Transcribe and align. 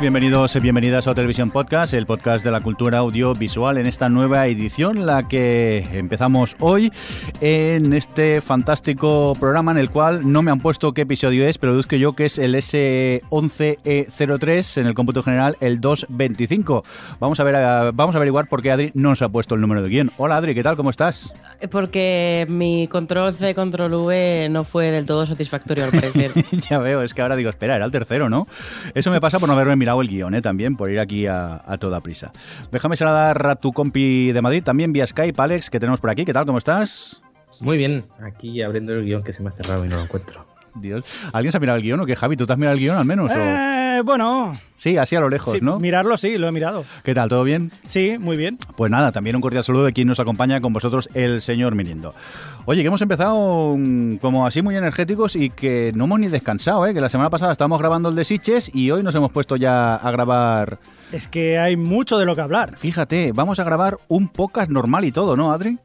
Bienvenidos 0.00 0.56
y 0.56 0.60
bienvenidas 0.60 1.06
a 1.08 1.14
Televisión 1.14 1.50
Podcast, 1.50 1.92
el 1.92 2.06
podcast 2.06 2.42
de 2.42 2.50
la 2.50 2.62
cultura 2.62 2.98
audiovisual 2.98 3.76
en 3.76 3.86
esta 3.86 4.08
nueva 4.08 4.46
edición, 4.46 5.04
la 5.04 5.28
que 5.28 5.86
empezamos 5.92 6.56
hoy 6.58 6.90
en 7.42 7.92
este 7.92 8.09
fantástico 8.42 9.32
programa 9.40 9.72
en 9.72 9.78
el 9.78 9.88
cual 9.90 10.30
no 10.30 10.42
me 10.42 10.50
han 10.50 10.60
puesto 10.60 10.92
qué 10.92 11.00
episodio 11.02 11.46
es, 11.46 11.56
pero 11.58 11.72
deduzco 11.72 11.96
yo 11.96 12.14
que 12.14 12.26
es 12.26 12.38
el 12.38 12.54
S11E03 12.54 14.80
en 14.80 14.86
el 14.86 14.94
cómputo 14.94 15.22
general, 15.22 15.56
el 15.60 15.80
225. 15.80 16.82
Vamos 17.18 17.40
a 17.40 17.44
ver, 17.44 17.54
vamos 17.94 18.14
a 18.14 18.18
averiguar 18.18 18.46
por 18.48 18.60
qué 18.62 18.72
Adri 18.72 18.90
no 18.94 19.16
se 19.16 19.24
ha 19.24 19.28
puesto 19.28 19.54
el 19.54 19.62
número 19.62 19.82
de 19.82 19.88
guion. 19.88 20.12
Hola 20.18 20.36
Adri, 20.36 20.54
¿qué 20.54 20.62
tal? 20.62 20.76
¿Cómo 20.76 20.90
estás? 20.90 21.32
Porque 21.70 22.46
mi 22.48 22.86
control 22.88 23.32
C, 23.32 23.54
control 23.54 23.94
V 23.94 24.48
no 24.50 24.64
fue 24.64 24.90
del 24.90 25.06
todo 25.06 25.26
satisfactorio 25.26 25.84
al 25.84 25.90
parecer. 25.90 26.32
ya 26.70 26.78
veo, 26.78 27.02
es 27.02 27.14
que 27.14 27.22
ahora 27.22 27.36
digo, 27.36 27.50
espera, 27.50 27.76
era 27.76 27.86
el 27.86 27.90
tercero, 27.90 28.28
¿no? 28.28 28.46
Eso 28.94 29.10
me 29.10 29.20
pasa 29.20 29.38
por 29.38 29.48
no 29.48 29.54
haberme 29.54 29.76
mirado 29.76 30.02
el 30.02 30.08
guion, 30.08 30.34
¿eh? 30.34 30.42
También, 30.42 30.76
por 30.76 30.90
ir 30.90 31.00
aquí 31.00 31.26
a, 31.26 31.62
toda 31.78 32.00
prisa. 32.00 32.32
Déjame 32.70 32.96
saludar 32.96 33.46
a 33.46 33.56
tu 33.56 33.72
compi 33.72 34.32
de 34.32 34.42
Madrid, 34.42 34.62
también 34.62 34.92
vía 34.92 35.06
Skype, 35.06 35.40
Alex, 35.40 35.70
que 35.70 35.80
tenemos 35.80 36.00
por 36.00 36.10
aquí. 36.10 36.24
¿Qué 36.24 36.32
tal? 36.32 36.44
¿Cómo 36.44 36.58
estás? 36.58 37.22
Muy 37.60 37.76
bien, 37.76 38.04
aquí 38.22 38.62
abriendo 38.62 38.92
el 38.94 39.04
guion 39.04 39.22
que 39.22 39.32
se 39.32 39.42
me 39.42 39.50
ha 39.50 39.52
cerrado 39.52 39.84
y 39.84 39.88
no 39.88 39.96
lo 39.96 40.02
encuentro. 40.02 40.46
Dios. 40.74 41.04
¿Alguien 41.32 41.52
se 41.52 41.58
ha 41.58 41.60
mirado 41.60 41.76
el 41.78 41.82
guion 41.82 42.00
o 42.00 42.06
qué, 42.06 42.16
Javi? 42.16 42.36
¿Tú 42.36 42.46
te 42.46 42.52
has 42.52 42.58
mirado 42.58 42.74
el 42.74 42.80
guion 42.80 42.96
al 42.96 43.04
menos? 43.04 43.30
Eh, 43.34 44.02
bueno. 44.04 44.56
Sí, 44.78 44.96
así 44.96 45.16
a 45.16 45.20
lo 45.20 45.28
lejos, 45.28 45.60
¿no? 45.60 45.78
Mirarlo 45.78 46.16
sí, 46.16 46.38
lo 46.38 46.48
he 46.48 46.52
mirado. 46.52 46.84
¿Qué 47.02 47.14
tal? 47.14 47.28
¿Todo 47.28 47.44
bien? 47.44 47.70
Sí, 47.84 48.16
muy 48.18 48.36
bien. 48.36 48.58
Pues 48.76 48.90
nada, 48.90 49.12
también 49.12 49.36
un 49.36 49.42
cordial 49.42 49.64
saludo 49.64 49.84
de 49.84 49.92
quien 49.92 50.08
nos 50.08 50.20
acompaña 50.20 50.60
con 50.60 50.72
vosotros, 50.72 51.08
el 51.12 51.42
señor 51.42 51.74
Mirindo. 51.74 52.14
Oye, 52.64 52.82
que 52.82 52.86
hemos 52.86 53.02
empezado 53.02 53.76
como 54.20 54.46
así 54.46 54.62
muy 54.62 54.76
energéticos 54.76 55.36
y 55.36 55.50
que 55.50 55.92
no 55.94 56.04
hemos 56.04 56.20
ni 56.20 56.28
descansado, 56.28 56.86
¿eh? 56.86 56.94
Que 56.94 57.00
la 57.00 57.08
semana 57.08 57.30
pasada 57.30 57.52
estábamos 57.52 57.80
grabando 57.80 58.08
el 58.08 58.14
de 58.14 58.24
Siches 58.24 58.74
y 58.74 58.90
hoy 58.90 59.02
nos 59.02 59.14
hemos 59.14 59.32
puesto 59.32 59.56
ya 59.56 59.96
a 59.96 60.10
grabar... 60.10 60.78
Es 61.12 61.26
que 61.26 61.58
hay 61.58 61.76
mucho 61.76 62.18
de 62.18 62.24
lo 62.24 62.36
que 62.36 62.40
hablar. 62.40 62.76
Fíjate, 62.76 63.32
vamos 63.34 63.58
a 63.58 63.64
grabar 63.64 63.98
un 64.06 64.28
podcast 64.28 64.70
normal 64.70 65.04
y 65.04 65.12
todo, 65.12 65.36
¿no, 65.36 65.52
Adri? 65.52 65.78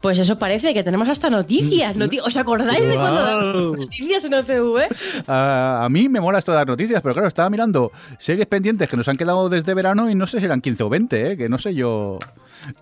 Pues 0.00 0.18
eso 0.18 0.38
parece, 0.38 0.74
que 0.74 0.84
tenemos 0.84 1.08
hasta 1.08 1.30
noticias. 1.30 1.94
¿Os 2.24 2.36
acordáis 2.36 2.88
de 2.88 2.94
cuando 2.94 3.22
das 3.22 3.46
noticias 3.78 4.24
en 4.24 4.34
OCV? 4.34 4.86
a 5.26 5.88
mí 5.90 6.08
me 6.08 6.20
mola 6.20 6.38
esto 6.38 6.52
de 6.52 6.58
dar 6.58 6.66
noticias, 6.66 7.00
pero 7.02 7.14
claro, 7.14 7.28
estaba 7.28 7.50
mirando 7.50 7.92
series 8.18 8.46
pendientes 8.46 8.88
que 8.88 8.96
nos 8.96 9.08
han 9.08 9.16
quedado 9.16 9.48
desde 9.48 9.74
verano 9.74 10.10
y 10.10 10.14
no 10.14 10.26
sé 10.26 10.40
si 10.40 10.46
eran 10.46 10.60
15 10.60 10.82
o 10.84 10.88
20, 10.88 11.32
¿eh? 11.32 11.36
que 11.36 11.48
no 11.48 11.58
sé 11.58 11.74
yo 11.74 12.18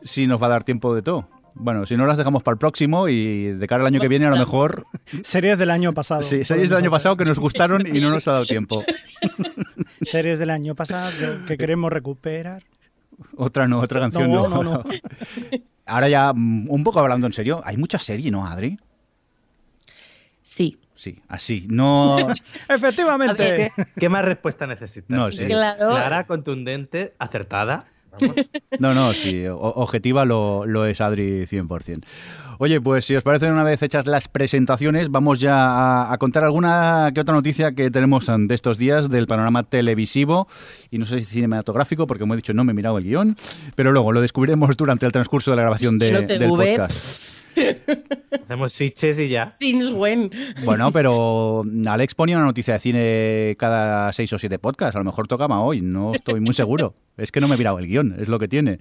si 0.02 0.26
nos 0.26 0.42
va 0.42 0.46
a 0.46 0.50
dar 0.50 0.64
tiempo 0.64 0.94
de 0.94 1.02
todo. 1.02 1.28
Bueno, 1.58 1.86
si 1.86 1.96
no 1.96 2.04
las 2.04 2.18
dejamos 2.18 2.42
para 2.42 2.52
el 2.54 2.58
próximo 2.58 3.08
y 3.08 3.52
de 3.52 3.66
cara 3.66 3.82
al 3.82 3.86
año 3.86 4.00
que 4.00 4.08
viene 4.08 4.26
a 4.26 4.30
lo 4.30 4.36
mejor... 4.36 4.84
Series 5.24 5.58
del 5.58 5.70
año 5.70 5.94
pasado. 5.94 6.22
Sí, 6.22 6.44
series 6.44 6.68
del 6.68 6.78
año 6.78 6.90
pasado 6.90 7.16
que 7.16 7.24
nos 7.24 7.38
gustaron 7.38 7.86
y 7.86 7.98
no 8.00 8.10
nos 8.10 8.28
ha 8.28 8.32
dado 8.32 8.44
tiempo. 8.44 8.84
series 10.02 10.38
del 10.38 10.50
año 10.50 10.74
pasado 10.74 11.10
que 11.46 11.56
queremos 11.56 11.90
recuperar. 11.90 12.62
Otra 13.36 13.66
no, 13.66 13.80
otra 13.80 14.00
canción 14.00 14.30
no. 14.30 14.48
no, 14.48 14.62
no. 14.62 14.84
Ahora 15.86 16.08
ya, 16.08 16.32
mm, 16.34 16.68
un 16.68 16.84
poco 16.84 17.00
hablando 17.00 17.26
en 17.26 17.32
serio, 17.32 17.62
hay 17.64 17.76
mucha 17.76 17.98
serie, 17.98 18.30
¿no, 18.30 18.46
Adri? 18.46 18.78
Sí. 20.42 20.78
Sí, 20.94 21.20
así. 21.28 21.66
No. 21.68 22.16
Efectivamente. 22.68 23.72
¿Qué, 23.98 24.08
más 24.08 24.24
respuesta 24.24 24.66
necesitas? 24.66 25.10
No, 25.10 25.30
sí. 25.30 25.44
Clara, 25.44 26.26
contundente, 26.26 27.14
acertada. 27.18 27.86
No, 28.78 28.94
no, 28.94 29.12
sí. 29.12 29.44
objetiva 29.46 30.24
lo, 30.24 30.64
lo 30.64 30.86
es 30.86 31.02
Adri 31.02 31.44
100%. 31.46 32.02
Oye, 32.58 32.80
pues 32.80 33.04
si 33.04 33.14
os 33.14 33.22
parece 33.22 33.50
una 33.50 33.64
vez 33.64 33.82
hechas 33.82 34.06
las 34.06 34.28
presentaciones, 34.28 35.10
vamos 35.10 35.40
ya 35.40 36.12
a, 36.12 36.18
contar 36.18 36.44
alguna 36.44 37.10
que 37.14 37.20
otra 37.20 37.34
noticia 37.34 37.72
que 37.72 37.90
tenemos 37.90 38.26
de 38.26 38.54
estos 38.54 38.78
días 38.78 39.10
del 39.10 39.26
panorama 39.26 39.64
televisivo 39.64 40.48
y 40.90 40.98
no 40.98 41.04
sé 41.04 41.18
si 41.18 41.24
cinematográfico, 41.26 42.06
porque 42.06 42.20
como 42.20 42.34
he 42.34 42.36
dicho 42.36 42.52
no 42.54 42.64
me 42.64 42.72
he 42.72 42.74
mirado 42.74 42.98
el 42.98 43.04
guion, 43.04 43.36
pero 43.74 43.92
luego 43.92 44.12
lo 44.12 44.20
descubriremos 44.20 44.76
durante 44.76 45.06
el 45.06 45.12
transcurso 45.12 45.50
de 45.50 45.56
la 45.56 45.62
grabación 45.62 45.98
de, 45.98 46.22
del 46.22 46.48
podcast. 46.48 47.36
Hacemos 48.42 48.72
switches 48.72 49.18
y 49.18 49.28
ya. 49.28 49.50
Since 49.50 49.92
when. 49.92 50.30
Bueno, 50.64 50.92
pero 50.92 51.64
Alex 51.86 52.14
ponía 52.14 52.36
una 52.36 52.46
noticia 52.46 52.74
de 52.74 52.80
cine 52.80 53.56
cada 53.58 54.12
seis 54.12 54.32
o 54.32 54.38
siete 54.38 54.58
podcasts. 54.58 54.96
A 54.96 54.98
lo 54.98 55.04
mejor 55.04 55.26
tocaba 55.26 55.60
hoy, 55.60 55.80
no 55.80 56.12
estoy 56.12 56.40
muy 56.40 56.52
seguro. 56.52 56.94
Es 57.16 57.32
que 57.32 57.40
no 57.40 57.48
me 57.48 57.54
he 57.54 57.58
mirado 57.58 57.78
el 57.78 57.86
guion, 57.86 58.14
es 58.18 58.28
lo 58.28 58.38
que 58.38 58.46
tiene. 58.46 58.78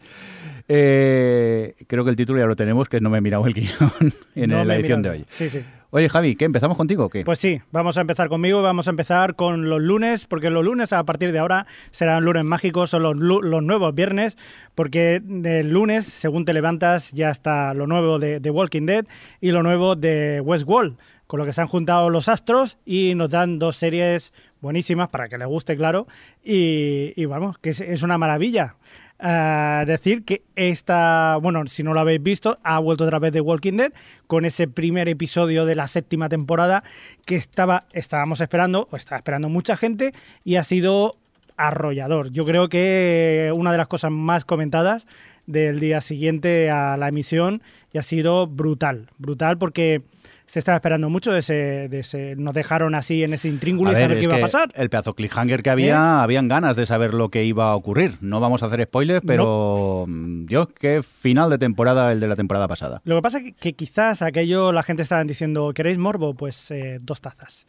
Eh, 0.67 1.75
creo 1.87 2.03
que 2.03 2.09
el 2.09 2.15
título 2.15 2.39
ya 2.39 2.45
lo 2.45 2.55
tenemos, 2.55 2.89
que 2.89 2.99
no 2.99 3.09
me 3.09 3.19
he 3.19 3.21
mirado 3.21 3.45
el 3.45 3.53
guion 3.53 3.91
en 4.35 4.67
la 4.67 4.75
edición 4.75 5.01
de 5.01 5.09
hoy. 5.09 5.25
Sí, 5.29 5.49
sí. 5.49 5.61
Oye, 5.95 6.09
Javi, 6.09 6.35
¿qué? 6.35 6.43
¿Empezamos 6.43 6.75
contigo 6.75 7.05
o 7.05 7.09
qué? 7.09 7.23
Pues 7.23 7.39
sí, 7.39 7.61
vamos 7.71 7.97
a 7.97 8.01
empezar 8.01 8.27
conmigo 8.27 8.61
vamos 8.61 8.87
a 8.87 8.89
empezar 8.89 9.35
con 9.35 9.69
los 9.69 9.79
lunes, 9.81 10.25
porque 10.25 10.49
los 10.49 10.61
lunes 10.61 10.91
a 10.91 11.01
partir 11.05 11.31
de 11.31 11.39
ahora 11.39 11.67
serán 11.91 12.25
lunes 12.25 12.43
mágicos 12.43 12.93
o 12.93 12.99
los, 12.99 13.15
los 13.15 13.63
nuevos 13.63 13.95
viernes, 13.95 14.35
porque 14.73 15.21
el 15.25 15.69
lunes, 15.69 16.05
según 16.05 16.43
te 16.43 16.53
levantas, 16.53 17.13
ya 17.13 17.29
está 17.29 17.73
lo 17.73 17.87
nuevo 17.87 18.19
de, 18.19 18.41
The 18.41 18.49
Walking 18.49 18.85
Dead 18.85 19.05
y 19.39 19.51
lo 19.51 19.63
nuevo 19.63 19.95
de 19.95 20.41
Westworld, 20.41 20.97
con 21.27 21.39
lo 21.39 21.45
que 21.45 21.53
se 21.53 21.61
han 21.61 21.67
juntado 21.67 22.09
los 22.09 22.27
astros 22.27 22.77
y 22.83 23.15
nos 23.15 23.29
dan 23.29 23.57
dos 23.57 23.77
series 23.77 24.33
buenísimas 24.59 25.07
para 25.07 25.29
que 25.29 25.37
les 25.37 25.47
guste, 25.47 25.77
claro, 25.77 26.07
y, 26.43 27.23
vamos, 27.23 27.57
que 27.59 27.69
es 27.69 28.03
una 28.03 28.17
maravilla 28.17 28.75
decir 29.19 30.23
que 30.25 30.43
esta, 30.55 31.37
bueno, 31.41 31.65
si 31.67 31.83
no 31.83 31.93
lo 31.93 31.99
habéis 31.99 32.21
visto, 32.21 32.59
ha 32.63 32.79
vuelto 32.79 33.05
otra 33.05 33.19
vez 33.19 33.31
de 33.31 33.41
Walking 33.41 33.77
Dead 33.77 33.93
con 34.27 34.45
ese 34.45 34.67
primer 34.67 35.07
episodio 35.07 35.65
de 35.65 35.75
la 35.75 35.87
séptima 35.87 36.29
temporada 36.29 36.83
que 37.25 37.35
estaba, 37.35 37.85
estábamos 37.93 38.41
esperando, 38.41 38.87
o 38.91 38.97
estaba 38.97 39.17
esperando 39.17 39.49
mucha 39.49 39.77
gente 39.77 40.13
y 40.43 40.57
ha 40.57 40.63
sido 40.63 41.17
arrollador. 41.57 42.31
Yo 42.31 42.45
creo 42.45 42.67
que 42.67 43.51
una 43.55 43.71
de 43.71 43.77
las 43.77 43.87
cosas 43.87 44.11
más 44.11 44.45
comentadas 44.45 45.07
del 45.47 45.79
día 45.79 46.01
siguiente 46.01 46.69
a 46.69 46.97
la 46.97 47.07
emisión 47.07 47.61
y 47.93 47.97
ha 47.97 48.03
sido 48.03 48.47
brutal, 48.47 49.07
brutal 49.17 49.57
porque 49.57 50.01
se 50.47 50.59
estaba 50.59 50.75
esperando 50.75 51.09
mucho 51.09 51.31
de 51.31 51.39
ese, 51.39 52.35
nos 52.37 52.53
dejaron 52.53 52.95
así 52.95 53.23
en 53.23 53.33
ese 53.33 53.47
intríngulo 53.47 53.91
y 53.91 53.95
saber 53.95 54.19
qué 54.19 54.25
iba 54.25 54.37
a 54.37 54.41
pasar. 54.41 54.71
El 54.75 54.89
pedazo 54.89 55.13
cliffhanger 55.13 55.63
que 55.63 55.69
había, 55.69 55.95
¿Eh? 55.95 56.23
habían 56.23 56.47
ganas 56.47 56.75
de 56.75 56.85
saber 56.85 57.13
lo 57.13 57.29
que 57.29 57.43
iba 57.43 57.71
a 57.71 57.75
ocurrir. 57.75 58.13
No 58.21 58.39
vamos 58.39 58.61
a 58.63 58.67
hacer 58.67 58.83
spoilers, 58.83 59.23
pero 59.25 60.05
mm, 60.07 60.45
yo, 60.47 60.67
qué 60.67 61.01
final 61.03 61.49
de 61.49 61.57
temporada 61.57 62.11
el 62.11 62.19
de 62.19 62.27
la 62.27 62.35
temporada 62.35 62.67
pasada. 62.67 63.01
Lo 63.05 63.15
que 63.15 63.21
pasa 63.21 63.39
es 63.39 63.53
que, 63.59 63.73
quizás 63.73 64.21
aquello 64.21 64.71
la 64.71 64.83
gente 64.83 65.03
estaba 65.03 65.23
diciendo, 65.23 65.71
¿queréis 65.73 65.97
morbo? 65.97 66.35
Pues 66.35 66.69
eh, 66.71 66.99
dos 67.01 67.21
tazas. 67.21 67.65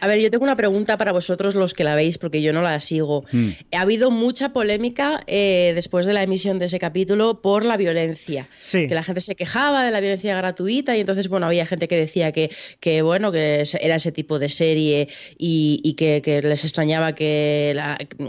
A 0.00 0.06
ver, 0.06 0.20
yo 0.20 0.30
tengo 0.30 0.44
una 0.44 0.56
pregunta 0.56 0.96
para 0.96 1.12
vosotros 1.12 1.54
los 1.54 1.74
que 1.74 1.84
la 1.84 1.94
veis, 1.94 2.18
porque 2.18 2.42
yo 2.42 2.52
no 2.52 2.62
la 2.62 2.78
sigo. 2.80 3.24
Hmm. 3.32 3.50
Ha 3.72 3.80
habido 3.80 4.10
mucha 4.10 4.50
polémica 4.50 5.22
eh, 5.26 5.72
después 5.74 6.06
de 6.06 6.12
la 6.12 6.22
emisión 6.22 6.58
de 6.58 6.66
ese 6.66 6.78
capítulo 6.78 7.40
por 7.40 7.64
la 7.64 7.76
violencia. 7.76 8.48
Sí. 8.60 8.86
Que 8.86 8.94
la 8.94 9.02
gente 9.02 9.20
se 9.20 9.34
quejaba 9.34 9.84
de 9.84 9.90
la 9.90 10.00
violencia 10.00 10.36
gratuita 10.36 10.96
y 10.96 11.00
entonces, 11.00 11.28
bueno, 11.28 11.46
había 11.46 11.66
gente 11.66 11.88
que 11.88 11.96
decía 11.96 12.32
que, 12.32 12.50
que 12.80 13.02
bueno, 13.02 13.32
que 13.32 13.64
era 13.80 13.96
ese 13.96 14.12
tipo 14.12 14.38
de 14.38 14.48
serie 14.48 15.08
y, 15.36 15.94
que, 15.94 16.40
les 16.42 16.64
extrañaba 16.64 17.14
que, 17.14 17.78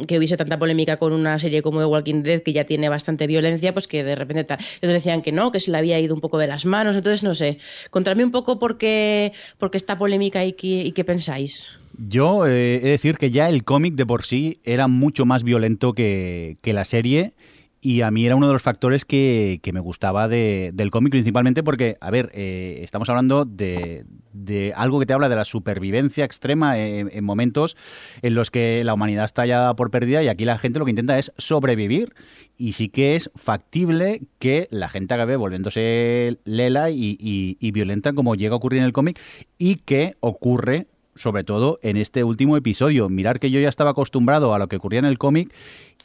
que 0.07 0.17
hubiese 0.17 0.37
tanta 0.37 0.57
polémica 0.57 0.97
con 0.97 1.13
una 1.13 1.37
serie 1.39 1.61
como 1.61 1.79
The 1.79 1.85
Walking 1.85 2.23
Dead, 2.23 2.41
que 2.41 2.53
ya 2.53 2.63
tiene 2.63 2.89
bastante 2.89 3.27
violencia, 3.27 3.73
pues 3.73 3.87
que 3.87 4.03
de 4.03 4.15
repente 4.15 4.43
tal. 4.43 4.59
Ellos 4.81 4.93
decían 4.93 5.21
que 5.21 5.31
no, 5.31 5.51
que 5.51 5.59
se 5.59 5.71
le 5.71 5.77
había 5.77 5.99
ido 5.99 6.15
un 6.15 6.21
poco 6.21 6.37
de 6.37 6.47
las 6.47 6.65
manos. 6.65 6.95
Entonces, 6.95 7.23
no 7.23 7.35
sé, 7.35 7.59
contadme 7.89 8.23
un 8.23 8.31
poco 8.31 8.59
por 8.59 8.77
qué, 8.77 9.33
por 9.57 9.71
qué 9.71 9.77
esta 9.77 9.97
polémica 9.97 10.43
y 10.45 10.55
y 10.59 10.91
qué 10.91 11.03
pensáis. 11.03 11.58
Yo 12.01 12.45
eh, 12.47 12.77
he 12.77 12.79
de 12.79 12.89
decir 12.91 13.17
que 13.17 13.29
ya 13.29 13.49
el 13.49 13.63
cómic 13.65 13.95
de 13.95 14.05
por 14.05 14.23
sí 14.23 14.61
era 14.63 14.87
mucho 14.87 15.25
más 15.25 15.43
violento 15.43 15.91
que, 15.93 16.57
la 16.63 16.85
serie 16.85 17.33
Y 17.81 18.01
a 18.01 18.11
mí 18.11 18.25
era 18.25 18.35
uno 18.35 18.47
de 18.47 18.53
los 18.53 18.61
factores 18.61 19.03
que, 19.05 19.59
que 19.63 19.73
me 19.73 19.79
gustaba 19.81 20.27
de- 20.27 20.71
del 20.73 20.91
cómic, 20.91 21.11
principalmente 21.11 21.63
porque, 21.63 21.97
a 22.01 22.11
ver, 22.11 22.29
eh, 22.33 22.79
estamos 22.83 23.09
hablando 23.09 23.45
de, 23.45 24.05
de 24.33 24.73
algo 24.75 24.99
que 24.99 25.05
te 25.05 25.13
habla 25.13 25.29
de 25.29 25.35
la 25.37 25.45
supervivencia 25.45 26.25
extrema 26.25 26.77
en, 26.77 27.09
en 27.11 27.23
momentos 27.23 27.75
en 28.21 28.33
los 28.35 28.51
que 28.51 28.83
la 28.83 28.93
humanidad 28.93 29.25
está 29.25 29.45
ya 29.45 29.73
por 29.75 29.91
perdida 29.91 30.21
y 30.23 30.27
aquí 30.27 30.43
la 30.45 30.57
gente 30.57 30.79
lo 30.79 30.85
que 30.85 30.91
intenta 30.91 31.17
es 31.19 31.31
sobrevivir. 31.37 32.13
Y 32.57 32.73
sí 32.73 32.89
que 32.89 33.15
es 33.15 33.29
factible 33.35 34.21
que 34.39 34.67
la 34.71 34.89
gente 34.89 35.13
acabe 35.15 35.35
volviéndose 35.37 36.37
lela 36.45 36.89
y- 36.91 37.17
y 37.59 37.71
violenta 37.71 38.13
como 38.13 38.35
llega 38.35 38.53
a 38.53 38.57
ocurrir 38.57 38.79
en 38.79 38.85
el 38.85 38.93
cómic 38.93 39.19
y 39.57 39.75
que 39.77 40.15
ocurre 40.21 40.87
sobre 41.19 41.43
todo 41.43 41.79
en 41.83 41.97
este 41.97 42.23
último 42.23 42.55
episodio. 42.55 43.09
Mirar 43.09 43.39
que 43.39 43.51
yo 43.51 43.59
ya 43.59 43.67
estaba 43.67 43.91
acostumbrado 43.91 44.53
a 44.53 44.59
lo 44.59 44.67
que 44.67 44.77
ocurría 44.77 44.99
en 44.99 45.05
el 45.05 45.17
cómic 45.17 45.53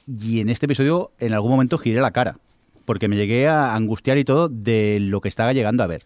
y 0.06 0.40
en 0.40 0.49
este 0.49 0.66
episodio 0.66 1.12
en 1.20 1.32
algún 1.32 1.52
momento 1.52 1.78
giré 1.78 2.00
la 2.00 2.11
cara. 2.11 2.38
Porque 2.84 3.06
me 3.08 3.16
llegué 3.16 3.46
a 3.46 3.75
angustiar 3.75 4.19
y 4.19 4.25
todo 4.25 4.49
de 4.49 4.99
lo 5.00 5.20
que 5.20 5.28
estaba 5.28 5.52
llegando 5.52 5.84
a 5.84 5.87
ver. 5.87 6.02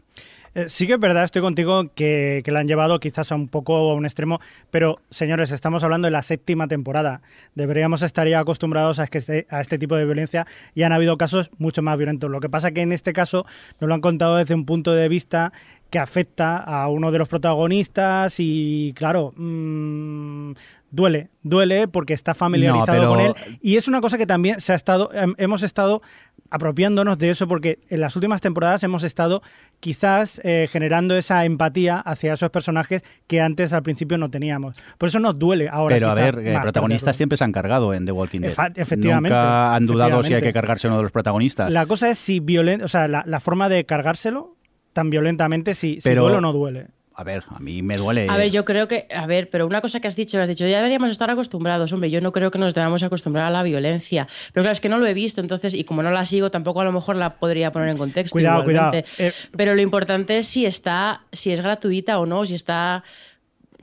Eh, 0.55 0.69
sí 0.69 0.87
que 0.87 0.94
es 0.94 0.99
verdad, 0.99 1.25
estoy 1.25 1.43
contigo 1.43 1.93
que, 1.94 2.43
que 2.44 2.50
la 2.50 2.60
han 2.60 2.66
llevado 2.66 3.00
quizás 3.00 3.32
a 3.32 3.34
un 3.34 3.49
poco 3.49 3.76
a 3.76 3.94
un 3.94 4.05
extremo, 4.05 4.40
pero 4.70 4.99
señores, 5.10 5.52
estamos 5.52 5.82
hablando 5.82 6.06
de 6.06 6.12
la 6.12 6.22
séptima 6.22 6.69
temporada. 6.69 7.20
Deberíamos 7.55 8.02
estar 8.02 8.26
ya 8.26 8.40
acostumbrados 8.40 8.99
a, 8.99 9.05
este, 9.05 9.46
a 9.50 9.60
este 9.60 9.78
tipo 9.78 9.96
de 9.96 10.05
violencia 10.05 10.46
y 10.75 10.82
han 10.82 10.93
habido 10.93 11.19
casos 11.19 11.50
mucho 11.58 11.82
más 11.82 11.96
violentos. 11.96 12.31
Lo 12.31 12.40
que 12.40 12.49
pasa 12.49 12.72
que 12.72 12.81
en 12.81 12.93
este 12.93 13.12
caso 13.12 13.46
nos 13.81 13.88
lo 13.88 13.94
han 13.94 14.00
contado 14.00 14.37
desde 14.37 14.55
un 14.55 14.64
punto 14.64 14.94
de 14.94 15.08
vista 15.08 15.52
que 15.90 15.99
afecta 15.99 16.58
a 16.58 16.88
uno 16.88 17.11
de 17.11 17.19
los 17.19 17.29
protagonistas 17.29 18.37
y 18.38 18.93
claro, 18.94 19.32
mm, 19.37 20.52
duele, 20.90 21.31
duele 21.43 21.88
porque 21.88 22.12
está 22.14 22.35
familiarizado 22.35 22.99
pero- 22.99 23.08
con 23.11 23.20
él 23.20 23.32
y 23.62 23.76
es 23.76 23.88
una 23.88 24.00
cosa 24.00 24.19
que 24.19 24.26
también 24.26 24.61
se 24.61 24.73
ha 24.73 24.76
estado, 24.76 25.11
hem- 25.12 25.35
hemos 25.38 25.62
estado 25.62 26.02
apropiándonos 26.50 27.19
de 27.19 27.29
eso 27.31 27.46
porque 27.46 27.79
en 27.90 28.00
las 28.00 28.17
últimas 28.17 28.40
temporadas 28.40 28.82
hemos 28.82 29.02
estado 29.05 29.43
quizás 29.81 30.40
eh, 30.44 30.67
generando 30.70 31.14
esa 31.17 31.44
empatía 31.44 31.99
hacia 31.99 32.32
esos 32.32 32.49
personajes 32.50 33.02
que 33.26 33.41
antes 33.43 33.73
al 33.75 33.82
principio 33.82 34.17
no 34.17 34.31
teníamos. 34.31 34.79
Por 34.96 35.11
eso 35.11 35.20
nos 35.20 35.38
duele 35.38 35.69
ahora. 35.70 35.96
Pero 35.96 36.08
a 36.08 36.14
ver, 36.14 36.38
eh, 36.43 36.58
protagonistas 36.62 37.17
siempre 37.17 37.37
se 37.37 37.44
han 37.44 37.52
cargado 37.52 37.93
en 37.93 38.06
The 38.06 38.12
Walking 38.12 38.41
Dead. 38.41 38.52
Efa- 38.52 38.73
efectivamente, 38.76 39.34
Nunca 39.37 39.75
han 39.75 39.87
dudado 39.87 40.23
si 40.23 40.32
hay 40.34 40.43
que 40.43 40.52
cargarse 40.52 40.87
uno 40.88 40.96
de 40.96 41.02
los 41.02 41.12
protagonistas. 41.12 41.70
La 41.70 41.84
cosa 41.87 42.08
es 42.08 42.19
si 42.19 42.41
violen, 42.41 42.82
o 42.82 42.88
sea, 42.88 43.08
la, 43.08 43.25
la 43.26 43.41
forma 43.41 43.69
de 43.69 43.84
cargárselo 43.84 44.56
tan 44.98 45.10
violentamente, 45.10 45.74
si, 45.76 45.94
si 46.00 46.00
Pero- 46.08 46.22
duele 46.22 46.38
o 46.38 46.40
no 46.40 46.52
duele. 46.52 46.86
A 47.14 47.24
ver, 47.24 47.42
a 47.48 47.58
mí 47.58 47.82
me 47.82 47.96
duele. 47.96 48.28
A 48.30 48.36
ver, 48.36 48.48
yo 48.52 48.64
creo 48.64 48.86
que, 48.86 49.08
a 49.12 49.26
ver, 49.26 49.50
pero 49.50 49.66
una 49.66 49.80
cosa 49.80 49.98
que 49.98 50.06
has 50.06 50.14
dicho, 50.14 50.40
has 50.40 50.46
dicho, 50.48 50.64
ya 50.68 50.76
deberíamos 50.76 51.10
estar 51.10 51.28
acostumbrados, 51.28 51.92
hombre, 51.92 52.10
yo 52.12 52.20
no 52.20 52.30
creo 52.30 52.52
que 52.52 52.60
nos 52.60 52.74
debamos 52.74 53.02
acostumbrar 53.02 53.46
a 53.46 53.50
la 53.50 53.64
violencia, 53.64 54.28
pero 54.52 54.62
claro, 54.62 54.72
es 54.72 54.80
que 54.80 54.88
no 54.88 54.98
lo 54.98 55.06
he 55.06 55.14
visto, 55.14 55.40
entonces, 55.40 55.74
y 55.74 55.82
como 55.82 56.04
no 56.04 56.12
la 56.12 56.24
sigo, 56.26 56.48
tampoco 56.50 56.80
a 56.80 56.84
lo 56.84 56.92
mejor 56.92 57.16
la 57.16 57.30
podría 57.40 57.72
poner 57.72 57.88
en 57.88 57.96
contexto. 57.98 58.30
Cuidado, 58.32 58.60
igualmente. 58.60 59.04
cuidado. 59.16 59.32
Eh, 59.36 59.50
Pero 59.56 59.74
lo 59.74 59.82
importante 59.82 60.38
es 60.38 60.46
si 60.46 60.64
está, 60.64 61.22
si 61.32 61.50
es 61.50 61.60
gratuita 61.60 62.20
o 62.20 62.26
no, 62.26 62.46
si 62.46 62.54
está 62.54 63.02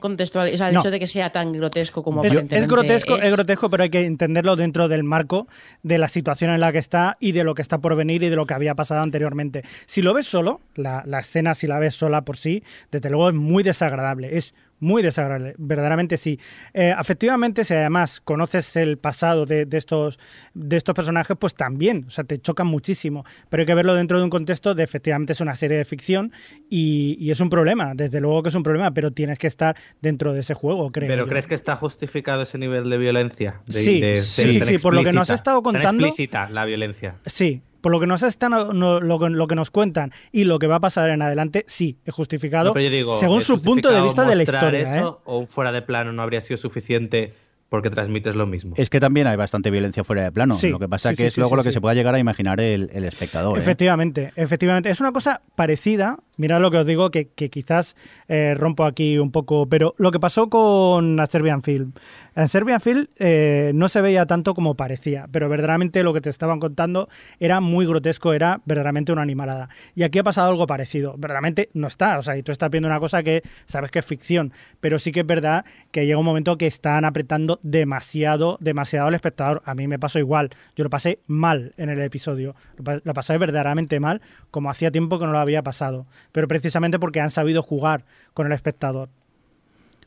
contextual, 0.05 0.53
o 0.53 0.57
sea, 0.57 0.67
el 0.69 0.73
No. 0.75 0.79
hecho 0.81 0.91
de 0.91 0.99
que 0.99 1.07
sea 1.07 1.31
tan 1.31 1.51
grotesco 1.53 2.03
como 2.03 2.23
Es, 2.23 2.33
es 2.33 2.67
grotesco, 2.67 3.17
es 3.17 3.25
es. 3.25 3.31
grotesco, 3.33 3.69
pero 3.69 3.83
hay 3.83 3.89
que 3.89 4.01
entenderlo 4.05 4.55
dentro 4.55 4.87
del 4.87 5.03
marco 5.03 5.47
de 5.83 5.97
la 5.97 6.07
situación 6.07 6.51
en 6.51 6.59
la 6.59 6.71
que 6.71 6.77
está 6.77 7.17
y 7.19 7.31
de 7.31 7.43
lo 7.43 7.55
que 7.55 7.61
está 7.61 7.79
por 7.79 7.95
venir 7.95 8.21
y 8.23 8.29
de 8.29 8.35
lo 8.35 8.45
que 8.45 8.53
había 8.53 8.75
pasado 8.75 9.01
anteriormente. 9.01 9.63
Si 9.87 10.01
lo 10.01 10.13
ves 10.13 10.27
solo, 10.27 10.61
la, 10.75 11.03
la 11.05 11.19
escena, 11.19 11.53
si 11.55 11.65
la 11.67 11.79
ves 11.79 11.95
sola 11.95 12.21
por 12.23 12.37
sí, 12.37 12.63
desde 12.91 13.09
luego 13.09 13.29
es 13.29 13.35
muy 13.35 13.63
desagradable. 13.63 14.37
Es 14.37 14.53
muy 14.79 15.01
desagradable, 15.01 15.55
verdaderamente 15.57 16.17
sí. 16.17 16.39
Eh, 16.73 16.93
efectivamente, 16.99 17.63
si 17.63 17.73
además 17.73 18.19
conoces 18.21 18.75
el 18.75 18.97
pasado 18.97 19.45
de, 19.45 19.65
de 19.65 19.77
estos, 19.77 20.19
de 20.53 20.77
estos 20.77 20.93
personajes, 20.93 21.35
pues 21.39 21.55
también, 21.55 22.05
o 22.07 22.09
sea, 22.09 22.23
te 22.23 22.37
chocan 22.39 22.67
muchísimo. 22.67 23.23
Pero 23.49 23.61
hay 23.61 23.65
que 23.67 23.73
verlo 23.75 23.93
dentro 23.95 24.17
de 24.17 24.23
un 24.25 24.29
contexto 24.29 24.75
de 24.75 24.83
efectivamente 24.83 25.33
es 25.33 25.41
una 25.41 25.55
serie 25.55 25.77
de 25.77 25.85
ficción 25.85 26.31
y, 26.69 27.15
y 27.19 27.31
es 27.31 27.39
un 27.39 27.49
problema, 27.49 27.93
desde 27.95 28.19
luego 28.19 28.43
que 28.43 28.49
es 28.49 28.55
un 28.55 28.63
problema, 28.63 28.91
pero 28.93 29.11
tienes 29.11 29.39
que 29.39 29.47
estar 29.47 29.75
dentro 30.01 30.33
de 30.33 30.41
ese 30.41 30.53
juego, 30.53 30.91
creo. 30.91 31.07
¿Pero 31.07 31.23
yo. 31.23 31.29
crees 31.29 31.47
que 31.47 31.55
está 31.55 31.75
justificado 31.77 32.41
ese 32.43 32.57
nivel 32.57 32.89
de 32.89 32.97
violencia? 32.97 33.61
De- 33.67 33.73
Sí, 33.73 34.01
de 34.01 34.15
sí, 34.17 34.49
sí, 34.49 34.61
sí, 34.61 34.77
por 34.77 34.93
lo 34.93 35.03
que 35.03 35.13
nos 35.13 35.29
has 35.29 35.35
estado 35.39 35.61
tan 35.61 35.73
contando- 35.73 36.05
explícita 36.05 36.49
la 36.49 36.65
violencia. 36.65 37.15
Sí, 37.25 37.61
por 37.85 37.91
lo 37.91 37.99
que 37.99 38.07
nos 38.07 38.23
están 38.23 38.49
no- 38.49 38.99
lo, 38.99 39.19
que- 39.19 39.29
lo 39.29 39.45
que 39.45 39.53
nos 39.53 39.69
cuentan 39.69 40.11
y 40.31 40.45
lo 40.45 40.57
que 40.57 40.65
va 40.65 40.77
a 40.77 40.79
pasar 40.79 41.11
en 41.11 41.21
adelante, 41.21 41.65
sí, 41.67 41.99
es 42.03 42.15
justificado 42.15 42.69
No, 42.69 42.73
pero 42.73 42.85
yo 42.85 42.89
digo, 42.89 43.15
según 43.19 43.37
¿es 43.41 43.43
su 43.45 43.61
punto 43.61 43.91
de 43.91 44.01
vista 44.01 44.25
de 44.25 44.35
la 44.35 44.41
historia. 44.41 44.79
eso 44.79 45.19
¿eh? 45.19 45.21
¿O 45.25 45.37
un 45.37 45.45
fuera 45.47 45.71
de 45.71 45.83
plano 45.83 46.11
no 46.11 46.23
habría 46.23 46.41
sido 46.41 46.57
suficiente 46.57 47.33
porque 47.69 47.91
transmites 47.91 48.33
lo 48.33 48.47
mismo? 48.47 48.73
Es 48.75 48.89
que 48.89 48.99
también 48.99 49.27
hay 49.27 49.35
bastante 49.35 49.69
violencia 49.69 50.03
fuera 50.03 50.23
de 50.23 50.31
plano. 50.31 50.55
Sí, 50.55 50.69
lo 50.69 50.79
que 50.79 50.89
pasa 50.89 51.11
sí, 51.11 51.15
que 51.17 51.21
sí, 51.21 51.27
es 51.27 51.33
sí, 51.33 51.41
luego 51.41 51.53
sí, 51.53 51.57
lo 51.57 51.63
que 51.63 51.69
sí. 51.69 51.73
se 51.75 51.81
pueda 51.81 51.93
llegar 51.93 52.15
a 52.15 52.17
imaginar 52.19 52.59
el, 52.59 52.89
el 52.91 53.05
espectador. 53.05 53.55
¿eh? 53.55 53.61
Efectivamente, 53.61 54.33
efectivamente. 54.35 54.89
Es 54.89 54.99
una 54.99 55.11
cosa 55.11 55.43
parecida, 55.55 56.17
mirad 56.37 56.61
lo 56.61 56.71
que 56.71 56.77
os 56.77 56.85
digo, 56.85 57.11
que, 57.11 57.27
quizás 57.27 57.95
eh, 58.27 58.55
rompo 58.57 58.85
aquí 58.85 59.17
un 59.17 59.31
poco, 59.31 59.67
pero 59.67 59.95
lo 59.97 60.11
que 60.11 60.19
pasó 60.19 60.49
con 60.49 61.19
A 61.19 61.25
Serbian 61.25 61.63
Film. 61.63 61.93
En 62.35 62.47
Serbian 62.47 62.81
Film 62.81 63.07
eh, 63.17 63.71
no 63.73 63.87
se 63.89 64.01
veía 64.01 64.25
tanto 64.25 64.53
como 64.53 64.75
parecía, 64.75 65.27
pero 65.31 65.47
verdaderamente 65.49 66.03
lo 66.03 66.13
que 66.13 66.21
te 66.21 66.29
estaban 66.29 66.59
contando 66.59 67.07
era 67.39 67.61
muy 67.61 67.85
grotesco, 67.85 68.33
era 68.33 68.61
verdaderamente 68.65 69.11
una 69.11 69.21
animalada. 69.21 69.69
Y 69.95 70.03
aquí 70.03 70.19
ha 70.19 70.23
pasado 70.23 70.49
algo 70.49 70.67
parecido. 70.67 71.15
Verdaderamente 71.17 71.69
no 71.73 71.87
está, 71.87 72.19
o 72.19 72.23
sea, 72.23 72.37
y 72.37 72.43
tú 72.43 72.51
estás 72.51 72.69
viendo 72.69 72.87
una 72.87 72.99
cosa 72.99 73.23
que 73.23 73.43
sabes 73.65 73.91
que 73.91 73.99
es 73.99 74.05
ficción, 74.05 74.53
pero 74.81 74.99
sí 74.99 75.11
que 75.11 75.21
es 75.21 75.25
verdad 75.25 75.65
que 75.91 76.05
llega 76.05 76.19
un 76.19 76.25
momento 76.25 76.57
que 76.57 76.67
están 76.67 77.05
apretando 77.05 77.59
demasiado, 77.63 78.57
demasiado 78.59 79.07
al 79.07 79.15
espectador. 79.15 79.61
A 79.65 79.75
mí 79.75 79.87
me 79.87 79.99
pasó 79.99 80.19
igual, 80.19 80.49
yo 80.75 80.83
lo 80.83 80.89
pasé 80.89 81.19
mal 81.27 81.73
en 81.77 81.89
el 81.89 82.01
episodio, 82.01 82.55
lo 82.77 83.13
pasé 83.13 83.37
verdaderamente 83.37 83.99
mal, 83.99 84.21
como 84.51 84.69
hacía 84.69 84.91
tiempo 84.91 85.19
que 85.19 85.25
no 85.25 85.31
lo 85.31 85.39
había 85.39 85.63
pasado, 85.63 86.05
pero 86.35 86.49
precisamente 86.49 86.99
porque 86.99 87.21
han 87.21 87.29
sabido 87.29 87.63
jugar 87.63 88.03
con 88.33 88.45
el 88.45 88.51
espectador. 88.51 89.07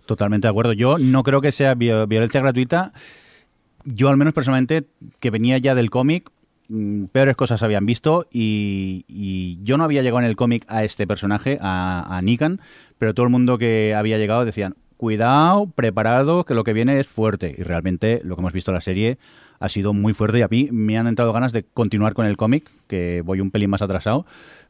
Totalmente 0.04 0.46
de 0.46 0.50
acuerdo. 0.50 0.74
Yo 0.74 0.98
no 0.98 1.22
creo 1.22 1.40
que 1.40 1.52
sea 1.52 1.72
vi- 1.74 1.90
violencia 2.06 2.42
gratuita. 2.42 2.92
Yo, 3.86 4.10
al 4.10 4.18
menos 4.18 4.34
personalmente, 4.34 4.84
que 5.20 5.30
venía 5.30 5.56
ya 5.56 5.74
del 5.74 5.88
cómic, 5.88 6.30
mm, 6.68 7.04
peores 7.06 7.34
cosas 7.34 7.62
habían 7.62 7.86
visto 7.86 8.26
y, 8.30 9.06
y 9.08 9.58
yo 9.62 9.78
no 9.78 9.84
había 9.84 10.02
llegado 10.02 10.20
en 10.20 10.26
el 10.26 10.36
cómic 10.36 10.66
a 10.68 10.84
este 10.84 11.06
personaje, 11.06 11.56
a, 11.62 12.04
a 12.14 12.20
Nikan, 12.20 12.60
pero 12.98 13.14
todo 13.14 13.24
el 13.24 13.32
mundo 13.32 13.56
que 13.56 13.94
había 13.94 14.18
llegado 14.18 14.44
decían, 14.44 14.74
cuidado, 14.98 15.70
preparado, 15.74 16.44
que 16.44 16.52
lo 16.52 16.62
que 16.62 16.74
viene 16.74 17.00
es 17.00 17.06
fuerte. 17.06 17.54
Y 17.56 17.62
realmente 17.62 18.20
lo 18.22 18.36
que 18.36 18.42
hemos 18.42 18.52
visto 18.52 18.70
en 18.70 18.74
la 18.74 18.80
serie 18.82 19.16
ha 19.60 19.68
sido 19.70 19.94
muy 19.94 20.12
fuerte 20.12 20.38
y 20.40 20.42
a 20.42 20.48
mí 20.48 20.68
me 20.70 20.98
han 20.98 21.06
entrado 21.06 21.32
ganas 21.32 21.52
de 21.54 21.62
continuar 21.64 22.12
con 22.12 22.26
el 22.26 22.36
cómic, 22.36 22.70
que 22.86 23.22
voy 23.24 23.40
un 23.40 23.50
pelín 23.50 23.70
más 23.70 23.82
atrasado, 23.82 24.26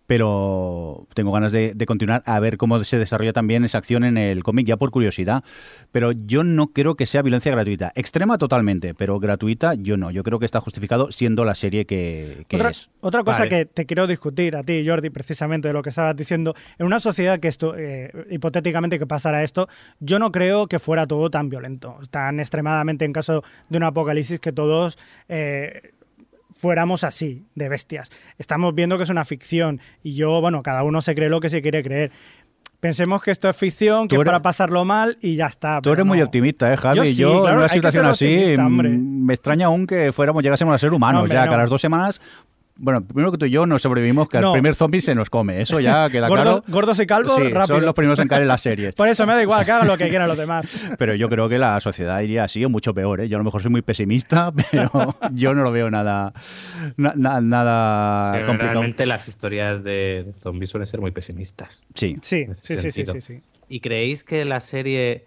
pero 0.08 1.06
tengo 1.12 1.32
ganas 1.32 1.52
de, 1.52 1.74
de 1.74 1.84
continuar 1.84 2.22
a 2.24 2.40
ver 2.40 2.56
cómo 2.56 2.82
se 2.82 2.98
desarrolla 2.98 3.34
también 3.34 3.62
esa 3.66 3.76
acción 3.76 4.04
en 4.04 4.16
el 4.16 4.42
cómic, 4.42 4.66
ya 4.66 4.78
por 4.78 4.90
curiosidad. 4.90 5.44
Pero 5.92 6.12
yo 6.12 6.44
no 6.44 6.68
creo 6.68 6.94
que 6.94 7.04
sea 7.04 7.20
violencia 7.20 7.52
gratuita. 7.52 7.92
Extrema 7.94 8.38
totalmente, 8.38 8.94
pero 8.94 9.20
gratuita 9.20 9.74
yo 9.74 9.98
no. 9.98 10.10
Yo 10.10 10.22
creo 10.22 10.38
que 10.38 10.46
está 10.46 10.62
justificado 10.62 11.12
siendo 11.12 11.44
la 11.44 11.54
serie 11.54 11.84
que, 11.84 12.46
que 12.48 12.56
Otra, 12.56 12.70
es. 12.70 12.88
otra 13.02 13.22
cosa 13.22 13.40
Vale. 13.40 13.50
que 13.50 13.66
te 13.66 13.84
quiero 13.84 14.06
discutir 14.06 14.56
a 14.56 14.62
ti, 14.62 14.82
Jordi, 14.86 15.10
precisamente 15.10 15.68
de 15.68 15.74
lo 15.74 15.82
que 15.82 15.90
estabas 15.90 16.16
diciendo, 16.16 16.54
en 16.78 16.86
una 16.86 17.00
sociedad 17.00 17.38
que 17.38 17.48
esto, 17.48 17.74
eh, 17.76 18.10
hipotéticamente 18.30 18.98
que 18.98 19.06
pasara 19.06 19.42
esto, 19.44 19.68
yo 20.00 20.18
no 20.18 20.32
creo 20.32 20.68
que 20.68 20.78
fuera 20.78 21.06
todo 21.06 21.28
tan 21.28 21.50
violento, 21.50 21.98
tan 22.10 22.40
extremadamente 22.40 23.04
en 23.04 23.12
caso 23.12 23.44
de 23.68 23.76
un 23.76 23.82
apocalipsis 23.84 24.40
que 24.40 24.52
todos 24.52 24.96
eh, 25.28 25.92
fuéramos 26.58 27.04
así, 27.04 27.46
de 27.54 27.68
bestias. 27.68 28.10
Estamos 28.36 28.74
viendo 28.74 28.98
que 28.98 29.04
es 29.04 29.10
una 29.10 29.24
ficción 29.24 29.80
y 30.02 30.14
yo, 30.14 30.40
bueno, 30.40 30.62
cada 30.62 30.82
uno 30.82 31.00
se 31.00 31.14
cree 31.14 31.30
lo 31.30 31.40
que 31.40 31.48
se 31.48 31.62
quiere 31.62 31.82
creer. 31.82 32.10
Pensemos 32.80 33.22
que 33.22 33.32
esto 33.32 33.48
es 33.48 33.56
ficción, 33.56 34.06
que 34.06 34.16
es 34.16 34.22
para 34.22 34.40
pasarlo 34.40 34.84
mal 34.84 35.18
y 35.20 35.34
ya 35.36 35.46
está. 35.46 35.80
Tú 35.80 35.92
eres 35.92 36.06
muy 36.06 36.22
optimista, 36.22 36.72
¿eh, 36.72 36.76
Javi? 36.76 37.14
Yo 37.14 37.42
Yo, 37.42 37.48
en 37.48 37.56
una 37.56 37.68
situación 37.68 38.06
así 38.06 38.54
mm, 38.56 39.24
me 39.24 39.34
extraña 39.34 39.66
aún 39.66 39.86
que 39.86 40.12
fuéramos 40.12 40.42
llegásemos 40.42 40.74
a 40.74 40.78
ser 40.78 40.92
humanos. 40.92 41.20
No, 41.20 41.22
hombre, 41.22 41.34
ya 41.34 41.44
no. 41.44 41.50
que 41.50 41.54
a 41.54 41.58
las 41.58 41.70
dos 41.70 41.80
semanas... 41.80 42.20
Bueno, 42.80 43.04
primero 43.04 43.32
que 43.32 43.38
tú 43.38 43.46
y 43.46 43.50
yo 43.50 43.66
nos 43.66 43.82
sobrevivimos, 43.82 44.28
que 44.28 44.40
No. 44.40 44.48
el 44.48 44.52
primer 44.52 44.76
zombie 44.76 45.00
se 45.00 45.12
nos 45.14 45.30
come. 45.30 45.60
Eso 45.60 45.80
ya 45.80 46.08
queda 46.10 46.28
Gordo- 46.28 46.42
claro. 46.42 46.64
gordos 46.68 47.00
y 47.00 47.06
calvos, 47.06 47.34
Sí, 47.34 47.42
rápido. 47.52 47.76
son 47.76 47.84
los 47.84 47.92
primeros 47.94 48.18
en 48.20 48.28
caer 48.28 48.42
en 48.42 48.48
las 48.48 48.60
series. 48.60 48.94
Por 48.96 49.08
eso 49.08 49.26
me 49.26 49.32
da 49.34 49.42
igual, 49.42 49.64
que 49.64 49.72
hagan 49.72 49.88
lo 49.88 49.98
que 49.98 50.08
quieran 50.08 50.28
los 50.28 50.38
demás. 50.38 50.66
Pero 50.98 51.14
yo 51.16 51.28
creo 51.28 51.48
que 51.48 51.58
la 51.58 51.80
sociedad 51.80 52.20
iría 52.20 52.44
así 52.44 52.64
o 52.64 52.70
mucho 52.70 52.94
peor. 52.94 53.20
¿eh? 53.20 53.28
Yo 53.28 53.36
a 53.36 53.40
lo 53.40 53.44
mejor 53.44 53.62
soy 53.62 53.72
muy 53.72 53.82
pesimista, 53.82 54.52
pero 54.70 55.16
yo 55.32 55.54
no 55.54 55.62
lo 55.62 55.72
veo 55.72 55.90
nada, 55.90 56.32
na- 56.96 57.14
na- 57.16 57.40
nada 57.40 58.32
Pero 58.32 58.46
complicado. 58.46 58.72
realmente 58.74 59.06
las 59.06 59.26
historias 59.26 59.82
de 59.82 60.26
zombies 60.38 60.70
suelen 60.70 60.86
ser 60.86 61.00
muy 61.00 61.10
pesimistas. 61.10 61.82
Sí. 61.94 62.16
Sí, 62.22 62.46
sí, 62.54 62.76
sí, 62.92 63.04
sí. 63.20 63.40
¿Y 63.68 63.80
creéis 63.80 64.22
que 64.22 64.44
la 64.44 64.60
serie, 64.60 65.26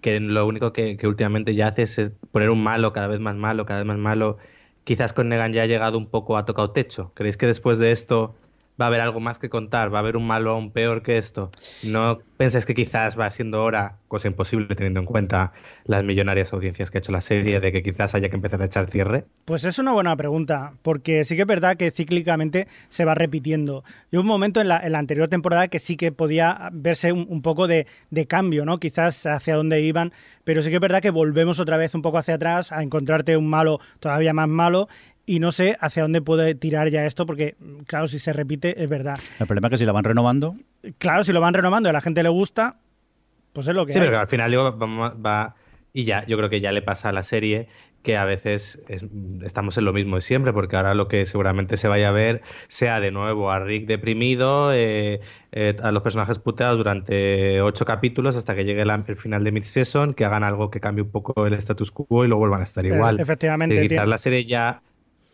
que 0.00 0.20
lo 0.20 0.46
único 0.46 0.72
que, 0.72 0.96
que 0.96 1.08
últimamente 1.08 1.54
ya 1.56 1.66
hace 1.66 1.82
es 1.82 2.12
poner 2.30 2.48
un 2.50 2.62
malo 2.62 2.92
cada 2.92 3.08
vez 3.08 3.18
más 3.20 3.34
malo, 3.36 3.66
cada 3.66 3.80
vez 3.80 3.86
más 3.88 3.98
malo, 3.98 4.38
quizás 4.84 5.12
con 5.12 5.28
Negan 5.28 5.52
ya 5.52 5.62
ha 5.62 5.66
llegado 5.66 5.98
un 5.98 6.06
poco 6.06 6.36
a 6.36 6.44
tocado 6.44 6.70
techo? 6.72 7.12
¿Creéis 7.14 7.36
que 7.36 7.46
después 7.46 7.78
de 7.78 7.92
esto 7.92 8.34
va 8.80 8.86
a 8.86 8.88
haber 8.88 9.00
algo 9.00 9.20
más 9.20 9.38
que 9.38 9.48
contar, 9.48 9.92
va 9.92 9.98
a 9.98 10.00
haber 10.00 10.16
un 10.16 10.26
malo 10.26 10.52
aún 10.52 10.70
peor 10.70 11.02
que 11.02 11.18
esto. 11.18 11.50
¿No 11.82 12.20
pensáis 12.36 12.66
que 12.66 12.74
quizás 12.74 13.18
va 13.18 13.30
siendo 13.30 13.62
hora, 13.62 13.98
cosa 14.08 14.28
imposible 14.28 14.74
teniendo 14.74 15.00
en 15.00 15.06
cuenta 15.06 15.52
las 15.84 16.02
millonarias 16.04 16.52
audiencias 16.52 16.90
que 16.90 16.98
ha 16.98 17.00
hecho 17.00 17.12
la 17.12 17.20
serie, 17.20 17.60
de 17.60 17.70
que 17.72 17.82
quizás 17.82 18.14
haya 18.14 18.28
que 18.28 18.36
empezar 18.36 18.62
a 18.62 18.64
echar 18.64 18.90
cierre? 18.90 19.26
Pues 19.44 19.64
es 19.64 19.78
una 19.78 19.92
buena 19.92 20.16
pregunta, 20.16 20.72
porque 20.82 21.24
sí 21.24 21.36
que 21.36 21.42
es 21.42 21.46
verdad 21.46 21.76
que 21.76 21.90
cíclicamente 21.90 22.66
se 22.88 23.04
va 23.04 23.14
repitiendo. 23.14 23.84
Y 24.10 24.16
hubo 24.16 24.22
un 24.22 24.28
momento 24.28 24.60
en 24.60 24.68
la, 24.68 24.80
en 24.80 24.92
la 24.92 24.98
anterior 24.98 25.28
temporada 25.28 25.68
que 25.68 25.78
sí 25.78 25.96
que 25.96 26.10
podía 26.10 26.70
verse 26.72 27.12
un, 27.12 27.26
un 27.28 27.42
poco 27.42 27.66
de, 27.66 27.86
de 28.10 28.26
cambio, 28.26 28.64
¿no? 28.64 28.78
Quizás 28.78 29.26
hacia 29.26 29.54
dónde 29.54 29.80
iban, 29.80 30.12
pero 30.44 30.62
sí 30.62 30.70
que 30.70 30.76
es 30.76 30.80
verdad 30.80 31.00
que 31.00 31.10
volvemos 31.10 31.60
otra 31.60 31.76
vez 31.76 31.94
un 31.94 32.02
poco 32.02 32.18
hacia 32.18 32.34
atrás 32.34 32.72
a 32.72 32.82
encontrarte 32.82 33.36
un 33.36 33.48
malo 33.48 33.80
todavía 34.00 34.32
más 34.32 34.48
malo 34.48 34.88
y 35.26 35.38
no 35.38 35.52
sé 35.52 35.76
hacia 35.80 36.02
dónde 36.02 36.20
puede 36.20 36.54
tirar 36.54 36.88
ya 36.90 37.06
esto, 37.06 37.26
porque, 37.26 37.54
claro, 37.86 38.08
si 38.08 38.18
se 38.18 38.32
repite, 38.32 38.82
es 38.82 38.88
verdad. 38.88 39.18
El 39.38 39.46
problema 39.46 39.68
es 39.68 39.72
que 39.72 39.76
si 39.78 39.84
la 39.84 39.92
van 39.92 40.04
renovando, 40.04 40.56
Claro, 40.98 41.22
si 41.22 41.32
lo 41.32 41.40
van 41.40 41.54
renovando 41.54 41.88
y 41.88 41.90
a 41.90 41.92
la 41.92 42.00
gente 42.00 42.24
le 42.24 42.28
gusta, 42.28 42.76
pues 43.52 43.68
es 43.68 43.74
lo 43.74 43.86
que 43.86 43.92
Sí, 43.92 44.00
hay. 44.00 44.06
pero 44.06 44.18
al 44.18 44.26
final 44.26 44.50
digo, 44.50 44.72
vamos- 44.72 45.12
va, 45.24 45.54
y 45.92 46.02
ya, 46.04 46.26
yo 46.26 46.36
creo 46.36 46.48
que 46.50 46.60
ya 46.60 46.72
le 46.72 46.82
pasa 46.82 47.10
a 47.10 47.12
la 47.12 47.22
serie 47.22 47.68
que 48.02 48.16
a 48.16 48.24
veces 48.24 48.80
es- 48.88 49.06
estamos 49.44 49.78
en 49.78 49.84
lo 49.84 49.92
mismo 49.92 50.16
de 50.16 50.22
siempre, 50.22 50.52
porque 50.52 50.74
ahora 50.74 50.92
lo 50.94 51.06
que 51.06 51.24
seguramente 51.24 51.76
se 51.76 51.86
vaya 51.86 52.08
a 52.08 52.10
ver 52.10 52.42
sea 52.66 52.98
de 52.98 53.12
nuevo 53.12 53.52
a 53.52 53.60
Rick 53.60 53.86
deprimido, 53.86 54.72
eh, 54.74 55.20
eh, 55.52 55.76
a 55.80 55.92
los 55.92 56.02
personajes 56.02 56.40
puteados 56.40 56.78
durante 56.78 57.60
ocho 57.62 57.84
capítulos 57.84 58.34
hasta 58.36 58.56
que 58.56 58.64
llegue 58.64 58.84
la- 58.84 59.04
el 59.06 59.16
final 59.16 59.44
de 59.44 59.52
mid-season, 59.52 60.14
que 60.14 60.24
hagan 60.24 60.42
algo 60.42 60.68
que 60.68 60.80
cambie 60.80 61.04
un 61.04 61.10
poco 61.12 61.46
el 61.46 61.52
status 61.54 61.92
quo 61.92 62.24
y 62.24 62.26
luego 62.26 62.40
vuelvan 62.40 62.60
a 62.62 62.64
estar 62.64 62.84
Eh, 62.84 62.88
igual. 62.88 63.20
efectivamente, 63.20 63.76
Que 63.76 63.86
quizás 63.86 64.08
la 64.08 64.18
serie 64.18 64.44
ya 64.44 64.82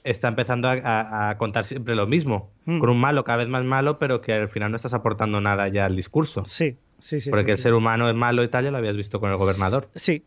está 0.05 0.29
empezando 0.29 0.69
a, 0.69 0.73
a- 0.73 1.31
a 1.31 1.39
contar 1.39 1.65
siempre 1.65 1.95
lo 1.95 2.07
mismo, 2.07 2.51
Mm. 2.65 2.79
con 2.81 2.91
un 2.91 2.99
malo 3.01 3.25
cada 3.25 3.39
vez 3.39 3.49
más 3.49 3.65
malo, 3.65 3.99
pero 3.99 4.21
que 4.21 4.33
al 4.35 4.49
final 4.49 4.71
no 4.71 4.77
estás 4.77 4.95
aportando 4.95 5.41
nada 5.41 5.69
ya 5.69 5.87
al 5.87 5.97
discurso. 5.97 6.45
Sí, 6.47 6.77
sí, 6.99 7.21
sí. 7.21 7.31
Porque 7.31 7.47
sí, 7.47 7.51
el 7.53 7.57
sí. 7.59 7.63
ser 7.65 7.75
humano 7.75 8.09
es 8.09 8.15
malo 8.15 8.43
y 8.43 8.49
tal, 8.49 8.65
ya 8.65 8.71
lo 8.71 8.79
habías 8.79 8.97
visto 8.97 9.21
con 9.21 9.31
el 9.31 9.37
gobernador. 9.37 9.89
Sí, 9.95 10.23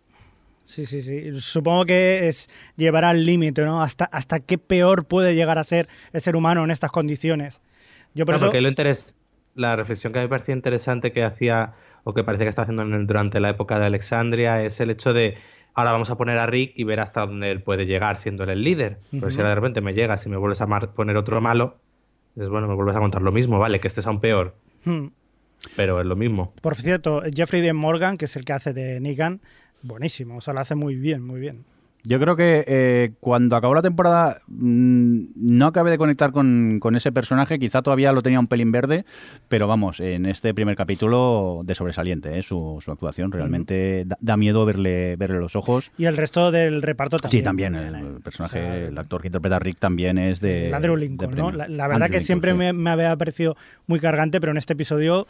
sí, 0.66 0.86
sí, 0.86 1.02
sí. 1.02 1.40
Supongo 1.42 1.86
que 1.86 2.28
es 2.28 2.50
llevar 2.76 3.06
al 3.06 3.26
límite, 3.26 3.64
¿no? 3.66 3.82
Hasta, 3.82 4.06
hasta 4.06 4.40
qué 4.40 4.58
peor 4.58 5.06
puede 5.06 5.36
llegar 5.36 5.58
a 5.58 5.64
ser 5.64 5.88
el 6.14 6.22
ser 6.22 6.36
humano 6.36 6.64
en 6.64 6.72
estas 6.72 6.92
condiciones. 6.92 7.62
Yo 8.14 8.26
por 8.26 8.34
No, 8.34 8.38
eso... 8.38 8.46
porque 8.48 8.62
lo 8.62 8.70
interes- 8.70 9.16
la 9.56 9.76
reflexión 9.76 10.14
que 10.14 10.20
a 10.20 10.22
mí 10.22 10.26
me 10.26 10.30
parecía 10.30 10.56
interesante 10.56 11.12
que 11.12 11.24
hacía, 11.24 11.74
o 12.04 12.14
que 12.14 12.24
parece 12.24 12.44
que 12.46 12.50
está 12.50 12.62
haciendo 12.64 12.84
durante 13.06 13.40
la 13.40 13.50
época 13.50 13.78
de 13.80 13.86
Alexandria, 13.86 14.64
es 14.64 14.80
el 14.80 14.90
hecho 14.90 15.14
de 15.14 15.38
ahora 15.74 15.92
vamos 15.92 16.10
a 16.10 16.18
poner 16.18 16.38
a 16.38 16.46
Rick 16.46 16.74
y 16.76 16.84
ver 16.84 17.00
hasta 17.00 17.22
dónde 17.26 17.52
él 17.52 17.62
puede 17.62 17.86
llegar 17.86 18.18
siendo 18.18 18.44
él 18.44 18.50
el 18.52 18.64
líder. 18.64 19.00
Pero 19.12 19.30
si 19.32 19.38
ahora 19.38 19.50
de 19.50 19.56
repente 19.56 19.82
me 19.82 19.94
llegas 19.94 20.26
y 20.26 20.30
me 20.30 20.38
vuelves 20.38 20.62
a 20.62 20.68
poner 20.68 21.18
otro 21.18 21.40
malo, 21.42 21.78
es 22.36 22.50
bueno, 22.50 22.68
me 22.68 22.76
vuelves 22.76 22.96
a 22.96 23.00
contar 23.00 23.22
lo 23.22 23.32
mismo, 23.32 23.60
vale, 23.60 23.80
que 23.80 23.88
estés 23.88 24.08
aún 24.08 24.20
peor, 24.20 24.56
Hmm. 24.86 25.08
pero 25.76 26.00
es 26.00 26.06
lo 26.08 26.16
mismo. 26.16 26.54
Por 26.62 26.76
cierto, 26.76 27.22
Jeffrey 27.34 27.62
Dean 27.62 27.76
Morgan, 27.76 28.18
que 28.18 28.26
es 28.26 28.36
el 28.36 28.46
que 28.46 28.54
hace 28.54 28.74
de 28.74 29.00
Negan, 29.00 29.42
buenísimo. 29.84 30.38
O 30.38 30.42
sea, 30.42 30.54
lo 30.54 30.60
hace 30.62 30.76
muy 30.76 30.96
bien, 30.96 31.24
muy 31.24 31.40
bien. 31.40 31.66
Yo 32.04 32.20
creo 32.20 32.36
que 32.36 32.64
eh, 32.68 33.12
cuando 33.20 33.56
acabó 33.56 33.76
la 33.76 33.82
temporada 33.84 34.40
mm, 34.48 35.20
no 35.36 35.68
acabé 35.68 35.92
de 35.92 35.98
conectar 35.98 36.32
con, 36.32 36.80
con 36.80 36.96
ese 36.96 37.12
personaje, 37.12 37.60
quizá 37.60 37.82
todavía 37.84 38.12
lo 38.12 38.22
tenía 38.24 38.40
un 38.40 38.48
pelín 38.48 38.72
verde, 38.72 39.06
pero 39.48 39.68
vamos, 39.68 40.00
en 40.00 40.26
este 40.26 40.54
primer 40.54 40.76
capítulo 40.76 41.62
de 41.64 41.76
sobresaliente 41.76 42.40
¿eh? 42.40 42.44
su, 42.44 42.80
su 42.84 42.92
actuación, 42.92 43.32
realmente 43.32 44.04
da, 44.08 44.18
da 44.20 44.36
miedo 44.38 44.66
verle, 44.66 45.16
verle 45.16 45.40
los 45.40 45.56
ojos. 45.56 45.92
Y 45.98 46.06
el 46.06 46.18
resto 46.18 46.52
del 46.52 46.82
reparto 46.82 47.18
también. 47.18 47.40
Sí, 47.42 47.44
también, 47.44 47.76
el 47.76 48.22
personaje, 48.22 48.60
O 48.60 48.62
sea, 48.64 48.76
el 48.78 48.98
actor 48.98 49.22
que 49.22 49.28
interpreta 49.28 49.58
a 49.58 49.60
Rick 49.60 49.78
también 49.80 50.18
es 50.18 50.40
de... 50.40 50.74
Andrew 50.74 50.96
de 50.96 51.02
Lincoln, 51.02 51.36
¿no? 51.36 51.52
La, 51.52 51.68
la 51.68 51.88
verdad 51.88 52.04
Andrew 52.06 52.20
que 52.20 52.26
siempre 52.26 52.52
sí. 52.52 52.58
me, 52.58 52.74
me 52.74 52.90
había 52.90 53.16
parecido 53.16 53.56
muy 53.86 54.00
cargante, 54.00 54.40
pero 54.40 54.52
en 54.52 54.58
este 54.58 54.74
episodio, 54.74 55.28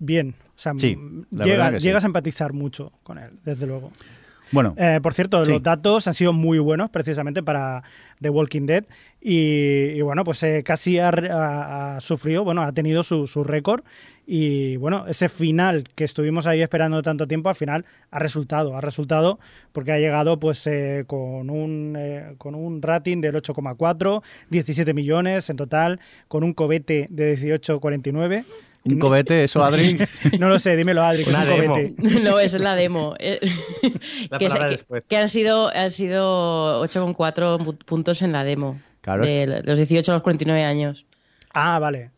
bien. 0.00 0.34
O 0.56 0.58
sea, 0.62 0.72
Sí, 0.76 0.98
llega- 1.30 1.70
sí. 1.78 1.78
llegas 1.78 2.02
a 2.02 2.06
empatizar 2.08 2.52
mucho 2.52 2.92
con 3.02 3.18
él, 3.18 3.30
desde 3.44 3.66
luego. 3.66 3.92
Bueno, 4.52 4.74
Eh, 4.76 4.98
por 5.02 5.14
cierto, 5.14 5.44
Sí. 5.46 5.52
los 5.52 5.62
datos 5.62 6.06
han 6.08 6.14
sido 6.14 6.32
muy 6.32 6.58
buenos 6.58 6.90
precisamente 6.90 7.42
para 7.42 7.82
The 8.20 8.30
Walking 8.30 8.66
Dead 8.66 8.84
y, 9.20 9.92
y 9.96 10.00
bueno, 10.02 10.24
pues 10.24 10.42
eh, 10.42 10.62
casi 10.64 10.98
ha, 10.98 11.08
ha- 11.08 11.96
ha 11.96 12.00
sufrido, 12.00 12.42
bueno, 12.44 12.62
ha 12.62 12.72
tenido 12.72 13.02
su, 13.02 13.26
su 13.26 13.44
récord 13.44 13.82
y 14.26 14.76
bueno, 14.76 15.06
ese 15.08 15.28
final 15.28 15.84
que 15.94 16.04
estuvimos 16.04 16.46
ahí 16.46 16.62
esperando 16.62 17.02
tanto 17.02 17.26
tiempo, 17.26 17.48
al 17.48 17.54
final 17.56 17.84
ha 18.10 18.18
resultado, 18.18 18.76
ha 18.76 18.80
resultado 18.80 19.40
porque 19.72 19.92
ha 19.92 19.98
llegado 19.98 20.38
pues 20.38 20.66
eh, 20.66 21.04
con, 21.06 21.50
un, 21.50 21.96
eh, 21.98 22.34
con 22.38 22.54
un 22.54 22.80
rating 22.82 23.20
del 23.20 23.34
8,4, 23.36 24.22
17 24.50 24.94
millones 24.94 25.50
en 25.50 25.56
total, 25.56 26.00
con 26.28 26.44
un 26.44 26.52
cobete 26.54 27.06
de 27.10 27.36
18,49. 27.36 28.44
Un 28.84 28.98
cobete, 28.98 29.44
eso, 29.44 29.62
Adri. 29.64 29.98
No 30.38 30.48
lo 30.48 30.58
sé, 30.58 30.76
dímelo 30.76 31.02
Adri, 31.02 31.24
que 31.24 31.30
es 31.30 31.36
un 31.36 31.44
demo. 31.46 31.74
cobete. 31.74 31.94
No, 32.22 32.38
eso 32.40 32.56
es 32.56 32.62
la 32.62 32.74
demo. 32.74 33.14
Eh, 33.20 33.38
La 34.30 34.38
que, 34.38 34.46
palabra 34.48 34.66
que- 34.66 34.76
después. 34.76 35.06
que 35.08 35.16
han 35.16 35.28
sido, 35.28 35.68
han 35.74 35.90
sido 35.90 36.82
8,4 36.84 37.58
pu- 37.58 37.78
puntos 37.84 38.22
en 38.22 38.32
la 38.32 38.44
demo. 38.44 38.80
Claro. 39.00 39.24
De 39.24 39.62
los 39.64 39.78
18 39.78 40.12
a 40.12 40.14
los 40.14 40.22
49 40.22 40.62
años. 40.64 41.06
Ah, 41.52 41.78
vale. 41.78 42.10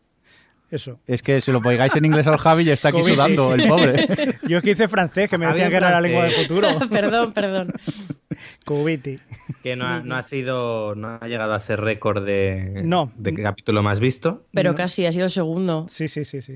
Eso. 0.73 0.99
Es 1.05 1.21
que 1.21 1.39
si 1.39 1.51
lo 1.51 1.61
pongáis 1.61 1.95
en 1.95 2.03
inglés 2.05 2.25
al 2.25 2.37
Javi 2.39 2.63
ya 2.65 2.73
está 2.73 2.89
aquí 2.89 3.03
sudando, 3.03 3.53
el 3.53 3.67
pobre. 3.67 4.07
Yo 4.47 4.57
es 4.57 4.63
que 4.63 4.71
hice 4.71 4.87
francés, 4.87 5.29
que 5.29 5.37
me 5.37 5.45
decían 5.45 5.69
que 5.69 5.77
era 5.77 5.91
la 5.91 6.01
lengua 6.01 6.23
del 6.23 6.31
futuro. 6.33 6.67
perdón, 6.89 7.31
perdón. 7.31 7.73
Cubiti. 8.65 9.19
Que 9.61 9.75
no 9.75 9.85
ha, 9.85 9.99
no 9.99 10.15
ha 10.15 10.23
sido, 10.23 10.95
no 10.95 11.19
ha 11.21 11.27
llegado 11.27 11.53
a 11.53 11.59
ser 11.59 11.79
récord 11.79 12.25
de, 12.25 12.81
No. 12.83 13.11
de 13.17 13.35
capítulo 13.35 13.83
más 13.83 13.99
visto. 13.99 14.47
Pero 14.51 14.71
No. 14.71 14.75
casi 14.75 15.05
ha 15.05 15.11
sido 15.11 15.25
el 15.25 15.31
segundo. 15.31 15.85
Sí, 15.89 16.07
sí, 16.07 16.25
sí, 16.25 16.41
sí. 16.41 16.53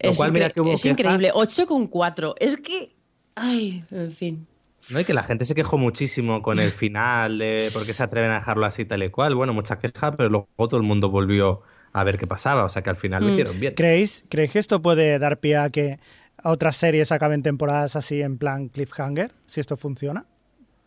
Lo 0.00 0.10
Es, 0.10 0.16
cual, 0.16 0.32
mira 0.32 0.50
que 0.50 0.60
hubo 0.60 0.72
es 0.72 0.82
quejas. 0.82 0.98
increíble. 0.98 1.30
8,4. 1.32 2.34
Es 2.40 2.56
que. 2.56 2.94
Ay, 3.36 3.84
en 3.92 4.10
fin. 4.12 4.46
No, 4.88 4.98
y 4.98 5.04
que 5.04 5.14
la 5.14 5.22
gente 5.22 5.44
se 5.44 5.54
quejó 5.54 5.78
muchísimo 5.78 6.42
con 6.42 6.58
el 6.58 6.72
final 6.72 7.38
de 7.38 7.70
por 7.72 7.86
qué 7.86 7.92
se 7.92 8.02
atreven 8.02 8.30
a 8.32 8.36
dejarlo 8.40 8.66
así 8.66 8.84
tal 8.84 9.02
y 9.04 9.10
cual. 9.10 9.34
Bueno, 9.36 9.52
mucha 9.52 9.78
queja, 9.78 10.16
pero 10.16 10.28
luego 10.28 10.48
todo 10.56 10.76
el 10.78 10.82
mundo 10.82 11.10
volvió 11.10 11.62
a 11.92 12.04
ver 12.04 12.18
qué 12.18 12.26
pasaba. 12.26 12.64
O 12.64 12.68
sea 12.68 12.82
que 12.82 12.90
al 12.90 12.96
final 12.96 13.22
lo 13.22 13.28
Mm. 13.28 13.32
hicieron 13.32 13.60
bien. 13.60 13.74
¿Creéis, 13.74 14.24
¿Creéis 14.28 14.52
que 14.52 14.58
esto 14.58 14.80
puede 14.82 15.18
dar 15.18 15.38
pie 15.38 15.56
a 15.56 15.70
que 15.70 15.98
otras 16.44 16.76
series 16.76 17.10
acaben 17.12 17.42
temporadas 17.42 17.96
así 17.96 18.22
en 18.22 18.38
plan 18.38 18.68
cliffhanger? 18.68 19.32
Si 19.46 19.60
esto 19.60 19.76
funciona. 19.76 20.24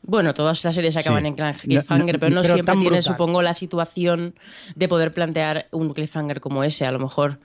Bueno, 0.04 0.34
todas 0.34 0.64
las 0.66 0.74
series 0.74 0.98
acaban 0.98 1.22
Sí. 1.24 1.28
en 1.28 1.36
No, 1.36 1.54
cliffhanger, 1.60 2.16
no, 2.16 2.20
pero 2.20 2.36
no 2.36 2.42
pero 2.42 2.54
siempre 2.56 2.74
tiene, 2.74 2.86
brutal. 2.90 3.04
supongo, 3.04 3.42
la 3.44 3.54
situación 3.54 4.34
de 4.76 4.88
poder 4.88 5.12
plantear 5.12 5.68
un 5.72 5.94
cliffhanger 5.94 6.42
como 6.42 6.64
ese, 6.64 6.86
a 6.88 6.92
lo 6.92 6.98
mejor. 6.98 7.38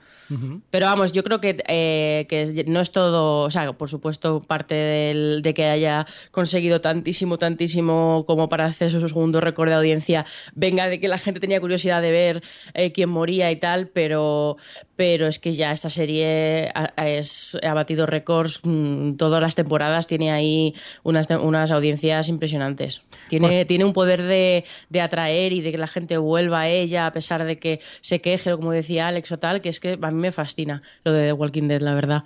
Pero 0.69 0.85
vamos, 0.87 1.11
yo 1.13 1.23
creo 1.23 1.39
que, 1.39 1.63
eh, 1.67 2.25
que 2.27 2.65
no 2.67 2.81
es 2.81 2.91
todo, 2.91 3.43
o 3.43 3.51
sea, 3.51 3.71
por 3.73 3.89
supuesto, 3.89 4.41
parte 4.41 4.75
del- 4.75 5.41
de 5.41 5.53
que 5.53 5.65
haya 5.65 6.05
conseguido 6.31 6.81
tantísimo, 6.81 7.37
tantísimo 7.37 8.25
como 8.27 8.49
para 8.49 8.65
hacer 8.65 8.91
su 8.91 8.99
segundo 9.07 9.39
récord 9.41 9.69
de 9.69 9.75
audiencia, 9.75 10.25
venga 10.53 10.87
de 10.87 10.99
que 10.99 11.07
la 11.07 11.17
gente 11.17 11.39
tenía 11.39 11.61
curiosidad 11.61 12.01
de 12.01 12.11
ver 12.11 12.43
eh, 12.73 12.91
quién 12.91 13.09
moría 13.09 13.49
y 13.51 13.55
tal, 13.55 13.87
pero, 13.87 14.57
pero 14.97 15.27
es 15.27 15.39
que 15.39 15.55
ya 15.55 15.71
esta 15.71 15.89
serie 15.89 16.69
ha, 16.75 16.91
ha- 16.97 17.07
es- 17.09 17.57
ha 17.63 17.73
batido 17.73 18.05
récords 18.05 18.59
mm, 18.63 19.13
todas 19.13 19.39
las 19.41 19.55
temporadas, 19.55 20.07
tiene 20.07 20.31
ahí 20.31 20.75
unas, 21.03 21.29
unas 21.29 21.71
audiencias 21.71 22.27
impresionantes. 22.27 23.01
Tiene, 23.29 23.63
tiene 23.65 23.85
un 23.85 23.93
poder 23.93 24.21
de, 24.23 24.65
de 24.89 25.01
atraer 25.01 25.53
y 25.53 25.61
de 25.61 25.71
que 25.71 25.77
la 25.77 25.87
gente 25.87 26.17
vuelva 26.17 26.61
a 26.61 26.67
ella 26.69 27.05
a 27.07 27.11
pesar 27.13 27.45
de 27.45 27.59
que 27.59 27.79
se 28.01 28.19
queje, 28.19 28.51
como 28.55 28.71
decía 28.71 29.07
Alex 29.07 29.31
o 29.31 29.39
tal, 29.39 29.61
que 29.61 29.69
es 29.69 29.79
que 29.79 29.97
a 30.01 30.11
mí 30.11 30.19
me 30.19 30.33
fascina 30.33 30.81
lo 31.05 31.13
de 31.13 31.27
The 31.27 31.33
Walking 31.33 31.67
Dead, 31.69 31.81
la 31.81 31.93
verdad. 31.95 32.23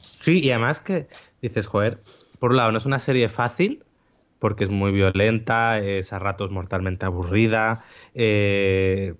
Sí, 0.00 0.40
y 0.40 0.50
además 0.50 0.80
que 0.80 1.08
dices, 1.40 1.66
joder, 1.66 2.00
por 2.38 2.50
un 2.52 2.56
lado 2.56 2.72
no 2.72 2.78
es 2.78 2.86
una 2.86 2.98
serie 2.98 3.28
fácil, 3.28 3.84
porque 4.38 4.64
es 4.64 4.70
muy 4.70 4.90
violenta, 4.92 5.78
es 5.78 6.12
a 6.12 6.18
ratos 6.18 6.50
mortalmente 6.50 7.06
aburrida, 7.06 7.84
eh, 8.14 9.14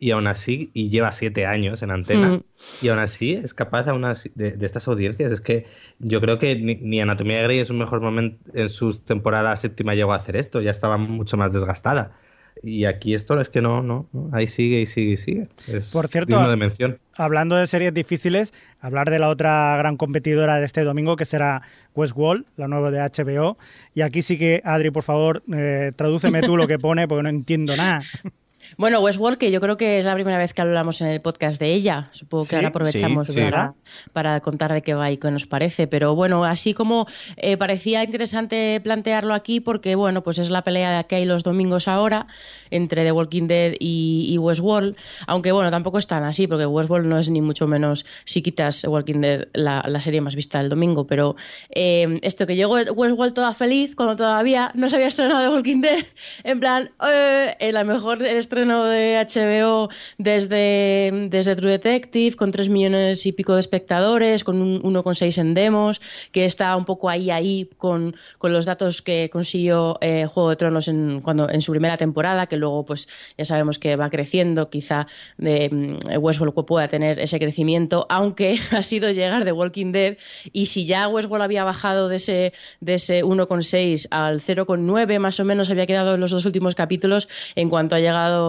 y 0.00 0.12
aún 0.12 0.26
así, 0.28 0.70
y 0.74 0.90
lleva 0.90 1.10
siete 1.12 1.44
años 1.46 1.82
en 1.82 1.90
antena, 1.90 2.28
Mm. 2.36 2.42
y 2.82 2.88
aún 2.88 3.00
así 3.00 3.32
es 3.32 3.52
capaz 3.54 3.88
aún 3.88 4.04
así 4.04 4.30
de, 4.34 4.52
de 4.52 4.66
estas 4.66 4.86
audiencias. 4.88 5.32
Es 5.32 5.40
que 5.40 5.66
yo 5.98 6.20
creo 6.20 6.38
que 6.38 6.54
ni, 6.56 6.76
ni 6.76 7.00
Anatomía 7.00 7.38
de 7.38 7.42
Grey 7.44 7.58
en 7.58 7.64
su 7.66 7.74
mejor 7.74 8.00
momento, 8.00 8.38
en 8.54 8.68
sus 8.68 9.04
temporadas 9.04 9.60
séptima 9.60 9.94
llegó 9.94 10.12
a 10.12 10.16
hacer 10.16 10.36
esto, 10.36 10.60
ya 10.60 10.70
estaba 10.70 10.98
mucho 10.98 11.36
más 11.36 11.52
desgastada. 11.52 12.12
Y 12.60 12.86
aquí 12.86 13.14
esto 13.14 13.40
es 13.40 13.50
que 13.50 13.60
no, 13.60 13.84
no, 13.84 14.08
no, 14.12 14.30
ahí 14.32 14.48
sigue 14.48 14.80
y 14.80 14.86
sigue 14.86 15.12
y 15.12 15.16
sigue. 15.16 15.48
Es 15.68 15.92
Por 15.92 16.08
cierto, 16.08 16.34
digno 16.34 16.50
de 16.50 16.56
mención. 16.56 16.98
Hablando 17.16 17.54
de 17.54 17.68
series 17.68 17.94
difíciles, 17.94 18.52
hablar 18.80 19.10
de 19.10 19.20
la 19.20 19.28
otra 19.28 19.76
gran 19.78 19.96
competidora 19.96 20.58
de 20.58 20.66
este 20.66 20.82
domingo, 20.82 21.14
que 21.14 21.24
será 21.24 21.62
Westworld, 21.94 22.46
la 22.56 22.66
nueva 22.66 22.90
de 22.90 22.98
HBO. 22.98 23.58
Y 23.94 24.00
aquí 24.00 24.22
sí 24.22 24.38
que, 24.38 24.60
Adri, 24.64 24.90
por 24.90 25.04
favor, 25.04 25.44
eh, 25.54 25.92
tradúceme 25.94 26.40
tú 26.42 26.56
lo 26.56 26.66
que 26.66 26.80
pone, 26.80 27.06
porque 27.06 27.22
no 27.22 27.28
entiendo 27.28 27.76
nada. 27.76 28.02
Bueno, 28.76 29.00
Westworld, 29.00 29.38
que 29.38 29.50
yo 29.50 29.60
creo 29.60 29.76
que 29.76 29.98
es 29.98 30.04
la 30.04 30.14
primera 30.14 30.38
vez 30.38 30.52
que 30.52 30.60
hablamos 30.60 31.00
en 31.00 31.08
el 31.08 31.20
podcast 31.20 31.60
de 31.60 31.72
ella. 31.72 32.08
Supongo 32.12 32.44
que 32.44 32.50
Sí, 32.50 32.56
ahora 32.56 32.68
aprovechamos 32.68 33.26
sí, 33.28 33.32
sí. 33.34 33.40
Para, 33.40 33.74
para 34.12 34.40
contar 34.40 34.72
de 34.72 34.82
qué 34.82 34.94
va 34.94 35.10
y 35.10 35.16
qué 35.16 35.30
nos 35.30 35.46
parece. 35.46 35.86
Pero 35.86 36.14
bueno, 36.14 36.44
así 36.44 36.74
como 36.74 37.06
eh, 37.36 37.56
parecía 37.56 38.04
interesante 38.04 38.80
plantearlo 38.82 39.34
aquí, 39.34 39.60
porque 39.60 39.94
bueno, 39.94 40.22
pues 40.22 40.38
es 40.38 40.50
la 40.50 40.62
pelea 40.62 41.04
que 41.04 41.16
hay 41.16 41.24
los 41.24 41.42
domingos 41.42 41.88
ahora 41.88 42.26
entre 42.70 43.04
The 43.04 43.12
Walking 43.12 43.46
Dead 43.48 43.72
y, 43.78 44.26
y 44.30 44.38
Westworld. 44.38 44.96
Aunque 45.26 45.52
bueno, 45.52 45.70
tampoco 45.70 45.98
es 45.98 46.06
tan 46.06 46.24
así, 46.24 46.46
porque 46.46 46.66
Westworld 46.66 47.06
no 47.06 47.18
es 47.18 47.30
ni 47.30 47.40
mucho 47.40 47.66
menos, 47.66 48.04
si 48.24 48.42
quitas 48.42 48.84
Walking 48.84 49.20
Dead, 49.20 49.48
la, 49.54 49.82
la 49.88 50.00
serie 50.00 50.20
más 50.20 50.34
vista 50.34 50.58
del 50.58 50.68
domingo. 50.68 51.06
Pero 51.06 51.36
eh, 51.70 52.18
esto 52.22 52.46
que 52.46 52.54
llegó 52.54 52.74
Westworld 52.74 53.34
toda 53.34 53.54
feliz 53.54 53.94
cuando 53.96 54.16
todavía 54.16 54.72
no 54.74 54.90
se 54.90 54.96
había 54.96 55.08
estrenado 55.08 55.40
The 55.40 55.48
Walking 55.56 55.80
Dead, 55.80 56.04
en 56.44 56.60
plan, 56.60 56.90
eh, 57.08 57.72
la 57.72 57.84
mejor 57.84 58.22
estreno 58.22 58.57
de 58.66 59.24
HBO 59.24 59.88
desde, 60.18 61.28
desde 61.30 61.54
True 61.54 61.70
Detective, 61.70 62.34
con 62.34 62.50
3 62.50 62.68
millones 62.68 63.24
y 63.24 63.32
pico 63.32 63.54
de 63.54 63.60
espectadores, 63.60 64.42
con 64.42 64.60
un 64.60 64.82
1,6 64.82 65.38
en 65.38 65.54
demos, 65.54 66.00
que 66.32 66.44
está 66.44 66.74
un 66.76 66.84
poco 66.84 67.08
ahí, 67.08 67.30
ahí 67.30 67.70
con, 67.78 68.16
con 68.38 68.52
los 68.52 68.64
datos 68.66 69.00
que 69.00 69.30
consiguió 69.30 69.96
eh, 70.00 70.26
Juego 70.26 70.50
de 70.50 70.56
Tronos 70.56 70.88
en, 70.88 71.20
cuando, 71.20 71.48
en 71.48 71.60
su 71.60 71.70
primera 71.70 71.96
temporada, 71.96 72.46
que 72.46 72.56
luego 72.56 72.84
pues 72.84 73.08
ya 73.36 73.44
sabemos 73.44 73.78
que 73.78 73.94
va 73.94 74.10
creciendo, 74.10 74.70
quizá 74.70 75.06
de, 75.36 75.70
mm, 75.70 76.18
Westworld 76.18 76.54
pueda 76.66 76.88
tener 76.88 77.20
ese 77.20 77.38
crecimiento, 77.38 78.06
aunque 78.08 78.58
ha 78.72 78.82
sido 78.82 79.10
llegar 79.12 79.44
de 79.44 79.52
Walking 79.52 79.92
Dead, 79.92 80.16
y 80.52 80.66
si 80.66 80.84
ya 80.84 81.06
Westworld 81.06 81.44
había 81.44 81.62
bajado 81.62 82.08
de 82.08 82.16
ese, 82.16 82.52
de 82.80 82.94
ese 82.94 83.24
1,6 83.24 84.08
al 84.10 84.40
0,9 84.40 85.18
más 85.20 85.38
o 85.38 85.44
menos, 85.44 85.70
había 85.70 85.86
quedado 85.86 86.14
en 86.14 86.20
los 86.20 86.32
dos 86.32 86.44
últimos 86.44 86.74
capítulos, 86.74 87.28
en 87.54 87.68
cuanto 87.68 87.94
ha 87.94 88.00
llegado 88.00 88.47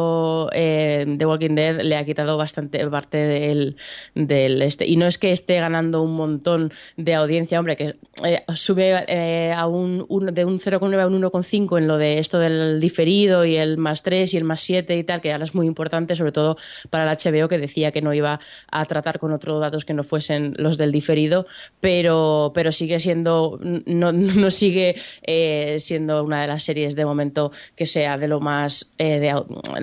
eh, 0.54 1.06
The 1.18 1.26
Walking 1.26 1.56
Dead, 1.56 1.82
le 1.82 1.96
ha 1.98 2.06
quitado 2.06 2.38
bastante 2.38 2.86
parte 2.88 3.18
del, 3.18 3.76
del 4.16 4.62
este. 4.62 4.86
Y 4.88 4.96
no 4.98 5.06
es 5.08 5.18
que 5.18 5.32
esté 5.32 5.56
ganando 5.60 6.02
un 6.02 6.14
montón 6.14 6.72
de 6.98 7.16
audiencia, 7.16 7.60
hombre, 7.60 7.78
que 7.78 7.96
eh, 8.24 8.44
sube 8.56 9.04
eh, 9.08 9.54
a 9.56 9.68
un, 9.68 10.06
un- 10.10 10.34
de 10.34 10.46
un 10.46 10.60
0,9 10.60 11.00
a 11.02 11.08
un 11.08 11.22
1,5 11.22 11.78
en 11.78 11.88
lo 11.88 11.98
de 11.98 12.20
esto 12.20 12.40
del 12.40 12.80
diferido 12.80 13.46
y 13.46 13.56
el 13.58 13.78
más 13.78 14.04
3 14.04 14.34
y 14.34 14.38
el 14.38 14.44
más 14.44 14.62
7 14.62 14.98
y 14.98 15.04
tal, 15.04 15.22
que 15.22 15.32
ahora 15.32 15.44
es 15.46 15.56
muy 15.56 15.68
importante, 15.68 16.16
sobre 16.16 16.32
todo 16.32 16.58
para 16.90 17.04
el 17.12 17.18
HBO, 17.18 17.48
que 17.48 17.58
decía 17.58 17.92
que 17.92 18.02
no 18.02 18.14
iba 18.14 18.40
a 18.72 18.86
tratar 18.86 19.20
con 19.20 19.32
otros 19.32 19.60
datos 19.60 19.86
que 19.86 19.94
no 19.94 20.04
fuesen 20.04 20.54
los 20.58 20.78
del 20.78 20.92
diferido, 20.92 21.46
pero, 21.80 22.52
pero 22.54 22.72
sigue 22.72 23.00
siendo, 23.00 23.60
no, 23.86 24.12
no 24.12 24.52
sigue 24.52 24.96
eh, 25.24 25.78
siendo 25.80 26.24
una 26.24 26.42
de 26.42 26.48
las 26.48 26.64
series 26.64 26.96
de 26.96 27.06
momento 27.06 27.52
que 27.76 27.86
sea 27.86 28.18
de 28.18 28.28
lo 28.28 28.40
más, 28.40 28.92
de 28.98 29.34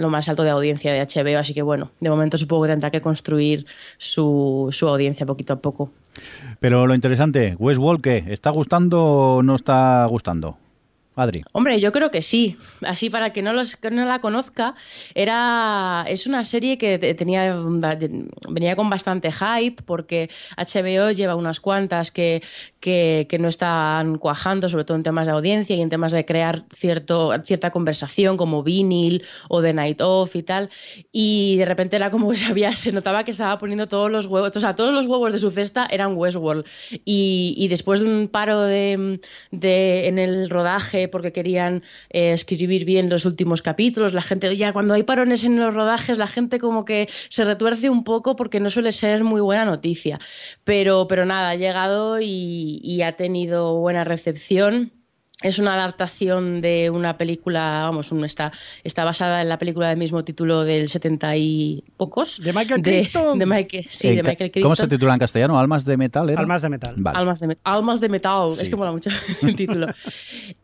lo 0.07 0.11
más 0.11 0.29
alto 0.29 0.43
de 0.43 0.51
audiencia 0.51 0.93
de 0.93 1.01
HBO, 1.01 1.39
así 1.39 1.53
que 1.55 1.63
bueno, 1.63 1.91
de 2.01 2.09
momento 2.11 2.39
supongo 2.39 2.65
que 2.65 2.71
tendrá 2.71 2.91
que 2.91 3.01
construir 3.01 3.67
su, 3.99 4.69
su 4.73 4.89
audiencia 4.89 5.27
poquito 5.27 5.53
a 5.53 5.57
poco. 5.61 5.91
Pero 6.61 6.87
lo 6.87 6.95
interesante, 6.95 7.55
Westworld, 7.59 8.01
¿qué? 8.03 8.25
¿Está 8.29 8.51
gustando 8.51 9.05
o 9.05 9.43
no 9.43 9.55
está 9.55 10.07
gustando? 10.07 10.57
Adri. 11.19 11.43
Hombre, 11.53 11.81
yo 11.81 11.93
creo 11.93 12.11
que 12.11 12.21
sí. 12.21 12.59
Así 12.83 13.09
para 13.09 13.33
que 13.33 13.41
no, 13.41 13.55
los, 13.55 13.77
que 13.77 13.91
no 13.91 14.05
la 14.05 14.21
conozca, 14.21 14.75
era 15.15 16.05
es 16.09 16.27
una 16.27 16.45
serie 16.45 16.77
que 16.77 16.99
te- 16.99 17.15
tenía 17.15 17.57
venía 18.51 18.77
con 18.77 18.91
bastante 18.91 19.33
hype 19.33 19.83
porque 19.85 20.29
HBO 20.59 21.11
lleva 21.13 21.35
unas 21.35 21.59
cuantas 21.61 22.11
que, 22.11 22.43
que, 22.87 23.39
no 23.41 23.49
están 23.49 24.19
cuajando, 24.19 24.69
sobre 24.69 24.85
todo 24.85 24.97
en 24.97 25.03
temas 25.03 25.27
de 25.27 25.33
audiencia 25.33 25.75
y 25.75 25.81
en 25.81 25.89
temas 25.89 26.13
de 26.13 26.25
crear 26.25 26.65
cierto, 26.73 27.33
cierta 27.43 27.73
conversación 27.73 28.37
como 28.37 28.63
Vinyl 28.63 29.25
o 29.49 29.61
The 29.61 29.73
Night 29.73 30.01
Off 30.01 30.37
y 30.37 30.45
tal. 30.45 30.71
Y 31.11 31.57
de 31.57 31.65
repente 31.65 31.97
era 31.97 32.13
como 32.13 32.31
que 32.55 32.77
se, 32.77 32.93
notaba 32.93 33.25
que 33.25 33.33
estaba 33.33 33.59
poniendo 33.59 33.89
todos 33.89 34.09
los 34.09 34.27
huevos, 34.27 34.57
o 34.57 34.61
sea, 34.61 34.77
todos 34.77 34.95
los 34.95 35.07
huevos 35.07 35.33
de 35.33 35.39
su 35.39 35.51
cesta 35.51 35.89
eran 35.91 36.17
Westworld. 36.17 36.65
Y, 37.05 37.67
después 37.69 37.99
de 37.99 38.07
un 38.07 38.29
paro 38.29 38.63
de- 38.63 39.19
en 39.51 40.19
el 40.21 40.49
rodaje 40.49 41.09
porque 41.09 41.33
querían 41.33 41.83
eh, 42.11 42.33
escribir 42.33 42.85
bien 42.85 43.11
los 43.11 43.25
últimos 43.25 43.63
capítulos, 43.63 44.15
la 44.15 44.23
gente, 44.23 44.57
ya 44.57 44.73
cuando 44.73 44.95
hay 44.95 45.03
parones 45.03 45.43
en 45.43 45.59
los 45.59 45.75
rodajes, 45.75 46.19
la 46.19 46.29
gente 46.29 46.61
como 46.61 46.85
que 46.85 47.09
se 47.31 47.45
retuerce 47.45 47.91
un 47.91 48.05
poco 48.05 48.37
porque 48.37 48.61
no 48.61 48.71
suele 48.71 48.93
ser 48.93 49.25
muy 49.25 49.41
buena 49.41 49.65
noticia. 49.65 50.21
Pero, 50.63 51.09
pero 51.09 51.27
nada, 51.27 51.51
ha 51.51 51.57
llegado 51.57 52.21
y, 52.21 52.76
y 52.83 53.03
ha 53.03 53.17
tenido 53.17 53.77
buena 53.79 54.05
recepción. 54.05 54.93
Es 55.43 55.59
una 55.59 55.75
adaptación 55.75 56.63
de 56.63 56.89
una 56.89 57.19
película, 57.19 57.81
vamos, 57.83 58.11
un- 58.11 58.25
está, 58.25 58.53
está 58.85 59.05
basada 59.05 59.43
en 59.43 59.51
la 59.51 59.59
película 59.59 59.91
del 59.91 59.99
mismo 59.99 60.25
título 60.25 60.65
del 60.65 60.89
70 60.89 61.37
y 61.37 61.85
pocos. 61.99 62.41
De 62.43 62.55
Michael 62.55 62.81
Crichton. 62.83 63.39
De 63.39 63.45
Michael, 63.45 63.87
sí, 63.91 64.09
En 64.09 64.17
de 64.17 64.23
Michael 64.23 64.51
Crichton. 64.51 64.63
¿Cómo 64.63 64.77
se 64.77 64.89
titula 64.89 65.13
en 65.13 65.19
castellano? 65.19 65.59
¿Almas 65.59 65.85
de 65.85 65.99
metal? 65.99 66.31
era? 66.31 66.41
Almas 66.41 66.63
de 66.63 66.71
metal. 66.71 66.95
Vale. 66.97 67.19
Almas 67.19 67.41
de, 67.41 67.59
Almas 67.65 68.01
de 68.01 68.09
metal, 68.09 68.53
Sí. 68.57 68.63
es 68.63 68.69
que 68.71 68.77
mola 68.77 68.93
mucho 68.93 69.11
el 69.43 69.55
título. 69.55 69.89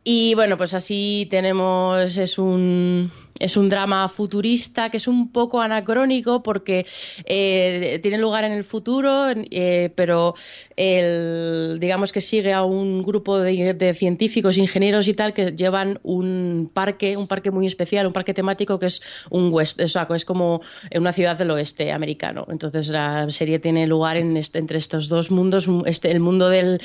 Y 0.05 0.35
bueno, 0.37 0.57
pues 0.57 0.73
así 0.73 1.27
tenemos, 1.31 2.17
es 2.17 2.39
un, 2.39 3.13
es 3.39 3.59
un 3.59 3.69
drama 3.69 4.09
futurista 4.09 4.89
que 4.89 4.97
es 4.97 5.07
un 5.07 5.33
poco 5.33 5.61
anacrónico 5.61 6.43
porque 6.43 6.87
eh, 7.27 8.01
tiene 8.03 8.17
lugar 8.17 8.45
en 8.45 8.53
el 8.53 8.65
futuro, 8.65 9.27
eh, 9.35 9.93
pero 9.95 10.35
el, 10.83 11.79
digamos 11.79 12.11
que 12.11 12.21
sigue 12.21 12.53
a 12.53 12.65
un 12.65 13.03
grupo 13.05 13.39
de, 13.39 13.95
científicos, 13.95 14.59
ingenieros 14.59 15.07
y 15.07 15.15
tal 15.15 15.33
que 15.33 15.53
llevan 15.53 16.01
un 16.03 16.69
parque, 16.75 17.17
un 17.17 17.29
parque 17.29 17.53
muy 17.53 17.69
especial, 17.69 18.05
un 18.09 18.13
parque 18.13 18.35
temático 18.35 18.81
que 18.81 18.87
es 18.87 19.01
un 19.31 19.53
west, 19.53 19.81
o 19.81 19.89
sea, 19.89 20.09
es 20.13 20.25
como 20.25 20.61
una 20.93 21.13
ciudad 21.13 21.39
del 21.39 21.53
oeste 21.53 21.93
americano. 21.93 22.47
Entonces 22.49 22.89
la 22.89 23.31
serie 23.31 23.61
tiene 23.61 23.87
lugar 23.87 24.17
en 24.17 24.37
este- 24.37 24.59
entre 24.59 24.79
estos 24.79 25.09
dos 25.09 25.31
mundos, 25.31 25.69
un- 25.69 25.87
este, 25.87 26.11
el 26.11 26.19
mundo 26.19 26.49
del, 26.49 26.81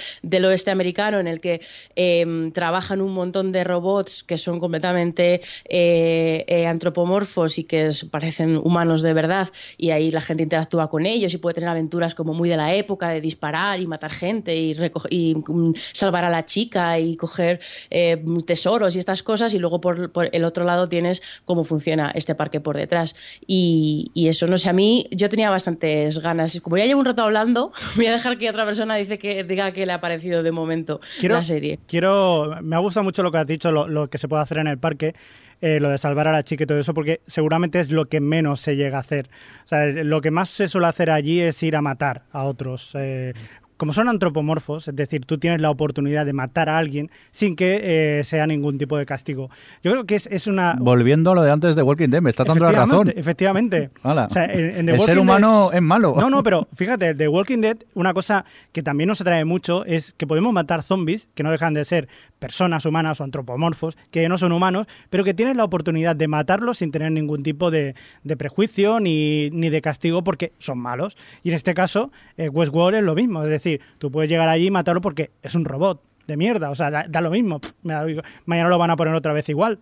oeste 0.46 0.70
americano 0.70 1.20
en 1.20 1.28
el 1.28 1.40
que 1.40 1.62
eh, 1.96 2.52
trabajan 2.54 3.02
un 3.02 3.14
montón 3.14 3.52
de 3.52 3.64
robots 3.64 4.24
que 4.24 4.38
son 4.38 4.60
completamente 4.60 5.42
eh, 5.68 6.46
eh, 6.48 6.68
antropomorfos 6.68 7.58
y 7.58 7.64
que 7.64 7.90
parecen 8.12 8.58
humanos 8.58 9.02
de 9.02 9.14
verdad 9.14 9.50
y 9.78 9.90
ahí 9.90 10.12
la 10.12 10.22
gente 10.22 10.44
interactúa 10.44 10.88
con 10.90 11.08
ellos 11.08 11.34
y 11.34 11.38
puede 11.40 11.56
tener 11.56 11.70
aventuras 11.70 12.14
como 12.14 12.34
muy 12.34 12.48
de 12.48 12.58
la 12.58 12.76
época 12.76 13.10
de 13.10 13.22
disparar 13.22 13.80
y 13.80 13.87
matar 13.88 14.12
gente 14.12 14.56
y, 14.56 14.76
y 15.10 15.36
mm, 15.36 15.74
salvar 15.94 16.26
a 16.26 16.30
la 16.30 16.46
chica 16.46 17.00
y 17.00 17.16
coger 17.16 17.60
eh, 17.90 18.24
tesoros 18.46 18.96
y 18.96 19.00
estas 19.00 19.24
cosas 19.24 19.54
y 19.54 19.60
luego 19.60 19.82
por, 19.82 20.12
por 20.12 20.30
el 20.32 20.44
otro 20.44 20.64
lado 20.64 20.88
tienes 20.88 21.22
cómo 21.46 21.64
funciona 21.64 22.12
este 22.16 22.36
parque 22.36 22.60
por 22.60 22.78
detrás 22.78 23.16
y, 23.46 24.12
y 24.14 24.28
eso 24.28 24.48
no 24.48 24.58
sé 24.58 24.70
a 24.70 24.74
mí 24.74 25.08
yo 25.12 25.30
tenía 25.30 25.50
bastantes 25.50 26.20
ganas 26.20 26.60
como 26.62 26.78
ya 26.78 26.86
llevo 26.86 27.00
un 27.00 27.06
rato 27.06 27.24
hablando 27.24 27.72
voy 27.96 28.06
a 28.08 28.12
dejar 28.12 28.38
que 28.38 28.50
otra 28.50 28.66
persona 28.66 28.96
dice 28.96 29.18
que 29.18 29.44
diga 29.44 29.72
que 29.72 29.86
le 29.86 29.94
ha 29.94 30.02
parecido 30.02 30.44
de 30.44 30.52
momento 30.52 31.02
Quiero, 31.20 31.36
la 31.36 31.44
serie 31.44 31.80
quiero, 31.88 32.58
me 32.62 32.76
ha 32.76 32.80
gustado 32.80 33.04
mucho 33.04 33.24
lo 33.24 33.32
que 33.32 33.38
has 33.38 33.48
dicho, 33.48 33.72
lo, 33.72 33.88
lo 33.88 34.10
que 34.10 34.18
se 34.18 34.28
puede 34.28 34.44
hacer 34.44 34.60
en 34.60 34.68
el 34.68 34.78
parque, 34.78 35.16
eh, 35.62 35.80
lo 35.80 35.90
de 35.90 35.98
salvar 35.98 36.28
a 36.28 36.32
la 36.32 36.44
chica 36.44 36.64
y 36.64 36.68
todo 36.68 36.80
eso, 36.80 36.94
porque 36.94 37.22
seguramente 37.28 37.80
es 37.80 37.92
lo 37.92 38.06
que 38.06 38.22
menos 38.22 38.62
se 38.62 38.76
llega 38.76 38.98
a 38.98 39.02
hacer. 39.02 39.30
O 39.64 39.68
sea, 39.68 39.86
lo 39.86 40.22
que 40.22 40.32
más 40.32 40.50
se 40.50 40.68
suele 40.68 40.88
hacer 40.88 41.10
allí 41.10 41.40
es 41.42 41.62
ir 41.64 41.76
a 41.76 41.82
matar 41.82 42.24
a 42.32 42.44
otros. 42.44 42.92
eh, 42.96 43.34
como 43.78 43.94
son 43.94 44.10
antropomorfos, 44.10 44.88
es 44.88 44.96
decir, 44.96 45.26
tú 45.26 45.38
tienes 45.38 45.62
la 45.62 45.70
oportunidad 45.70 46.26
de 46.26 46.34
matar 46.34 46.68
a 46.70 46.78
alguien 46.78 47.10
sin 47.32 47.56
que 47.56 48.20
eh, 48.20 48.24
sea 48.24 48.46
ningún 48.48 48.78
tipo 48.78 48.98
de 48.98 49.06
castigo. 49.06 49.50
Yo 49.84 49.92
creo 49.92 50.06
que 50.06 50.16
es, 50.16 50.28
es 50.28 50.48
una... 50.48 50.76
Volviendo 50.80 51.32
a 51.32 51.36
lo 51.36 51.44
de 51.44 51.52
antes 51.52 51.76
de 51.76 51.84
Walking 51.84 52.10
Dead, 52.10 52.22
me 52.22 52.30
está 52.32 52.44
dando 52.44 52.66
la 52.66 52.72
razón. 52.72 53.12
Efectivamente. 53.16 53.90
O 54.04 54.30
sea, 54.30 54.46
en- 54.46 54.78
en 54.80 54.86
The 54.88 54.94
El 54.94 55.00
ser 55.02 55.20
humano 55.20 55.68
Dead- 55.70 55.78
es 55.78 55.82
malo. 55.84 56.16
No, 56.20 56.30
no, 56.30 56.44
pero 56.44 56.68
fíjate, 56.76 57.14
The 57.14 57.28
Walking 57.28 57.60
Dead, 57.62 57.78
una 57.94 58.14
cosa 58.14 58.46
que 58.72 58.82
también 58.84 59.08
nos 59.10 59.22
atrae 59.22 59.46
mucho 59.46 59.86
es 59.86 60.14
que 60.14 60.26
podemos 60.28 60.52
matar 60.54 60.82
zombies, 60.84 61.28
que 61.36 61.44
no 61.44 61.52
dejan 61.52 61.74
de 61.74 61.86
ser 61.86 62.08
personas 62.40 62.86
humanas 62.86 63.20
o 63.20 63.24
antropomorfos, 63.24 63.98
que 64.12 64.28
no 64.30 64.38
son 64.38 64.52
humanos, 64.52 64.86
pero 65.10 65.24
que 65.24 65.34
tienes 65.34 65.58
la 65.58 65.64
oportunidad 65.64 66.16
de 66.16 66.28
matarlos 66.28 66.78
sin 66.80 66.92
tener 66.92 67.12
ningún 67.12 67.42
tipo 67.44 67.72
de, 67.72 67.96
de 68.24 68.38
prejuicio 68.38 69.00
ni, 69.00 69.50
ni 69.52 69.70
de 69.70 69.82
castigo 69.82 70.24
porque 70.24 70.52
son 70.60 70.78
malos. 70.78 71.18
Y 71.44 71.50
en 71.50 71.56
este 71.56 71.74
caso, 71.74 72.12
eh, 72.38 72.50
Westworld 72.50 73.00
es 73.00 73.04
lo 73.04 73.16
mismo, 73.16 73.44
es 73.44 73.50
decir, 73.50 73.67
tú 73.98 74.12
puedes 74.12 74.30
llegar 74.30 74.50
allí 74.50 74.68
y 74.68 74.72
matarlo 74.72 75.02
porque 75.02 75.32
es 75.42 75.56
un 75.56 75.66
robot 75.66 76.02
de 76.28 76.38
mierda, 76.38 76.70
o 76.70 76.76
sea, 76.76 76.92
da, 76.92 77.06
da 77.08 77.22
lo 77.22 77.32
mismo. 77.32 77.60
Pff, 77.60 77.74
me 77.84 77.94
da 77.94 78.10
igual. 78.10 78.26
mañana 78.46 78.70
lo 78.70 78.78
van 78.78 78.92
a 78.92 78.98
poner 78.98 79.14
otra 79.14 79.34
vez 79.34 79.48
igual. 79.50 79.80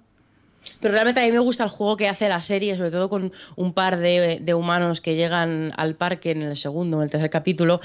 Pero 0.79 0.93
realmente 0.93 1.21
a 1.21 1.25
mí 1.25 1.31
me 1.31 1.39
gusta 1.39 1.63
el 1.63 1.69
juego 1.69 1.97
que 1.97 2.07
hace 2.07 2.29
la 2.29 2.41
serie, 2.41 2.75
sobre 2.75 2.91
todo 2.91 3.09
con 3.09 3.31
un 3.55 3.73
par 3.73 3.97
de, 3.97 4.39
de 4.41 4.53
humanos 4.53 5.01
que 5.01 5.15
llegan 5.15 5.71
al 5.77 5.95
parque 5.95 6.31
en 6.31 6.41
el 6.41 6.57
segundo 6.57 6.97
o 6.97 6.99
en 7.01 7.05
el 7.05 7.11
tercer 7.11 7.29
capítulo, 7.29 7.79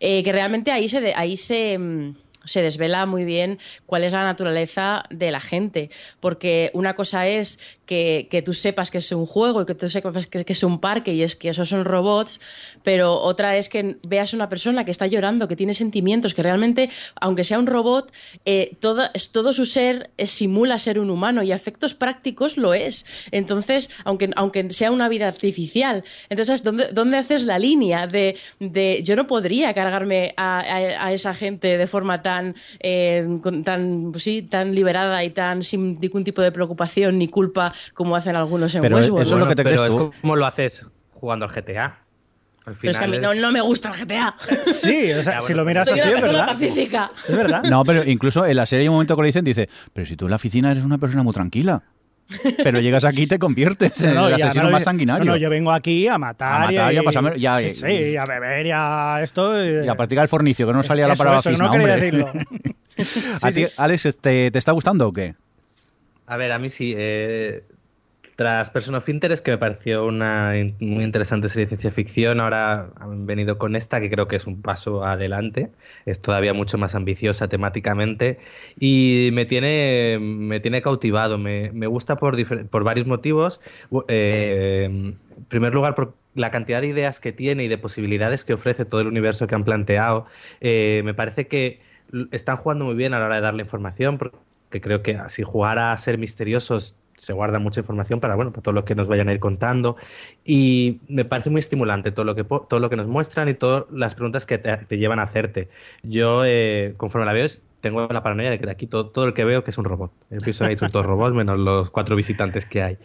eh, 0.00 0.22
que 0.22 0.32
realmente 0.32 0.70
ahí 0.70 0.88
se, 0.88 1.14
ahí 1.14 1.36
se, 1.36 1.78
mm, 1.78 2.14
se 2.44 2.62
desvela 2.62 3.06
muy 3.06 3.24
bien 3.24 3.58
cuál 3.86 4.04
es 4.04 4.12
la 4.12 4.22
naturaleza 4.22 5.04
de 5.10 5.30
la 5.30 5.40
gente. 5.40 5.90
Porque 6.20 6.70
una 6.74 6.94
cosa 6.94 7.26
es 7.26 7.58
que, 7.86 8.28
que 8.30 8.42
tú 8.42 8.52
sepas 8.52 8.90
que 8.90 8.98
es 8.98 9.10
un 9.12 9.26
juego 9.26 9.62
y 9.62 9.66
que 9.66 9.74
tú 9.74 9.88
sepas 9.88 10.26
que, 10.26 10.44
es 10.46 10.62
un 10.62 10.80
parque 10.80 11.14
y 11.14 11.22
es 11.22 11.36
que 11.36 11.48
esos 11.48 11.68
son 11.68 11.84
robots, 11.84 12.40
pero 12.82 13.14
otra 13.14 13.56
es 13.56 13.68
que 13.68 13.96
veas 14.06 14.34
una 14.34 14.48
persona 14.48 14.84
que 14.84 14.90
está 14.90 15.06
llorando, 15.06 15.48
que 15.48 15.56
tiene 15.56 15.74
sentimientos, 15.74 16.34
que 16.34 16.42
realmente, 16.42 16.90
aunque 17.20 17.44
sea 17.44 17.58
un 17.58 17.66
robot, 17.66 18.12
eh, 18.44 18.76
todo, 18.80 19.04
todo 19.32 19.52
su 19.52 19.64
ser 19.64 20.10
eh, 20.18 20.26
simula 20.26 20.78
ser 20.78 20.98
un 20.98 21.10
humano 21.10 21.42
y 21.42 21.52
a 21.52 21.56
efectos 21.56 21.94
prácticos 21.94 22.56
lo 22.56 22.74
es. 22.74 23.06
Entonces, 23.30 23.90
aunque, 24.04 24.30
aunque 24.36 24.70
sea 24.72 24.90
una 24.90 25.08
vida 25.08 25.28
artificial, 25.28 26.04
entonces, 26.28 26.62
¿dónde, 26.62 26.88
dónde 26.92 27.18
haces 27.18 27.44
la 27.44 27.58
línea 27.58 28.06
de, 28.06 28.36
de 28.58 29.00
yo 29.04 29.14
no 29.16 29.26
podría 29.26 29.72
cargarme 29.74 30.34
a, 30.36 30.58
a- 30.58 31.06
a 31.06 31.12
esa 31.12 31.34
gente 31.34 31.78
de 31.78 31.86
forma 31.86 32.22
tan, 32.22 32.54
eh, 32.80 33.26
con- 33.42 33.62
tan, 33.64 34.10
pues 34.12 34.24
sí, 34.24 34.42
tan 34.42 34.74
liberada 34.74 35.22
y 35.24 35.30
tan 35.30 35.62
sin 35.62 36.00
ningún 36.00 36.24
tipo 36.24 36.42
de 36.42 36.52
preocupación 36.52 37.18
ni 37.18 37.28
culpa 37.28 37.72
como 37.94 38.16
hacen 38.16 38.36
algunos 38.36 38.74
en 38.74 38.82
Pero 38.82 38.96
Westworld? 38.96 39.26
eso 39.26 39.34
es 39.36 39.40
lo 39.40 39.48
que 39.48 39.54
te 39.54 39.62
crees 39.64 39.80
es 39.80 39.86
tú. 39.86 40.12
como 40.20 40.36
lo 40.36 40.46
haces 40.46 40.86
jugando 41.12 41.46
al 41.46 41.52
GTA. 41.52 41.98
Al 42.66 42.74
Pero 42.74 42.90
es 42.90 42.98
que 42.98 43.04
a 43.04 43.08
mí 43.08 43.18
no, 43.18 43.32
no 43.34 43.52
me 43.52 43.60
gusta 43.60 43.90
el 43.90 43.94
GTA. 44.06 44.34
Sí, 44.64 45.12
o 45.12 45.22
sea, 45.22 45.34
Ya, 45.34 45.40
si 45.40 45.54
lo 45.54 45.64
miras 45.64 45.86
así, 45.88 46.00
es 46.00 46.06
persona 46.10 46.32
verdad. 46.32 46.46
pacífica. 46.48 47.10
Es 47.28 47.36
verdad. 47.36 47.62
No, 47.62 47.84
pero 47.84 48.02
incluso 48.04 48.44
en 48.44 48.56
la 48.56 48.66
serie 48.66 48.82
hay 48.84 48.88
un 48.88 48.94
momento 48.94 49.14
que 49.14 49.22
lo 49.22 49.26
dicen, 49.26 49.44
dice, 49.44 49.68
pero 49.92 50.04
si 50.06 50.16
tú 50.16 50.24
en 50.26 50.30
la 50.30 50.36
oficina 50.36 50.72
eres 50.72 50.82
una 50.82 50.98
persona 50.98 51.22
muy 51.22 51.32
tranquila. 51.32 51.82
Pero 52.64 52.80
llegas 52.80 53.04
aquí 53.04 53.22
y 53.22 53.26
te 53.28 53.38
conviertes 53.38 54.02
en 54.02 54.14
No, 54.16 54.26
el 54.26 54.34
asesino 54.34 54.68
más 54.68 54.82
sanguinario. 54.82 55.24
No, 55.24 55.30
no, 55.30 55.36
yo 55.36 55.48
vengo 55.48 55.70
aquí 55.70 56.08
a 56.08 56.18
matar, 56.18 56.54
A 56.62 56.66
matar 56.66 56.92
y 56.92 56.96
a 56.96 57.02
pasarme- 57.04 57.38
ya, 57.38 57.60
sí, 57.60 57.66
y- 57.66 57.70
sí, 57.70 57.86
y 57.86 58.16
a 58.16 58.24
beber 58.24 58.66
y 58.66 58.70
a 58.74 59.20
esto. 59.22 59.64
Y 59.64 59.86
a 59.86 59.94
practicar 59.94 60.22
el 60.24 60.28
fornicio, 60.28 60.66
que 60.66 60.72
no 60.72 60.82
salía 60.82 61.06
la 61.06 61.12
Eso, 61.12 61.18
palabra 61.22 61.38
eso, 61.38 61.50
fisma, 61.50 61.66
no 61.66 61.70
quería 61.70 61.94
hombre. 61.94 62.00
decirlo. 62.10 62.32
¿A 63.42 63.52
ti, 63.52 63.66
Alex, 63.76 64.16
¿te, 64.20 64.50
te 64.50 64.58
está 64.58 64.72
gustando 64.72 65.06
o 65.06 65.12
qué? 65.12 65.36
A 66.26 66.36
ver, 66.36 66.52
a 66.52 66.58
mí 66.58 66.68
sí. 66.68 66.94
eh, 66.96 67.64
tras 68.36 68.68
Person 68.70 68.94
of 68.96 69.08
Interest, 69.08 69.42
que 69.44 69.52
me 69.52 69.58
pareció 69.58 70.04
una 70.06 70.52
muy 70.80 71.04
interesante 71.04 71.48
serie 71.48 71.64
de 71.64 71.70
ciencia 71.70 71.90
ficción, 71.90 72.40
ahora 72.40 72.90
han 72.96 73.24
venido 73.26 73.56
con 73.58 73.76
esta, 73.76 74.00
que 74.00 74.10
creo 74.10 74.28
que 74.28 74.36
es 74.36 74.46
un 74.46 74.60
paso 74.60 75.04
adelante. 75.04 75.70
Es 76.04 76.20
todavía 76.20 76.52
mucho 76.52 76.76
más 76.78 76.94
ambiciosa 76.94 77.48
temáticamente 77.48 78.38
y 78.78 79.30
me 79.32 79.46
tiene, 79.46 80.18
me 80.20 80.60
tiene 80.60 80.82
cautivado. 80.82 81.38
Me, 81.38 81.70
gusta 81.86 82.16
por, 82.16 82.36
por 82.68 82.84
varios 82.84 83.06
motivos. 83.06 83.60
Eh, 84.08 84.84
en 84.84 85.44
primer 85.48 85.72
lugar, 85.74 85.94
por 85.94 86.14
la 86.34 86.50
cantidad 86.50 86.82
de 86.82 86.88
ideas 86.88 87.20
que 87.20 87.32
tiene 87.32 87.64
y 87.64 87.68
de 87.68 87.78
posibilidades 87.78 88.44
que 88.44 88.52
ofrece 88.54 88.84
todo 88.84 89.00
el 89.00 89.06
universo 89.06 89.46
que 89.46 89.54
han 89.54 89.64
planteado. 89.64 90.26
Eh, 90.60 91.00
me 91.04 91.14
parece 91.14 91.48
que 91.48 91.80
están 92.30 92.56
jugando 92.58 92.84
muy 92.84 92.94
bien 92.94 93.14
a 93.14 93.18
la 93.18 93.26
hora 93.26 93.36
de 93.36 93.40
darle 93.40 93.62
información, 93.62 94.18
creo 94.70 95.02
que 95.02 95.18
si 95.28 95.42
jugara 95.42 95.92
a 95.92 95.98
ser 95.98 96.18
misteriosos 96.18 96.96
se 97.16 97.32
guarda 97.32 97.58
mucha 97.58 97.80
información 97.80 98.20
para 98.20 98.34
bueno 98.34 98.50
para 98.52 98.62
todo 98.62 98.74
lo 98.74 98.84
que 98.84 98.94
nos 98.94 99.08
vayan 99.08 99.28
a 99.28 99.32
ir 99.32 99.40
contando. 99.40 99.96
Y 100.44 101.00
me 101.08 101.24
parece 101.24 101.50
muy 101.50 101.60
estimulante 101.60 102.12
todo 102.12 102.24
lo 102.24 102.34
que 102.34 102.44
todo 102.44 102.78
lo 102.80 102.90
que 102.90 102.96
nos 102.96 103.06
muestran 103.06 103.48
y 103.48 103.54
todas 103.54 103.84
las 103.90 104.14
preguntas 104.14 104.44
que 104.46 104.58
te, 104.58 104.76
te 104.76 104.98
llevan 104.98 105.18
a 105.18 105.22
hacerte. 105.22 105.68
Yo 106.02 106.44
eh, 106.44 106.94
conforme 106.96 107.26
la 107.26 107.32
veo 107.32 107.46
tengo 107.80 108.08
la 108.10 108.22
paranoia 108.22 108.50
de 108.50 108.58
que 108.58 108.66
de 108.66 108.72
aquí 108.72 108.86
todo, 108.88 109.10
todo 109.10 109.26
el 109.26 109.34
que 109.34 109.44
veo 109.44 109.62
que 109.62 109.70
es 109.70 109.78
un 109.78 109.84
robot. 109.84 110.10
El 110.30 110.40
piso 110.40 110.64
ahí 110.64 110.76
son 110.76 110.90
todos 110.90 111.06
robots 111.06 111.34
menos 111.34 111.58
los 111.58 111.90
cuatro 111.90 112.16
visitantes 112.16 112.66
que 112.66 112.82
hay. 112.82 112.98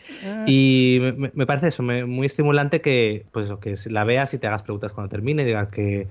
Y 0.47 0.99
me- 1.01 1.31
me, 1.33 1.45
parece 1.45 1.67
eso 1.67 1.83
me- 1.83 2.05
muy 2.05 2.25
estimulante 2.25 2.81
que 2.81 3.25
pues 3.31 3.51
que 3.61 3.75
la 3.89 4.03
veas 4.05 4.33
y 4.33 4.39
te 4.39 4.47
hagas 4.47 4.63
preguntas 4.63 4.91
cuando 4.93 5.09
termine 5.09 5.43
y 5.43 5.45
digas 5.45 5.67
que 5.69 6.07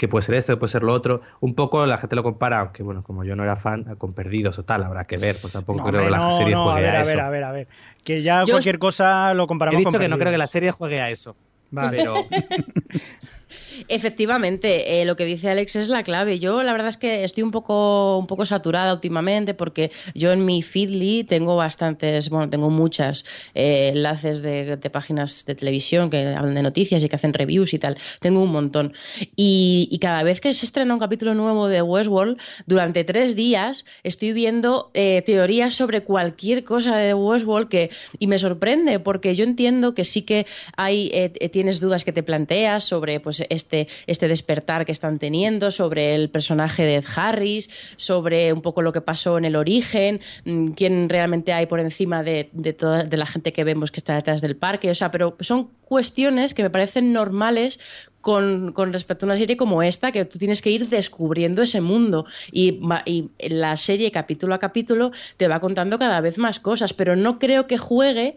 que 0.00 0.08
puede 0.08 0.22
ser 0.22 0.34
esto, 0.36 0.54
que 0.54 0.56
puede 0.56 0.72
ser 0.72 0.82
lo 0.82 0.94
otro. 0.94 1.20
Un 1.40 1.54
poco 1.54 1.84
la 1.84 1.98
gente 1.98 2.16
lo 2.16 2.22
compara, 2.22 2.60
aunque 2.60 2.82
bueno, 2.82 3.02
como 3.02 3.22
yo 3.22 3.36
no 3.36 3.42
era 3.42 3.56
fan, 3.56 3.84
con 3.96 4.14
Perdidos 4.14 4.58
o 4.58 4.62
tal, 4.64 4.82
habrá 4.82 5.04
que 5.04 5.18
ver, 5.18 5.36
pues 5.38 5.52
tampoco 5.52 5.80
No, 5.80 5.84
creo 5.84 6.04
que 6.04 6.10
la 6.10 6.16
no, 6.16 6.36
serie 6.38 6.54
no, 6.54 6.62
a 6.70 6.72
juegue 6.72 6.86
ver, 6.86 6.96
a, 6.96 6.98
a 6.98 7.02
eso. 7.02 7.10
ver, 7.10 7.20
a 7.20 7.28
ver, 7.28 7.44
a 7.44 7.52
ver. 7.52 7.68
Que 8.02 8.22
ya 8.22 8.44
Yo- 8.44 8.54
cualquier 8.54 8.78
cosa 8.78 9.34
lo 9.34 9.44
He 9.44 9.46
comparamos 9.46 9.78
dicho 9.78 9.90
con 9.90 10.00
que 10.00 10.08
no 10.08 10.16
creo 10.16 10.32
que 10.32 10.38
la 10.38 10.46
serie 10.46 10.70
juegue 10.70 11.02
a 11.02 11.10
eso. 11.10 11.36
Vale. 11.70 11.98
Pero 11.98 12.14
Efectivamente, 13.88 15.00
eh, 15.00 15.04
lo 15.04 15.16
que 15.16 15.24
dice 15.24 15.48
Alex 15.48 15.76
es 15.76 15.88
la 15.88 16.02
clave. 16.02 16.38
Yo 16.38 16.62
la 16.62 16.72
verdad 16.72 16.88
es 16.88 16.96
que 16.96 17.24
estoy 17.24 17.42
un 17.42 17.50
poco, 17.50 18.18
un 18.18 18.26
poco 18.26 18.46
saturada 18.46 18.92
últimamente 18.92 19.54
porque 19.54 19.90
yo 20.14 20.32
en 20.32 20.44
mi 20.44 20.62
Feedly 20.62 21.24
tengo 21.24 21.56
bastantes, 21.56 22.30
bueno, 22.30 22.48
tengo 22.50 22.70
muchas 22.70 23.24
eh, 23.54 23.90
enlaces 23.94 24.42
de, 24.42 24.76
de 24.76 24.90
páginas 24.90 25.44
de 25.44 25.54
televisión 25.54 26.10
que 26.10 26.34
hablan 26.34 26.54
de 26.54 26.62
noticias 26.62 27.02
y 27.02 27.08
que 27.08 27.16
hacen 27.16 27.32
reviews 27.32 27.74
y 27.74 27.78
tal. 27.78 27.96
Tengo 28.20 28.42
un 28.42 28.52
montón. 28.52 28.92
Y, 29.36 29.88
y 29.90 29.98
cada 29.98 30.22
vez 30.22 30.40
que 30.40 30.52
se 30.54 30.66
estrena 30.66 30.94
un 30.94 31.00
capítulo 31.00 31.34
nuevo 31.34 31.68
de 31.68 31.82
Westworld, 31.82 32.38
durante 32.66 33.04
tres 33.04 33.36
días 33.36 33.84
estoy 34.02 34.32
viendo 34.32 34.90
eh, 34.94 35.22
teorías 35.24 35.74
sobre 35.74 36.02
cualquier 36.02 36.64
cosa 36.64 36.96
de 36.96 37.14
Westworld 37.14 37.68
que, 37.68 37.90
y 38.18 38.26
me 38.26 38.38
sorprende 38.38 38.98
porque 39.00 39.34
yo 39.34 39.44
entiendo 39.44 39.94
que 39.94 40.04
sí 40.04 40.22
que 40.22 40.46
hay, 40.76 41.10
eh, 41.12 41.32
eh, 41.40 41.48
tienes 41.48 41.80
dudas 41.80 42.04
que 42.04 42.12
te 42.12 42.22
planteas 42.22 42.84
sobre 42.84 43.20
pues, 43.20 43.39
este, 43.48 43.88
este 44.06 44.28
despertar 44.28 44.84
que 44.84 44.92
están 44.92 45.18
teniendo, 45.18 45.70
sobre 45.70 46.14
el 46.14 46.30
personaje 46.30 46.84
de 46.84 46.96
Ed 46.96 47.04
Harris, 47.14 47.70
sobre 47.96 48.52
un 48.52 48.62
poco 48.62 48.82
lo 48.82 48.92
que 48.92 49.00
pasó 49.00 49.38
en 49.38 49.44
el 49.44 49.56
origen, 49.56 50.20
mm, 50.44 50.68
quién 50.72 51.08
realmente 51.08 51.52
hay 51.52 51.66
por 51.66 51.80
encima 51.80 52.22
de, 52.22 52.50
de 52.52 52.72
toda 52.72 53.04
de 53.04 53.16
la 53.16 53.26
gente 53.26 53.52
que 53.52 53.64
vemos 53.64 53.90
que 53.90 54.00
está 54.00 54.14
detrás 54.14 54.40
del 54.40 54.56
parque. 54.56 54.90
O 54.90 54.94
sea, 54.94 55.10
pero 55.10 55.36
son 55.40 55.70
cuestiones 55.84 56.54
que 56.54 56.62
me 56.62 56.70
parecen 56.70 57.12
normales 57.12 57.78
con, 58.20 58.72
con 58.72 58.92
respecto 58.92 59.24
a 59.24 59.28
una 59.28 59.36
serie 59.36 59.56
como 59.56 59.82
esta, 59.82 60.12
que 60.12 60.24
tú 60.24 60.38
tienes 60.38 60.60
que 60.62 60.70
ir 60.70 60.88
descubriendo 60.88 61.62
ese 61.62 61.80
mundo. 61.80 62.26
Y, 62.52 62.80
y 63.06 63.30
la 63.48 63.76
serie, 63.76 64.10
capítulo 64.10 64.54
a 64.54 64.58
capítulo, 64.58 65.10
te 65.36 65.48
va 65.48 65.60
contando 65.60 65.98
cada 65.98 66.20
vez 66.20 66.38
más 66.38 66.60
cosas, 66.60 66.92
pero 66.92 67.16
no 67.16 67.38
creo 67.38 67.66
que 67.66 67.78
juegue 67.78 68.36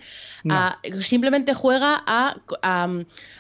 a. 0.50 0.80
Simplemente 1.02 1.54
juega 1.54 2.02
a, 2.06 2.38
a, 2.62 2.90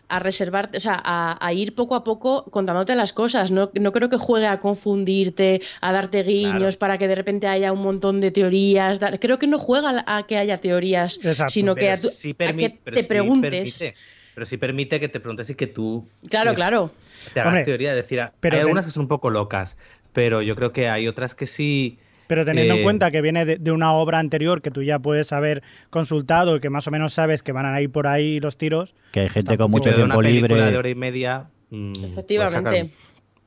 a 0.09 0.19
reservar, 0.19 0.69
o 0.75 0.79
sea, 0.79 1.01
a, 1.03 1.53
ir 1.53 1.75
poco 1.75 1.95
a 1.95 2.03
poco 2.03 2.45
contándote 2.51 2.95
las 2.95 3.13
cosas. 3.13 3.51
No, 3.51 3.71
no 3.73 3.91
creo 3.91 4.09
que 4.09 4.17
juegue 4.17 4.47
a 4.47 4.59
confundirte, 4.59 5.61
a 5.81 5.91
darte 5.91 6.23
guiños 6.23 6.53
Claro. 6.53 6.79
para 6.79 6.97
que 6.97 7.07
de 7.07 7.15
repente 7.15 7.47
haya 7.47 7.71
un 7.71 7.81
montón 7.81 8.21
de 8.21 8.31
teorías. 8.31 8.99
Creo 9.19 9.39
que 9.39 9.47
no 9.47 9.59
juega 9.59 10.03
a 10.05 10.25
que 10.27 10.37
haya 10.37 10.59
teorías, 10.59 11.19
Exacto. 11.23 11.51
sino 11.53 11.75
que 11.75 11.81
pero 11.81 11.93
a, 11.93 11.97
sí 11.97 12.33
que 12.33 12.69
te 12.91 13.03
sí 13.03 13.07
preguntes. 13.07 13.51
permite- 13.79 13.95
pero 14.33 14.45
sí 14.45 14.57
permite 14.57 14.99
que 14.99 15.07
te 15.09 15.19
preguntes 15.19 15.49
y 15.49 15.55
que 15.55 15.67
tú 15.67 16.07
Claro, 16.29 16.51
sí, 16.51 16.55
claro. 16.55 16.91
te 17.33 17.39
hagas 17.39 17.49
Hombre, 17.51 17.63
teoría. 17.65 17.91
Es 17.91 17.97
decir, 17.97 18.21
pero 18.39 18.55
hay 18.55 18.59
ten- 18.59 18.67
algunas 18.67 18.85
que 18.85 18.91
son 18.91 19.01
un 19.03 19.07
poco 19.07 19.29
locas, 19.29 19.77
pero 20.13 20.41
yo 20.41 20.55
creo 20.55 20.71
que 20.71 20.89
hay 20.89 21.07
otras 21.07 21.35
que 21.35 21.47
sí. 21.47 21.97
Pero 22.27 22.45
teniendo 22.45 22.73
en 22.75 22.79
eh, 22.79 22.83
cuenta 22.83 23.11
que 23.11 23.21
viene 23.21 23.45
de, 23.45 23.57
de 23.57 23.71
una 23.71 23.91
obra 23.93 24.17
anterior 24.19 24.61
que 24.61 24.71
tú 24.71 24.81
ya 24.81 24.97
puedes 24.97 25.33
haber 25.33 25.61
consultado 25.89 26.55
y 26.55 26.59
que 26.61 26.69
más 26.69 26.87
o 26.87 26.91
menos 26.91 27.13
sabes 27.13 27.43
que 27.43 27.51
van 27.51 27.65
a 27.65 27.79
ir 27.81 27.91
por 27.91 28.07
ahí 28.07 28.39
los 28.39 28.57
tiros, 28.57 28.95
Que 29.11 29.19
hay 29.21 29.29
gente 29.29 29.57
con 29.57 29.69
mucho 29.69 29.89
de 29.89 29.95
una 29.95 30.15
tiempo 30.15 30.21
película 30.21 30.55
libre. 30.55 30.71
de 30.71 30.77
hora 30.77 30.89
y 30.89 30.95
media. 30.95 31.49
mm, 31.69 31.91
Efectivamente. 32.05 32.93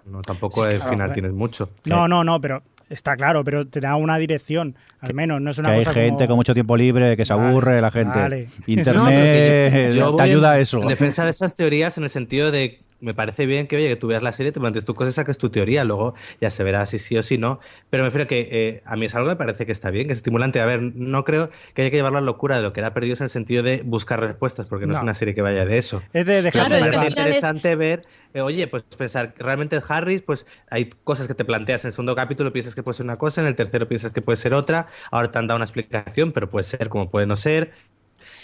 no, 0.05 0.22
tampoco 0.22 0.62
al 0.64 0.77
claro, 0.77 0.90
final 0.90 1.11
eh. 1.11 1.14
tienes 1.14 1.33
mucho. 1.33 1.70
no, 1.87 2.07
no, 2.07 2.22
no, 2.22 2.40
pero 2.40 2.62
está 2.88 3.16
claro, 3.16 3.42
pero 3.44 3.66
te 3.66 3.81
da 3.81 3.96
una 3.96 4.16
dirección, 4.18 4.77
al 5.01 5.14
menos, 5.14 5.40
no 5.40 5.51
es 5.51 5.59
una 5.59 5.70
Que 5.70 5.75
hay 5.77 5.85
cosa 5.85 5.94
gente 5.94 6.16
como- 6.25 6.29
con 6.29 6.37
mucho 6.37 6.55
tiempo 6.55 6.77
libre, 6.77 7.16
que 7.16 7.25
se 7.25 7.35
Vale, 7.35 7.49
aburre 7.49 7.81
la 7.81 7.90
gente. 7.90 8.18
vale. 8.18 8.49
Internet 8.66 9.88
No, 9.90 9.94
yo 9.94 10.16
te 10.16 10.22
ayuda 10.22 10.51
en- 10.53 10.57
a 10.57 10.61
eso. 10.61 10.83
En 10.83 10.88
defensa 10.88 11.25
de 11.25 11.31
esas 11.31 11.57
teorías, 11.57 11.99
en 11.99 12.05
el 12.05 12.11
sentido 12.11 12.51
de 12.51 12.81
me 13.00 13.14
parece 13.14 13.46
bien 13.46 13.66
que, 13.66 13.76
oye, 13.76 13.88
que 13.88 13.96
tú 13.96 14.06
veas 14.09 14.22
la 14.22 14.32
serie, 14.32 14.52
te 14.52 14.61
plantees 14.61 14.85
tu 14.85 14.94
cosa 14.94 15.11
y 15.11 15.12
saques 15.12 15.38
tu 15.38 15.50
teoría, 15.50 15.85
luego 15.85 16.14
ya 16.40 16.50
se 16.50 16.64
verá 16.64 16.85
si 16.87 16.98
sí 16.98 17.16
o 17.18 17.22
si 17.22 17.38
no. 17.38 17.61
Pero 17.90 18.02
me 18.02 18.09
refiero 18.09 18.24
a 18.24 18.26
que 18.28 18.48
eh, 18.50 18.82
a 18.87 18.96
mí 18.96 19.06
es 19.06 19.14
algo 19.14 19.26
que 19.28 19.32
me 19.35 19.37
parece 19.37 19.66
que 19.66 19.72
está 19.72 19.90
bien, 19.90 20.06
que 20.06 20.12
es 20.12 20.18
estimulante. 20.18 20.61
A 20.61 20.66
ver, 20.66 20.80
no 20.82 21.24
creo 21.24 21.50
que 21.74 21.82
haya 21.82 21.90
que 21.90 21.96
llevarlo 21.96 22.18
a 22.18 22.20
la 22.22 22.26
locura 22.26 22.56
de 22.56 22.62
lo 22.62 22.72
que 22.72 22.80
era 22.80 22.94
perdido 22.94 23.16
en 23.18 23.24
el 23.24 23.30
sentido 23.30 23.62
de 23.62 23.82
buscar 23.85 24.20
respuestas, 24.20 24.66
porque 24.68 24.87
no, 24.87 24.92
No. 24.92 24.98
es 24.98 25.02
una 25.02 25.14
serie 25.14 25.35
que 25.35 25.42
vaya 25.42 25.64
de 25.66 25.78
eso. 25.78 26.02
Es 26.12 26.26
de 26.26 26.42
dejarse 26.42 26.78
Claro, 26.78 26.85
me 26.87 26.92
parece 26.92 27.06
es- 27.06 27.12
interesante 27.18 27.76
ver, 27.76 28.02
eh, 28.35 28.40
oye, 28.40 28.66
pues 28.68 28.82
pensar, 28.85 29.35
realmente 29.38 29.80
Harris, 29.88 30.22
pues 30.22 30.46
hay 30.70 30.87
cosas 31.04 31.28
que 31.28 31.35
te 31.35 31.44
planteas 31.44 31.85
en 31.85 31.88
el 31.88 31.92
segundo 31.92 32.14
capítulo, 32.16 32.52
piensas 32.52 32.74
que 32.74 32.82
puede 32.82 32.96
ser 32.96 33.04
una 33.04 33.18
cosa, 33.18 33.40
en 33.42 33.46
el 33.46 33.56
tercero 33.56 33.88
piensas 33.88 34.12
que 34.12 34.22
puede 34.22 34.37
ser 34.37 34.54
otra, 34.54 34.88
ahora 35.11 35.30
te 35.30 35.38
han 35.38 35.46
dado 35.46 35.56
una 35.56 35.64
explicación, 35.64 36.32
pero 36.32 36.50
puede 36.50 36.64
ser 36.64 36.88
como 36.88 37.11
puede 37.11 37.26
no 37.26 37.37
ser. 37.37 37.72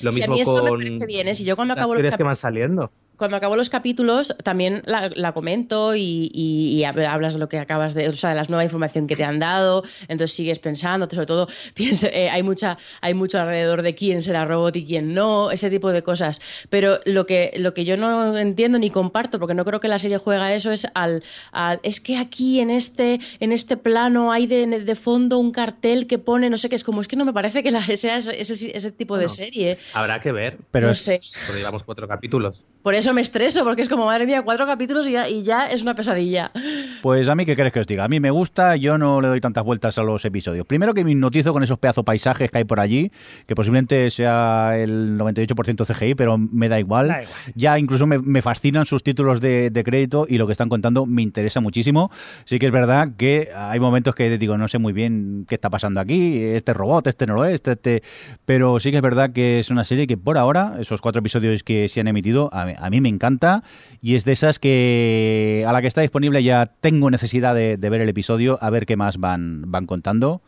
Lo 0.01 0.12
Si 0.12 0.23
a 0.23 0.27
mismo 0.27 0.35
mí 0.35 0.41
eso 0.43 0.55
me 0.55 0.71
con 0.71 0.79
parece 0.79 1.07
bien, 1.07 1.29
¿eh? 1.29 1.35
Si 1.35 1.45
yo 1.45 1.57
cuando 1.57 1.75
las 1.75 1.83
acabo 1.83 1.95
los 1.95 2.03
teorías 2.03 2.17
que 2.17 2.23
van 2.25 2.37
saliendo. 2.37 2.93
Cuando 3.23 3.37
acabo 3.37 3.55
los 3.55 3.71
capítulos 3.71 4.35
también 4.43 4.83
la, 4.85 5.13
la 5.15 5.31
comento 5.33 5.95
y, 5.95 6.29
y- 6.35 6.77
y 6.77 6.83
hab- 6.83 7.07
hablas 7.07 7.35
de 7.35 7.39
lo 7.41 7.49
que 7.49 7.61
acabas 7.61 7.95
de, 7.95 8.09
o 8.09 8.15
sea, 8.15 8.31
de 8.31 8.37
la 8.37 8.43
nueva 8.49 8.65
información 8.65 9.07
que 9.07 9.15
te 9.15 9.23
han 9.23 9.39
dado, 9.39 9.85
entonces 10.09 10.33
sigues 10.35 10.59
pensando, 10.59 11.09
sobre 11.09 11.27
todo 11.27 11.47
pienso, 11.75 12.09
eh, 12.09 12.29
hay 12.31 12.43
mucha, 12.43 12.79
hay 13.01 13.15
mucho 13.15 13.39
alrededor 13.41 13.83
de 13.83 13.95
quién 13.95 14.23
será 14.23 14.45
robot 14.45 14.75
y 14.75 14.85
quién 14.85 15.15
no, 15.15 15.53
ese 15.53 15.71
tipo 15.71 15.91
de 15.93 16.03
cosas. 16.03 16.41
Pero 16.69 16.99
lo 17.05 17.25
que, 17.27 17.53
lo 17.59 17.75
que 17.75 17.85
yo 17.85 17.97
no 17.97 18.37
entiendo 18.37 18.81
ni 18.81 18.91
comparto, 18.91 19.39
porque 19.39 19.55
no 19.55 19.65
creo 19.65 19.79
que 19.79 19.87
la 19.87 20.01
serie 20.01 20.19
juega 20.19 20.53
eso, 20.53 20.73
es 20.73 20.89
al, 20.95 21.23
al- 21.53 21.79
es 21.85 22.01
que 22.01 22.17
aquí 22.19 22.59
en 22.59 22.71
este, 22.71 23.21
en 23.39 23.53
este 23.53 23.77
plano 23.77 24.33
hay 24.33 24.49
de, 24.49 24.67
de 24.67 24.95
fondo 24.97 25.39
un 25.39 25.53
cartel 25.53 26.09
que 26.09 26.19
pone, 26.19 26.51
no 26.51 26.59
sé 26.59 26.69
qué, 26.69 26.75
es 26.75 26.83
como, 26.83 27.01
es 27.01 27.07
que 27.07 27.15
no 27.15 27.25
me 27.25 27.33
parece 27.33 27.63
que 27.63 27.71
la, 27.71 27.87
sea 27.97 28.19
ese, 28.19 28.41
ese, 28.41 28.77
ese 28.77 28.91
tipo 28.91 29.17
de 29.17 29.29
serie. 29.29 29.79
Habrá 29.95 30.21
que 30.21 30.33
ver, 30.33 30.57
Pero 30.73 30.87
no 30.89 30.93
es- 30.93 30.99
sé. 31.03 31.21
porque 31.47 31.61
llevamos 31.61 31.85
cuatro 31.85 32.09
capítulos. 32.09 32.65
Por 32.83 32.95
eso 32.95 33.12
eso 33.12 33.14
me 33.14 33.20
estreso, 33.20 33.62
porque 33.64 33.83
es 33.83 33.88
como, 33.90 34.07
madre 34.07 34.25
mía, 34.25 34.40
cuatro 34.40 34.66
capítulos 34.66 35.07
y 35.07 35.12
ya, 35.12 35.29
y 35.29 35.42
ya 35.42 35.66
es 35.66 35.83
una 35.83 35.94
pesadilla. 35.94 36.51
Pues 37.03 37.29
a 37.29 37.35
mí, 37.35 37.44
¿qué 37.44 37.57
querés 37.57 37.72
que 37.72 37.81
os 37.81 37.87
diga? 37.87 38.05
A 38.05 38.09
mí 38.09 38.20
me 38.20 38.31
gusta, 38.31 38.77
yo 38.77 38.96
no 38.96 39.20
le 39.20 39.29
doy 39.29 39.40
tantas 39.40 39.64
vueltas 39.64 39.98
a 39.98 40.03
los 40.03 40.25
episodios. 40.25 40.64
Primero 40.66 40.94
que 40.94 41.05
me 41.05 41.11
hipnotizo 41.11 41.53
con 41.53 41.62
esos 41.62 41.79
pedazos 41.79 42.05
paisajes 42.05 42.51
que 42.51 42.59
hay 42.59 42.64
por 42.64 42.81
allí, 42.81 43.11
que 43.46 43.55
posiblemente 43.55 44.09
sea 44.11 44.79
el 44.79 45.18
98% 45.18 45.85
CGI, 45.85 46.14
pero 46.14 46.38
me 46.38 46.68
da 46.68 46.79
igual. 46.79 47.09
Da 47.09 47.22
igual. 47.22 47.37
Ya 47.55 47.79
incluso 47.79 48.07
me, 48.07 48.18
me 48.18 48.40
fascinan 48.40 48.87
sus 48.87 49.03
títulos 49.03 49.40
de, 49.40 49.70
de 49.70 49.85
crédito 49.85 50.27
y 50.29 50.38
lo 50.38 50.46
que 50.46 50.53
están 50.53 50.68
contando 50.68 51.05
me 51.05 51.22
interesa 51.22 51.61
muchísimo. 51.61 52.11
Sí 52.44 52.59
que 52.59 52.66
es 52.66 52.72
verdad 52.72 53.11
que 53.18 53.51
hay 53.55 53.81
momentos 53.81 54.14
que 54.14 54.38
digo, 54.38 54.57
no 54.57 54.68
sé 54.68 54.79
muy 54.79 54.92
bien 54.92 55.44
qué 55.48 55.57
está 55.57 55.68
pasando 55.68 56.01
aquí, 56.01 56.40
este 56.42 56.72
robot, 56.72 57.09
este 57.09 57.27
no 57.27 57.35
lo 57.35 57.44
es, 57.44 57.55
este, 57.55 57.72
este... 57.72 58.03
Pero 58.44 58.79
sí 58.81 58.90
que 58.90 58.96
es 58.96 59.03
verdad 59.03 59.33
que 59.33 59.59
es 59.59 59.70
una 59.70 59.85
serie 59.85 60.07
que 60.07 60.16
por 60.16 60.38
ahora, 60.38 60.77
esos 60.79 61.01
cuatro 61.01 61.20
episodios 61.20 61.62
que 61.62 61.88
se 61.88 62.01
han 62.01 62.09
emitido, 62.09 62.48
a 62.55 62.64
mí, 62.64 62.72
a 62.79 62.90
mí 62.90 63.01
me 63.03 63.11
encanta 63.11 63.62
y 64.01 64.15
es 64.15 64.25
de 64.25 64.33
esas 64.33 64.59
que 64.59 65.65
a 65.67 65.73
la 65.73 65.83
que 65.83 65.88
está 65.88 66.01
disponible 66.01 66.43
ya 66.43 66.73
tengo 66.81 67.11
necesidad 67.11 67.55
de, 67.55 67.77
de 67.77 67.91
ver 67.91 68.01
el 68.01 68.09
episodio, 68.09 68.59
a 68.62 68.71
ver 68.71 68.87
qué 68.87 68.97
más 68.97 69.19
van, 69.19 69.65
van 69.67 69.87
contando. 69.87 70.41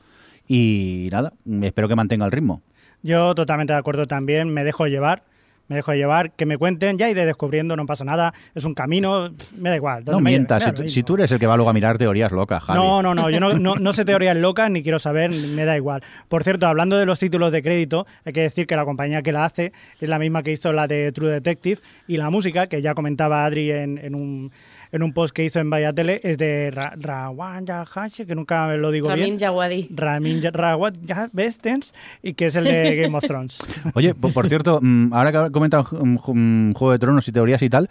Y 0.46 1.08
nada, 1.12 1.32
espero 1.62 1.88
que 1.88 1.96
mantenga 1.96 2.26
el 2.26 2.32
ritmo. 2.32 2.62
Yo 3.02 3.34
totalmente 3.34 3.72
de 3.72 3.78
acuerdo 3.78 4.06
también, 4.06 4.48
me 4.48 4.64
dejo 4.64 4.86
llevar. 4.86 5.24
Me 5.68 5.76
dejo 5.76 5.94
llevar, 5.94 6.32
que 6.32 6.44
me 6.44 6.58
cuenten, 6.58 6.98
ya 6.98 7.08
iré 7.08 7.24
descubriendo, 7.24 7.74
no 7.74 7.86
pasa 7.86 8.04
nada, 8.04 8.34
es 8.54 8.64
un 8.64 8.74
camino, 8.74 9.30
me 9.56 9.70
da 9.70 9.76
igual. 9.76 10.04
No 10.04 10.20
me 10.20 10.30
mientas, 10.30 10.78
me 10.78 10.88
si 10.88 11.02
tú 11.02 11.14
eres 11.14 11.32
el 11.32 11.38
que 11.38 11.46
va 11.46 11.56
luego 11.56 11.70
a 11.70 11.72
mirar 11.72 11.96
teorías 11.96 12.32
locas, 12.32 12.62
Javi. 12.62 12.78
No, 12.78 13.02
no, 13.02 13.14
no, 13.14 13.30
yo 13.30 13.40
no, 13.40 13.54
no, 13.54 13.76
no 13.76 13.92
sé 13.92 14.04
teorías 14.04 14.36
locas 14.36 14.70
ni 14.70 14.82
quiero 14.82 14.98
saber, 14.98 15.30
me 15.30 15.64
da 15.64 15.76
igual. 15.76 16.02
Por 16.28 16.44
cierto, 16.44 16.66
hablando 16.66 16.98
de 16.98 17.06
los 17.06 17.18
títulos 17.18 17.50
de 17.50 17.62
crédito, 17.62 18.06
hay 18.24 18.32
que 18.32 18.42
decir 18.42 18.66
que 18.66 18.76
la 18.76 18.84
compañía 18.84 19.22
que 19.22 19.32
la 19.32 19.44
hace 19.44 19.72
es 20.00 20.08
la 20.08 20.18
misma 20.18 20.42
que 20.42 20.52
hizo 20.52 20.72
la 20.72 20.86
de 20.86 21.12
True 21.12 21.32
Detective 21.32 21.80
y 22.06 22.18
la 22.18 22.30
música, 22.30 22.66
que 22.66 22.82
ya 22.82 22.94
comentaba 22.94 23.44
Adri 23.46 23.70
en, 23.70 23.98
en 23.98 24.14
un, 24.14 24.52
en 24.94 25.02
un 25.02 25.12
post 25.12 25.34
que 25.34 25.44
hizo 25.44 25.58
en 25.58 25.68
Vaya 25.68 25.92
Tele, 25.92 26.20
es 26.22 26.38
de 26.38 26.70
Ra- 26.70 26.94
Rawan 26.96 27.66
Yahashi, 27.66 28.24
que 28.26 28.34
nunca 28.34 28.68
lo 28.76 28.90
digo 28.92 29.08
Ramin 29.08 29.24
bien. 29.24 29.38
Djawadi. 29.38 29.88
Ramin 29.90 30.40
Ya- 30.40 30.50
Rawat 30.52 30.94
Bestens, 31.32 31.92
y 32.22 32.34
que 32.34 32.46
es 32.46 32.54
el 32.56 32.64
de 32.64 32.96
Game 33.02 33.16
of 33.18 33.24
Thrones. 33.26 33.58
Oye, 33.94 34.14
por, 34.14 34.48
cierto, 34.48 34.78
mm, 34.82 35.12
ahora 35.12 35.32
que 35.46 35.50
comentan 35.52 35.82
Juego 35.82 36.92
de 36.92 36.98
Tronos 36.98 37.26
y 37.26 37.32
teorías 37.32 37.60
y 37.62 37.68
tal, 37.68 37.90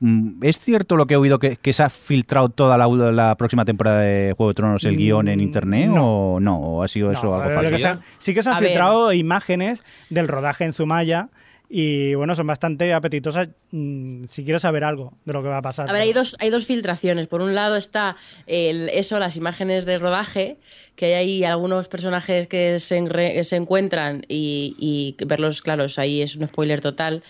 mm, 0.00 0.42
¿es 0.44 0.58
cierto 0.58 0.96
lo 0.96 1.06
que 1.06 1.14
he 1.14 1.16
oído 1.16 1.38
que, 1.38 1.56
que 1.56 1.72
se 1.72 1.82
ha 1.84 1.88
filtrado 1.90 2.50
toda 2.50 2.76
la, 2.76 2.86
la 3.12 3.34
próxima 3.36 3.64
temporada 3.64 4.00
de 4.00 4.34
Juego 4.36 4.50
de 4.50 4.54
Tronos, 4.54 4.84
el 4.84 4.92
Mm, 4.94 4.98
guion 4.98 5.28
en 5.28 5.40
internet? 5.40 5.88
no. 5.88 6.34
¿O 6.34 6.40
no? 6.40 6.56
¿O 6.58 6.82
ha 6.82 6.88
sido 6.88 7.10
eso 7.12 7.28
No, 7.28 7.34
algo 7.40 7.54
falso? 7.54 8.00
sí 8.18 8.34
que 8.34 8.42
se 8.42 8.48
han 8.50 8.56
A 8.56 8.60
ver. 8.60 8.68
filtrado 8.68 9.12
imágenes 9.14 9.82
del 10.10 10.28
rodaje 10.28 10.64
en 10.64 10.72
Zumaya 10.74 11.28
y 11.74 12.14
bueno, 12.14 12.36
son 12.36 12.46
bastante 12.46 12.92
apetitosas 12.92 13.48
mm, 13.70 14.24
si 14.28 14.44
quieres 14.44 14.60
saber 14.60 14.84
algo 14.84 15.14
de 15.24 15.32
lo 15.32 15.42
que 15.42 15.48
va 15.48 15.56
a 15.56 15.62
pasar. 15.62 15.88
A 15.88 15.92
ver, 15.94 16.02
hay 16.02 16.12
dos, 16.12 16.36
hay 16.38 16.50
dos 16.50 16.66
filtraciones. 16.66 17.28
Por 17.28 17.40
un 17.40 17.54
lado 17.54 17.76
está 17.76 18.16
el, 18.46 18.90
eso, 18.90 19.18
las 19.18 19.36
imágenes 19.36 19.86
de 19.86 19.98
rodaje, 19.98 20.58
que 20.96 21.06
hay 21.06 21.12
ahí 21.14 21.44
algunos 21.44 21.88
personajes 21.88 22.46
que 22.46 22.78
se, 22.78 23.00
enre- 23.00 23.42
se 23.44 23.56
encuentran 23.56 24.26
y, 24.28 24.76
y 24.78 25.24
verlos, 25.24 25.62
claro, 25.62 25.86
ahí 25.96 26.20
es 26.20 26.36
un 26.36 26.46
spoiler 26.46 26.82
total. 26.82 27.22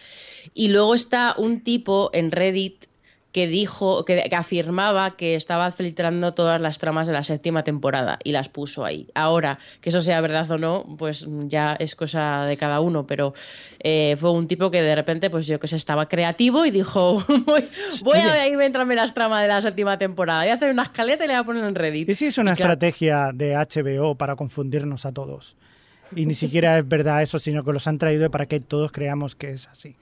Y 0.55 0.69
luego 0.69 0.97
está 0.97 1.37
un 1.39 1.63
tipo 1.63 2.11
en 2.13 2.33
Reddit 2.33 2.87
que 3.33 3.47
dijo, 3.47 4.05
que, 4.05 4.29
que 4.29 4.37
afirmaba 4.37 5.17
que 5.17 5.35
estaba 5.35 5.71
filtrando 5.71 6.35
todas 6.35 6.61
las 6.61 6.79
tramas 6.79 7.07
de 7.07 7.15
la 7.15 7.25
séptima 7.25 7.65
temporada 7.65 8.19
y 8.23 8.33
las 8.33 8.51
puso 8.51 8.85
ahí. 8.85 9.09
Ahora, 9.15 9.59
que 9.81 9.89
eso 9.89 10.01
sea 10.01 10.21
verdad 10.21 10.51
o 10.51 10.59
no, 10.59 10.85
pues 10.99 11.27
ya 11.47 11.75
es 11.79 11.97
cosa 11.97 12.45
de 12.47 12.59
cada 12.59 12.81
uno, 12.81 13.07
pero 13.07 13.33
eh, 13.81 14.17
fue 14.21 14.33
un 14.33 14.47
tipo 14.47 14.71
que 14.71 14.83
de 14.83 14.95
repente, 14.95 15.31
pues 15.31 15.47
yo 15.47 15.59
que 15.59 15.67
sé, 15.67 15.77
estaba 15.77 16.09
creativo 16.09 16.67
y 16.67 16.71
dijo, 16.71 17.25
voy, 17.47 17.69
voy 18.03 18.19
a 18.19 18.33
ver, 18.33 18.53
inventarme 18.53 18.95
las 18.95 19.15
tramas 19.15 19.43
de 19.43 19.49
la 19.49 19.61
séptima 19.63 19.99
temporada, 19.99 20.43
voy 20.43 20.51
a 20.51 20.55
hacer 20.55 20.71
una 20.71 20.83
escaleta 20.83 21.25
y 21.25 21.29
le 21.29 21.35
voy 21.35 21.41
a 21.41 21.45
poner 21.45 21.65
en 21.65 21.75
Reddit. 21.75 22.09
¿Y 22.11 22.15
si 22.15 22.27
es 22.27 22.37
una 22.37 22.55
claro, 22.55 22.75
estrategia 22.75 23.31
de 23.33 23.55
HBO 23.57 24.15
para 24.15 24.37
confundirnos 24.37 25.07
a 25.07 25.13
todos? 25.13 25.57
Y 26.15 26.27
ni 26.27 26.35
siquiera 26.35 26.79
es 26.79 26.87
verdad 26.87 27.23
eso, 27.23 27.39
sino 27.39 27.65
que 27.65 27.73
los 27.73 27.87
han 27.87 27.97
traído 27.97 28.31
para 28.31 28.45
que 28.45 28.61
todos 28.61 28.93
creamos 28.93 29.35
que 29.35 29.51
es 29.53 29.69
así. 29.69 29.97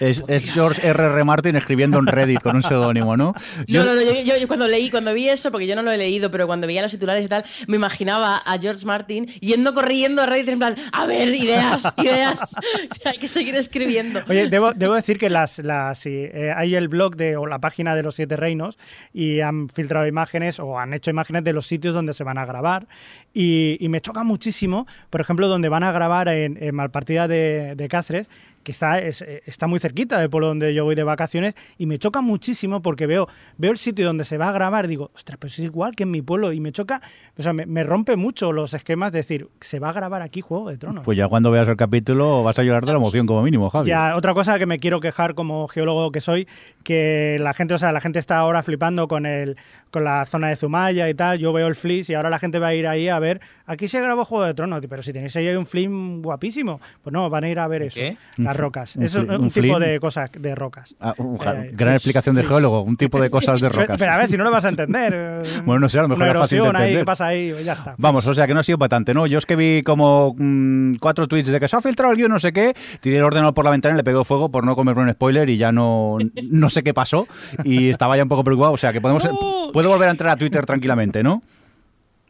Es, 0.00 0.20
es 0.26 0.52
George 0.52 0.84
R. 0.84 1.00
R. 1.04 1.22
Martin 1.22 1.54
escribiendo 1.54 1.96
en 2.00 2.06
Reddit 2.08 2.40
con 2.40 2.56
un 2.56 2.62
seudónimo, 2.64 3.16
¿no? 3.16 3.34
Yo- 3.68 3.84
No, 3.84 3.94
no, 3.94 3.94
no, 3.94 4.02
yo, 4.02 4.20
yo- 4.24 4.36
yo 4.36 4.48
cuando 4.48 4.66
leí, 4.66 4.90
cuando 4.90 5.14
vi 5.14 5.28
eso, 5.28 5.52
porque 5.52 5.68
yo 5.68 5.76
no 5.76 5.82
lo 5.82 5.92
he 5.92 5.96
leído, 5.98 6.28
pero 6.28 6.48
cuando 6.48 6.66
veía 6.66 6.82
los 6.82 6.90
titulares 6.90 7.24
y 7.24 7.28
tal, 7.28 7.44
me 7.68 7.76
imaginaba 7.76 8.38
a 8.38 8.58
George 8.58 8.84
Martin 8.84 9.26
yendo 9.26 9.72
corriendo 9.74 10.22
a 10.22 10.26
Reddit 10.26 10.48
en 10.48 10.58
plan, 10.58 10.76
a 10.92 11.06
ver, 11.06 11.32
ideas, 11.32 11.82
ideas, 11.98 12.56
hay 13.04 13.18
que 13.18 13.28
seguir 13.28 13.54
escribiendo. 13.54 14.22
Oye, 14.28 14.48
debo, 14.48 14.72
debo 14.72 14.94
decir 14.94 15.18
que 15.18 15.30
las, 15.30 15.60
las, 15.60 15.98
sí, 16.00 16.10
eh, 16.32 16.52
hay 16.56 16.74
el 16.74 16.88
blog 16.88 17.14
de, 17.14 17.36
o 17.36 17.46
la 17.46 17.60
página 17.60 17.94
de 17.94 18.02
los 18.02 18.16
Siete 18.16 18.36
Reinos 18.36 18.78
y 19.12 19.38
han 19.40 19.68
filtrado 19.68 20.08
imágenes 20.08 20.58
o 20.58 20.80
han 20.80 20.94
hecho 20.94 21.10
imágenes 21.10 21.44
de 21.44 21.52
los 21.52 21.68
sitios 21.68 21.94
donde 21.94 22.12
se 22.12 22.24
van 22.24 22.38
a 22.38 22.44
grabar. 22.44 22.88
Y, 23.34 23.76
y 23.78 23.88
me 23.88 24.00
choca 24.00 24.24
muchísimo, 24.24 24.86
por 25.10 25.20
ejemplo, 25.20 25.46
donde 25.46 25.68
van 25.68 25.84
a 25.84 25.92
grabar 25.92 26.26
en, 26.28 26.58
en 26.60 26.74
Malpartida 26.74 27.28
de, 27.28 27.74
de 27.76 27.88
Cáceres, 27.88 28.28
que 28.62 28.72
está, 28.72 28.98
es- 29.00 29.22
eh, 29.22 29.42
está 29.46 29.66
muy 29.66 29.78
cerquita 29.80 30.18
del 30.18 30.30
pueblo 30.30 30.48
donde 30.48 30.72
yo 30.74 30.84
voy 30.84 30.94
de 30.94 31.02
vacaciones, 31.04 31.54
y 31.78 31.86
me 31.86 31.98
choca 31.98 32.20
muchísimo 32.20 32.82
porque 32.82 33.06
veo, 33.06 33.28
veo 33.58 33.70
el 33.72 33.78
sitio 33.78 34.06
donde 34.06 34.24
se 34.24 34.38
va 34.38 34.48
a 34.48 34.52
grabar, 34.52 34.88
digo, 34.88 35.10
ostras, 35.14 35.38
pues 35.40 35.58
es 35.58 35.64
igual 35.64 35.94
que 35.96 36.04
en 36.04 36.10
mi 36.10 36.22
pueblo, 36.22 36.52
y 36.52 36.60
me 36.60 36.72
choca, 36.72 37.00
o 37.36 37.42
sea, 37.42 37.52
me, 37.52 37.66
me 37.66 37.82
rompe 37.84 38.16
mucho 38.16 38.52
los 38.52 38.74
esquemas 38.74 39.12
de 39.12 39.18
decir, 39.18 39.48
se 39.60 39.78
va 39.78 39.90
a 39.90 39.92
grabar 39.92 40.22
aquí 40.22 40.40
Juego 40.40 40.68
de 40.70 40.78
Tronos. 40.78 41.04
Pues 41.04 41.18
ya 41.18 41.28
cuando 41.28 41.50
veas 41.50 41.66
el 41.68 41.76
capítulo 41.76 42.42
vas 42.42 42.58
a 42.58 42.62
llorar 42.62 42.84
de 42.86 42.92
la 42.92 42.98
emoción 42.98 43.26
como 43.26 43.42
mínimo, 43.42 43.70
Javi. 43.70 43.88
Ya, 43.88 44.16
otra 44.16 44.34
cosa 44.34 44.58
que 44.58 44.66
me 44.66 44.78
quiero 44.78 45.00
quejar 45.00 45.34
como 45.34 45.66
geólogo 45.68 46.10
que 46.12 46.20
soy, 46.20 46.46
que 46.84 47.36
la 47.40 47.54
gente, 47.54 47.74
o 47.74 47.78
sea, 47.78 47.92
la 47.92 48.00
gente 48.00 48.18
está 48.18 48.38
ahora 48.38 48.62
flipando 48.62 49.08
con 49.08 49.26
el 49.26 49.56
con 49.90 50.04
la 50.04 50.24
zona 50.24 50.48
de 50.48 50.56
Zumaya 50.56 51.10
y 51.10 51.14
tal, 51.14 51.38
yo 51.38 51.52
veo 51.52 51.66
el 51.68 51.74
flis 51.74 52.08
y 52.08 52.14
ahora 52.14 52.30
la 52.30 52.38
gente 52.38 52.58
va 52.58 52.68
a 52.68 52.74
ir 52.74 52.86
ahí 52.88 53.08
a 53.08 53.18
ver, 53.18 53.42
aquí 53.72 53.88
se 53.88 54.00
grabó 54.00 54.24
Juego 54.24 54.44
de 54.44 54.54
Tronos, 54.54 54.80
pero 54.88 55.02
si 55.02 55.12
tenéis 55.12 55.34
ahí 55.36 55.48
un 55.54 55.66
film 55.66 56.22
guapísimo, 56.22 56.80
pues 57.02 57.12
no, 57.12 57.28
van 57.30 57.44
a 57.44 57.48
ir 57.48 57.58
a 57.58 57.66
ver 57.68 57.82
eso, 57.82 57.96
¿Qué? 58.00 58.16
las 58.38 58.56
rocas, 58.56 58.96
es 58.96 59.14
un, 59.14 59.30
un 59.30 59.50
tipo 59.50 59.78
de 59.78 59.98
cosas 60.00 60.30
de 60.38 60.54
rocas. 60.54 60.94
Ah, 61.00 61.14
un- 61.18 61.38
Eh, 61.42 61.70
gran 61.74 61.94
explicación 61.94 62.34
de 62.36 62.44
geólogo, 62.44 62.82
un 62.82 62.96
tipo 62.96 63.20
de 63.20 63.28
cosas 63.30 63.60
de 63.60 63.68
rocas. 63.70 63.96
Pero 63.98 64.12
a 64.12 64.16
ver, 64.16 64.28
si 64.28 64.36
no 64.36 64.44
lo 64.44 64.50
vas 64.50 64.64
a 64.64 64.68
entender. 64.68 65.42
Bueno, 65.64 65.80
no 65.80 65.88
sé, 65.88 65.98
a 65.98 66.02
lo 66.02 66.08
mejor 66.08 66.26
era 66.28 66.38
fácil 66.40 66.58
de 66.58 66.64
ahí, 66.64 66.70
entender. 66.70 66.98
¿qué 67.00 67.04
pasa 67.04 67.26
ahí? 67.26 67.54
Ya 67.64 67.72
está. 67.72 67.94
Vamos, 67.98 68.26
o 68.26 68.34
sea 68.34 68.46
que 68.46 68.54
no 68.54 68.60
ha 68.60 68.62
sido 68.62 68.78
patante, 68.78 69.12
¿no? 69.14 69.26
Yo 69.26 69.38
es 69.38 69.46
que 69.46 69.56
vi 69.56 69.82
como 69.82 70.34
mm, 70.36 70.96
cuatro 70.96 71.26
tweets 71.28 71.48
de 71.48 71.60
que 71.60 71.68
se 71.68 71.76
ha 71.76 71.80
filtrado 71.80 72.12
el 72.12 72.18
guion, 72.18 72.30
no 72.30 72.38
sé 72.38 72.52
qué, 72.52 72.74
tiré 73.00 73.18
el 73.18 73.24
ordenador 73.24 73.54
por 73.54 73.64
la 73.64 73.70
ventana 73.70 73.94
y 73.94 73.96
le 73.98 74.04
pegó 74.04 74.24
fuego 74.24 74.50
por 74.50 74.64
no 74.64 74.74
comerme 74.74 75.02
un 75.02 75.12
spoiler 75.12 75.48
y 75.50 75.56
ya 75.56 75.72
no, 75.72 76.18
no 76.50 76.70
sé 76.70 76.82
qué 76.82 76.94
pasó 76.94 77.26
y 77.64 77.88
estaba 77.90 78.16
ya 78.16 78.22
un 78.24 78.28
poco 78.28 78.44
preocupado. 78.44 78.72
O 78.72 78.76
sea 78.76 78.92
que 78.92 79.00
podemos, 79.00 79.24
¡No! 79.24 79.70
puedo 79.72 79.88
volver 79.88 80.08
a 80.08 80.10
entrar 80.12 80.30
a 80.32 80.36
Twitter 80.36 80.64
tranquilamente, 80.66 81.22
¿no? 81.22 81.42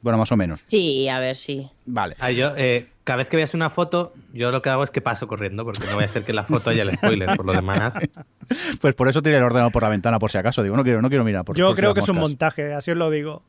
Bueno, 0.03 0.19
más 0.19 0.31
o 0.33 0.37
menos. 0.37 0.63
Sí, 0.67 1.09
a 1.09 1.19
ver, 1.21 1.37
sí. 1.37 1.69
Vale. 1.87 2.17
Ah, 2.19 2.31
yo, 2.33 2.53
eh, 2.57 2.89
cada 3.05 3.19
vez 3.19 3.29
que 3.29 3.37
veas 3.37 3.55
una 3.55 3.71
foto, 3.71 4.13
yo 4.33 4.51
lo 4.51 4.61
que 4.61 4.69
hago 4.69 4.83
es 4.85 4.91
que 4.91 5.01
paso 5.01 5.27
corriendo, 5.29 5.65
porque 5.65 5.87
no 5.87 5.95
voy 5.95 6.03
a 6.03 6.07
hacer 6.07 6.25
que 6.25 6.33
en 6.33 6.37
la 6.37 6.45
foto 6.45 6.71
haya 6.71 6.83
el 6.83 6.95
spoiler. 6.97 7.37
Por 7.37 7.47
lo 7.47 7.53
demás, 7.53 7.95
Pues 8.81 8.95
por 8.95 9.09
eso 9.09 9.23
tiré 9.23 9.37
el 9.39 9.45
ordenador 9.45 9.73
por 9.73 9.83
la 9.83 9.89
ventana, 9.89 10.19
por 10.19 10.31
si 10.31 10.39
acaso. 10.39 10.63
Digo, 10.63 10.77
no 10.77 10.83
quiero, 10.85 11.01
no 11.03 11.09
quiero 11.09 11.25
mirar. 11.25 11.45
Por, 11.45 11.57
Yo 11.57 11.69
por 11.69 11.77
creo 11.77 11.95
que 11.95 12.01
es 12.01 12.09
un 12.09 12.19
montaje, 12.19 12.73
así 12.75 12.91
os 12.91 12.97
lo 12.97 13.11
digo. 13.11 13.43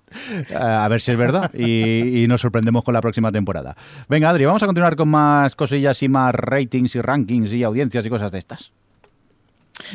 Eh, 0.49 0.55
A 0.55 0.87
ver 0.87 1.01
si 1.01 1.11
es 1.11 1.17
verdad 1.17 1.51
y, 1.53 2.23
y 2.23 2.27
nos 2.27 2.41
sorprendemos 2.41 2.83
con 2.83 2.93
la 2.93 3.01
próxima 3.01 3.31
temporada. 3.31 3.75
Venga, 4.07 4.29
Adri, 4.29 4.45
vamos 4.45 4.61
a 4.63 4.67
continuar 4.67 4.95
con 4.95 5.09
más 5.09 5.55
cosillas 5.55 6.01
y 6.03 6.07
más 6.07 6.33
ratings 6.35 6.95
y 6.95 7.01
rankings 7.01 7.51
y 7.53 7.63
audiencias 7.63 8.05
y 8.05 8.09
cosas 8.09 8.31
de 8.31 8.39
estas. 8.39 8.71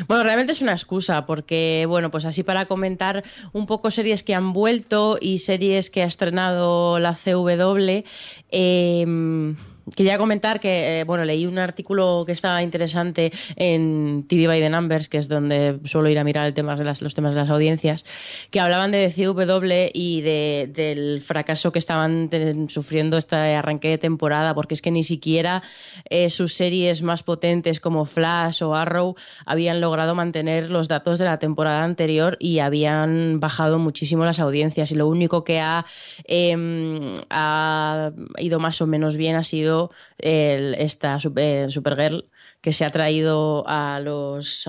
Bueno, 0.07 0.23
realmente 0.23 0.51
es 0.51 0.61
una 0.61 0.73
excusa, 0.73 1.25
porque, 1.25 1.85
bueno, 1.87 2.11
pues 2.11 2.25
así 2.25 2.43
para 2.43 2.65
comentar 2.65 3.23
un 3.53 3.65
poco 3.65 3.91
series 3.91 4.23
que 4.23 4.35
han 4.35 4.53
vuelto 4.53 5.17
y 5.19 5.39
series 5.39 5.89
que 5.89 6.03
ha 6.03 6.05
estrenado 6.05 6.99
la 6.99 7.15
CW, 7.15 8.03
eh, 8.51 9.55
quería 9.95 10.17
comentar 10.17 10.59
que, 10.59 10.99
eh, 10.99 11.03
bueno, 11.03 11.25
leí 11.25 11.45
un 11.45 11.57
artículo 11.59 12.23
que 12.25 12.31
estaba 12.31 12.61
interesante 12.63 13.31
en 13.55 14.25
TV 14.27 14.47
by 14.47 14.59
the 14.61 14.69
Numbers, 14.69 15.09
que 15.09 15.17
es 15.17 15.27
donde 15.27 15.79
suelo 15.85 16.09
ir 16.09 16.19
a 16.19 16.23
mirar 16.23 16.47
el 16.47 16.53
temas 16.53 16.79
de 16.79 16.85
las, 16.85 17.01
los 17.01 17.13
temas 17.15 17.33
de 17.35 17.41
las 17.41 17.49
audiencias, 17.49 18.03
que 18.51 18.59
hablaban 18.59 18.91
de 18.91 19.11
CW 19.11 19.91
y 19.93 20.21
de- 20.21 20.69
del 20.73 21.21
fracaso 21.21 21.71
que 21.71 21.79
estaban 21.79 22.29
ten- 22.29 22.69
sufriendo 22.69 23.17
este 23.17 23.35
arranque 23.35 23.89
de 23.89 23.97
temporada, 23.97 24.53
porque 24.55 24.73
es 24.73 24.81
que 24.81 24.91
ni 24.91 25.03
siquiera 25.03 25.63
eh, 26.09 26.29
sus 26.29 26.53
series 26.53 27.01
más 27.01 27.23
potentes 27.23 27.79
como 27.79 28.05
Flash 28.05 28.63
o 28.63 28.75
Arrow 28.75 29.15
habían 29.45 29.81
logrado 29.81 30.15
mantener 30.15 30.69
los 30.69 30.87
datos 30.87 31.19
de 31.19 31.25
la 31.25 31.39
temporada 31.39 31.83
anterior 31.83 32.37
y 32.39 32.59
habían 32.59 33.39
bajado 33.39 33.79
muchísimo 33.79 34.25
las 34.25 34.39
audiencias. 34.39 34.91
Y 34.91 34.95
lo 34.95 35.07
único 35.07 35.43
que 35.43 35.59
ha, 35.59 35.85
em, 36.25 37.15
ha 37.29 38.11
ido 38.37 38.59
más 38.59 38.81
o 38.81 38.87
menos 38.87 39.17
bien 39.17 39.35
ha 39.35 39.43
sido 39.43 39.78
el- 40.17 40.75
esta 40.75 41.19
Sup- 41.19 41.37
eh, 41.39 41.67
Supergirl 41.69 42.29
que 42.61 42.73
se 42.73 42.83
ha 42.83 42.89
traído 42.89 43.63
a 43.67 44.01
los 44.01 44.67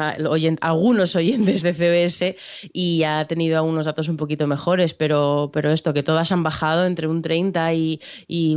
algunos 0.61 1.17
oyentes 1.17 1.63
de 1.63 1.75
CBS 1.75 2.37
y 2.73 3.03
ha 3.03 3.25
tenido 3.27 3.57
algunos 3.59 3.87
datos 3.87 4.09
un 4.09 4.17
poquito 4.17 4.47
mejores, 4.47 4.95
pero, 4.95 5.51
pero 5.53 5.73
esto, 5.73 5.93
que 5.93 6.05
todas 6.05 6.31
han 6.31 6.43
bajado 6.43 6.87
entre 6.87 7.09
un 7.09 7.21
30 7.23 7.75
y, 7.75 8.01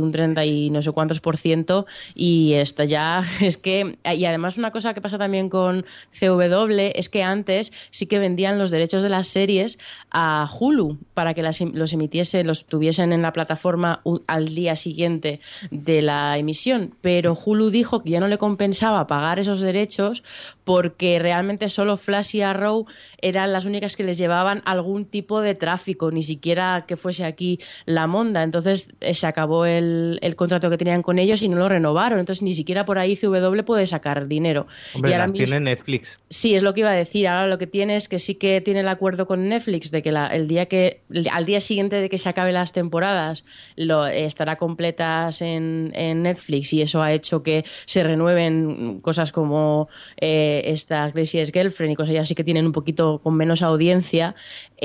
un 0.00 0.12
30 0.12 0.44
y 0.44 0.70
no 0.70 0.82
sé 0.82 0.92
cuántos 0.92 1.20
por 1.20 1.36
ciento 1.36 1.86
y 2.14 2.52
esto 2.54 2.84
ya 2.84 3.24
es 3.40 3.56
que, 3.56 3.98
y 4.04 4.24
además 4.24 4.56
una 4.56 4.70
cosa 4.70 4.94
que 4.94 5.00
pasa 5.00 5.18
también 5.18 5.48
con 5.48 5.84
CW 6.18 6.92
es 6.94 7.08
que 7.08 7.24
antes 7.24 7.72
sí 7.90 8.06
que 8.06 8.20
vendían 8.20 8.58
los 8.58 8.70
derechos 8.70 9.02
de 9.02 9.08
las 9.08 9.26
series 9.26 9.78
a 10.12 10.48
Hulu 10.48 10.98
para 11.12 11.34
que 11.34 11.42
los 11.42 11.92
emitiese, 11.92 12.44
los 12.44 12.66
tuviesen 12.66 13.12
en 13.12 13.22
la 13.22 13.32
plataforma 13.32 14.00
al 14.28 14.54
día 14.54 14.76
siguiente 14.76 15.40
de 15.72 16.02
la 16.02 16.38
emisión, 16.38 16.94
pero 17.00 17.36
Hulu 17.44 17.70
dijo 17.70 18.02
que 18.02 18.10
ya 18.10 18.20
no 18.20 18.28
le 18.28 18.38
compensaba 18.38 19.06
pagar 19.08 19.23
esos 19.38 19.60
derechos 19.60 20.22
porque 20.64 21.18
realmente 21.18 21.68
solo 21.68 21.96
Flash 21.96 22.36
y 22.36 22.40
Arrow 22.42 22.86
eran 23.20 23.52
las 23.52 23.64
únicas 23.64 23.96
que 23.96 24.04
les 24.04 24.18
llevaban 24.18 24.62
algún 24.64 25.04
tipo 25.04 25.40
de 25.40 25.54
tráfico, 25.54 26.10
ni 26.10 26.22
siquiera 26.22 26.84
que 26.86 26.96
fuese 26.96 27.24
aquí 27.24 27.60
la 27.84 28.06
monda. 28.06 28.42
Entonces 28.42 28.90
eh, 29.00 29.14
se 29.14 29.26
acabó 29.26 29.66
el, 29.66 30.18
contrato 30.36 30.70
que 30.70 30.78
tenían 30.78 31.02
con 31.02 31.18
ellos 31.18 31.42
y 31.42 31.48
no 31.48 31.56
lo 31.56 31.68
renovaron. 31.68 32.18
Entonces 32.18 32.42
ni 32.42 32.54
siquiera 32.54 32.84
por 32.84 32.98
ahí 32.98 33.16
CW 33.16 33.62
puede 33.64 33.86
sacar 33.86 34.26
dinero. 34.26 34.66
Hombre, 34.94 35.10
y 35.10 35.14
ahora 35.14 35.32
tiene 35.32 35.60
Netflix. 35.60 36.18
Sí, 36.28 36.54
es 36.54 36.62
lo 36.62 36.74
que 36.74 36.80
iba 36.80 36.90
a 36.90 36.94
decir. 36.94 37.28
Ahora 37.28 37.46
lo 37.46 37.58
que 37.58 37.66
tiene 37.66 37.96
es 37.96 38.08
que 38.08 38.18
sí 38.18 38.34
que 38.34 38.60
tiene 38.60 38.80
el 38.80 38.88
acuerdo 38.88 39.26
con 39.26 39.48
Netflix 39.48 39.90
de 39.90 40.02
que 40.02 40.10
el 40.10 40.48
día 40.48 40.66
que 40.66 41.02
al 41.30 41.44
día 41.44 41.60
siguiente 41.60 41.96
de 41.96 42.08
que 42.08 42.18
se 42.18 42.28
acabe 42.28 42.52
las 42.52 42.72
temporadas 42.72 43.44
lo 43.76 44.06
estará 44.06 44.56
completas 44.56 45.40
en, 45.42 45.92
Netflix 45.94 46.72
y 46.72 46.82
eso 46.82 47.02
ha 47.02 47.12
hecho 47.12 47.42
que 47.42 47.64
se 47.86 48.02
renueven 48.02 49.00
cosas 49.00 49.13
como 49.32 49.88
eh, 50.20 50.62
esta 50.66 51.10
Crazy 51.12 51.44
Girlfriend 51.52 51.92
y 51.92 51.96
cosas 51.96 52.16
así 52.16 52.34
que 52.34 52.44
tienen 52.44 52.66
un 52.66 52.72
poquito 52.72 53.20
con 53.22 53.34
menos 53.36 53.62
audiencia 53.62 54.34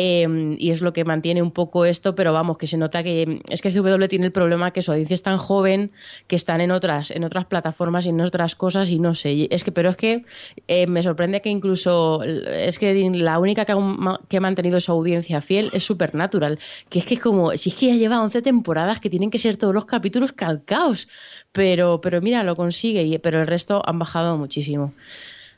em, 0.02 0.56
y 0.58 0.72
es 0.72 0.82
lo 0.82 0.94
que 0.94 1.04
mantiene 1.04 1.42
un 1.42 1.52
poco 1.52 1.84
esto, 1.84 2.16
pero 2.16 2.32
vamos, 2.32 2.58
que 2.58 2.68
se 2.68 2.78
nota 2.78 3.04
que 3.04 3.42
es 3.50 3.62
que 3.62 3.70
CW 3.70 4.08
tiene 4.08 4.28
el 4.28 4.32
problema 4.32 4.72
que 4.72 4.82
su 4.82 4.92
audiencia 4.92 5.14
es 5.14 5.24
tan 5.24 5.38
joven 5.38 5.92
que 6.28 6.38
están 6.38 6.62
en 6.62 6.72
otras, 6.72 7.12
en 7.12 7.26
otras 7.26 7.44
plataformas 7.44 8.06
y 8.06 8.10
en 8.10 8.22
otras 8.22 8.56
cosas 8.56 8.90
y 8.90 8.98
no 8.98 9.14
sé, 9.14 9.50
es 9.52 9.66
que, 9.66 9.74
pero 9.74 9.90
es 9.90 9.98
que 9.98 10.24
eh, 10.70 10.88
me 10.88 11.04
sorprende 11.04 11.42
que 11.42 11.50
incluso 11.50 12.24
es 12.24 12.80
que 12.80 13.10
la 13.14 13.40
única 13.40 13.66
que 13.66 13.74
ha, 13.74 14.20
que 14.30 14.38
ha 14.38 14.42
mantenido 14.42 14.80
su 14.80 14.94
audiencia 14.94 15.42
fiel 15.42 15.70
es 15.74 15.84
Supernatural, 15.84 16.60
que 16.88 17.00
es 17.00 17.06
que 17.06 17.16
es 17.16 17.20
como, 17.20 17.52
si 17.58 17.72
es 17.72 17.76
que 17.76 17.88
ya 17.88 17.96
lleva 17.96 18.22
11 18.22 18.42
temporadas 18.42 19.02
que 19.02 19.10
tienen 19.10 19.30
que 19.30 19.38
ser 19.38 19.58
todos 19.58 19.74
los 19.74 19.84
capítulos 19.84 20.32
calcaos, 20.32 21.10
pero, 21.52 22.00
pero 22.00 22.22
mira, 22.22 22.44
lo 22.44 22.56
consigue, 22.56 23.04
y, 23.04 23.18
pero 23.18 23.42
el 23.42 23.48
resto 23.48 23.82
han 23.86 24.00
bajado 24.00 24.38
muchísimo. 24.38 24.94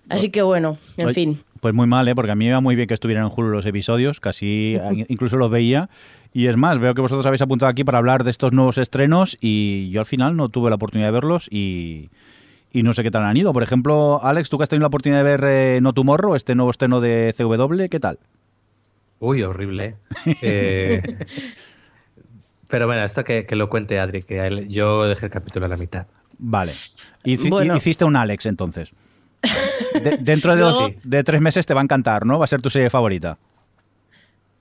Así 0.09 0.31
que 0.31 0.41
bueno, 0.41 0.79
en 0.97 1.13
fin. 1.13 1.43
Pues 1.61 1.75
muy 1.75 1.85
mal, 1.85 2.07
¿eh? 2.07 2.15
porque 2.15 2.31
a 2.31 2.35
mí 2.35 2.45
me 2.45 2.49
iba 2.49 2.59
muy 2.59 2.75
bien 2.75 2.87
que 2.87 2.95
estuvieran 2.95 3.27
en 3.27 3.31
Hulu 3.33 3.49
los 3.49 3.67
episodios, 3.67 4.19
casi 4.19 4.79
incluso 5.09 5.37
los 5.37 5.51
veía. 5.51 5.89
Y 6.33 6.47
es 6.47 6.57
más, 6.57 6.79
veo 6.79 6.95
que 6.95 7.01
vosotros 7.01 7.23
habéis 7.27 7.43
apuntado 7.43 7.69
aquí 7.69 7.83
para 7.83 7.99
hablar 7.99 8.23
de 8.23 8.31
estos 8.31 8.51
nuevos 8.51 8.79
estrenos 8.79 9.37
y 9.39 9.91
yo 9.91 9.99
al 9.99 10.07
final 10.07 10.35
no 10.35 10.49
tuve 10.49 10.71
la 10.71 10.77
oportunidad 10.77 11.09
de 11.09 11.11
verlos 11.11 11.47
y, 11.51 12.09
no 12.73 12.93
sé 12.93 13.03
qué 13.03 13.11
tal 13.11 13.25
han 13.25 13.37
ido. 13.37 13.53
Por 13.53 13.61
ejemplo, 13.61 14.19
Alex, 14.23 14.49
tú 14.49 14.57
que 14.57 14.63
has 14.63 14.69
tenido 14.69 14.81
la 14.81 14.87
oportunidad 14.87 15.23
de 15.23 15.23
ver 15.23 15.43
eh, 15.43 15.79
No 15.83 15.93
Tomorrow, 15.93 16.33
este 16.33 16.55
nuevo 16.55 16.71
estreno 16.71 16.99
de 16.99 17.31
CW, 17.37 17.89
¿qué 17.91 17.99
tal? 17.99 18.17
Uy, 19.19 19.43
horrible. 19.43 19.97
Eh, 20.41 21.03
pero 22.67 22.87
bueno, 22.87 23.05
esto 23.05 23.23
que, 23.23 23.45
lo 23.51 23.69
cuente 23.69 23.99
Adri, 23.99 24.23
que 24.23 24.65
yo 24.67 25.03
dejé 25.03 25.27
el 25.27 25.31
capítulo 25.31 25.67
a 25.67 25.69
la 25.69 25.77
mitad. 25.77 26.07
Vale. 26.39 26.71
Hiciste 27.23 28.03
un 28.03 28.15
Alex 28.15 28.47
entonces 28.47 28.93
dentro 30.19 30.55
de, 30.55 30.61
dos, 30.61 30.91
de 31.03 31.23
tres 31.23 31.41
meses 31.41 31.65
te 31.65 31.73
va 31.73 31.81
a 31.81 31.83
encantar, 31.83 32.25
¿no? 32.25 32.39
Va 32.39 32.45
a 32.45 32.47
ser 32.47 32.61
tu 32.61 32.69
serie 32.69 32.89
favorita. 32.89 33.37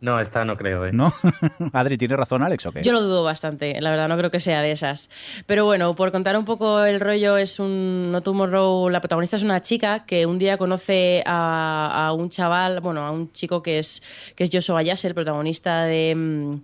No, 0.00 0.18
esta 0.18 0.46
no 0.46 0.56
creo, 0.56 0.86
¿eh? 0.86 0.92
¿No? 0.92 1.12
Adri, 1.74 1.98
¿tiene 1.98 2.16
razón 2.16 2.42
Alex 2.42 2.64
o 2.64 2.72
qué? 2.72 2.82
Yo 2.82 2.92
lo 2.92 3.02
dudo 3.02 3.22
bastante, 3.22 3.78
la 3.82 3.90
verdad, 3.90 4.08
no 4.08 4.16
creo 4.16 4.30
que 4.30 4.40
sea 4.40 4.62
de 4.62 4.72
esas. 4.72 5.10
Pero 5.44 5.66
bueno, 5.66 5.92
por 5.92 6.10
contar 6.10 6.38
un 6.38 6.46
poco 6.46 6.82
el 6.84 7.00
rollo, 7.00 7.36
es 7.36 7.60
un 7.60 8.10
No 8.10 8.22
Tomorrow, 8.22 8.88
la 8.88 9.00
protagonista 9.00 9.36
es 9.36 9.42
una 9.42 9.60
chica 9.60 10.06
que 10.06 10.24
un 10.24 10.38
día 10.38 10.56
conoce 10.56 11.22
a, 11.26 12.14
un 12.16 12.30
chaval, 12.30 12.80
bueno, 12.80 13.02
a 13.02 13.10
un 13.10 13.30
chico 13.32 13.62
que 13.62 13.78
es, 13.78 14.02
que 14.36 14.44
es 14.44 14.50
Joshua 14.50 14.82
Yass, 14.82 15.04
el 15.04 15.14
protagonista 15.14 15.84
de, 15.84 16.14
mm, 16.14 16.60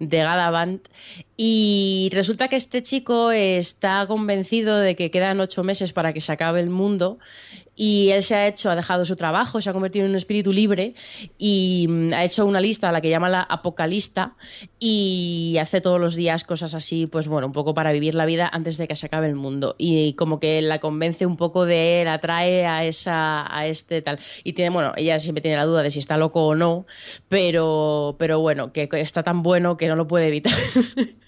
de 0.00 0.18
Galavant, 0.18 0.88
y 1.36 2.10
resulta 2.12 2.48
que 2.48 2.56
este 2.56 2.82
chico 2.82 3.30
está 3.30 4.04
convencido 4.08 4.78
de 4.78 4.96
que 4.96 5.12
quedan 5.12 5.38
ocho 5.38 5.62
meses 5.62 5.92
para 5.92 6.12
que 6.12 6.20
se 6.20 6.32
acabe 6.32 6.60
el 6.60 6.70
mundo 6.70 7.18
y 7.82 8.10
él 8.10 8.22
se 8.22 8.34
ha 8.34 8.46
hecho, 8.46 8.70
ha 8.70 8.76
dejado 8.76 9.06
su 9.06 9.16
trabajo, 9.16 9.62
se 9.62 9.70
ha 9.70 9.72
convertido 9.72 10.04
en 10.04 10.10
un 10.10 10.16
espíritu 10.18 10.52
libre 10.52 10.92
y 11.38 11.86
mm, 11.88 12.12
ha 12.12 12.24
hecho 12.24 12.44
una 12.44 12.60
lista 12.60 12.92
la 12.92 13.00
que 13.00 13.08
llama 13.08 13.30
la 13.30 13.40
apocalista 13.40 14.34
y 14.78 15.56
hace 15.58 15.80
todos 15.80 15.98
los 15.98 16.14
días 16.14 16.44
cosas 16.44 16.74
así, 16.74 17.06
pues 17.06 17.26
bueno, 17.26 17.46
un 17.46 17.54
poco 17.54 17.72
para 17.72 17.90
vivir 17.90 18.14
la 18.14 18.26
vida 18.26 18.46
antes 18.52 18.76
de 18.76 18.86
que 18.86 18.96
se 18.96 19.06
acabe 19.06 19.28
el 19.28 19.34
mundo 19.34 19.76
y 19.78 20.12
como 20.12 20.40
que 20.40 20.60
la 20.60 20.78
convence 20.78 21.24
un 21.24 21.38
poco 21.38 21.64
de 21.64 22.02
él, 22.02 22.08
atrae 22.08 22.66
a 22.66 22.84
esa 22.84 23.46
a 23.50 23.66
este 23.66 24.02
tal 24.02 24.18
y 24.44 24.52
tiene, 24.52 24.68
bueno, 24.68 24.92
ella 24.96 25.18
siempre 25.18 25.40
tiene 25.40 25.56
la 25.56 25.64
duda 25.64 25.82
de 25.82 25.90
si 25.90 26.00
está 26.00 26.18
loco 26.18 26.44
o 26.44 26.54
no, 26.54 26.84
pero 27.30 28.14
pero 28.18 28.40
bueno, 28.40 28.74
que 28.74 28.90
está 28.92 29.22
tan 29.22 29.42
bueno 29.42 29.78
que 29.78 29.88
no 29.88 29.96
lo 29.96 30.06
puede 30.06 30.26
evitar. 30.26 30.52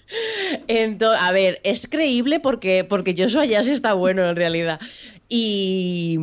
Entonces, 0.67 1.19
a 1.21 1.31
ver, 1.31 1.59
es 1.63 1.87
creíble 1.89 2.39
porque, 2.39 2.83
porque 2.83 3.15
Joshua 3.17 3.45
ya 3.45 3.61
está 3.61 3.93
bueno 3.93 4.27
en 4.27 4.35
realidad. 4.35 4.79
Y, 5.35 6.15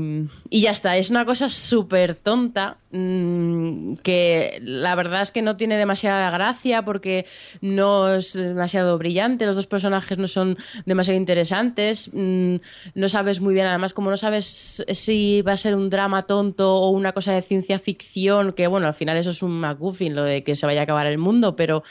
y 0.50 0.60
ya 0.60 0.70
está, 0.70 0.96
es 0.96 1.10
una 1.10 1.24
cosa 1.24 1.50
súper 1.50 2.14
tonta 2.14 2.78
mm, 2.90 3.94
que 4.02 4.60
la 4.62 4.94
verdad 4.94 5.22
es 5.22 5.30
que 5.30 5.42
no 5.42 5.56
tiene 5.56 5.76
demasiada 5.76 6.30
gracia 6.30 6.82
porque 6.82 7.26
no 7.60 8.14
es 8.14 8.32
demasiado 8.32 8.98
brillante, 8.98 9.46
los 9.46 9.56
dos 9.56 9.66
personajes 9.66 10.18
no 10.18 10.26
son 10.26 10.56
demasiado 10.86 11.18
interesantes, 11.18 12.10
mm, 12.12 12.56
no 12.94 13.08
sabes 13.08 13.40
muy 13.40 13.54
bien, 13.54 13.66
además 13.66 13.92
como 13.92 14.10
no 14.10 14.16
sabes 14.16 14.84
si 14.92 15.42
va 15.42 15.52
a 15.52 15.56
ser 15.56 15.74
un 15.74 15.90
drama 15.90 16.22
tonto 16.22 16.74
o 16.74 16.90
una 16.90 17.12
cosa 17.12 17.32
de 17.32 17.42
ciencia 17.42 17.78
ficción, 17.78 18.52
que 18.52 18.66
bueno, 18.66 18.86
al 18.86 18.94
final 18.94 19.16
eso 19.16 19.30
es 19.30 19.42
un 19.42 19.60
McGuffin, 19.60 20.14
lo 20.14 20.24
de 20.24 20.42
que 20.44 20.56
se 20.56 20.66
vaya 20.66 20.80
a 20.80 20.84
acabar 20.84 21.06
el 21.06 21.18
mundo, 21.18 21.56
pero 21.56 21.82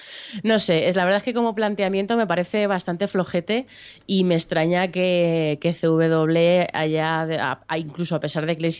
no 0.44 0.60
sé, 0.60 0.90
es 0.90 0.96
la 0.96 1.06
verdad 1.06 1.18
es 1.18 1.24
que 1.24 1.34
como 1.34 1.56
planteamiento 1.56 2.18
me 2.18 2.28
parece 2.28 2.68
bastante 2.68 3.08
flojete 3.08 3.68
y 4.06 4.24
me 4.24 4.36
extraña 4.36 4.90
que, 4.90 5.58
que 5.62 5.74
CW 5.74 6.68
haya 6.74 7.60
incluso 7.78 8.16
a 8.16 8.20
pesar 8.20 8.46
de 8.46 8.58
que 8.58 8.68
es 8.68 8.78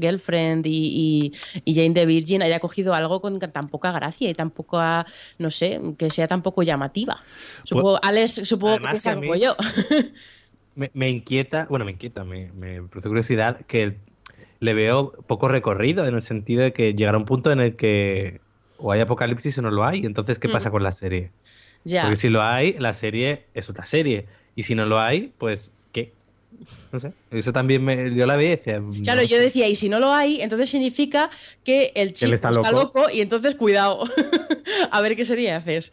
Girlfriend 0.00 0.66
y, 0.66 1.32
Jane 1.66 1.94
the 1.94 2.06
Virgin, 2.06 2.42
haya 2.42 2.60
cogido 2.60 2.94
algo 2.94 3.20
con 3.20 3.38
tan 3.38 3.68
poca 3.68 3.92
gracia 3.92 4.30
y 4.30 4.34
tan 4.34 4.50
poca, 4.50 5.06
no 5.38 5.50
sé, 5.50 5.80
que 5.98 6.10
sea 6.10 6.26
tan 6.28 6.42
poco 6.42 6.62
llamativa. 6.62 7.16
Pues 7.16 7.68
supongo, 7.68 7.98
Alex, 8.02 8.40
supongo 8.44 8.78
que 8.78 8.88
piensa 8.88 9.14
como 9.14 9.34
yo. 9.36 9.56
Me, 10.94 11.10
inquieta, 11.10 11.66
bueno, 11.68 11.84
me 11.84 11.90
inquieta, 11.90 12.22
me, 12.22 12.52
me 12.52 12.82
produce 12.82 13.08
curiosidad 13.08 13.66
que 13.66 13.96
le 14.60 14.74
veo 14.74 15.10
poco 15.26 15.48
recorrido 15.48 16.06
en 16.06 16.14
el 16.14 16.22
sentido 16.22 16.62
de 16.62 16.72
que 16.72 16.94
llegará 16.94 17.18
un 17.18 17.24
punto 17.24 17.50
en 17.50 17.58
el 17.58 17.74
que 17.74 18.40
o 18.78 18.92
hay 18.92 19.00
apocalipsis 19.00 19.58
o 19.58 19.62
no 19.62 19.70
lo 19.70 19.84
hay. 19.84 20.06
Entonces, 20.06 20.38
¿qué 20.38 20.48
pasa 20.48 20.68
mm. 20.68 20.72
con 20.72 20.82
la 20.82 20.92
serie? 20.92 21.30
Porque 21.84 22.16
si 22.16 22.28
lo 22.28 22.42
hay, 22.42 22.74
la 22.78 22.92
serie 22.92 23.46
es 23.54 23.68
otra 23.70 23.86
serie. 23.86 24.26
Y 24.54 24.64
si 24.64 24.74
no 24.74 24.86
lo 24.86 24.98
hay, 24.98 25.32
pues 25.38 25.72
no 26.92 27.00
sé, 27.00 27.12
eso 27.30 27.52
también 27.52 27.84
me, 27.84 28.14
yo 28.14 28.26
la 28.26 28.36
vi 28.36 28.46
decía, 28.46 28.82
Claro, 29.04 29.22
yo 29.22 29.38
decía, 29.38 29.68
y 29.68 29.74
si 29.74 29.88
no 29.88 29.98
lo 29.98 30.12
hay, 30.12 30.40
entonces 30.40 30.70
significa 30.70 31.30
que 31.64 31.92
el 31.94 32.12
chico 32.12 32.32
está, 32.32 32.50
loco. 32.50 33.06
y 33.12 33.20
entonces 33.20 33.54
cuidado, 33.54 34.04
a 34.90 35.00
ver 35.00 35.16
qué 35.16 35.24
serie 35.24 35.52
haces. 35.52 35.92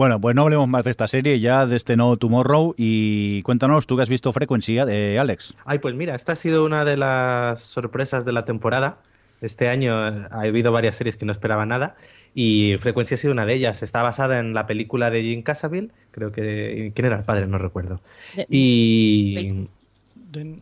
Bueno, 0.00 0.18
pues 0.18 0.34
no 0.34 0.42
hablemos 0.42 0.66
más 0.66 0.84
de 0.84 0.92
esta 0.92 1.08
serie, 1.08 1.40
ya 1.40 1.66
de 1.66 1.76
este 1.76 1.94
No 1.94 2.16
Tomorrow, 2.16 2.74
y 2.78 3.42
cuéntanos, 3.42 3.86
tú 3.86 3.96
que 3.96 4.02
has 4.02 4.08
visto 4.08 4.32
Frecuencia 4.32 4.86
de 4.86 5.18
Alex. 5.18 5.54
Ay, 5.66 5.78
pues 5.78 5.94
mira, 5.94 6.14
esta 6.14 6.32
ha 6.32 6.36
sido 6.36 6.64
una 6.64 6.86
de 6.86 6.96
las 6.96 7.60
sorpresas 7.60 8.24
de 8.24 8.32
la 8.32 8.46
temporada. 8.46 9.02
Este 9.42 9.68
año 9.68 9.94
ha 9.94 10.28
habido 10.30 10.72
varias 10.72 10.96
series 10.96 11.18
que 11.18 11.26
no 11.26 11.32
esperaba 11.32 11.66
nada, 11.66 11.96
y 12.34 12.76
Frecuencia 12.80 13.16
ha 13.16 13.18
sido 13.18 13.32
una 13.32 13.44
de 13.44 13.54
ellas. 13.54 13.82
Está 13.82 14.02
basada 14.02 14.38
en 14.38 14.54
la 14.54 14.66
película 14.66 15.10
de 15.10 15.22
Jim 15.22 15.42
Casaville, 15.42 15.90
creo 16.12 16.32
que... 16.32 16.92
¿Quién 16.94 17.04
era 17.04 17.18
el 17.18 17.24
padre? 17.24 17.46
No 17.46 17.58
recuerdo. 17.58 18.00
y... 18.48 19.68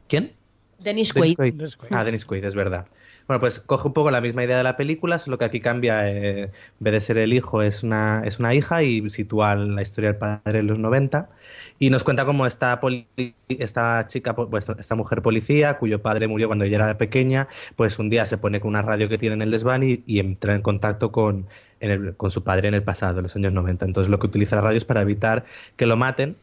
¿Quién? 0.09 0.33
Dennis 0.79 1.13
Quaid. 1.13 1.37
Ah, 1.91 2.05
Dennis 2.05 2.25
Quaid, 2.25 2.45
es 2.45 2.55
verdad. 2.55 2.87
Bueno, 3.27 3.41
pues 3.41 3.61
coge 3.61 3.89
un 3.89 3.93
poco 3.93 4.11
la 4.11 4.23
misma 4.23 4.43
idea 4.43 4.57
de 4.57 4.63
la 4.63 4.75
película, 4.75 5.19
solo 5.19 5.37
que 5.37 5.45
aquí 5.45 5.61
cambia, 5.61 6.09
eh, 6.11 6.45
en 6.45 6.51
vez 6.79 6.95
de 6.95 7.01
ser 7.01 7.19
el 7.19 7.35
hijo, 7.35 7.61
es 7.61 7.83
una, 7.83 8.23
es 8.25 8.39
una 8.39 8.55
hija 8.55 8.83
y 8.83 9.11
sitúa 9.11 9.55
la 9.55 9.83
historia 9.83 10.13
del 10.13 10.19
padre 10.19 10.61
en 10.61 10.67
los 10.67 10.79
90. 10.79 11.29
Y 11.79 11.91
nos 11.91 12.05
cuenta 12.05 12.25
cómo 12.25 12.47
esta, 12.47 12.81
esta 13.49 14.07
chica, 14.07 14.35
pues, 14.35 14.67
esta 14.79 14.95
mujer 14.95 15.21
policía, 15.21 15.77
cuyo 15.77 16.01
padre 16.01 16.27
murió 16.27 16.47
cuando 16.47 16.65
ella 16.65 16.77
era 16.77 16.97
pequeña, 16.97 17.49
pues 17.77 17.99
un 17.99 18.09
día 18.09 18.25
se 18.25 18.39
pone 18.39 18.61
con 18.61 18.71
una 18.71 18.81
radio 18.81 19.11
que 19.11 19.19
tiene 19.19 19.35
en 19.35 19.43
el 19.43 19.51
desván 19.51 19.83
y, 19.83 20.03
entra 20.19 20.55
en 20.55 20.63
contacto 20.63 21.13
con, 21.13 21.49
con 22.17 22.31
su 22.31 22.45
padre 22.45 22.69
en 22.69 22.75
el 22.75 22.83
pasado, 22.83 23.19
en 23.19 23.25
los 23.25 23.37
años 23.37 23.53
90. 23.53 23.85
Entonces 23.85 24.11
lo 24.11 24.19
que 24.19 24.27
utiliza 24.27 24.57
la 24.57 24.63
radio 24.63 24.79
es 24.79 24.87
para 24.87 25.03
evitar 25.03 25.45
que 25.77 25.85
lo 25.85 25.99
maten 25.99 26.37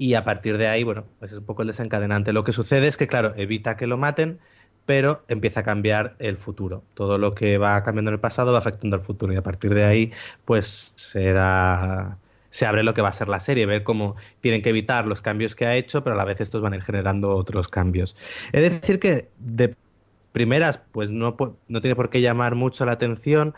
y 0.00 0.14
a 0.14 0.24
partir 0.24 0.56
de 0.56 0.66
ahí, 0.66 0.82
bueno, 0.82 1.04
pues 1.18 1.30
es 1.30 1.38
un 1.38 1.44
poco 1.44 1.60
el 1.60 1.68
desencadenante. 1.68 2.32
Lo 2.32 2.42
que 2.42 2.52
sucede 2.52 2.88
es 2.88 2.96
que, 2.96 3.06
claro, 3.06 3.34
evita 3.36 3.76
que 3.76 3.86
lo 3.86 3.98
maten, 3.98 4.40
pero 4.86 5.24
empieza 5.28 5.60
a 5.60 5.62
cambiar 5.62 6.16
el 6.18 6.38
futuro. 6.38 6.82
Todo 6.94 7.18
lo 7.18 7.34
que 7.34 7.58
va 7.58 7.84
cambiando 7.84 8.08
en 8.08 8.14
el 8.14 8.20
pasado 8.20 8.50
va 8.50 8.58
afectando 8.60 8.96
al 8.96 9.02
futuro 9.02 9.34
y 9.34 9.36
a 9.36 9.42
partir 9.42 9.74
de 9.74 9.84
ahí, 9.84 10.10
pues 10.46 10.94
se 10.96 11.34
se 12.50 12.66
abre 12.66 12.82
lo 12.82 12.94
que 12.94 13.02
va 13.02 13.10
a 13.10 13.12
ser 13.12 13.28
la 13.28 13.40
serie, 13.40 13.66
ver 13.66 13.82
cómo 13.84 14.16
tienen 14.40 14.62
que 14.62 14.70
evitar 14.70 15.06
los 15.06 15.20
cambios 15.20 15.54
que 15.54 15.66
ha 15.66 15.76
hecho, 15.76 16.02
pero 16.02 16.14
a 16.14 16.16
la 16.16 16.24
vez 16.24 16.40
estos 16.40 16.62
van 16.62 16.72
a 16.72 16.76
ir 16.76 16.82
generando 16.82 17.36
otros 17.36 17.68
cambios. 17.68 18.16
Es 18.52 18.62
decir 18.62 19.00
que 19.00 19.28
de 19.38 19.76
primeras, 20.32 20.80
pues 20.92 21.10
no, 21.10 21.36
no 21.68 21.80
tiene 21.82 21.94
por 21.94 22.08
qué 22.08 22.22
llamar 22.22 22.54
mucho 22.54 22.86
la 22.86 22.92
atención, 22.92 23.54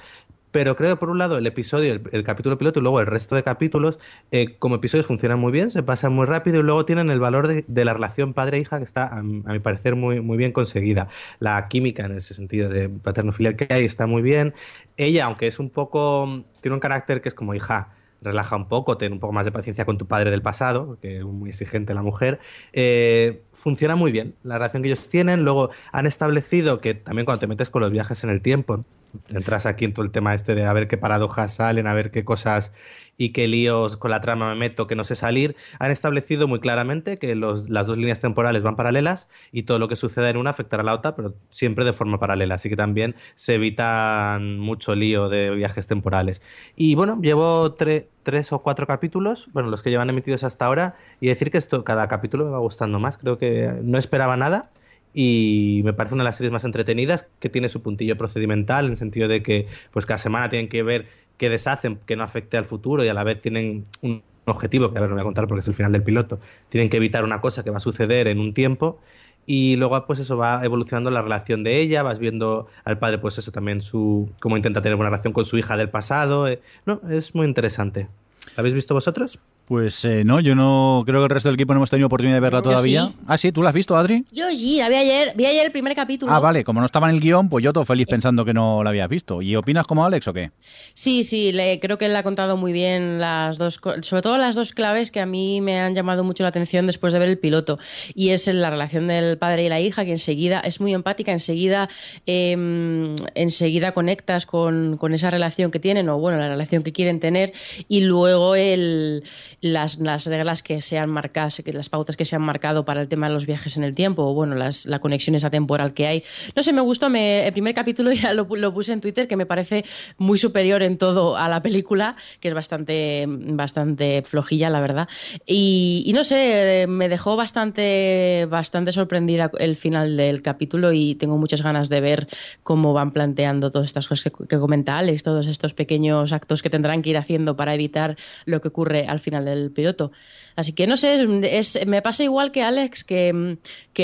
pero 0.52 0.76
creo 0.76 0.90
que 0.90 0.96
por 0.96 1.10
un 1.10 1.18
lado 1.18 1.38
el 1.38 1.46
episodio, 1.46 1.98
el, 2.12 2.24
capítulo 2.24 2.58
piloto 2.58 2.78
y 2.78 2.82
luego 2.82 3.00
el 3.00 3.06
resto 3.06 3.34
de 3.34 3.42
capítulos, 3.42 3.98
eh, 4.30 4.56
como 4.58 4.76
episodios 4.76 5.06
funcionan 5.06 5.40
muy 5.40 5.50
bien, 5.50 5.70
se 5.70 5.82
pasan 5.82 6.12
muy 6.12 6.26
rápido 6.26 6.60
y 6.60 6.62
luego 6.62 6.84
tienen 6.84 7.10
el 7.10 7.18
valor 7.18 7.48
de, 7.48 7.84
la 7.84 7.94
relación 7.94 8.34
padre-hija 8.34 8.78
que 8.78 8.84
está, 8.84 9.08
a, 9.08 9.22
mi 9.22 9.58
parecer, 9.60 9.96
muy, 9.96 10.20
muy 10.20 10.36
bien 10.36 10.52
conseguida. 10.52 11.08
La 11.40 11.68
química 11.68 12.04
en 12.04 12.12
ese 12.12 12.34
sentido 12.34 12.68
de 12.68 12.88
paterno-filial 12.90 13.56
que 13.56 13.66
hay 13.72 13.84
está 13.84 14.06
muy 14.06 14.22
bien. 14.22 14.54
Ella, 14.96 15.24
aunque 15.24 15.46
es 15.46 15.58
un 15.58 15.70
poco, 15.70 16.44
tiene 16.60 16.74
un 16.74 16.80
carácter 16.80 17.22
que 17.22 17.28
es 17.30 17.34
como 17.34 17.54
hija, 17.54 17.94
relaja 18.20 18.54
un 18.54 18.68
poco, 18.68 18.98
ten 18.98 19.12
un 19.12 19.20
poco 19.20 19.32
más 19.32 19.46
de 19.46 19.52
paciencia 19.52 19.84
con 19.86 19.98
tu 19.98 20.06
padre 20.06 20.30
del 20.30 20.42
pasado, 20.42 20.98
que 21.00 21.18
es 21.18 21.24
muy 21.24 21.48
exigente 21.48 21.94
la 21.94 22.02
mujer, 22.02 22.40
eh, 22.72 23.42
funciona 23.52 23.96
muy 23.96 24.12
bien 24.12 24.34
la 24.42 24.56
relación 24.58 24.82
que 24.82 24.90
ellos 24.90 25.08
tienen. 25.08 25.44
Luego 25.44 25.70
han 25.92 26.06
establecido 26.06 26.80
que 26.80 26.94
también 26.94 27.24
cuando 27.24 27.40
te 27.40 27.46
metes 27.46 27.70
con 27.70 27.80
los 27.80 27.90
viajes 27.90 28.22
en 28.22 28.30
el 28.30 28.42
tiempo, 28.42 28.84
entras 29.28 29.66
aquí 29.66 29.84
en 29.84 29.92
todo 29.94 30.04
el 30.04 30.10
tema 30.10 30.34
este 30.34 30.54
de 30.54 30.64
a 30.64 30.72
ver 30.72 30.88
qué 30.88 30.96
paradojas 30.96 31.54
salen, 31.54 31.86
a 31.86 31.94
ver 31.94 32.10
qué 32.10 32.24
cosas 32.24 32.72
y 33.16 33.30
qué 33.30 33.46
líos 33.46 33.96
con 33.96 34.10
la 34.10 34.20
trama 34.20 34.50
me 34.50 34.58
meto 34.58 34.86
que 34.86 34.96
no 34.96 35.04
sé 35.04 35.16
salir, 35.16 35.54
han 35.78 35.90
establecido 35.90 36.48
muy 36.48 36.60
claramente 36.60 37.18
que 37.18 37.34
las 37.34 37.86
dos 37.86 37.96
líneas 37.96 38.20
temporales 38.20 38.62
van 38.62 38.76
paralelas 38.76 39.28
y 39.52 39.64
todo 39.64 39.78
lo 39.78 39.88
que 39.88 39.96
suceda 39.96 40.30
en 40.30 40.36
una 40.36 40.50
afectará 40.50 40.82
a 40.82 40.86
la 40.86 40.94
otra, 40.94 41.14
pero 41.14 41.34
siempre 41.50 41.84
de 41.84 41.92
forma 41.92 42.18
paralela. 42.18 42.56
Así 42.56 42.68
que 42.68 42.76
también 42.76 43.14
se 43.34 43.54
evitan 43.54 44.58
mucho 44.58 44.94
lío 44.94 45.28
de 45.28 45.50
viajes 45.50 45.86
temporales. 45.86 46.42
Y 46.74 46.94
bueno, 46.94 47.18
llevo 47.20 47.74
tres 47.74 48.52
o 48.52 48.60
cuatro 48.60 48.86
capítulos, 48.86 49.48
bueno, 49.52 49.68
los 49.70 49.82
que 49.82 49.90
llevan 49.90 50.10
emitidos 50.10 50.42
hasta 50.44 50.66
ahora, 50.66 50.96
y 51.20 51.28
decir 51.28 51.50
que 51.50 51.58
esto, 51.58 51.84
cada 51.84 52.08
capítulo 52.08 52.46
me 52.46 52.50
va 52.50 52.58
gustando 52.58 52.98
más. 52.98 53.18
Creo 53.18 53.38
que 53.38 53.72
no 53.82 53.98
esperaba 53.98 54.36
nada 54.36 54.70
y 55.14 55.82
me 55.84 55.92
parece 55.92 56.14
una 56.14 56.24
de 56.24 56.28
las 56.28 56.36
series 56.36 56.52
más 56.52 56.64
entretenidas 56.64 57.28
que 57.38 57.48
tiene 57.48 57.68
su 57.68 57.82
puntillo 57.82 58.16
procedimental 58.16 58.86
en 58.86 58.92
el 58.92 58.96
sentido 58.96 59.28
de 59.28 59.42
que 59.42 59.66
pues 59.90 60.06
cada 60.06 60.18
semana 60.18 60.48
tienen 60.48 60.68
que 60.68 60.82
ver 60.82 61.06
qué 61.36 61.50
deshacen 61.50 61.96
que 62.06 62.16
no 62.16 62.24
afecte 62.24 62.56
al 62.56 62.64
futuro 62.64 63.04
y 63.04 63.08
a 63.08 63.14
la 63.14 63.24
vez 63.24 63.40
tienen 63.40 63.84
un 64.00 64.22
objetivo 64.46 64.90
que 64.90 64.98
a 64.98 65.00
ver 65.00 65.10
no 65.10 65.16
voy 65.16 65.20
a 65.20 65.24
contar 65.24 65.46
porque 65.46 65.60
es 65.60 65.68
el 65.68 65.74
final 65.74 65.92
del 65.92 66.02
piloto 66.02 66.40
tienen 66.68 66.88
que 66.88 66.96
evitar 66.96 67.24
una 67.24 67.40
cosa 67.40 67.62
que 67.62 67.70
va 67.70 67.76
a 67.76 67.80
suceder 67.80 68.26
en 68.28 68.40
un 68.40 68.54
tiempo 68.54 69.00
y 69.44 69.76
luego 69.76 70.06
pues 70.06 70.18
eso 70.20 70.36
va 70.36 70.64
evolucionando 70.64 71.10
la 71.10 71.20
relación 71.20 71.62
de 71.62 71.80
ella 71.80 72.02
vas 72.02 72.18
viendo 72.18 72.68
al 72.84 72.98
padre 72.98 73.18
pues 73.18 73.38
eso 73.38 73.52
también 73.52 73.82
su 73.82 74.30
cómo 74.40 74.56
intenta 74.56 74.82
tener 74.82 74.96
una 74.96 75.06
relación 75.06 75.32
con 75.32 75.44
su 75.44 75.58
hija 75.58 75.76
del 75.76 75.90
pasado 75.90 76.48
eh, 76.48 76.60
no 76.86 77.00
es 77.10 77.34
muy 77.34 77.46
interesante 77.46 78.08
¿La 78.56 78.60
habéis 78.60 78.74
visto 78.74 78.94
vosotros? 78.94 79.40
Pues 79.72 80.04
eh, 80.04 80.22
no, 80.22 80.38
yo 80.38 80.54
no 80.54 81.02
creo 81.06 81.20
que 81.20 81.24
el 81.24 81.30
resto 81.30 81.48
del 81.48 81.54
equipo 81.54 81.72
no 81.72 81.78
hemos 81.78 81.88
tenido 81.88 82.06
oportunidad 82.06 82.36
de 82.36 82.40
verla 82.40 82.60
todavía. 82.60 83.10
Ah, 83.26 83.38
sí, 83.38 83.52
¿tú 83.52 83.62
la 83.62 83.70
has 83.70 83.74
visto, 83.74 83.96
Adri? 83.96 84.22
Yo 84.30 84.50
sí, 84.50 84.76
la 84.76 84.90
vi 84.90 84.96
ayer, 84.96 85.32
vi 85.34 85.46
ayer 85.46 85.64
el 85.64 85.72
primer 85.72 85.94
capítulo. 85.94 86.30
Ah, 86.30 86.40
vale, 86.40 86.62
como 86.62 86.80
no 86.80 86.84
estaba 86.84 87.08
en 87.08 87.14
el 87.14 87.22
guion, 87.22 87.48
pues 87.48 87.64
yo 87.64 87.72
todo 87.72 87.86
feliz 87.86 88.06
pensando 88.06 88.44
que 88.44 88.52
no 88.52 88.84
la 88.84 88.90
habías 88.90 89.08
visto. 89.08 89.40
¿Y 89.40 89.56
opinas 89.56 89.86
como 89.86 90.04
Alex 90.04 90.28
o 90.28 90.34
qué? 90.34 90.50
Sí, 90.92 91.24
sí, 91.24 91.52
le, 91.52 91.80
creo 91.80 91.96
que 91.96 92.04
él 92.04 92.14
ha 92.16 92.22
contado 92.22 92.58
muy 92.58 92.74
bien 92.74 93.18
las 93.18 93.56
dos, 93.56 93.80
sobre 94.02 94.20
todo 94.20 94.36
las 94.36 94.56
dos 94.56 94.72
claves 94.72 95.10
que 95.10 95.20
a 95.20 95.26
mí 95.26 95.62
me 95.62 95.80
han 95.80 95.94
llamado 95.94 96.22
mucho 96.22 96.42
la 96.42 96.50
atención 96.50 96.86
después 96.86 97.14
de 97.14 97.18
ver 97.18 97.30
el 97.30 97.38
piloto. 97.38 97.78
Y 98.14 98.28
es 98.28 98.46
la 98.48 98.68
relación 98.68 99.08
del 99.08 99.38
padre 99.38 99.64
y 99.64 99.68
la 99.70 99.80
hija, 99.80 100.04
que 100.04 100.12
enseguida 100.12 100.60
es 100.60 100.82
muy 100.82 100.92
empática, 100.92 101.32
enseguida, 101.32 101.88
eh, 102.26 103.16
enseguida 103.34 103.92
conectas 103.92 104.44
con, 104.44 104.98
con 104.98 105.14
esa 105.14 105.30
relación 105.30 105.70
que 105.70 105.78
tienen, 105.78 106.10
o 106.10 106.18
bueno, 106.18 106.36
la 106.36 106.50
relación 106.50 106.82
que 106.82 106.92
quieren 106.92 107.20
tener, 107.20 107.54
y 107.88 108.02
luego 108.02 108.54
el 108.54 109.24
las, 109.62 109.98
las 109.98 110.26
reglas 110.26 110.62
que 110.62 110.82
se 110.82 110.98
han 110.98 111.08
marcado, 111.08 111.50
las 111.72 111.88
pautas 111.88 112.16
que 112.16 112.24
se 112.24 112.36
han 112.36 112.42
marcado 112.42 112.84
para 112.84 113.00
el 113.00 113.08
tema 113.08 113.28
de 113.28 113.34
los 113.34 113.46
viajes 113.46 113.76
en 113.76 113.84
el 113.84 113.94
tiempo, 113.94 114.24
o 114.24 114.34
bueno, 114.34 114.56
las, 114.56 114.86
la 114.86 114.98
conexión 114.98 115.36
esa 115.36 115.50
temporal 115.50 115.94
que 115.94 116.06
hay. 116.06 116.24
No 116.54 116.62
sé, 116.62 116.72
me 116.72 116.80
gustó, 116.80 117.08
me, 117.08 117.46
el 117.46 117.52
primer 117.52 117.72
capítulo 117.72 118.12
ya 118.12 118.34
lo, 118.34 118.44
lo, 118.44 118.74
puse 118.74 118.92
en 118.92 119.00
Twitter, 119.00 119.28
que 119.28 119.36
me 119.36 119.46
parece 119.46 119.84
muy 120.18 120.36
superior 120.36 120.82
en 120.82 120.98
todo 120.98 121.36
a 121.36 121.48
la 121.48 121.62
película, 121.62 122.16
que 122.40 122.48
es 122.48 122.54
bastante, 122.54 123.24
bastante 123.28 124.22
flojilla, 124.22 124.68
la 124.68 124.80
verdad. 124.80 125.08
Y, 125.46 126.02
y 126.06 126.12
no 126.12 126.24
sé, 126.24 126.86
me 126.88 127.08
dejó 127.08 127.36
bastante, 127.36 128.48
bastante 128.50 128.90
sorprendida 128.90 129.50
el 129.60 129.76
final 129.76 130.16
del 130.16 130.42
capítulo 130.42 130.92
y 130.92 131.14
tengo 131.14 131.38
muchas 131.38 131.62
ganas 131.62 131.88
de 131.88 132.00
ver 132.00 132.26
cómo 132.64 132.92
van 132.92 133.12
planteando 133.12 133.70
todas 133.70 133.86
estas 133.86 134.08
cosas 134.08 134.32
que, 134.32 134.46
que 134.48 134.58
comenta 134.58 134.98
Alex, 134.98 135.22
todos 135.22 135.46
estos 135.46 135.72
pequeños 135.72 136.32
actos 136.32 136.62
que 136.62 136.70
tendrán 136.70 137.00
que 137.02 137.10
ir 137.10 137.16
haciendo 137.16 137.54
para 137.54 137.74
evitar 137.74 138.16
lo 138.44 138.60
que 138.60 138.68
ocurre 138.68 139.06
al 139.06 139.20
final 139.20 139.51
del 139.54 139.70
piloto. 139.70 140.12
Así 140.56 140.72
que 140.72 140.86
no 140.86 140.96
sé, 140.96 141.26
es, 141.58 141.86
me 141.86 142.02
pasa 142.02 142.24
igual 142.24 142.52
que 142.52 142.62
Alex, 142.62 143.04
que, 143.04 143.58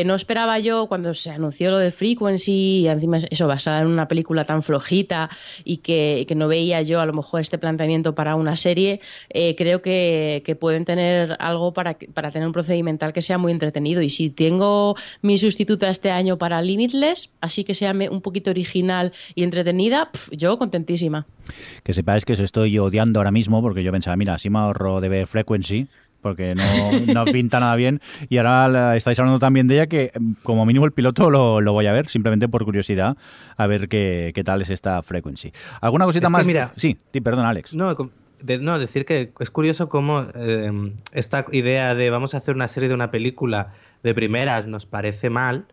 no 0.04 0.14
esperaba 0.14 0.58
yo 0.58 0.86
cuando 0.86 1.12
se 1.14 1.30
anunció 1.30 1.70
lo 1.70 1.78
de 1.78 1.90
Frequency, 1.90 2.80
y 2.80 2.88
encima 2.88 3.18
eso 3.18 3.46
basada 3.46 3.80
en 3.80 3.88
una 3.88 4.08
película 4.08 4.44
tan 4.44 4.62
flojita 4.62 5.28
y 5.64 5.78
que, 5.78 6.26
no 6.36 6.48
veía 6.48 6.82
yo 6.82 7.00
a 7.00 7.06
lo 7.06 7.12
mejor 7.12 7.40
este 7.40 7.58
planteamiento 7.58 8.14
para 8.14 8.36
una 8.36 8.56
serie, 8.56 9.00
eh, 9.30 9.54
creo 9.56 9.82
que, 9.82 10.56
pueden 10.58 10.84
tener 10.84 11.36
algo 11.40 11.72
para, 11.72 11.94
tener 11.94 12.46
un 12.46 12.52
procedimental 12.52 13.12
que 13.12 13.22
sea 13.22 13.38
muy 13.38 13.52
entretenido. 13.52 14.02
Y 14.02 14.10
si 14.10 14.30
tengo 14.30 14.96
mi 15.22 15.36
sustituta 15.38 15.90
este 15.90 16.10
año 16.10 16.38
para 16.38 16.62
Limitless, 16.62 17.30
así 17.40 17.64
que 17.64 17.74
sea 17.74 17.94
un 18.10 18.22
poquito 18.22 18.50
original 18.50 19.12
y 19.34 19.42
entretenida, 19.42 20.10
yo 20.32 20.58
contentísima. 20.58 21.26
Que 21.82 21.92
sepáis 21.92 22.24
que 22.24 22.34
os 22.34 22.40
estoy 22.40 22.78
odiando 22.78 23.20
ahora 23.20 23.30
mismo 23.30 23.62
porque 23.62 23.82
yo 23.82 23.92
pensaba, 23.92 24.16
mira, 24.16 24.38
si 24.38 24.50
me 24.50 24.58
ahorro 24.58 25.00
de 25.00 25.08
ver 25.08 25.26
Frequency, 25.26 25.88
porque 26.20 26.54
no, 26.54 27.14
no, 27.14 27.24
pinta 27.26 27.60
nada 27.60 27.76
bien. 27.76 28.00
Y 28.28 28.38
ahora 28.38 28.96
estáis 28.96 29.18
hablando 29.18 29.38
también 29.38 29.68
de 29.68 29.74
ella 29.74 29.86
que 29.86 30.12
como 30.42 30.66
mínimo 30.66 30.84
el 30.84 30.92
piloto 30.92 31.30
lo, 31.30 31.60
lo 31.60 31.72
voy 31.72 31.86
a 31.86 31.92
ver, 31.92 32.08
simplemente 32.08 32.48
por 32.48 32.64
curiosidad, 32.64 33.16
a 33.56 33.66
ver 33.66 33.88
qué, 33.88 34.32
qué 34.34 34.44
tal 34.44 34.62
es 34.62 34.70
esta 34.70 35.02
frequency. 35.02 35.52
¿Alguna 35.80 36.04
cosita 36.04 36.26
es 36.26 36.32
más? 36.32 36.46
Mira, 36.46 36.72
sí, 36.76 36.96
perdón, 37.22 37.46
Alex. 37.46 37.74
No, 37.74 37.96
de, 38.40 38.58
no, 38.58 38.78
decir 38.78 39.04
que 39.04 39.32
es 39.38 39.50
curioso 39.50 39.88
cómo 39.88 40.26
eh, 40.34 40.92
esta 41.12 41.46
idea 41.52 41.94
de 41.94 42.10
vamos 42.10 42.34
a 42.34 42.38
hacer 42.38 42.54
una 42.54 42.68
serie 42.68 42.88
de 42.88 42.94
una 42.94 43.10
película 43.10 43.72
de 44.02 44.14
primeras 44.14 44.66
nos 44.66 44.86
parece 44.86 45.30
mal, 45.30 45.66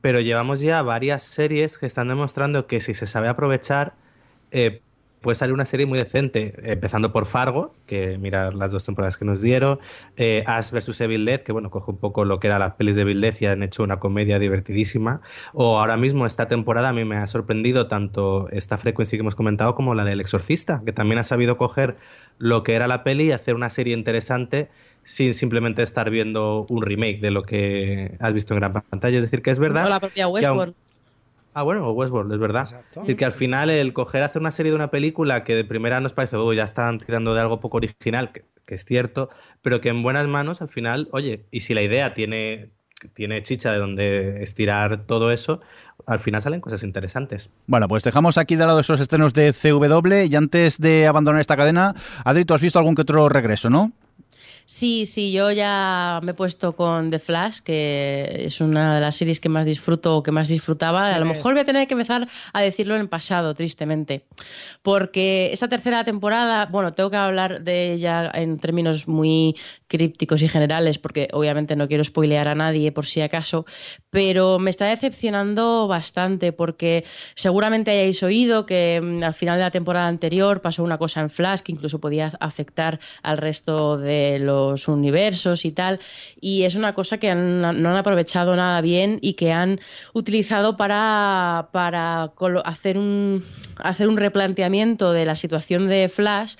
pero 0.00 0.20
llevamos 0.20 0.60
ya 0.60 0.82
varias 0.82 1.22
series 1.22 1.78
que 1.78 1.86
están 1.86 2.08
demostrando 2.08 2.66
que 2.66 2.80
si 2.80 2.94
se 2.94 3.06
sabe 3.06 3.28
aprovechar, 3.28 3.94
eh, 4.50 4.80
puede 5.20 5.34
salir 5.34 5.52
una 5.52 5.66
serie 5.66 5.86
muy 5.86 5.98
decente, 5.98 6.54
empezando 6.62 7.12
por 7.12 7.26
Fargo, 7.26 7.74
que 7.86 8.16
mirar 8.16 8.54
las 8.54 8.70
dos 8.70 8.84
temporadas 8.84 9.18
que 9.18 9.24
nos 9.24 9.40
dieron, 9.40 9.80
eh, 10.16 10.44
Ash 10.46 10.70
vs. 10.70 11.00
Evil 11.00 11.24
Dead, 11.24 11.40
que 11.40 11.50
bueno, 11.50 11.68
coge 11.68 11.90
un 11.90 11.96
poco 11.98 12.24
lo 12.24 12.38
que 12.38 12.46
eran 12.46 12.60
las 12.60 12.74
pelis 12.74 12.94
de 12.94 13.02
Evil 13.02 13.20
Dead 13.20 13.34
y 13.40 13.46
han 13.46 13.62
hecho 13.64 13.82
una 13.82 13.98
comedia 13.98 14.38
divertidísima, 14.38 15.22
o 15.52 15.80
ahora 15.80 15.96
mismo 15.96 16.26
esta 16.26 16.46
temporada 16.46 16.90
a 16.90 16.92
mí 16.92 17.04
me 17.04 17.16
ha 17.16 17.26
sorprendido 17.26 17.88
tanto 17.88 18.48
esta 18.50 18.78
frecuencia 18.78 19.16
que 19.16 19.22
hemos 19.22 19.34
comentado 19.34 19.74
como 19.74 19.94
la 19.94 20.04
del 20.04 20.20
Exorcista, 20.20 20.82
que 20.84 20.92
también 20.92 21.18
ha 21.18 21.24
sabido 21.24 21.56
coger 21.56 21.96
lo 22.38 22.62
que 22.62 22.74
era 22.74 22.86
la 22.86 23.02
peli 23.02 23.24
y 23.24 23.32
hacer 23.32 23.56
una 23.56 23.68
serie 23.68 23.94
interesante 23.94 24.68
sin 25.02 25.34
simplemente 25.34 25.82
estar 25.82 26.08
viendo 26.10 26.66
un 26.68 26.82
remake 26.82 27.20
de 27.20 27.30
lo 27.32 27.42
que 27.42 28.16
has 28.20 28.32
visto 28.32 28.54
en 28.54 28.60
gran 28.60 28.72
pantalla. 28.72 29.16
Es 29.16 29.22
decir, 29.22 29.42
que 29.42 29.50
es 29.50 29.58
verdad... 29.58 29.84
No, 29.84 29.88
la 29.88 30.00
propia 30.00 30.28
Westworld. 30.28 30.74
Ah, 31.56 31.62
bueno, 31.62 31.90
Westworld, 31.90 32.30
es 32.34 32.38
verdad. 32.38 32.64
Exacto. 32.64 33.00
Es 33.00 33.06
decir, 33.06 33.16
que 33.16 33.24
al 33.24 33.32
final 33.32 33.70
el 33.70 33.94
coger 33.94 34.22
hacer 34.22 34.42
una 34.42 34.50
serie 34.50 34.72
de 34.72 34.76
una 34.76 34.90
película 34.90 35.42
que 35.42 35.54
de 35.54 35.64
primera 35.64 36.02
nos 36.02 36.12
parece, 36.12 36.36
oh, 36.36 36.52
ya 36.52 36.64
están 36.64 36.98
tirando 36.98 37.32
de 37.32 37.40
algo 37.40 37.60
poco 37.60 37.78
original, 37.78 38.30
que, 38.30 38.44
que, 38.66 38.74
es 38.74 38.84
cierto, 38.84 39.30
pero 39.62 39.80
que 39.80 39.88
en 39.88 40.02
buenas 40.02 40.28
manos 40.28 40.60
al 40.60 40.68
final, 40.68 41.08
oye, 41.12 41.46
y 41.50 41.62
si 41.62 41.72
la 41.72 41.80
idea 41.80 42.12
tiene, 42.12 42.72
tiene 43.14 43.42
chicha 43.42 43.72
de 43.72 43.78
donde 43.78 44.42
estirar 44.42 45.06
todo 45.06 45.32
eso, 45.32 45.62
al 46.04 46.18
final 46.18 46.42
salen 46.42 46.60
cosas 46.60 46.82
interesantes. 46.82 47.48
Bueno, 47.66 47.88
pues 47.88 48.04
dejamos 48.04 48.36
aquí 48.36 48.56
de 48.56 48.66
lado 48.66 48.80
esos 48.80 49.00
estrenos 49.00 49.32
de 49.32 49.54
CW 49.54 50.30
y 50.30 50.36
antes 50.36 50.76
de 50.76 51.06
abandonar 51.06 51.40
esta 51.40 51.56
cadena, 51.56 51.94
Adri, 52.26 52.44
tú 52.44 52.52
has 52.52 52.60
visto 52.60 52.78
algún 52.78 52.94
que 52.94 53.00
otro 53.00 53.30
regreso, 53.30 53.70
¿no? 53.70 53.92
Sí, 54.68 55.06
sí, 55.06 55.30
yo 55.30 55.52
ya 55.52 56.18
me 56.24 56.32
he 56.32 56.34
puesto 56.34 56.74
con 56.74 57.08
The 57.08 57.20
Flash, 57.20 57.60
que 57.60 58.46
es 58.46 58.60
una 58.60 58.96
de 58.96 59.00
las 59.00 59.14
series 59.14 59.38
que 59.38 59.48
más 59.48 59.64
disfruto 59.64 60.16
o 60.16 60.22
que 60.24 60.32
más 60.32 60.48
disfrutaba. 60.48 61.14
A 61.14 61.20
lo 61.20 61.24
mejor 61.24 61.52
voy 61.52 61.60
a 61.60 61.64
tener 61.64 61.86
que 61.86 61.94
empezar 61.94 62.26
a 62.52 62.62
decirlo 62.62 62.96
en 62.96 63.02
el 63.02 63.08
pasado, 63.08 63.54
tristemente. 63.54 64.24
Porque 64.82 65.52
esa 65.52 65.68
tercera 65.68 66.02
temporada, 66.02 66.66
bueno, 66.66 66.94
tengo 66.94 67.10
que 67.10 67.16
hablar 67.16 67.62
de 67.62 67.92
ella 67.92 68.28
en 68.34 68.58
términos 68.58 69.06
muy 69.06 69.54
crípticos 69.86 70.42
y 70.42 70.48
generales, 70.48 70.98
porque 70.98 71.28
obviamente 71.32 71.76
no 71.76 71.86
quiero 71.86 72.02
spoilear 72.02 72.48
a 72.48 72.56
nadie 72.56 72.90
por 72.90 73.06
si 73.06 73.20
acaso, 73.20 73.66
pero 74.10 74.58
me 74.58 74.70
está 74.70 74.86
decepcionando 74.86 75.86
bastante 75.86 76.52
porque 76.52 77.04
seguramente 77.36 77.92
hayáis 77.92 78.20
oído 78.24 78.66
que 78.66 79.00
mm, 79.00 79.22
al 79.22 79.34
final 79.34 79.58
de 79.58 79.62
la 79.62 79.70
temporada 79.70 80.08
anterior 80.08 80.60
pasó 80.60 80.82
una 80.82 80.98
cosa 80.98 81.20
en 81.20 81.30
Flash 81.30 81.60
que 81.60 81.70
incluso 81.70 82.00
podía 82.00 82.32
afectar 82.40 82.98
al 83.22 83.38
resto 83.38 83.96
de 83.96 84.40
los 84.40 84.55
los 84.56 84.88
universos 84.88 85.64
y 85.64 85.72
tal. 85.72 86.00
Y 86.40 86.62
es 86.62 86.74
una 86.74 86.94
cosa 86.94 87.18
que 87.18 87.34
no 87.34 87.68
han 87.68 87.96
aprovechado 87.96 88.56
nada 88.56 88.80
bien 88.80 89.18
y 89.20 89.34
que 89.34 89.52
han 89.52 89.80
utilizado 90.12 90.76
para, 90.76 91.68
para 91.72 92.32
hacer, 92.64 92.98
un, 92.98 93.44
hacer 93.76 94.08
un 94.08 94.16
replanteamiento 94.16 95.12
de 95.12 95.24
la 95.24 95.36
situación 95.36 95.88
de 95.88 96.08
Flash 96.08 96.56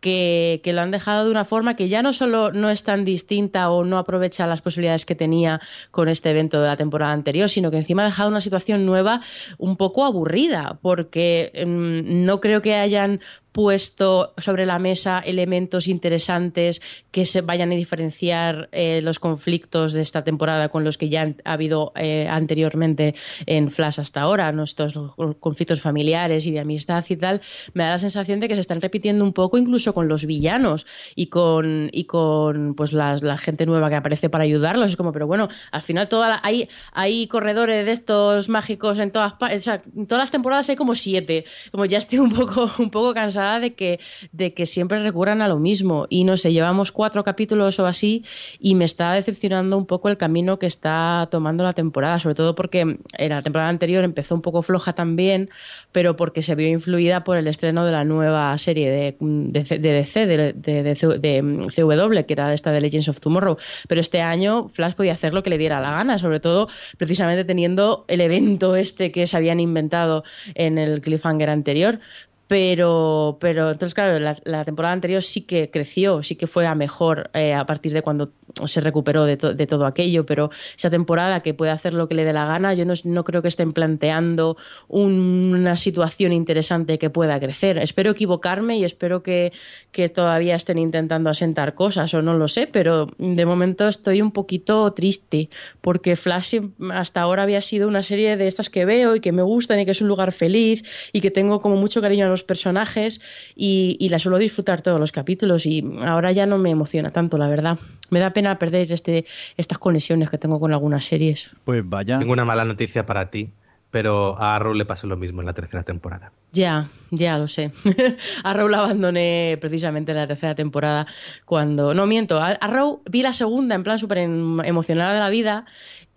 que, 0.00 0.72
lo 0.72 0.80
han 0.80 0.90
dejado 0.90 1.24
de 1.24 1.30
una 1.30 1.44
forma 1.44 1.74
que 1.74 1.88
ya 1.88 2.02
no 2.02 2.12
solo 2.12 2.52
no 2.52 2.70
es 2.70 2.82
tan 2.84 3.04
distinta 3.04 3.70
o 3.70 3.84
no 3.84 3.98
aprovecha 3.98 4.46
las 4.46 4.62
posibilidades 4.62 5.04
que 5.04 5.14
tenía 5.14 5.60
con 5.90 6.08
este 6.08 6.30
evento 6.30 6.60
de 6.60 6.68
la 6.68 6.76
temporada 6.76 7.12
anterior, 7.12 7.50
sino 7.50 7.70
que 7.70 7.78
encima 7.78 8.02
ha 8.02 8.06
dejado 8.06 8.30
una 8.30 8.40
situación 8.40 8.86
nueva 8.86 9.20
un 9.58 9.76
poco 9.76 10.04
aburrida, 10.04 10.78
porque 10.80 11.50
mm, 11.66 12.24
no 12.24 12.40
creo 12.40 12.62
que 12.62 12.76
hayan 12.76 13.20
puesto 13.56 14.34
sobre 14.36 14.66
la 14.66 14.78
mesa 14.78 15.18
elementos 15.18 15.88
interesantes 15.88 16.82
que 17.10 17.24
se 17.24 17.40
vayan 17.40 17.72
a 17.72 17.74
diferenciar 17.74 18.68
eh, 18.70 19.00
los 19.02 19.18
conflictos 19.18 19.94
de 19.94 20.02
esta 20.02 20.24
temporada 20.24 20.68
con 20.68 20.84
los 20.84 20.98
que 20.98 21.08
ya 21.08 21.34
ha 21.42 21.52
habido 21.54 21.90
eh, 21.96 22.28
anteriormente 22.28 23.14
en 23.46 23.70
Flash 23.70 23.98
hasta 23.98 24.20
ahora, 24.20 24.52
nuestros 24.52 24.92
conflictos 25.40 25.80
familiares 25.80 26.44
y 26.44 26.50
de 26.50 26.60
amistad 26.60 27.02
y 27.08 27.16
tal, 27.16 27.40
me 27.72 27.84
da 27.84 27.92
la 27.92 27.98
sensación 27.98 28.40
de 28.40 28.48
que 28.48 28.56
se 28.56 28.60
están 28.60 28.82
repitiendo 28.82 29.24
un 29.24 29.32
poco 29.32 29.56
incluso 29.56 29.94
con 29.94 30.06
los 30.06 30.26
villanos 30.26 30.86
y 31.14 31.28
con, 31.28 31.88
y 31.92 32.04
con 32.04 32.74
pues 32.74 32.92
la, 32.92 33.38
gente 33.38 33.64
nueva 33.64 33.88
que 33.88 33.96
aparece 33.96 34.28
para 34.28 34.44
ayudarlos. 34.44 34.90
Es 34.90 34.96
como, 34.96 35.12
pero 35.12 35.26
bueno, 35.26 35.48
al 35.72 35.80
final 35.80 36.08
toda 36.08 36.42
hay, 36.42 36.68
hay 36.92 37.26
corredores 37.26 37.86
de 37.86 37.92
estos 37.92 38.50
mágicos 38.50 38.98
en 38.98 39.12
todas 39.12 39.32
en 39.50 40.06
todas 40.06 40.24
las 40.24 40.30
temporadas 40.30 40.68
hay 40.68 40.76
como 40.76 40.94
siete. 40.94 41.46
Como 41.70 41.86
ya 41.86 41.96
estoy 41.96 42.18
un 42.18 42.32
poco, 42.32 42.70
un 42.78 42.90
poco 42.90 43.14
cansada 43.14 43.45
de 43.60 43.74
que, 43.74 44.00
de 44.32 44.54
que 44.54 44.66
siempre 44.66 45.02
recurran 45.02 45.42
a 45.42 45.48
lo 45.48 45.58
mismo. 45.58 46.06
Y 46.10 46.24
no 46.24 46.36
sé, 46.36 46.52
llevamos 46.52 46.92
cuatro 46.92 47.24
capítulos 47.24 47.78
o 47.78 47.86
así 47.86 48.24
y 48.58 48.74
me 48.74 48.84
está 48.84 49.12
decepcionando 49.12 49.76
un 49.76 49.86
poco 49.86 50.08
el 50.08 50.16
camino 50.16 50.58
que 50.58 50.66
está 50.66 51.28
tomando 51.30 51.64
la 51.64 51.72
temporada, 51.72 52.18
sobre 52.18 52.34
todo 52.34 52.54
porque 52.54 52.80
en 52.80 53.28
la 53.28 53.42
temporada 53.42 53.68
anterior 53.68 54.04
empezó 54.04 54.34
un 54.34 54.42
poco 54.42 54.62
floja 54.62 54.94
también, 54.94 55.50
pero 55.92 56.16
porque 56.16 56.42
se 56.42 56.54
vio 56.54 56.68
influida 56.68 57.24
por 57.24 57.36
el 57.36 57.46
estreno 57.46 57.84
de 57.84 57.92
la 57.92 58.04
nueva 58.04 58.56
serie 58.58 58.90
de, 58.90 59.16
de, 59.20 59.78
DC, 59.78 60.26
de, 60.26 60.52
de, 60.52 60.94
CW, 60.94 62.26
que 62.26 62.32
era 62.32 62.52
esta 62.52 62.72
de 62.72 62.80
Legends 62.80 63.08
of 63.08 63.20
Tomorrow. 63.20 63.56
Pero 63.88 64.00
este 64.00 64.20
año 64.20 64.68
Flash 64.68 64.94
podía 64.94 65.12
hacer 65.12 65.34
lo 65.34 65.42
que 65.42 65.50
le 65.50 65.58
diera 65.58 65.80
la 65.80 65.90
gana, 65.90 66.18
sobre 66.18 66.40
todo 66.40 66.68
precisamente 66.98 67.44
teniendo 67.44 68.04
el 68.08 68.20
evento 68.20 68.76
este 68.76 69.12
que 69.12 69.26
se 69.26 69.36
habían 69.36 69.60
inventado 69.60 70.24
en 70.54 70.78
el 70.78 71.00
cliffhanger 71.00 71.50
anterior. 71.50 72.00
Pero, 72.48 73.38
pero 73.40 73.72
entonces, 73.72 73.94
claro, 73.94 74.18
la, 74.18 74.64
temporada 74.64 74.92
anterior 74.92 75.22
sí 75.22 75.42
que 75.42 75.70
creció, 75.70 76.22
sí 76.22 76.36
que 76.36 76.46
fue 76.46 76.66
a 76.66 76.74
mejor 76.74 77.30
eh, 77.34 77.54
a 77.54 77.66
partir 77.66 77.92
de 77.92 78.02
cuando 78.02 78.30
se 78.66 78.80
recuperó 78.80 79.24
de, 79.24 79.36
de, 79.36 79.66
todo 79.66 79.84
aquello, 79.84 80.24
pero 80.24 80.50
esa 80.76 80.88
temporada 80.88 81.40
que 81.40 81.52
puede 81.52 81.72
hacer 81.72 81.92
lo 81.92 82.08
que 82.08 82.14
le 82.14 82.24
dé 82.24 82.32
la 82.32 82.46
gana, 82.46 82.72
yo 82.72 82.86
no, 82.86 82.94
no 83.04 83.24
creo 83.24 83.42
que 83.42 83.48
estén 83.48 83.72
planteando 83.72 84.56
una 84.88 85.76
situación 85.76 86.32
interesante 86.32 86.98
que 86.98 87.10
pueda 87.10 87.38
crecer. 87.38 87.78
Espero 87.78 88.12
equivocarme 88.12 88.78
y 88.78 88.84
espero 88.84 89.22
que, 89.22 89.52
que 89.92 90.08
todavía 90.08 90.54
estén 90.54 90.78
intentando 90.78 91.28
asentar 91.28 91.74
cosas 91.74 92.14
o 92.14 92.22
no 92.22 92.38
lo 92.38 92.48
sé, 92.48 92.66
pero 92.66 93.08
de 93.18 93.46
momento 93.46 93.88
estoy 93.88 94.22
un 94.22 94.30
poquito 94.30 94.90
triste 94.92 95.50
porque 95.80 96.16
Flash 96.16 96.60
hasta 96.92 97.20
ahora 97.20 97.42
había 97.42 97.60
sido 97.60 97.88
una 97.88 98.02
serie 98.02 98.36
de 98.36 98.46
estas 98.46 98.70
que 98.70 98.84
veo 98.84 99.16
y 99.16 99.20
que 99.20 99.32
me 99.32 99.42
gustan 99.42 99.80
y 99.80 99.84
que 99.84 99.90
es 99.90 100.00
un 100.00 100.08
lugar 100.08 100.32
feliz 100.32 100.84
y 101.12 101.20
que 101.20 101.30
tengo 101.30 101.60
como 101.60 101.76
mucho 101.76 102.00
cariño 102.00 102.26
a 102.26 102.28
los 102.28 102.35
personajes 102.42 103.20
y, 103.54 104.08
la 104.08 104.18
suelo 104.18 104.38
disfrutar 104.38 104.82
todos 104.82 105.00
los 105.00 105.12
capítulos 105.12 105.66
y 105.66 105.84
ahora 106.02 106.32
ya 106.32 106.46
no 106.46 106.58
me 106.58 106.70
emociona 106.70 107.10
tanto, 107.10 107.38
la 107.38 107.48
verdad. 107.48 107.78
Me 108.10 108.20
da 108.20 108.32
pena 108.32 108.58
perder 108.58 108.92
este, 108.92 109.26
estas 109.56 109.78
conexiones 109.78 110.30
que 110.30 110.38
tengo 110.38 110.60
con 110.60 110.72
algunas 110.72 111.04
series. 111.04 111.50
Pues 111.64 111.82
vaya. 111.84 112.18
Tengo 112.18 112.32
una 112.32 112.44
mala 112.44 112.64
noticia 112.64 113.04
para 113.04 113.30
ti, 113.30 113.50
pero 113.90 114.40
a 114.40 114.56
Arrow 114.56 114.74
le 114.74 114.84
pasó 114.84 115.06
lo 115.06 115.16
mismo 115.16 115.40
en 115.40 115.46
la 115.46 115.54
tercera 115.54 115.82
temporada. 115.82 116.32
Ya, 116.52 116.88
ya 117.10 117.38
lo 117.38 117.48
sé. 117.48 117.72
Arrow 118.44 118.68
la 118.68 118.78
abandoné 118.78 119.58
precisamente 119.60 120.12
en 120.12 120.18
la 120.18 120.26
tercera 120.26 120.54
temporada 120.54 121.06
cuando... 121.44 121.94
No, 121.94 122.06
miento, 122.06 122.40
Arrow 122.40 123.02
vi 123.10 123.22
la 123.22 123.32
segunda 123.32 123.74
en 123.74 123.82
plan 123.82 123.98
súper 123.98 124.18
em, 124.18 124.60
emocionada 124.60 125.14
de 125.14 125.20
la 125.20 125.30
vida 125.30 125.66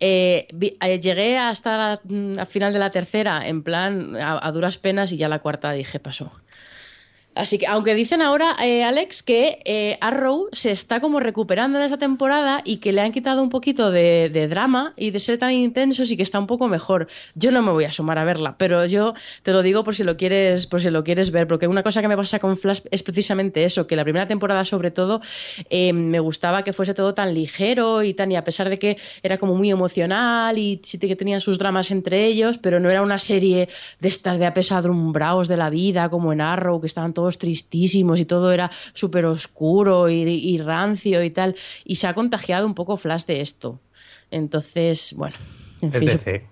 eh, 0.00 0.48
eh, 0.80 1.00
llegué 1.00 1.38
hasta 1.38 2.00
el 2.08 2.36
mm, 2.38 2.46
final 2.46 2.72
de 2.72 2.78
la 2.78 2.90
tercera, 2.90 3.46
en 3.46 3.62
plan, 3.62 4.16
a, 4.16 4.50
duras 4.50 4.78
penas, 4.78 5.12
y 5.12 5.18
ya 5.18 5.28
la 5.28 5.40
cuarta 5.40 5.72
dije, 5.72 6.00
pasó. 6.00 6.32
Así 7.40 7.56
que, 7.56 7.66
aunque 7.66 7.94
dicen 7.94 8.20
ahora, 8.20 8.54
eh, 8.62 8.84
Alex, 8.84 9.22
que 9.22 9.60
eh, 9.64 9.96
Arrow 10.02 10.48
se 10.52 10.70
está 10.72 11.00
como 11.00 11.20
recuperando 11.20 11.78
en 11.78 11.84
esta 11.84 11.96
temporada 11.96 12.60
y 12.66 12.76
que 12.76 12.92
le 12.92 13.00
han 13.00 13.12
quitado 13.12 13.42
un 13.42 13.48
poquito 13.48 13.90
de, 13.90 14.28
drama 14.50 14.92
y 14.94 15.10
de 15.10 15.20
ser 15.20 15.38
tan 15.38 15.50
intensos 15.52 16.10
y 16.10 16.18
que 16.18 16.22
está 16.22 16.38
un 16.38 16.46
poco 16.46 16.68
mejor. 16.68 17.08
Yo 17.34 17.50
no 17.50 17.62
me 17.62 17.72
voy 17.72 17.84
a 17.84 17.92
sumar 17.92 18.18
a 18.18 18.24
verla, 18.24 18.56
pero 18.58 18.84
yo 18.84 19.14
te 19.42 19.52
lo 19.52 19.62
digo 19.62 19.84
por 19.84 19.94
si 19.94 20.04
lo 20.04 20.18
quieres, 20.18 20.66
por 20.66 20.82
si 20.82 20.90
lo 20.90 21.02
quieres 21.02 21.30
ver, 21.30 21.46
porque 21.46 21.66
una 21.66 21.82
cosa 21.82 22.02
que 22.02 22.08
me 22.08 22.16
pasa 22.16 22.40
con 22.40 22.58
Flash 22.58 22.80
es 22.90 23.02
precisamente 23.02 23.64
eso, 23.64 23.86
que 23.86 23.96
la 23.96 24.04
primera 24.04 24.28
temporada, 24.28 24.66
sobre 24.66 24.90
todo, 24.90 25.22
eh, 25.70 25.94
me 25.94 26.20
gustaba 26.20 26.62
que 26.62 26.74
fuese 26.74 26.92
todo 26.92 27.14
tan 27.14 27.32
ligero 27.32 28.02
y 28.02 28.12
tan, 28.12 28.30
y 28.32 28.36
a 28.36 28.44
pesar 28.44 28.68
de 28.68 28.78
que 28.78 28.98
era 29.22 29.38
como 29.38 29.54
muy 29.54 29.70
emocional 29.70 30.58
y 30.58 30.76
que 30.76 31.16
tenían 31.16 31.40
sus 31.40 31.58
dramas 31.58 31.90
entre 31.90 32.26
ellos, 32.26 32.58
pero 32.58 32.80
no 32.80 32.90
era 32.90 33.00
una 33.00 33.18
serie 33.18 33.70
de 33.98 34.08
estas 34.08 34.38
de 34.38 34.44
apesadumbrados 34.44 35.48
de 35.48 35.56
la 35.56 35.70
vida, 35.70 36.10
como 36.10 36.34
en 36.34 36.42
Arrow, 36.42 36.82
que 36.82 36.86
estaban 36.86 37.14
todos 37.14 37.29
tristísimos 37.38 38.20
y 38.20 38.24
todo 38.24 38.52
era 38.52 38.70
súper 38.92 39.26
oscuro 39.26 40.08
y, 40.08 40.58
rancio 40.58 41.22
y 41.22 41.30
tal. 41.30 41.56
Y 41.84 41.96
se 41.96 42.06
ha 42.06 42.14
contagiado 42.14 42.66
un 42.66 42.74
poco 42.74 42.96
Flash 42.96 43.24
de 43.24 43.40
esto. 43.40 43.80
Entonces, 44.30 45.14
bueno. 45.16 45.36
En 45.80 45.94
es 45.94 46.00
DC. 46.00 46.46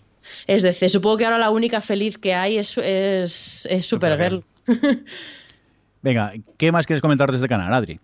Es 0.46 0.62
DC. 0.62 0.88
Supongo 0.88 1.18
que 1.18 1.24
ahora 1.24 1.38
la 1.38 1.50
única 1.50 1.80
feliz 1.80 2.18
que 2.18 2.34
hay 2.34 2.58
es, 2.58 2.76
es, 2.78 3.66
es 3.70 3.86
Supergirl. 3.86 4.44
Venga, 6.02 6.32
¿qué 6.56 6.70
más 6.70 6.86
quieres 6.86 7.02
comentar 7.02 7.28
desde 7.28 7.44
este 7.44 7.48
canal, 7.48 7.72
Adri? 7.72 8.00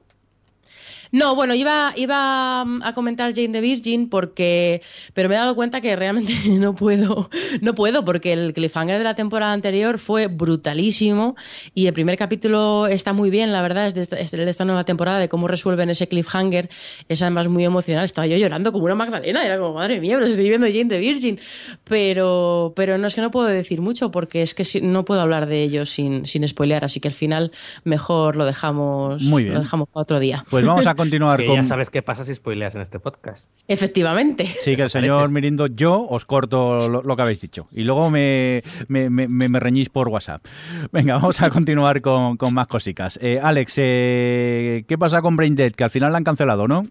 No, 1.15 1.37
bueno, 1.37 1.55
iba, 1.55 1.93
iba 1.95 2.63
a 2.63 2.93
comentar 2.93 3.33
Jane 3.33 3.51
the 3.51 3.61
Virgin 3.61 4.09
porque. 4.09 4.83
Pero 5.13 5.29
me 5.29 5.37
he 5.37 5.39
dado 5.39 5.55
cuenta 5.55 5.81
que 5.81 5.95
realmente 5.95 6.33
no 6.49 6.75
puedo. 6.75 7.31
No 7.61 7.77
puedo, 7.77 8.05
porque 8.05 8.33
el 8.33 8.53
cliffhanger 8.53 8.99
de 8.99 9.05
la 9.05 9.15
temporada 9.15 9.53
anterior 9.53 10.01
fue 10.01 10.27
brutalísimo. 10.27 11.37
Y 11.73 11.87
el 11.87 11.93
primer 11.93 12.19
capítulo 12.19 12.89
está 12.89 13.13
muy 13.13 13.31
bien, 13.31 13.53
la 13.53 13.63
verdad, 13.63 13.87
es 13.87 13.95
de 13.95 14.01
esta, 14.01 14.17
de 14.17 14.51
esta 14.51 14.65
nueva 14.65 14.83
temporada, 14.83 15.21
de 15.21 15.29
cómo 15.29 15.47
resuelven 15.47 15.89
ese 15.89 16.09
cliffhanger. 16.09 16.69
Es 17.09 17.23
además 17.23 17.47
muy 17.47 17.65
emocional. 17.65 18.05
Estaba 18.05 18.27
yo 18.27 18.37
llorando 18.37 18.73
como 18.73 18.87
una 18.87 18.97
Magdalena. 18.97 19.47
Era 19.47 19.57
como, 19.57 19.75
madre 19.75 20.01
mía, 20.01 20.17
pero 20.17 20.27
estoy 20.27 20.49
viendo 20.49 20.67
Jane 20.67 20.87
the 20.87 20.99
Virgin. 20.99 21.39
Pero, 21.85 22.73
pero 22.75 22.99
no 22.99 23.07
es 23.07 23.15
que 23.15 23.21
no 23.21 23.31
puedo 23.31 23.47
decir 23.47 23.81
mucho 23.81 24.11
porque 24.11 24.43
es 24.43 24.53
que 24.53 24.65
no 24.81 25.05
puedo 25.05 25.21
hablar 25.21 25.47
de 25.47 25.63
ello 25.63 25.87
sin, 25.87 26.27
sin 26.27 26.49
spoilear. 26.49 26.85
Así 26.85 26.99
que 26.99 27.07
al 27.07 27.15
final 27.15 27.53
mejor 27.85 28.35
lo 28.35 28.45
dejamos, 28.47 29.23
muy 29.23 29.45
bien. 29.45 29.55
Lo 29.55 29.61
dejamos 29.61 29.89
para 29.89 30.03
otro 30.03 30.19
día. 30.19 30.45
Pues 30.51 30.67
vamos 30.67 30.89
a 30.89 30.97
continuar 31.05 31.41
que 31.41 31.47
con. 31.47 31.57
Ya 31.57 31.63
sabes 31.63 31.91
qué 31.91 32.03
pasa 32.03 32.25
si 32.25 32.35
spoileas 32.35 32.75
en 32.75 32.81
este 32.81 32.99
podcast. 32.99 33.49
Efectivamente. 33.69 34.57
Sí, 34.59 34.77
que 34.77 34.83
el 34.83 34.91
señor 34.91 35.31
Mirindo, 35.31 35.67
yo 35.67 36.07
os 36.09 36.25
corto 36.25 36.89
lo, 36.89 37.17
que 37.17 37.23
habéis 37.23 37.41
dicho. 37.41 37.69
Y 37.73 37.83
luego 37.83 38.11
me, 38.11 38.63
me, 38.89 39.61
reñís 39.61 39.89
por 39.89 40.09
WhatsApp. 40.09 40.45
Venga, 40.93 41.15
vamos 41.15 41.41
a 41.43 41.51
continuar 41.55 42.01
con, 42.01 42.37
más 42.53 42.67
cositas. 42.67 43.19
Eh, 43.23 43.41
Alex, 43.43 43.75
eh, 43.79 44.85
¿qué 44.89 44.99
pasa 44.99 45.23
con 45.23 45.37
Brain 45.37 45.55
Dead? 45.55 45.73
Que 45.73 45.85
al 45.85 45.91
final 45.91 46.13
la 46.13 46.19
han 46.19 46.25
cancelado, 46.25 46.69
¿no? 46.69 46.85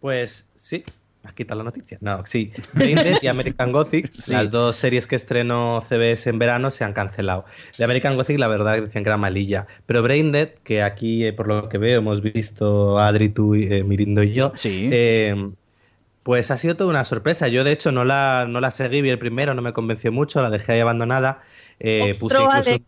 Pues 0.00 0.46
sí, 0.56 0.84
Has 1.22 1.34
quitado 1.34 1.58
la 1.58 1.64
noticia. 1.64 1.98
No, 2.00 2.24
sí. 2.24 2.50
Braindead 2.72 3.18
y 3.20 3.26
American 3.26 3.72
Gothic, 3.72 4.10
las 4.28 4.50
dos 4.50 4.76
series 4.76 5.06
que 5.06 5.16
estrenó 5.16 5.84
CBS 5.86 6.30
en 6.30 6.38
verano, 6.38 6.70
se 6.70 6.82
han 6.82 6.94
cancelado. 6.94 7.44
De 7.76 7.84
American 7.84 8.16
Gothic, 8.16 8.38
la 8.38 8.48
verdad, 8.48 8.80
decían 8.80 9.04
que 9.04 9.10
era 9.10 9.18
malilla. 9.18 9.66
Pero 9.84 10.02
Braindead, 10.02 10.48
que 10.64 10.82
aquí, 10.82 11.26
eh, 11.26 11.34
por 11.34 11.46
lo 11.46 11.68
que 11.68 11.76
veo, 11.76 11.98
hemos 11.98 12.22
visto 12.22 12.98
Adri, 12.98 13.28
tú, 13.28 13.54
eh, 13.54 13.84
Mirindo 13.84 14.22
y 14.22 14.32
yo, 14.32 14.52
sí. 14.54 14.88
Eh, 14.90 15.50
pues 16.22 16.50
ha 16.50 16.56
sido 16.56 16.76
toda 16.76 16.88
una 16.88 17.04
sorpresa. 17.04 17.48
Yo, 17.48 17.64
de 17.64 17.72
hecho, 17.72 17.92
no 17.92 18.04
la, 18.06 18.46
no 18.48 18.60
la 18.60 18.70
seguí, 18.70 19.02
vi 19.02 19.10
el 19.10 19.18
primero, 19.18 19.52
no 19.52 19.60
me 19.60 19.74
convenció 19.74 20.12
mucho, 20.12 20.40
la 20.40 20.48
dejé 20.48 20.72
ahí 20.72 20.80
abandonada. 20.80 21.42
puse, 22.18 22.38
incluso, 22.40 22.78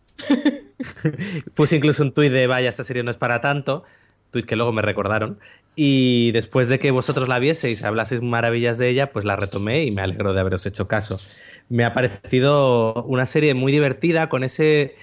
puse 1.53 1.75
incluso 1.75 2.01
un 2.01 2.13
tuit 2.13 2.31
de, 2.31 2.47
vaya, 2.47 2.69
esta 2.69 2.83
serie 2.83 3.03
no 3.03 3.11
es 3.11 3.17
para 3.17 3.41
tanto, 3.41 3.83
tuit 4.31 4.47
que 4.47 4.55
luego 4.55 4.71
me 4.71 4.81
recordaron. 4.81 5.39
Y 5.75 6.31
después 6.31 6.67
de 6.69 6.79
que 6.79 6.91
vosotros 6.91 7.27
la 7.27 7.39
vieseis, 7.39 7.83
hablaseis 7.83 8.21
maravillas 8.21 8.77
de 8.77 8.89
ella, 8.89 9.11
pues 9.11 9.25
la 9.25 9.35
retomé 9.35 9.85
y 9.85 9.91
me 9.91 10.01
alegro 10.01 10.33
de 10.33 10.39
haberos 10.39 10.65
hecho 10.65 10.87
caso. 10.87 11.19
Me 11.69 11.85
ha 11.85 11.93
parecido 11.93 13.03
una 13.03 13.25
serie 13.25 13.53
muy 13.53 13.71
divertida 13.71 14.29
con 14.29 14.43
ese 14.43 14.95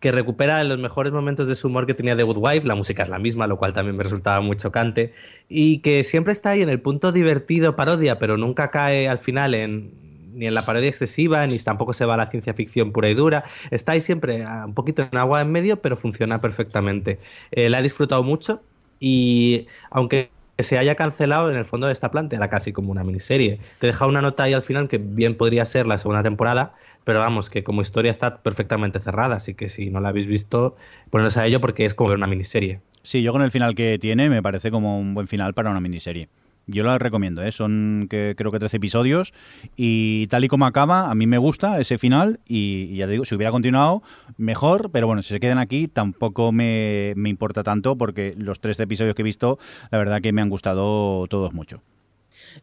que 0.00 0.12
recupera 0.12 0.62
los 0.64 0.78
mejores 0.78 1.12
momentos 1.12 1.48
de 1.48 1.54
su 1.54 1.68
humor 1.68 1.86
que 1.86 1.94
tenía 1.94 2.16
The 2.16 2.22
Good 2.22 2.38
Wife, 2.38 2.66
la 2.66 2.74
música 2.74 3.02
es 3.02 3.08
la 3.08 3.18
misma, 3.18 3.46
lo 3.46 3.56
cual 3.56 3.72
también 3.72 3.96
me 3.96 4.04
resultaba 4.04 4.40
muy 4.40 4.56
chocante, 4.56 5.12
y 5.48 5.80
que 5.80 6.04
siempre 6.04 6.32
está 6.32 6.50
ahí 6.50 6.62
en 6.62 6.68
el 6.68 6.80
punto 6.80 7.10
divertido, 7.10 7.74
parodia, 7.74 8.18
pero 8.18 8.36
nunca 8.36 8.70
cae 8.70 9.08
al 9.08 9.18
final 9.18 9.54
en, 9.54 9.90
ni 10.34 10.46
en 10.46 10.54
la 10.54 10.62
parodia 10.62 10.88
excesiva, 10.88 11.44
ni 11.46 11.58
tampoco 11.58 11.92
se 11.94 12.04
va 12.04 12.14
a 12.14 12.16
la 12.16 12.26
ciencia 12.26 12.54
ficción 12.54 12.92
pura 12.92 13.10
y 13.10 13.14
dura, 13.14 13.44
está 13.70 13.92
ahí 13.92 14.00
siempre 14.00 14.44
un 14.64 14.74
poquito 14.74 15.06
en 15.10 15.18
agua 15.18 15.42
en 15.42 15.50
medio, 15.50 15.82
pero 15.82 15.96
funciona 15.96 16.40
perfectamente. 16.40 17.18
Eh, 17.50 17.68
la 17.68 17.80
he 17.80 17.82
disfrutado 17.82 18.22
mucho, 18.22 18.62
Y 19.00 19.66
aunque 19.90 20.30
se 20.58 20.78
haya 20.78 20.94
cancelado, 20.96 21.50
en 21.50 21.56
el 21.56 21.64
fondo 21.64 21.88
esta 21.88 22.10
plantea 22.10 22.48
casi 22.48 22.72
como 22.72 22.90
una 22.90 23.04
miniserie. 23.04 23.60
Te 23.78 23.86
deja 23.86 24.06
una 24.06 24.22
nota 24.22 24.42
ahí 24.42 24.52
al 24.52 24.62
final 24.62 24.88
que 24.88 24.98
bien 24.98 25.36
podría 25.36 25.64
ser 25.64 25.86
la 25.86 25.98
segunda 25.98 26.22
temporada, 26.22 26.74
pero 27.04 27.20
vamos, 27.20 27.48
que 27.48 27.62
como 27.62 27.80
historia 27.80 28.10
está 28.10 28.38
perfectamente 28.38 28.98
cerrada, 28.98 29.36
así 29.36 29.54
que 29.54 29.68
si 29.68 29.90
no 29.90 30.00
la 30.00 30.08
habéis 30.08 30.26
visto, 30.26 30.76
poneros 31.10 31.36
a 31.36 31.46
ello 31.46 31.60
porque 31.60 31.84
es 31.84 31.94
como 31.94 32.12
una 32.12 32.26
miniserie. 32.26 32.80
Sí, 33.02 33.22
yo 33.22 33.32
con 33.32 33.42
el 33.42 33.50
final 33.50 33.74
que 33.74 33.98
tiene 33.98 34.28
me 34.28 34.42
parece 34.42 34.70
como 34.70 34.98
un 34.98 35.14
buen 35.14 35.28
final 35.28 35.54
para 35.54 35.70
una 35.70 35.80
miniserie. 35.80 36.28
Yo 36.70 36.84
la 36.84 36.98
recomiendo, 36.98 37.42
¿eh? 37.42 37.50
son 37.50 38.08
que, 38.10 38.34
creo 38.36 38.52
que 38.52 38.58
13 38.58 38.76
episodios 38.76 39.32
y 39.74 40.26
tal 40.26 40.44
y 40.44 40.48
como 40.48 40.66
acaba, 40.66 41.10
a 41.10 41.14
mí 41.14 41.26
me 41.26 41.38
gusta 41.38 41.80
ese 41.80 41.96
final 41.96 42.40
y, 42.46 42.94
ya 42.94 43.06
digo, 43.06 43.24
si 43.24 43.34
hubiera 43.34 43.50
continuado, 43.50 44.02
mejor, 44.36 44.90
pero 44.90 45.06
bueno, 45.06 45.22
si 45.22 45.30
se 45.30 45.40
quedan 45.40 45.58
aquí 45.58 45.88
tampoco 45.88 46.52
me, 46.52 47.14
me 47.16 47.30
importa 47.30 47.62
tanto 47.62 47.96
porque 47.96 48.34
los 48.36 48.60
13 48.60 48.82
episodios 48.82 49.14
que 49.14 49.22
he 49.22 49.24
visto, 49.24 49.58
la 49.90 49.96
verdad 49.96 50.20
que 50.20 50.32
me 50.34 50.42
han 50.42 50.50
gustado 50.50 51.26
todos 51.28 51.54
mucho. 51.54 51.80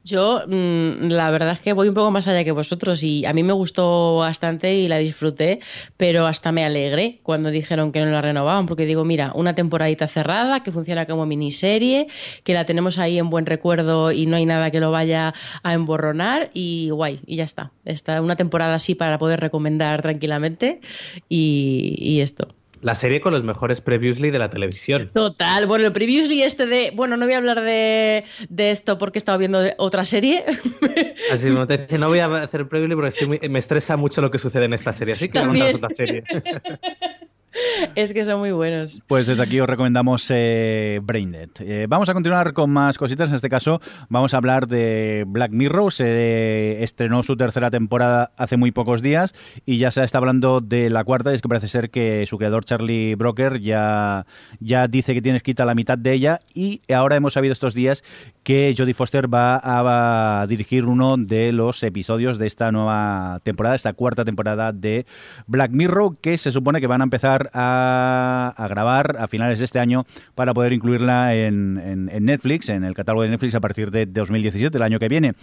Yo, 0.03 0.41
mm, 0.47 1.09
la 1.09 1.31
verdad 1.31 1.53
es 1.53 1.59
que 1.59 1.73
voy 1.73 1.87
un 1.87 1.93
poco 1.93 2.11
más 2.11 2.27
allá 2.27 2.43
que 2.43 2.51
vosotros 2.51 3.03
y 3.03 3.25
a 3.25 3.33
mí 3.33 3.43
me 3.43 3.53
gustó 3.53 4.17
bastante 4.17 4.75
y 4.75 4.87
la 4.87 4.97
disfruté, 4.97 5.59
pero 5.97 6.27
hasta 6.27 6.51
me 6.51 6.63
alegré 6.63 7.19
cuando 7.23 7.49
dijeron 7.49 7.91
que 7.91 7.99
no 8.01 8.07
la 8.07 8.21
renovaban, 8.21 8.65
porque 8.65 8.85
digo, 8.85 9.03
mira, 9.03 9.31
una 9.35 9.55
temporadita 9.55 10.07
cerrada 10.07 10.63
que 10.63 10.71
funciona 10.71 11.05
como 11.05 11.25
miniserie, 11.25 12.07
que 12.43 12.53
la 12.53 12.65
tenemos 12.65 12.97
ahí 12.97 13.17
en 13.17 13.29
buen 13.29 13.45
recuerdo 13.45 14.11
y 14.11 14.25
no 14.25 14.37
hay 14.37 14.45
nada 14.45 14.71
que 14.71 14.79
lo 14.79 14.91
vaya 14.91 15.33
a 15.63 15.73
emborronar 15.73 16.49
y 16.53 16.89
guay, 16.91 17.21
y 17.25 17.37
ya 17.37 17.43
está. 17.43 17.71
Está 17.85 18.21
una 18.21 18.35
temporada 18.35 18.75
así 18.75 18.95
para 18.95 19.17
poder 19.17 19.39
recomendar 19.39 20.01
tranquilamente 20.01 20.81
y, 21.29 21.95
y 21.99 22.21
esto 22.21 22.49
la 22.85 22.93
serie 22.93 23.19
con 23.19 23.33
los 23.33 23.43
mejores 23.43 23.81
previously 23.81 24.29
de 24.29 24.37
la 24.37 24.51
televisión. 24.51 25.09
Total. 25.11 25.65
Bueno, 25.65 25.87
el 25.87 25.91
previously 25.91 26.43
este 26.43 26.67
de. 26.67 26.91
Bueno, 26.93 27.17
no 27.17 27.25
voy 27.25 27.33
a 27.33 27.37
hablar 27.37 27.61
de, 27.61 28.23
esto 28.57 28.99
porque 28.99 29.17
he 29.17 29.21
estado 29.21 29.39
viendo 29.39 29.59
otra 29.77 30.05
serie. 30.05 30.45
Así 31.31 31.49
como 31.49 31.65
te 31.65 31.79
dice, 31.79 31.97
no 31.97 32.09
voy 32.09 32.19
a 32.19 32.27
hacer 32.43 32.67
previously 32.67 32.95
porque 32.95 33.49
me 33.49 33.57
estresa 33.57 33.97
mucho 33.97 34.21
lo 34.21 34.29
que 34.29 34.37
sucede 34.37 34.65
en 34.65 34.73
esta 34.73 34.93
serie. 34.93 35.15
Así 35.15 35.29
que 35.29 35.39
vamos 35.39 35.59
a 35.61 35.75
otra 35.75 35.89
serie. 35.89 36.23
es 37.95 38.13
que 38.13 38.25
son 38.25 38.39
muy 38.39 38.51
buenos. 38.51 39.01
Pues 39.07 39.27
desde 39.27 39.43
aquí 39.43 39.59
os 39.59 39.67
recomendamos 39.67 40.25
eh, 40.29 40.99
Braindead. 41.03 41.49
Eh, 41.59 41.85
vamos 41.89 42.09
a 42.09 42.13
continuar 42.13 42.53
con 42.53 42.69
más 42.69 42.97
cositas. 42.97 43.29
En 43.29 43.35
este 43.35 43.49
caso, 43.49 43.79
vamos 44.09 44.33
a 44.33 44.37
hablar 44.37 44.67
de 44.67 45.23
Black 45.27 45.51
Mirror. 45.51 45.91
Se 45.91 46.83
estrenó 46.83 47.23
su 47.23 47.35
tercera 47.35 47.71
temporada 47.71 48.31
hace 48.37 48.57
muy 48.57 48.71
pocos 48.71 49.01
días 49.01 49.33
y 49.65 49.77
ya 49.77 49.91
se 49.91 50.03
está 50.03 50.17
hablando 50.17 50.61
de 50.61 50.89
la 50.89 51.03
cuarta. 51.03 51.31
Y 51.31 51.35
es 51.35 51.41
que 51.41 51.49
parece 51.49 51.67
ser 51.67 51.89
que 51.89 52.25
su 52.27 52.37
creador, 52.37 52.65
Charlie 52.65 53.15
Broker, 53.15 53.59
ya, 53.59 54.25
ya 54.59 54.87
dice 54.87 55.13
que 55.13 55.21
tiene 55.21 55.37
escrita 55.37 55.65
la 55.65 55.75
mitad 55.75 55.97
de 55.97 56.13
ella. 56.13 56.41
Y 56.53 56.81
ahora 56.93 57.15
hemos 57.15 57.33
sabido 57.33 57.53
estos 57.53 57.73
días 57.73 58.03
que 58.43 58.73
Jodie 58.77 58.93
Foster 58.93 59.33
va 59.33 59.59
a, 59.63 60.45
dirigir 60.47 60.85
uno 60.85 61.17
de 61.17 61.51
los 61.51 61.81
episodios 61.83 62.37
de 62.37 62.47
esta 62.47 62.71
nueva 62.71 63.39
temporada, 63.43 63.75
esta 63.75 63.93
cuarta 63.93 64.23
temporada 64.23 64.71
de 64.71 65.05
Black 65.47 65.71
Mirror, 65.71 66.17
que 66.17 66.37
se 66.37 66.51
supone 66.51 66.79
que 66.79 66.87
van 66.87 67.01
a 67.01 67.05
empezar 67.05 67.44
a, 67.53 68.53
grabar 68.69 69.17
a 69.19 69.27
finales 69.27 69.59
de 69.59 69.65
este 69.65 69.79
año 69.79 70.05
para 70.35 70.53
poder 70.53 70.73
incluirla 70.73 71.35
en, 71.35 72.05
Netflix, 72.25 72.69
en 72.69 72.83
el 72.83 72.93
catálogo 72.93 73.23
de 73.23 73.29
Netflix 73.29 73.55
a 73.55 73.59
partir 73.59 73.91
de 73.91 74.05
2017, 74.05 74.77
el 74.77 74.83
año 74.83 74.99
que 74.99 75.07
viene. 75.07 75.33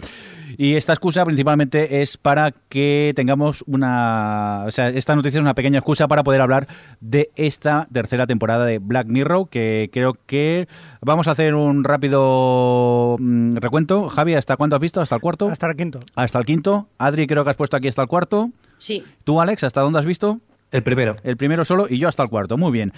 Y 0.57 0.75
esta 0.75 0.93
excusa 0.93 1.25
principalmente 1.25 2.01
es 2.01 2.17
para 2.17 2.51
que 2.69 3.13
tengamos 3.15 3.63
una... 3.65 4.63
O 4.67 4.71
sea, 4.71 4.89
esta 4.89 5.15
noticia 5.15 5.39
es 5.39 5.41
una 5.41 5.55
pequeña 5.55 5.79
excusa 5.79 6.07
para 6.07 6.23
poder 6.23 6.41
hablar 6.41 6.67
de 7.01 7.31
esta 7.35 7.87
tercera 7.91 8.27
temporada 8.27 8.65
de 8.65 8.79
Black 8.79 9.07
Mirror, 9.07 9.49
que 9.49 9.89
creo 9.91 10.17
que 10.25 10.67
vamos 11.01 11.27
a 11.27 11.31
hacer 11.31 11.55
un 11.55 11.83
rápido 11.83 13.17
mm, 13.19 13.55
recuento. 13.55 14.09
Javi, 14.09 14.35
¿hasta 14.35 14.57
cuándo 14.57 14.75
has 14.75 14.81
visto? 14.81 15.01
¿Hasta 15.01 15.15
el 15.15 15.21
cuarto? 15.21 15.47
Hasta 15.47 15.67
el 15.67 15.75
quinto. 15.75 15.99
Hasta 16.15 16.39
el 16.39 16.45
quinto. 16.45 16.87
Adri, 16.97 17.27
creo 17.27 17.43
que 17.43 17.49
has 17.49 17.55
puesto 17.55 17.77
aquí 17.77 17.87
hasta 17.87 18.03
el 18.03 18.07
cuarto. 18.07 18.51
Sí. 18.77 19.03
¿Tú, 19.23 19.41
Alex, 19.41 19.63
hasta 19.63 19.81
dónde 19.81 19.99
has 19.99 20.05
visto? 20.05 20.39
El 20.73 20.81
primero. 20.81 21.15
El 21.23 21.37
primero 21.37 21.63
solo 21.63 21.85
y 21.87 21.99
yo 21.99 22.09
hasta 22.09 22.23
el 22.23 22.29
cuarto. 22.29 22.57
Muy 22.57 22.71
bien. 22.71 22.91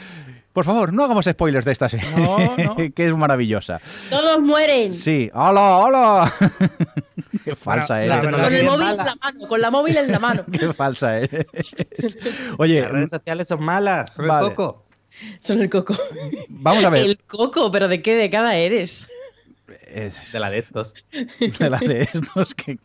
Por 0.53 0.63
favor, 0.63 0.93
no 0.93 1.03
hagamos 1.03 1.25
spoilers 1.25 1.65
de 1.65 1.73
esta 1.73 1.89
serie, 1.89 2.07
que 2.95 3.07
es 3.07 3.15
maravillosa. 3.17 3.81
Todos 4.09 4.39
mueren. 4.41 4.93
Sí. 4.93 5.29
¡Hola, 5.33 5.77
hola! 5.77 6.33
Qué 7.43 7.53
falsa 7.53 8.01
eres. 8.01 8.21
con 8.21 8.53
el 8.53 8.63
móvil 8.63 8.87
en 8.87 8.97
la 8.97 9.15
mano, 9.21 9.47
con 9.49 9.61
la 9.61 9.71
móvil 9.71 9.97
en 9.97 10.11
la 10.13 10.19
mano. 10.19 10.45
Qué 10.51 10.71
falsa 10.71 11.19
eres. 11.19 11.45
Oye, 12.57 12.81
las 12.83 12.91
redes 12.91 13.09
sociales 13.09 13.49
son 13.49 13.61
malas, 13.61 14.13
son 14.13 14.23
el 14.23 14.39
coco. 14.39 14.85
Son 15.43 15.61
el 15.61 15.69
coco. 15.69 15.93
Vamos 16.47 16.85
a 16.85 16.89
ver. 16.89 17.03
El 17.03 17.17
coco, 17.27 17.69
pero 17.73 17.89
¿de 17.89 18.01
qué 18.01 18.15
década 18.15 18.55
eres? 18.55 19.07
De 20.31 20.39
la 20.39 20.49
de 20.49 20.59
estos. 20.59 20.93
De 21.59 21.69
la 21.69 21.79
de 21.79 22.03
estos 22.03 22.55
que 22.55 22.77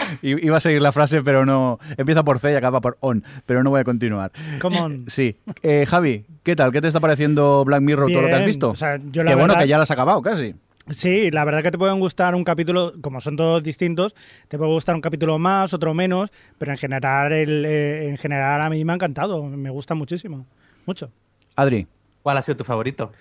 Iba 0.22 0.56
a 0.56 0.60
seguir 0.60 0.82
la 0.82 0.92
frase, 0.92 1.22
pero 1.22 1.44
no. 1.44 1.78
Empieza 1.96 2.22
por 2.22 2.38
C 2.38 2.52
y 2.52 2.54
acaba 2.54 2.80
por 2.80 2.96
on, 3.00 3.24
pero 3.46 3.62
no 3.62 3.70
voy 3.70 3.80
a 3.80 3.84
continuar. 3.84 4.32
Come 4.60 4.80
on. 4.80 5.04
Sí. 5.08 5.36
Eh, 5.62 5.86
Javi, 5.88 6.24
¿qué 6.42 6.56
tal? 6.56 6.72
¿Qué 6.72 6.80
te 6.80 6.88
está 6.88 7.00
pareciendo 7.00 7.64
Black 7.64 7.82
Mirror 7.82 8.10
todo 8.10 8.22
lo 8.22 8.28
que 8.28 8.34
has 8.34 8.46
visto? 8.46 8.70
O 8.70 8.76
sea, 8.76 8.98
yo 9.10 9.22
la 9.24 9.36
bueno 9.36 9.56
que 9.56 9.68
ya 9.68 9.76
lo 9.76 9.82
has 9.82 9.90
acabado 9.90 10.20
casi. 10.22 10.54
Sí, 10.90 11.30
la 11.30 11.44
verdad 11.44 11.62
que 11.62 11.70
te 11.70 11.78
pueden 11.78 12.00
gustar 12.00 12.34
un 12.34 12.42
capítulo, 12.42 12.92
como 13.00 13.20
son 13.20 13.36
todos 13.36 13.62
distintos, 13.62 14.16
te 14.48 14.58
puede 14.58 14.72
gustar 14.72 14.96
un 14.96 15.00
capítulo 15.00 15.38
más, 15.38 15.72
otro 15.72 15.94
menos, 15.94 16.32
pero 16.58 16.72
en 16.72 16.78
general, 16.78 17.32
el, 17.32 17.64
eh, 17.64 18.08
en 18.08 18.18
general 18.18 18.60
a 18.60 18.68
mí 18.68 18.84
me 18.84 18.92
ha 18.92 18.96
encantado, 18.96 19.44
me 19.44 19.70
gusta 19.70 19.94
muchísimo, 19.94 20.44
mucho. 20.84 21.12
Adri. 21.54 21.86
¿Cuál 22.22 22.38
ha 22.38 22.42
sido 22.42 22.56
tu 22.56 22.64
favorito? 22.64 23.12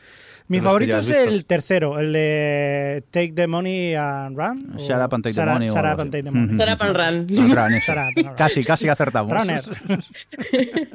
Mi 0.51 0.59
favorito 0.59 0.97
es 0.97 1.09
el 1.09 1.45
tercero, 1.45 1.97
el 1.97 2.11
de 2.11 3.05
Take 3.09 3.31
the 3.31 3.47
Money 3.47 3.95
and 3.95 4.37
Run. 4.37 4.77
Shut 4.77 5.01
up 5.01 5.13
and 5.13 5.23
take 5.23 5.33
the 5.33 5.45
money. 5.45 5.67
Shut 5.67 5.85
up 5.85 5.99
and 5.99 6.11
take 6.11 6.23
the 6.23 6.31
money. 6.31 6.57
Shut 6.57 6.67
up 6.67 6.81
and 6.81 6.93
run. 6.93 8.35
Casi, 8.35 8.65
casi 8.65 8.89
acertamos. 8.89 9.31
Runner. 9.31 9.63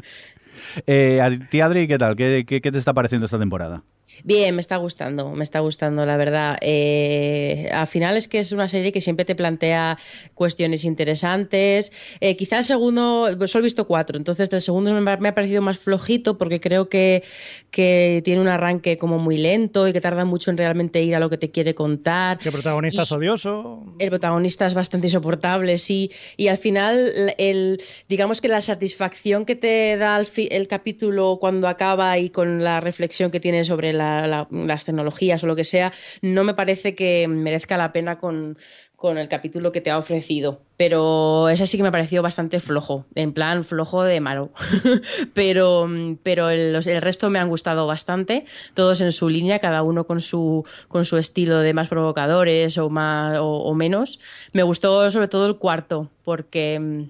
eh, 0.87 1.23
a 1.23 1.31
ti, 1.31 1.63
Adri, 1.63 1.89
¿qué 1.89 1.97
tal? 1.97 2.17
¿Qué, 2.17 2.45
qué, 2.47 2.61
qué 2.61 2.71
te 2.71 2.77
está 2.77 2.93
pareciendo 2.93 3.25
esta 3.25 3.39
temporada? 3.39 3.83
Bien, 4.25 4.55
me 4.55 4.61
está 4.61 4.77
gustando, 4.77 5.31
me 5.33 5.45
está 5.45 5.61
gustando, 5.61 6.05
la 6.07 6.17
verdad. 6.17 6.57
Eh, 6.61 7.69
al 7.73 7.87
final 7.87 8.17
es 8.17 8.29
que 8.29 8.41
es 8.41 8.53
una 8.53 8.69
serie 8.69 8.93
que 8.93 9.01
siempre 9.01 9.25
te 9.25 9.35
plantea 9.35 9.99
cuestiones 10.35 10.85
interesantes. 10.85 11.93
Eh, 12.21 12.37
quizá 12.37 12.59
el 12.59 12.65
segundo, 12.65 13.29
pues 13.37 13.51
solo 13.51 13.65
he 13.65 13.67
visto 13.67 13.87
cuatro, 13.87 14.17
entonces 14.17 14.53
el 14.53 14.61
segundo 14.61 14.93
me, 14.93 15.11
ha 15.11 15.35
parecido 15.35 15.63
más 15.63 15.79
flojito 15.79 16.39
porque 16.39 16.61
creo 16.61 16.89
que, 16.89 17.23
que, 17.71 18.23
tiene 18.25 18.41
un 18.41 18.49
arranque 18.49 18.99
como 18.99 19.19
muy 19.19 19.39
lento 19.39 19.87
y 19.87 19.93
que 19.93 20.01
tarda 20.01 20.25
mucho 20.25 20.51
en 20.51 20.57
realmente 20.57 21.03
ir 21.03 21.15
a 21.15 21.21
lo 21.21 21.31
que 21.31 21.39
te 21.39 21.51
quiere 21.51 21.75
contar. 21.75 22.39
El 22.45 22.53
protagonista 22.53 23.03
es 23.03 23.13
odioso. 23.13 23.85
El 23.99 24.11
protagonista 24.11 24.67
es 24.67 24.75
bastante 24.75 25.09
insoportable, 25.09 25.79
sí. 25.79 26.11
Y 26.37 26.49
al 26.49 26.59
final, 26.59 27.35
el, 27.39 27.83
digamos 28.09 28.41
que 28.41 28.49
la 28.49 28.61
satisfacción 28.61 29.45
que 29.45 29.57
te 29.57 29.97
da 29.97 30.19
el, 30.19 30.29
el 30.51 30.69
capítulo 30.69 31.39
cuando 31.41 31.69
acaba 31.69 32.19
y 32.19 32.31
con 32.31 32.63
la 32.65 32.81
reflexión 32.81 33.31
que 33.31 33.41
tiene 33.41 33.65
sobre 33.65 33.93
la 33.93 34.06
las 34.07 34.85
tecnologías 34.85 35.43
o 35.43 35.47
lo 35.47 35.57
que 35.57 35.65
sea, 35.65 35.93
no 36.23 36.45
me 36.45 36.55
parece 36.55 36.95
que 36.95 37.29
merezca 37.29 37.77
la 37.77 37.93
pena 37.93 38.19
con, 38.19 38.59
el 39.03 39.29
capítulo 39.29 39.71
que 39.71 39.81
te 39.81 39.91
ha 39.93 39.99
ofrecido. 39.99 40.63
Pero 40.77 41.49
ese 41.49 41.67
sí 41.67 41.77
que 41.77 41.85
me 41.85 41.91
ha 41.91 41.93
parecido 41.93 42.25
bastante 42.25 42.59
flojo, 42.59 43.07
en 43.15 43.33
plan 43.33 43.65
flojo 43.65 44.03
de 44.03 44.21
malo. 44.21 44.51
pero 45.35 45.89
pero 46.25 46.51
el, 46.51 46.75
el, 46.75 47.03
resto 47.03 47.31
me 47.31 47.39
han 47.39 47.49
gustado 47.49 47.87
bastante, 47.87 48.47
todos 48.75 49.01
en 49.01 49.13
su 49.13 49.29
línea, 49.29 49.61
cada 49.61 49.85
uno 49.85 50.09
con 50.09 50.21
su, 50.21 50.65
con 50.89 51.05
su 51.05 51.19
estilo 51.19 51.61
de 51.61 51.73
más 51.73 51.89
provocadores 51.89 52.79
o, 52.79 52.91
más, 52.91 53.39
o 53.41 53.75
menos. 53.75 54.19
Me 54.53 54.65
gustó 54.65 55.09
sobre 55.13 55.29
todo 55.29 55.47
el 55.47 55.57
cuarto, 55.57 56.11
porque 56.25 57.07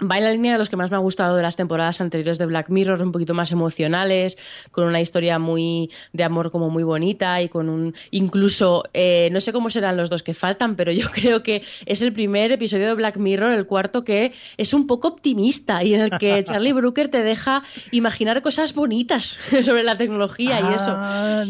Va 0.00 0.18
en 0.18 0.24
la 0.24 0.30
línea 0.30 0.52
de 0.52 0.58
los 0.58 0.68
que 0.68 0.76
más 0.76 0.90
me 0.90 0.96
ha 0.96 1.00
gustado 1.00 1.34
de 1.34 1.42
las 1.42 1.56
temporadas 1.56 2.00
anteriores 2.00 2.38
de 2.38 2.46
Black 2.46 2.68
Mirror, 2.68 3.02
un 3.02 3.10
poquito 3.10 3.34
más 3.34 3.50
emocionales, 3.50 4.38
con 4.70 4.86
una 4.86 5.00
historia 5.00 5.40
muy 5.40 5.90
de 6.12 6.22
amor 6.22 6.52
como 6.52 6.70
muy 6.70 6.84
bonita 6.84 7.42
y 7.42 7.48
con 7.48 7.68
un 7.68 7.94
incluso 8.12 8.84
eh, 8.94 9.28
no 9.32 9.40
sé 9.40 9.52
cómo 9.52 9.70
serán 9.70 9.96
los 9.96 10.08
dos 10.08 10.22
que 10.22 10.34
faltan, 10.34 10.76
pero 10.76 10.92
yo 10.92 11.10
creo 11.12 11.42
que 11.42 11.64
es 11.84 12.00
el 12.00 12.12
primer 12.12 12.52
episodio 12.52 12.86
de 12.86 12.94
Black 12.94 13.16
Mirror, 13.16 13.52
el 13.52 13.66
cuarto 13.66 14.04
que 14.04 14.32
es 14.56 14.72
un 14.72 14.86
poco 14.86 15.08
optimista 15.08 15.82
y 15.82 15.94
en 15.94 16.02
el 16.02 16.10
que 16.18 16.42
Charlie 16.44 16.72
Brooker 16.72 17.10
te 17.10 17.22
deja 17.22 17.64
imaginar 17.90 18.40
cosas 18.40 18.74
bonitas 18.74 19.36
sobre 19.62 19.82
la 19.82 19.98
tecnología 19.98 20.60
y 20.60 20.74
eso. 20.74 20.92
Ah, 20.94 21.44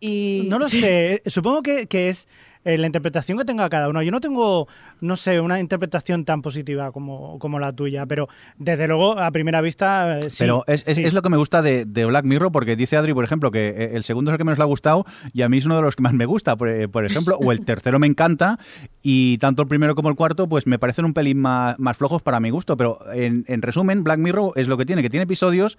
y... 0.00 0.46
No 0.48 0.58
lo 0.58 0.68
sé, 0.68 1.22
supongo 1.26 1.62
que, 1.62 1.86
que 1.86 2.08
es 2.08 2.26
eh, 2.62 2.76
la 2.76 2.86
interpretación 2.86 3.38
que 3.38 3.46
tenga 3.46 3.70
cada 3.70 3.88
uno. 3.88 4.02
Yo 4.02 4.10
no 4.10 4.20
tengo, 4.20 4.68
no 5.00 5.16
sé, 5.16 5.40
una 5.40 5.60
interpretación 5.60 6.26
tan 6.26 6.42
positiva 6.42 6.92
como, 6.92 7.38
como 7.38 7.58
la 7.58 7.72
tuya, 7.72 8.04
pero 8.04 8.28
desde 8.58 8.86
luego 8.86 9.18
a 9.18 9.30
primera 9.30 9.62
vista 9.62 10.18
eh, 10.18 10.28
sí. 10.28 10.36
Pero 10.40 10.64
es, 10.66 10.86
es, 10.86 11.14
lo 11.14 11.22
que 11.22 11.30
me 11.30 11.38
gusta 11.38 11.62
de, 11.62 11.86
Black 12.04 12.26
Mirror, 12.26 12.52
porque 12.52 12.76
dice 12.76 12.98
Adri, 12.98 13.14
por 13.14 13.24
ejemplo, 13.24 13.50
que 13.50 13.68
eh, 13.68 13.90
el 13.94 14.04
segundo 14.04 14.30
es 14.30 14.34
el 14.34 14.38
que 14.38 14.44
menos 14.44 14.58
le 14.58 14.64
ha 14.64 14.66
gustado 14.66 15.06
y 15.32 15.40
a 15.40 15.48
mí 15.48 15.56
es 15.56 15.64
uno 15.64 15.76
de 15.76 15.82
los 15.82 15.96
que 15.96 16.02
más 16.02 16.12
me 16.12 16.26
gusta, 16.26 16.56
por, 16.56 16.68
ejemplo, 16.68 17.38
o 17.38 17.50
el 17.50 17.64
tercero 17.64 17.98
me 17.98 18.06
encanta 18.06 18.58
y 19.02 19.38
tanto 19.38 19.62
el 19.62 19.68
primero 19.68 19.94
como 19.94 20.10
el 20.10 20.16
cuarto 20.16 20.46
pues 20.46 20.66
me 20.66 20.78
parecen 20.78 21.06
un 21.06 21.14
pelín 21.14 21.38
más, 21.38 21.78
más 21.78 21.96
flojos 21.96 22.20
para 22.20 22.40
mi 22.40 22.50
gusto, 22.50 22.76
pero 22.76 22.98
en, 23.14 23.44
en 23.48 23.62
resumen, 23.62 24.04
Black 24.04 24.18
Mirror 24.18 24.52
es 24.56 24.68
lo 24.68 24.76
que 24.76 24.84
tiene, 24.84 25.00
que 25.00 25.08
tiene 25.08 25.24
episodios 25.24 25.78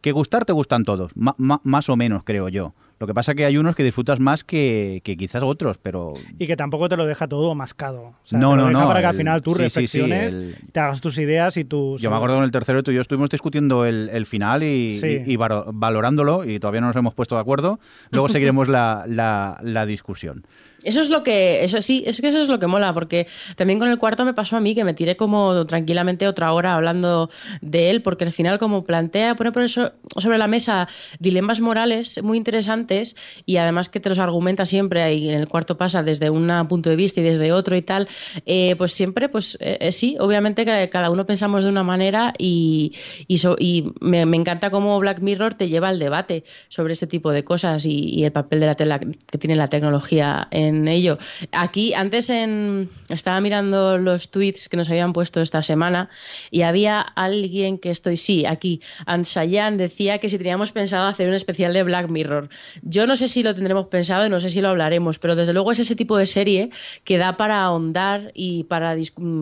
que 0.00 0.12
gustar 0.12 0.44
te 0.44 0.52
gustan 0.52 0.84
todos, 0.84 1.10
más 1.16 1.88
o 1.88 1.96
menos 1.96 2.22
creo 2.22 2.48
yo. 2.48 2.72
Lo 3.04 3.08
que 3.08 3.12
pasa 3.14 3.34
que 3.34 3.44
hay 3.44 3.58
unos 3.58 3.76
que 3.76 3.82
disfrutas 3.84 4.18
más 4.18 4.44
que, 4.44 5.02
que 5.04 5.14
quizás 5.14 5.42
otros, 5.42 5.76
pero... 5.76 6.14
Y 6.38 6.46
que 6.46 6.56
tampoco 6.56 6.88
te 6.88 6.96
lo 6.96 7.04
deja 7.04 7.28
todo 7.28 7.54
mascado. 7.54 8.00
O 8.02 8.14
sea, 8.22 8.38
No, 8.38 8.52
te 8.52 8.56
lo 8.56 8.62
no, 8.62 8.68
deja 8.68 8.80
no, 8.80 8.88
para 8.88 9.00
que 9.00 9.06
al 9.08 9.14
final 9.16 9.42
tú 9.42 9.50
sí, 9.54 9.56
sí, 9.68 9.68
sí, 9.86 10.00
reflexiones, 10.00 10.32
el- 10.32 10.56
te 10.72 10.80
hagas 10.80 11.02
tus 11.02 11.18
ideas 11.18 11.56
y 11.58 11.64
tus... 11.66 12.00
Yo 12.00 12.08
me 12.10 12.16
acuerdo 12.16 12.36
con 12.36 12.44
el 12.44 12.50
tercero 12.50 12.82
tú 12.82 12.92
y 12.92 12.94
yo 12.94 13.02
estuvimos 13.02 13.28
discutiendo 13.28 13.84
el, 13.84 14.08
el 14.10 14.24
final 14.24 14.62
y, 14.62 14.98
Sí. 14.98 15.22
y- 15.26 15.32
y 15.32 15.36
valo- 15.36 15.66
valorándolo 15.72 16.44
y 16.44 16.58
todavía 16.58 16.80
no 16.80 16.86
nos 16.86 16.96
hemos 16.96 17.12
puesto 17.12 17.34
de 17.34 17.42
acuerdo. 17.42 17.78
Luego 18.10 18.28
seguiremos 18.30 18.68
la, 18.68 19.04
la- 19.06 19.58
la 19.62 19.84
discusión. 19.84 20.46
Eso 20.84 21.00
es 21.00 21.10
lo 21.10 21.22
que, 21.22 21.64
eso 21.64 21.80
sí, 21.82 22.04
es 22.06 22.20
que 22.20 22.28
eso 22.28 22.40
es 22.42 22.48
lo 22.48 22.58
que 22.58 22.66
mola, 22.66 22.92
porque 22.94 23.26
también 23.56 23.78
con 23.78 23.88
el 23.88 23.98
cuarto 23.98 24.24
me 24.24 24.34
pasó 24.34 24.56
a 24.56 24.60
mí 24.60 24.74
que 24.74 24.84
me 24.84 24.94
tiré 24.94 25.16
como 25.16 25.66
tranquilamente 25.66 26.26
otra 26.28 26.52
hora 26.52 26.74
hablando 26.74 27.30
de 27.60 27.90
él, 27.90 28.02
porque 28.02 28.24
al 28.24 28.32
final 28.32 28.58
como 28.58 28.84
plantea, 28.84 29.34
pone 29.34 29.52
por 29.52 29.62
eso 29.62 29.92
sobre 30.18 30.38
la 30.38 30.46
mesa 30.48 30.88
dilemas 31.18 31.60
morales 31.60 32.22
muy 32.22 32.36
interesantes 32.38 33.16
y 33.46 33.56
además 33.56 33.88
que 33.88 34.00
te 34.00 34.08
los 34.08 34.18
argumenta 34.18 34.66
siempre 34.66 35.14
y 35.14 35.30
en 35.30 35.38
el 35.40 35.48
cuarto 35.48 35.76
pasa 35.76 36.02
desde 36.02 36.30
un 36.30 36.44
punto 36.68 36.90
de 36.90 36.96
vista 36.96 37.20
y 37.20 37.24
desde 37.24 37.52
otro 37.52 37.76
y 37.76 37.82
tal, 37.82 38.06
eh, 38.46 38.74
pues 38.76 38.92
siempre, 38.92 39.28
pues 39.28 39.56
eh, 39.60 39.78
eh, 39.80 39.92
sí, 39.92 40.16
obviamente 40.20 40.64
que 40.64 40.88
cada 40.90 41.10
uno 41.10 41.26
pensamos 41.26 41.64
de 41.64 41.70
una 41.70 41.82
manera 41.82 42.34
y, 42.38 42.92
y, 43.26 43.38
so- 43.38 43.56
y 43.58 43.92
me, 44.00 44.20
encanta 44.22 44.70
cómo 44.70 44.98
Black 44.98 45.20
Mirror 45.20 45.54
te 45.54 45.68
lleva 45.68 45.88
al 45.88 45.98
debate 45.98 46.44
sobre 46.68 46.92
este 46.92 47.06
tipo 47.06 47.32
de 47.32 47.44
cosas 47.44 47.86
y, 47.86 48.10
y 48.10 48.24
el 48.24 48.32
papel 48.32 48.60
de 48.60 48.66
la 48.66 48.74
tela 48.74 48.98
que 48.98 49.38
tiene 49.38 49.56
la 49.56 49.68
tecnología 49.68 50.48
en 50.50 50.73
ello. 50.88 51.18
Aquí, 51.52 51.94
antes 51.94 52.30
en, 52.30 52.90
estaba 53.08 53.40
mirando 53.40 53.98
los 53.98 54.30
tweets 54.30 54.68
que 54.68 54.76
nos 54.76 54.88
habían 54.90 55.12
puesto 55.12 55.40
esta 55.40 55.62
semana 55.62 56.08
y 56.50 56.62
había 56.62 57.00
alguien 57.00 57.78
que 57.78 57.90
estoy, 57.90 58.16
sí, 58.16 58.46
aquí, 58.46 58.80
Ansayan 59.06 59.76
decía 59.76 60.18
que 60.18 60.28
si 60.28 60.38
teníamos 60.38 60.72
pensado 60.72 61.06
hacer 61.06 61.28
un 61.28 61.34
especial 61.34 61.72
de 61.72 61.82
Black 61.82 62.08
Mirror. 62.08 62.48
Yo 62.82 63.06
no 63.06 63.16
sé 63.16 63.28
si 63.28 63.42
lo 63.42 63.54
tendremos 63.54 63.86
pensado 63.86 64.26
y 64.26 64.30
no 64.30 64.40
sé 64.40 64.50
si 64.50 64.60
lo 64.60 64.68
hablaremos, 64.68 65.18
pero 65.18 65.36
desde 65.36 65.52
luego 65.52 65.72
es 65.72 65.78
ese 65.78 65.96
tipo 65.96 66.16
de 66.16 66.26
serie 66.26 66.70
que 67.04 67.18
da 67.18 67.36
para 67.36 67.62
ahondar 67.62 68.32
y 68.34 68.64
para, 68.64 68.96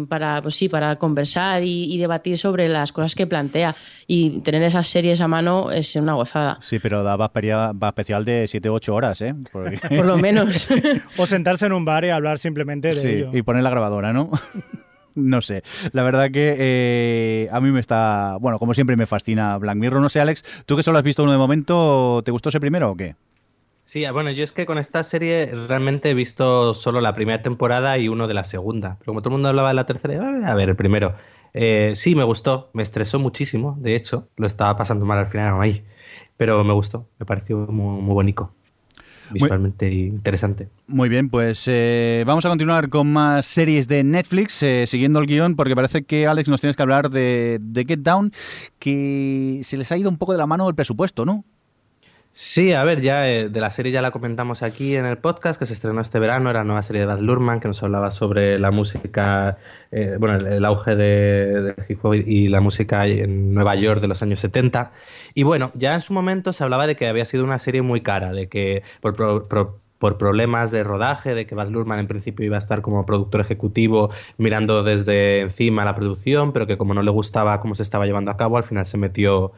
para 0.09 0.43
pues 0.43 0.55
sí, 0.57 0.69
para 0.69 0.97
conversar 0.97 1.63
y, 1.63 1.93
y 1.93 1.99
debatir 1.99 2.39
sobre 2.39 2.69
las 2.69 2.93
cosas 2.93 3.15
que 3.15 3.27
plantea. 3.27 3.75
Y 4.07 4.41
tener 4.41 4.63
esas 4.63 4.89
series 4.89 5.21
a 5.21 5.29
mano 5.29 5.71
es 5.71 5.95
una 5.97 6.15
gozada. 6.15 6.59
Sí, 6.61 6.79
pero 6.79 7.03
da 7.03 7.17
va 7.17 7.89
especial 7.89 8.25
de 8.25 8.45
7-8 8.45 8.89
horas, 8.93 9.21
¿eh? 9.23 9.35
Porque- 9.51 9.79
Por 9.89 10.05
lo 10.05 10.17
menos. 10.19 10.67
O 11.23 11.27
sentarse 11.27 11.67
en 11.67 11.73
un 11.73 11.85
bar 11.85 12.05
y 12.05 12.11
hablar 12.11 12.39
simplemente 12.39 12.89
de 12.89 12.95
Sí, 12.95 13.09
ello. 13.09 13.31
y 13.33 13.43
poner 13.43 13.63
la 13.63 13.71
grabadora, 13.71 14.13
¿no? 14.13 14.31
no 15.15 15.41
sé. 15.43 15.63
La 15.93 16.03
verdad 16.03 16.31
que 16.31 16.57
eh, 16.59 17.49
a 17.53 17.61
mí 17.61 17.71
me 17.71 17.81
está. 17.81 18.37
Bueno, 18.41 18.59
como 18.59 18.75
siempre 18.75 18.97
me 18.97 19.07
fascina 19.07 19.57
Black 19.59 19.77
Mirror. 19.77 20.01
No 20.01 20.09
sé, 20.09 20.21
Alex, 20.21 20.45
tú 20.67 20.77
que 20.77 20.83
solo 20.83 20.99
has 20.99 21.05
visto 21.05 21.23
uno 21.23 21.33
de 21.33 21.39
momento, 21.39 22.23
¿te 22.25 22.31
gustó 22.31 22.49
ese 22.49 22.61
primero 22.61 22.91
o 22.91 22.97
qué? 22.97 23.15
Sí, 23.85 24.05
bueno, 24.13 24.31
yo 24.31 24.45
es 24.45 24.53
que 24.53 24.65
con 24.65 24.79
esta 24.79 25.03
serie 25.03 25.47
realmente 25.69 26.09
he 26.11 26.15
visto 26.15 26.73
solo 26.73 27.01
la 27.01 27.15
primera 27.15 27.43
temporada 27.43 27.99
y 27.99 28.09
uno 28.09 28.27
de 28.29 28.35
la 28.35 28.45
segunda. 28.45 28.97
Pero 29.01 29.07
como 29.11 29.21
todo 29.23 29.31
el 29.31 29.33
mundo 29.35 29.49
hablaba 29.49 29.69
de 29.69 29.75
la 29.75 29.87
tercera, 29.87 30.15
eh, 30.15 30.45
a 30.47 30.55
ver, 30.55 30.69
el 30.71 30.77
primero. 30.77 31.15
Eh, 31.53 31.93
sí, 31.97 32.15
me 32.15 32.25
gustó, 32.25 32.71
me 32.73 32.83
estresó 32.83 33.19
muchísimo, 33.19 33.77
de 33.81 33.95
hecho, 33.97 34.29
lo 34.37 34.47
estaba 34.47 34.75
pasando 34.77 35.05
mal 35.05 35.19
al 35.19 35.27
final, 35.27 35.61
ahí. 35.61 35.85
Pero 36.39 36.65
me 36.65 36.73
gustó, 36.73 37.09
me 37.19 37.27
pareció 37.27 37.59
muy, 37.59 38.01
muy 38.01 38.15
bonito, 38.15 38.55
visualmente 39.33 39.91
interesante. 39.91 40.69
Muy 40.87 41.09
bien, 41.09 41.31
pues 41.31 41.65
eh, 41.67 42.25
vamos 42.27 42.45
a 42.45 42.49
continuar 42.49 42.89
con 42.89 43.13
más 43.13 43.47
series 43.47 43.89
de 43.89 44.05
Netflix, 44.05 44.63
eh, 44.63 44.85
siguiendo 44.87 45.21
el 45.21 45.27
guion, 45.27 45.57
porque 45.57 45.75
parece 45.75 46.05
que 46.05 46.27
Alex 46.27 46.49
nos 46.49 46.61
tienes 46.61 46.77
que 46.77 46.83
hablar 46.83 47.11
de, 47.11 47.59
de 47.61 47.85
Get 47.85 48.01
Down, 48.01 48.33
que 48.79 49.61
se 49.63 49.77
les 49.77 49.91
ha 49.93 49.97
ido 49.97 50.11
un 50.11 50.19
poco 50.19 50.33
de 50.33 50.39
la 50.39 50.47
mano 50.47 50.69
el 50.69 50.75
presupuesto, 50.75 51.25
¿no? 51.25 51.45
Sí, 52.35 52.73
a 52.73 52.83
ver, 52.83 53.03
ya 53.03 53.29
eh, 53.29 53.51
de 53.51 53.61
la 53.61 53.71
serie 53.71 53.93
ya 53.93 54.01
la 54.01 54.11
comentamos 54.11 54.63
aquí 54.63 54.97
en 54.97 55.05
el 55.05 55.19
podcast 55.19 55.59
que 55.59 55.67
se 55.67 55.75
estrenó 55.75 56.01
este 56.01 56.19
verano, 56.19 56.49
era 56.49 56.61
la 56.61 56.65
nueva 56.65 56.83
serie 56.83 57.01
de 57.01 57.07
Baz 57.07 57.21
Luhrmann 57.21 57.61
que 57.61 57.69
nos 57.69 57.83
hablaba 57.83 58.11
sobre 58.11 58.59
la 58.59 58.71
música, 58.71 59.59
eh, 59.91 60.17
bueno, 60.19 60.37
el, 60.49 60.65
auge 60.65 60.97
de, 60.97 61.75
hip 61.91 62.01
y 62.27 62.49
la 62.49 62.63
música 62.63 63.07
en 63.07 63.53
Nueva 63.53 63.75
York 63.75 64.01
de 64.01 64.09
los 64.09 64.23
años 64.23 64.41
70. 64.41 64.93
Y 65.35 65.43
bueno, 65.43 65.73
ya 65.75 65.93
en 65.93 66.01
su 66.01 66.15
momento 66.15 66.55
se 66.55 66.65
hablaba 66.65 66.87
de 66.87 66.97
que 66.97 67.07
había 67.07 67.27
sido 67.27 67.45
una 67.45 67.59
serie 67.59 67.83
muy 67.83 68.01
cara, 68.01 68.33
de 68.33 68.49
que 68.49 68.83
por, 69.03 69.15
por 70.03 70.19
problemas 70.19 70.71
de 70.71 70.85
rodaje, 70.85 71.35
de 71.35 71.47
que 71.47 71.55
Baz 71.55 71.69
Luhrmann 71.69 72.01
en 72.01 72.09
principio 72.09 72.47
iba 72.47 72.57
a 72.57 72.59
estar 72.59 72.81
como 72.81 73.05
productor 73.05 73.43
ejecutivo 73.43 74.11
mirando 74.39 74.83
desde 74.83 75.43
encima 75.43 75.85
la 75.85 75.95
producción, 75.95 76.53
pero 76.53 76.67
que 76.67 76.79
como 76.79 76.95
no 76.95 77.03
le 77.03 77.11
gustaba 77.11 77.61
cómo 77.61 77.75
se 77.75 77.83
estaba 77.83 78.07
llevando 78.07 78.31
a 78.31 78.39
cabo, 78.39 78.57
al 78.57 78.65
final 78.65 78.87
se 78.87 78.97
metió 78.99 79.53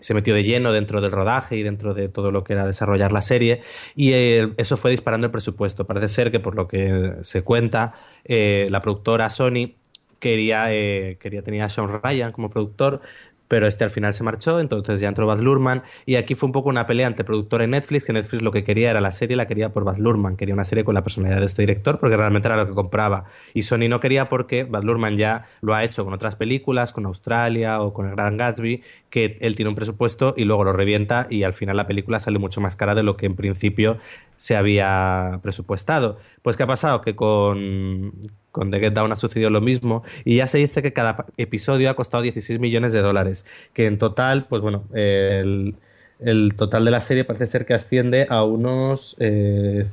se 0.00 0.14
metió 0.14 0.34
de 0.34 0.42
lleno 0.42 0.72
dentro 0.72 1.00
del 1.00 1.12
rodaje 1.12 1.56
y 1.56 1.62
dentro 1.62 1.94
de 1.94 2.08
todo 2.08 2.30
lo 2.30 2.44
que 2.44 2.52
era 2.52 2.66
desarrollar 2.66 3.12
la 3.12 3.22
serie 3.22 3.62
y 3.94 4.12
eh, 4.12 4.52
eso 4.56 4.76
fue 4.76 4.90
disparando 4.90 5.26
el 5.26 5.30
presupuesto. 5.30 5.86
Parece 5.86 6.08
ser 6.08 6.30
que 6.30 6.40
por 6.40 6.54
lo 6.54 6.68
que 6.68 7.14
se 7.22 7.42
cuenta, 7.42 7.94
eh, 8.24 8.68
la 8.70 8.80
productora 8.80 9.30
Sony 9.30 9.74
quería, 10.18 10.72
eh, 10.72 11.18
quería 11.20 11.42
tenía 11.42 11.66
a 11.66 11.68
Sean 11.68 12.00
Ryan 12.02 12.32
como 12.32 12.50
productor, 12.50 13.02
pero 13.54 13.68
este 13.68 13.84
al 13.84 13.90
final 13.90 14.12
se 14.12 14.24
marchó, 14.24 14.58
entonces 14.58 15.00
ya 15.00 15.06
entró 15.06 15.28
Baz 15.28 15.38
Luhrmann 15.38 15.84
y 16.06 16.16
aquí 16.16 16.34
fue 16.34 16.48
un 16.48 16.52
poco 16.52 16.70
una 16.70 16.88
pelea 16.88 17.06
entre 17.06 17.22
productora 17.22 17.62
y 17.62 17.68
Netflix, 17.68 18.04
que 18.04 18.12
Netflix 18.12 18.42
lo 18.42 18.50
que 18.50 18.64
quería 18.64 18.90
era 18.90 19.00
la 19.00 19.12
serie, 19.12 19.36
la 19.36 19.46
quería 19.46 19.72
por 19.72 19.84
Baz 19.84 19.96
Luhrmann, 19.96 20.36
quería 20.36 20.54
una 20.54 20.64
serie 20.64 20.82
con 20.82 20.92
la 20.92 21.04
personalidad 21.04 21.38
de 21.38 21.46
este 21.46 21.62
director 21.62 22.00
porque 22.00 22.16
realmente 22.16 22.48
era 22.48 22.56
lo 22.56 22.66
que 22.66 22.74
compraba 22.74 23.26
y 23.52 23.62
Sony 23.62 23.88
no 23.88 24.00
quería 24.00 24.28
porque 24.28 24.64
Baz 24.64 24.82
Luhrmann 24.82 25.16
ya 25.16 25.46
lo 25.60 25.72
ha 25.72 25.84
hecho 25.84 26.04
con 26.04 26.12
otras 26.12 26.34
películas, 26.34 26.92
con 26.92 27.06
Australia 27.06 27.80
o 27.80 27.92
con 27.92 28.08
El 28.08 28.16
Gran 28.16 28.36
Gatsby, 28.36 28.82
que 29.08 29.38
él 29.40 29.54
tiene 29.54 29.68
un 29.68 29.76
presupuesto 29.76 30.34
y 30.36 30.42
luego 30.46 30.64
lo 30.64 30.72
revienta 30.72 31.28
y 31.30 31.44
al 31.44 31.52
final 31.52 31.76
la 31.76 31.86
película 31.86 32.18
sale 32.18 32.40
mucho 32.40 32.60
más 32.60 32.74
cara 32.74 32.96
de 32.96 33.04
lo 33.04 33.16
que 33.16 33.26
en 33.26 33.36
principio 33.36 33.98
se 34.36 34.56
había 34.56 35.40
presupuestado. 35.42 36.18
Pues 36.42 36.56
¿qué 36.56 36.62
ha 36.64 36.66
pasado? 36.66 37.00
Que 37.02 37.16
con, 37.16 38.12
con 38.52 38.70
The 38.70 38.80
Get 38.80 38.92
Down 38.92 39.12
ha 39.12 39.16
sucedido 39.16 39.50
lo 39.50 39.60
mismo 39.60 40.02
y 40.24 40.36
ya 40.36 40.46
se 40.46 40.58
dice 40.58 40.82
que 40.82 40.92
cada 40.92 41.26
episodio 41.36 41.90
ha 41.90 41.94
costado 41.94 42.22
16 42.22 42.58
millones 42.58 42.92
de 42.92 43.00
dólares, 43.00 43.44
que 43.72 43.86
en 43.86 43.98
total, 43.98 44.46
pues 44.46 44.62
bueno, 44.62 44.84
el, 44.92 45.74
el 46.20 46.54
total 46.56 46.84
de 46.84 46.90
la 46.90 47.00
serie 47.00 47.24
parece 47.24 47.46
ser 47.46 47.66
que 47.66 47.74
asciende 47.74 48.26
a 48.28 48.44
unos... 48.44 49.16
eh, 49.18 49.86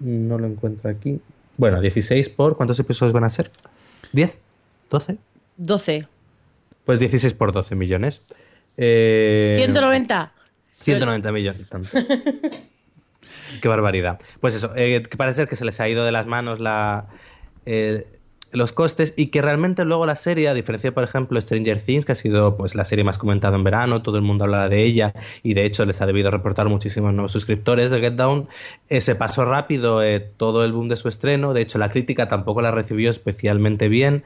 no 0.00 0.38
lo 0.38 0.46
encuentro 0.46 0.90
aquí. 0.90 1.20
Bueno, 1.56 1.80
16 1.80 2.28
por... 2.30 2.56
¿Cuántos 2.56 2.78
episodios 2.80 3.12
van 3.12 3.24
a 3.24 3.30
ser? 3.30 3.50
¿10? 4.12 4.38
¿12? 4.90 5.18
12. 5.56 6.06
Pues 6.84 7.00
16 7.00 7.32
por 7.34 7.52
12 7.52 7.74
millones. 7.76 8.22
Eh, 8.76 9.54
190. 9.56 10.32
190 10.80 11.32
millones. 11.32 11.68
tanto. 11.68 11.88
Qué 13.60 13.68
barbaridad. 13.68 14.20
Pues 14.40 14.54
eso, 14.54 14.72
eh, 14.76 15.02
parece 15.16 15.42
ser 15.42 15.48
que 15.48 15.56
se 15.56 15.64
les 15.64 15.80
ha 15.80 15.88
ido 15.88 16.04
de 16.04 16.12
las 16.12 16.26
manos 16.26 16.60
la, 16.60 17.06
eh, 17.66 18.04
los 18.54 18.72
costes 18.72 19.14
y 19.16 19.26
que 19.26 19.42
realmente 19.42 19.84
luego 19.84 20.06
la 20.06 20.16
serie, 20.16 20.48
a 20.48 20.54
diferencia 20.54 20.92
por 20.92 21.04
ejemplo 21.04 21.40
Stranger 21.40 21.80
Things, 21.80 22.04
que 22.04 22.12
ha 22.12 22.14
sido 22.14 22.56
pues 22.56 22.74
la 22.74 22.84
serie 22.84 23.04
más 23.04 23.18
comentada 23.18 23.56
en 23.56 23.64
verano, 23.64 24.02
todo 24.02 24.16
el 24.16 24.22
mundo 24.22 24.44
hablaba 24.44 24.68
de 24.68 24.84
ella 24.84 25.12
y 25.42 25.54
de 25.54 25.66
hecho 25.66 25.84
les 25.84 26.00
ha 26.00 26.06
debido 26.06 26.30
reportar 26.30 26.68
muchísimos 26.68 27.12
nuevos 27.12 27.32
suscriptores 27.32 27.90
de 27.90 28.00
Get 28.00 28.14
Down, 28.14 28.48
eh, 28.88 29.00
se 29.00 29.16
pasó 29.16 29.44
rápido 29.44 30.02
eh, 30.02 30.20
todo 30.20 30.64
el 30.64 30.72
boom 30.72 30.88
de 30.88 30.96
su 30.96 31.08
estreno, 31.08 31.52
de 31.52 31.62
hecho 31.62 31.78
la 31.78 31.90
crítica 31.90 32.28
tampoco 32.28 32.62
la 32.62 32.70
recibió 32.70 33.10
especialmente 33.10 33.88
bien 33.88 34.24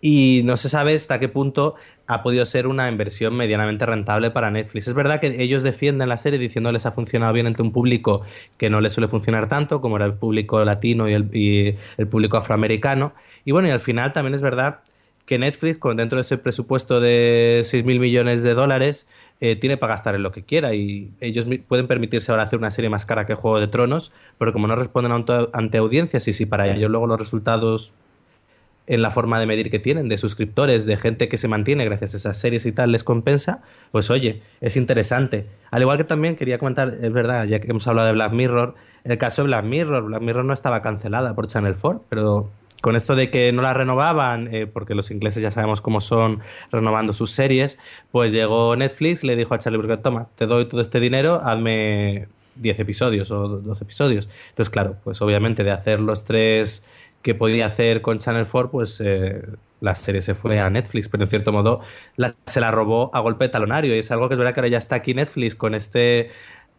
y 0.00 0.42
no 0.44 0.56
se 0.56 0.68
sabe 0.68 0.94
hasta 0.94 1.18
qué 1.18 1.28
punto 1.28 1.74
ha 2.06 2.22
podido 2.22 2.44
ser 2.44 2.66
una 2.66 2.88
inversión 2.88 3.36
medianamente 3.36 3.86
rentable 3.86 4.30
para 4.30 4.50
Netflix. 4.50 4.88
Es 4.88 4.94
verdad 4.94 5.20
que 5.20 5.42
ellos 5.42 5.62
defienden 5.62 6.08
la 6.08 6.16
serie 6.16 6.38
diciendo 6.38 6.72
les 6.72 6.86
ha 6.86 6.92
funcionado 6.92 7.32
bien 7.32 7.46
entre 7.46 7.62
un 7.62 7.70
público 7.70 8.22
que 8.56 8.68
no 8.68 8.80
les 8.80 8.92
suele 8.92 9.06
funcionar 9.06 9.48
tanto, 9.48 9.80
como 9.80 9.96
era 9.96 10.06
el 10.06 10.14
público 10.14 10.64
latino 10.64 11.08
y 11.08 11.12
el, 11.12 11.36
y 11.36 11.76
el 11.98 12.06
público 12.08 12.36
afroamericano. 12.36 13.12
Y 13.44 13.52
bueno, 13.52 13.68
y 13.68 13.70
al 13.70 13.80
final 13.80 14.12
también 14.12 14.34
es 14.34 14.42
verdad 14.42 14.80
que 15.24 15.38
Netflix, 15.38 15.78
con 15.78 15.96
dentro 15.96 16.16
de 16.16 16.22
ese 16.22 16.38
presupuesto 16.38 16.98
de 16.98 17.60
6 17.62 17.84
mil 17.84 18.00
millones 18.00 18.42
de 18.42 18.54
dólares, 18.54 19.06
eh, 19.40 19.54
tiene 19.54 19.76
para 19.76 19.94
gastar 19.94 20.16
en 20.16 20.24
lo 20.24 20.32
que 20.32 20.42
quiera 20.42 20.74
y 20.74 21.12
ellos 21.20 21.46
pueden 21.68 21.86
permitirse 21.86 22.32
ahora 22.32 22.42
hacer 22.42 22.58
una 22.58 22.72
serie 22.72 22.90
más 22.90 23.06
cara 23.06 23.26
que 23.26 23.36
Juego 23.36 23.60
de 23.60 23.68
Tronos, 23.68 24.10
pero 24.38 24.52
como 24.52 24.66
no 24.66 24.74
responden 24.74 25.12
ante, 25.12 25.48
ante 25.52 25.78
audiencias 25.78 26.26
y 26.26 26.32
si 26.32 26.46
para 26.46 26.68
ellos 26.68 26.90
luego 26.90 27.06
los 27.06 27.20
resultados 27.20 27.92
en 28.90 29.02
la 29.02 29.12
forma 29.12 29.38
de 29.38 29.46
medir 29.46 29.70
que 29.70 29.78
tienen, 29.78 30.08
de 30.08 30.18
suscriptores, 30.18 30.84
de 30.84 30.96
gente 30.96 31.28
que 31.28 31.38
se 31.38 31.46
mantiene 31.46 31.84
gracias 31.84 32.12
a 32.14 32.16
esas 32.16 32.38
series 32.38 32.66
y 32.66 32.72
tal, 32.72 32.90
les 32.90 33.04
compensa, 33.04 33.62
pues 33.92 34.10
oye, 34.10 34.42
es 34.60 34.76
interesante. 34.76 35.46
Al 35.70 35.82
igual 35.82 35.96
que 35.96 36.02
también 36.02 36.34
quería 36.34 36.58
comentar, 36.58 36.98
es 37.00 37.12
verdad, 37.12 37.44
ya 37.44 37.60
que 37.60 37.70
hemos 37.70 37.86
hablado 37.86 38.08
de 38.08 38.14
Black 38.14 38.32
Mirror, 38.32 38.74
el 39.04 39.16
caso 39.16 39.42
de 39.42 39.46
Black 39.46 39.64
Mirror, 39.64 40.06
Black 40.06 40.22
Mirror 40.22 40.44
no 40.44 40.52
estaba 40.52 40.82
cancelada 40.82 41.36
por 41.36 41.46
Channel 41.46 41.76
4, 41.80 42.04
pero 42.08 42.50
con 42.80 42.96
esto 42.96 43.14
de 43.14 43.30
que 43.30 43.52
no 43.52 43.62
la 43.62 43.74
renovaban, 43.74 44.52
eh, 44.52 44.66
porque 44.66 44.96
los 44.96 45.12
ingleses 45.12 45.40
ya 45.40 45.52
sabemos 45.52 45.80
cómo 45.80 46.00
son 46.00 46.40
renovando 46.72 47.12
sus 47.12 47.30
series, 47.30 47.78
pues 48.10 48.32
llegó 48.32 48.74
Netflix, 48.74 49.22
le 49.22 49.36
dijo 49.36 49.54
a 49.54 49.60
Charlie 49.60 49.78
Brooker, 49.78 50.02
toma, 50.02 50.26
te 50.34 50.46
doy 50.46 50.66
todo 50.66 50.80
este 50.80 50.98
dinero, 50.98 51.40
hazme 51.44 52.26
10 52.56 52.80
episodios 52.80 53.30
o 53.30 53.46
12 53.46 53.84
episodios. 53.84 54.28
Entonces, 54.48 54.70
claro, 54.70 54.96
pues 55.04 55.22
obviamente 55.22 55.62
de 55.62 55.70
hacer 55.70 56.00
los 56.00 56.24
tres 56.24 56.84
que 57.22 57.34
podía 57.34 57.66
hacer 57.66 58.02
con 58.02 58.18
Channel 58.18 58.46
4, 58.50 58.70
pues 58.70 59.00
eh, 59.04 59.42
la 59.80 59.94
serie 59.94 60.22
se 60.22 60.34
fue 60.34 60.60
a 60.60 60.70
Netflix, 60.70 61.08
pero 61.08 61.24
en 61.24 61.28
cierto 61.28 61.52
modo 61.52 61.80
se 62.46 62.60
la 62.60 62.70
robó 62.70 63.10
a 63.14 63.20
golpe 63.20 63.44
de 63.44 63.50
talonario. 63.50 63.94
Y 63.94 63.98
es 63.98 64.10
algo 64.10 64.28
que 64.28 64.34
es 64.34 64.38
verdad 64.38 64.54
que 64.54 64.60
ahora 64.60 64.68
ya 64.68 64.78
está 64.78 64.96
aquí 64.96 65.14
Netflix 65.14 65.54
con 65.54 65.74
este 65.74 66.30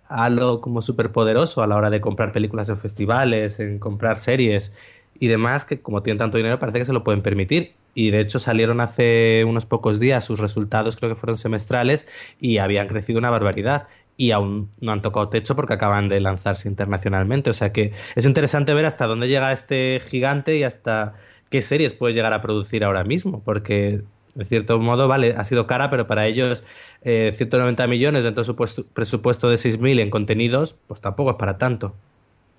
halo 0.08 0.62
como 0.62 0.82
súper 0.82 1.12
poderoso 1.12 1.64
a 1.64 1.68
la 1.68 1.76
hora 1.76 1.90
de 1.90 2.02
comprar 2.02 2.34
películas 2.34 2.70
en 2.70 2.78
festivales, 2.78 3.60
en 3.60 3.80
comprar 3.80 4.18
series 4.18 4.74
y 5.20 5.28
demás, 5.28 5.66
que 5.66 5.82
como 5.82 6.04
tienen 6.04 6.20
tanto 6.20 6.38
dinero 6.38 6.60
parece 6.60 6.80
que 6.80 6.86
se 6.86 6.94
lo 6.94 7.04
pueden 7.04 7.22
permitir. 7.22 7.74
Y 7.94 8.12
de 8.12 8.22
hecho 8.22 8.40
salieron 8.40 8.80
hace 8.82 9.44
unos 9.46 9.66
pocos 9.66 10.00
días 10.00 10.24
sus 10.24 10.40
resultados, 10.40 10.96
creo 10.96 11.10
que 11.10 11.20
fueron 11.20 11.38
semestrales, 11.38 12.08
y 12.40 12.58
habían 12.58 12.88
crecido 12.88 13.20
una 13.20 13.30
barbaridad 13.30 13.88
y 14.22 14.30
aún 14.30 14.70
no 14.80 14.92
han 14.92 15.02
tocado 15.02 15.30
techo 15.30 15.56
porque 15.56 15.74
acaban 15.74 16.08
de 16.08 16.20
lanzarse 16.20 16.70
internacionalmente. 16.70 17.50
O 17.50 17.54
sea 17.54 17.74
que 17.74 17.92
es 18.16 18.24
interesante 18.28 18.72
ver 18.76 18.86
hasta 18.86 19.08
dónde 19.08 19.28
llega 19.28 19.52
este 19.52 20.00
gigante 20.08 20.56
y 20.58 20.64
hasta 20.64 21.16
qué 21.50 21.64
series 21.64 21.94
puede 21.94 22.14
llegar 22.14 22.32
a 22.32 22.40
producir 22.40 22.84
ahora 22.84 23.04
mismo, 23.04 23.42
porque 23.44 24.04
de 24.36 24.46
cierto 24.46 24.78
modo, 24.78 25.08
vale, 25.08 25.34
ha 25.36 25.44
sido 25.44 25.66
cara, 25.66 25.90
pero 25.90 26.06
para 26.06 26.28
ellos 26.28 26.64
190 27.02 27.84
eh, 27.84 27.88
millones 27.88 28.24
dentro 28.24 28.44
de 28.44 28.46
su 28.46 28.86
presupuesto 28.94 29.50
de 29.50 29.56
6.000 29.56 30.00
en 30.00 30.12
contenidos, 30.12 30.76
pues 30.86 31.02
tampoco 31.02 31.32
es 31.32 31.38
para 31.38 31.58
tanto. 31.58 31.96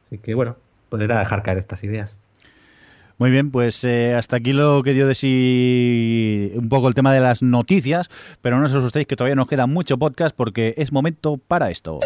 Así 0.07 0.19
que 0.19 0.35
bueno, 0.35 0.57
podría 0.89 1.17
dejar 1.17 1.45
caer 1.45 1.59
estas 1.59 1.85
ideas. 1.85 2.19
Muy 3.23 3.31
bien, 3.31 3.53
pues 3.53 3.85
eh, 3.85 4.17
hasta 4.17 4.39
aquí 4.39 4.53
lo 4.53 4.83
que 4.83 4.95
dio 4.95 5.07
de 5.07 5.15
sí 5.15 6.51
un 6.57 6.69
poco 6.69 6.89
el 6.89 6.95
tema 6.95 7.15
de 7.15 7.21
las 7.21 7.41
noticias, 7.41 8.11
pero 8.41 8.59
no 8.59 8.65
os 8.65 8.73
asustéis 8.73 9.07
que 9.07 9.15
todavía 9.15 9.37
nos 9.37 9.47
queda 9.47 9.69
mucho 9.69 9.97
podcast 9.97 10.35
porque 10.35 10.75
es 10.77 10.91
momento 10.91 11.37
para 11.37 11.71
esto. 11.71 12.01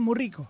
Muy 0.00 0.14
rico, 0.14 0.42
muy 0.42 0.46
rico. 0.46 0.48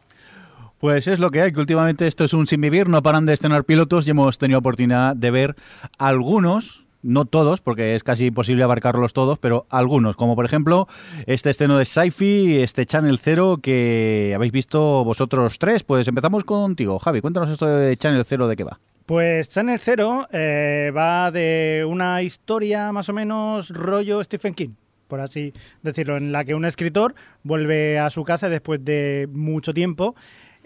Pues 0.79 1.09
es 1.09 1.19
lo 1.19 1.31
que 1.31 1.41
hay, 1.41 1.53
que 1.53 1.61
últimamente 1.61 2.07
esto 2.07 2.25
es 2.25 2.35
un 2.35 2.47
sin 2.47 2.61
vivir, 2.61 2.89
no 2.89 3.03
paran 3.03 3.25
de 3.27 3.33
estrenar 3.33 3.65
pilotos 3.65 4.07
y 4.07 4.11
hemos 4.11 4.37
tenido 4.37 4.59
oportunidad 4.59 5.17
de 5.17 5.31
ver 5.31 5.57
algunos, 5.99 6.85
no 7.03 7.25
todos, 7.25 7.61
porque 7.61 7.95
es 7.95 8.03
casi 8.03 8.27
imposible 8.27 8.65
abarcarlos 8.65 9.13
todos, 9.13 9.39
pero 9.39 9.67
algunos, 9.71 10.17
como 10.17 10.37
por 10.37 10.45
ejemplo 10.45 10.87
este 11.27 11.51
estreno 11.51 11.79
de 11.79 11.85
Sci-Fi, 11.85 12.63
este 12.63 12.85
Channel 12.85 13.19
Zero 13.19 13.59
que 13.63 14.33
habéis 14.35 14.53
visto 14.53 15.05
vosotros 15.05 15.59
tres. 15.59 15.85
Pues 15.85 16.07
empezamos 16.07 16.45
contigo, 16.45 16.99
Javi, 16.99 17.21
cuéntanos 17.23 17.49
esto 17.49 17.67
de 17.67 17.97
Channel 17.97 18.25
Zero, 18.25 18.47
¿de 18.47 18.57
qué 18.57 18.65
va? 18.65 18.79
Pues 19.07 19.49
Channel 19.49 19.79
Zero 19.79 20.27
eh, 20.33 20.93
va 20.95 21.31
de 21.31 21.87
una 21.89 22.21
historia 22.23 22.93
más 22.93 23.09
o 23.09 23.13
menos 23.13 23.71
rollo 23.71 24.23
Stephen 24.23 24.55
King 24.55 24.75
por 25.09 25.21
así 25.21 25.53
decirlo, 25.83 26.17
en 26.17 26.33
la 26.33 26.45
que 26.45 26.55
un 26.55 26.65
escritor 26.65 27.15
vuelve 27.43 27.99
a 27.99 28.11
su 28.11 28.25
casa 28.25 28.49
después 28.49 28.85
de 28.85 29.29
mucho 29.33 29.73
tiempo 29.75 30.15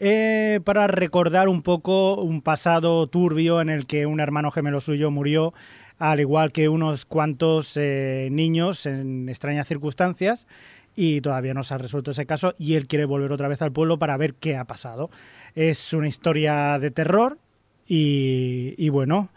eh, 0.00 0.60
para 0.64 0.86
recordar 0.86 1.48
un 1.48 1.62
poco 1.62 2.22
un 2.22 2.40
pasado 2.40 3.08
turbio 3.08 3.60
en 3.60 3.68
el 3.68 3.86
que 3.86 4.06
un 4.06 4.20
hermano 4.20 4.52
gemelo 4.52 4.80
suyo 4.80 5.10
murió, 5.10 5.54
al 5.98 6.20
igual 6.20 6.52
que 6.52 6.68
unos 6.68 7.04
cuantos 7.04 7.76
eh, 7.76 8.28
niños 8.30 8.86
en 8.86 9.28
extrañas 9.28 9.66
circunstancias. 9.66 10.46
Y 10.94 11.20
todavía 11.20 11.54
no 11.54 11.62
se 11.62 11.74
ha 11.74 11.78
resuelto 11.78 12.10
ese 12.10 12.26
caso 12.26 12.54
y 12.58 12.74
él 12.74 12.88
quiere 12.88 13.04
volver 13.04 13.30
otra 13.30 13.46
vez 13.46 13.62
al 13.62 13.72
pueblo 13.72 13.98
para 13.98 14.16
ver 14.16 14.34
qué 14.34 14.56
ha 14.56 14.64
pasado. 14.64 15.10
Es 15.54 15.92
una 15.92 16.08
historia 16.08 16.78
de 16.80 16.90
terror 16.90 17.38
y, 17.86 18.74
y 18.76 18.88
bueno, 18.88 19.30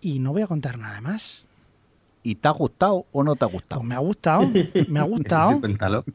y 0.00 0.18
no 0.18 0.32
voy 0.32 0.42
a 0.42 0.46
contar 0.46 0.78
nada 0.78 1.00
más. 1.02 1.47
¿Y 2.22 2.34
te 2.36 2.48
ha 2.48 2.52
gustado 2.52 3.06
o 3.12 3.22
no 3.22 3.36
te 3.36 3.44
ha 3.44 3.48
gustado? 3.48 3.80
Pues 3.80 3.88
me 3.88 3.94
ha 3.94 3.98
gustado, 3.98 4.50
me 4.88 5.00
ha 5.00 5.02
gustado. 5.04 5.60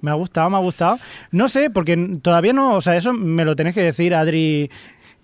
me 0.02 0.12
ha 0.12 0.14
gustado, 0.14 0.50
me 0.50 0.58
ha 0.58 0.60
gustado. 0.60 0.98
No 1.32 1.50
sé, 1.50 1.70
porque 1.70 2.20
todavía 2.22 2.54
no, 2.54 2.76
o 2.76 2.82
sea, 2.82 2.96
eso 2.96 3.14
me 3.14 3.46
lo 3.46 3.56
tenéis 3.56 3.76
que 3.76 3.84
decir, 3.84 4.14
Adri 4.14 4.70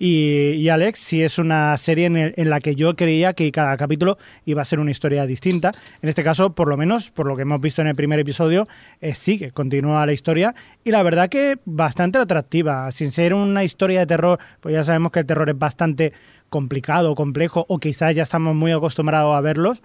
y, 0.01 0.69
Alex, 0.69 0.97
si 0.97 1.21
es 1.23 1.39
una 1.39 1.75
serie 1.75 2.05
en, 2.05 2.49
la 2.49 2.61
que 2.61 2.73
yo 2.73 2.95
creía 2.95 3.33
que 3.33 3.51
cada 3.51 3.75
capítulo 3.75 4.17
iba 4.45 4.61
a 4.61 4.65
ser 4.65 4.79
una 4.79 4.91
historia 4.91 5.25
distinta. 5.25 5.71
En 6.01 6.07
este 6.07 6.23
caso, 6.23 6.55
por 6.55 6.69
lo 6.69 6.77
menos, 6.77 7.11
por 7.11 7.27
lo 7.27 7.35
que 7.35 7.41
hemos 7.41 7.59
visto 7.59 7.81
en 7.81 7.89
el 7.89 7.95
primer 7.95 8.17
episodio, 8.17 8.65
eh, 9.01 9.13
sigue, 9.13 9.51
continúa 9.51 10.05
la 10.05 10.13
historia 10.13 10.55
y 10.85 10.91
la 10.91 11.03
verdad 11.03 11.27
que 11.27 11.57
bastante 11.65 12.17
atractiva. 12.17 12.89
Sin 12.91 13.11
ser 13.11 13.33
una 13.33 13.65
historia 13.65 13.99
de 13.99 14.05
terror, 14.05 14.39
pues 14.61 14.73
ya 14.73 14.85
sabemos 14.85 15.11
que 15.11 15.19
el 15.19 15.25
terror 15.25 15.49
es 15.49 15.59
bastante 15.59 16.13
complicado, 16.47 17.13
complejo 17.13 17.65
o 17.67 17.79
quizás 17.79 18.15
ya 18.15 18.23
estamos 18.23 18.55
muy 18.55 18.71
acostumbrados 18.71 19.35
a 19.35 19.41
verlos. 19.41 19.81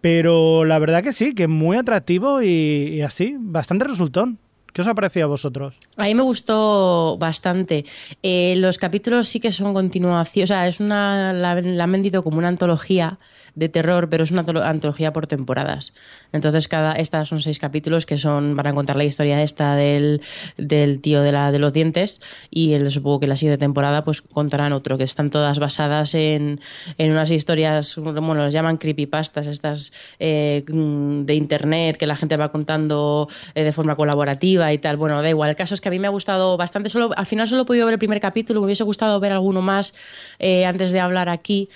Pero 0.00 0.64
la 0.64 0.78
verdad 0.78 1.02
que 1.02 1.12
sí, 1.12 1.34
que 1.34 1.46
muy 1.48 1.76
atractivo 1.76 2.42
y, 2.42 3.02
así, 3.02 3.36
bastante 3.38 3.84
resultón. 3.84 4.38
¿Qué 4.72 4.82
os 4.82 4.88
ha 4.88 4.94
parecido 4.94 5.24
a 5.24 5.28
vosotros? 5.28 5.78
A 5.96 6.04
mí 6.04 6.14
me 6.14 6.22
gustó 6.22 7.18
bastante. 7.18 7.84
Eh, 8.22 8.54
los 8.56 8.78
capítulos 8.78 9.26
sí 9.26 9.40
que 9.40 9.50
son 9.50 9.74
continuación, 9.74 10.44
o 10.44 10.46
sea, 10.46 10.68
es 10.68 10.78
una, 10.78 11.32
la, 11.32 11.60
la 11.60 11.84
han 11.84 11.92
vendido 11.92 12.22
como 12.22 12.38
una 12.38 12.48
antología 12.48 13.18
de 13.54 13.68
terror, 13.68 14.08
pero 14.08 14.24
es 14.24 14.30
una 14.30 14.44
antología 14.64 15.12
por 15.12 15.26
temporadas. 15.26 15.92
Entonces, 16.32 16.68
cada, 16.68 16.92
estas 16.92 17.28
son 17.28 17.40
seis 17.40 17.58
capítulos 17.58 18.06
que 18.06 18.18
son, 18.18 18.56
van 18.56 18.66
a 18.68 18.74
contar 18.74 18.96
la 18.96 19.04
historia 19.04 19.42
esta 19.42 19.74
del, 19.76 20.20
del 20.56 21.00
tío 21.00 21.22
de, 21.22 21.32
la, 21.32 21.52
de 21.52 21.58
los 21.58 21.72
dientes 21.72 22.20
y 22.50 22.72
el, 22.72 22.90
supongo 22.90 23.20
que 23.20 23.26
la 23.26 23.36
siguiente 23.36 23.58
temporada 23.58 24.04
pues 24.04 24.22
contarán 24.22 24.72
otro, 24.72 24.98
que 24.98 25.04
están 25.04 25.30
todas 25.30 25.58
basadas 25.58 26.14
en, 26.14 26.60
en 26.98 27.10
unas 27.10 27.30
historias, 27.30 27.96
bueno, 27.96 28.34
los 28.34 28.52
llaman 28.52 28.76
creepypastas, 28.76 29.46
estas 29.46 29.92
eh, 30.18 30.64
de 30.66 31.34
internet 31.34 31.96
que 31.96 32.06
la 32.06 32.16
gente 32.16 32.36
va 32.36 32.50
contando 32.50 33.28
eh, 33.54 33.64
de 33.64 33.72
forma 33.72 33.96
colaborativa 33.96 34.72
y 34.72 34.78
tal. 34.78 34.96
Bueno, 34.96 35.20
da 35.22 35.28
igual. 35.28 35.50
El 35.50 35.56
caso 35.56 35.74
es 35.74 35.80
que 35.80 35.88
a 35.88 35.90
mí 35.90 35.98
me 35.98 36.06
ha 36.06 36.10
gustado 36.10 36.56
bastante. 36.56 36.88
Solo, 36.88 37.10
al 37.16 37.26
final 37.26 37.48
solo 37.48 37.62
he 37.62 37.64
podido 37.64 37.86
ver 37.86 37.94
el 37.94 37.98
primer 37.98 38.20
capítulo, 38.20 38.60
me 38.60 38.66
hubiese 38.66 38.84
gustado 38.84 39.18
ver 39.20 39.32
alguno 39.32 39.62
más 39.62 39.94
eh, 40.38 40.64
antes 40.64 40.92
de 40.92 41.00
hablar 41.00 41.28
aquí, 41.28 41.68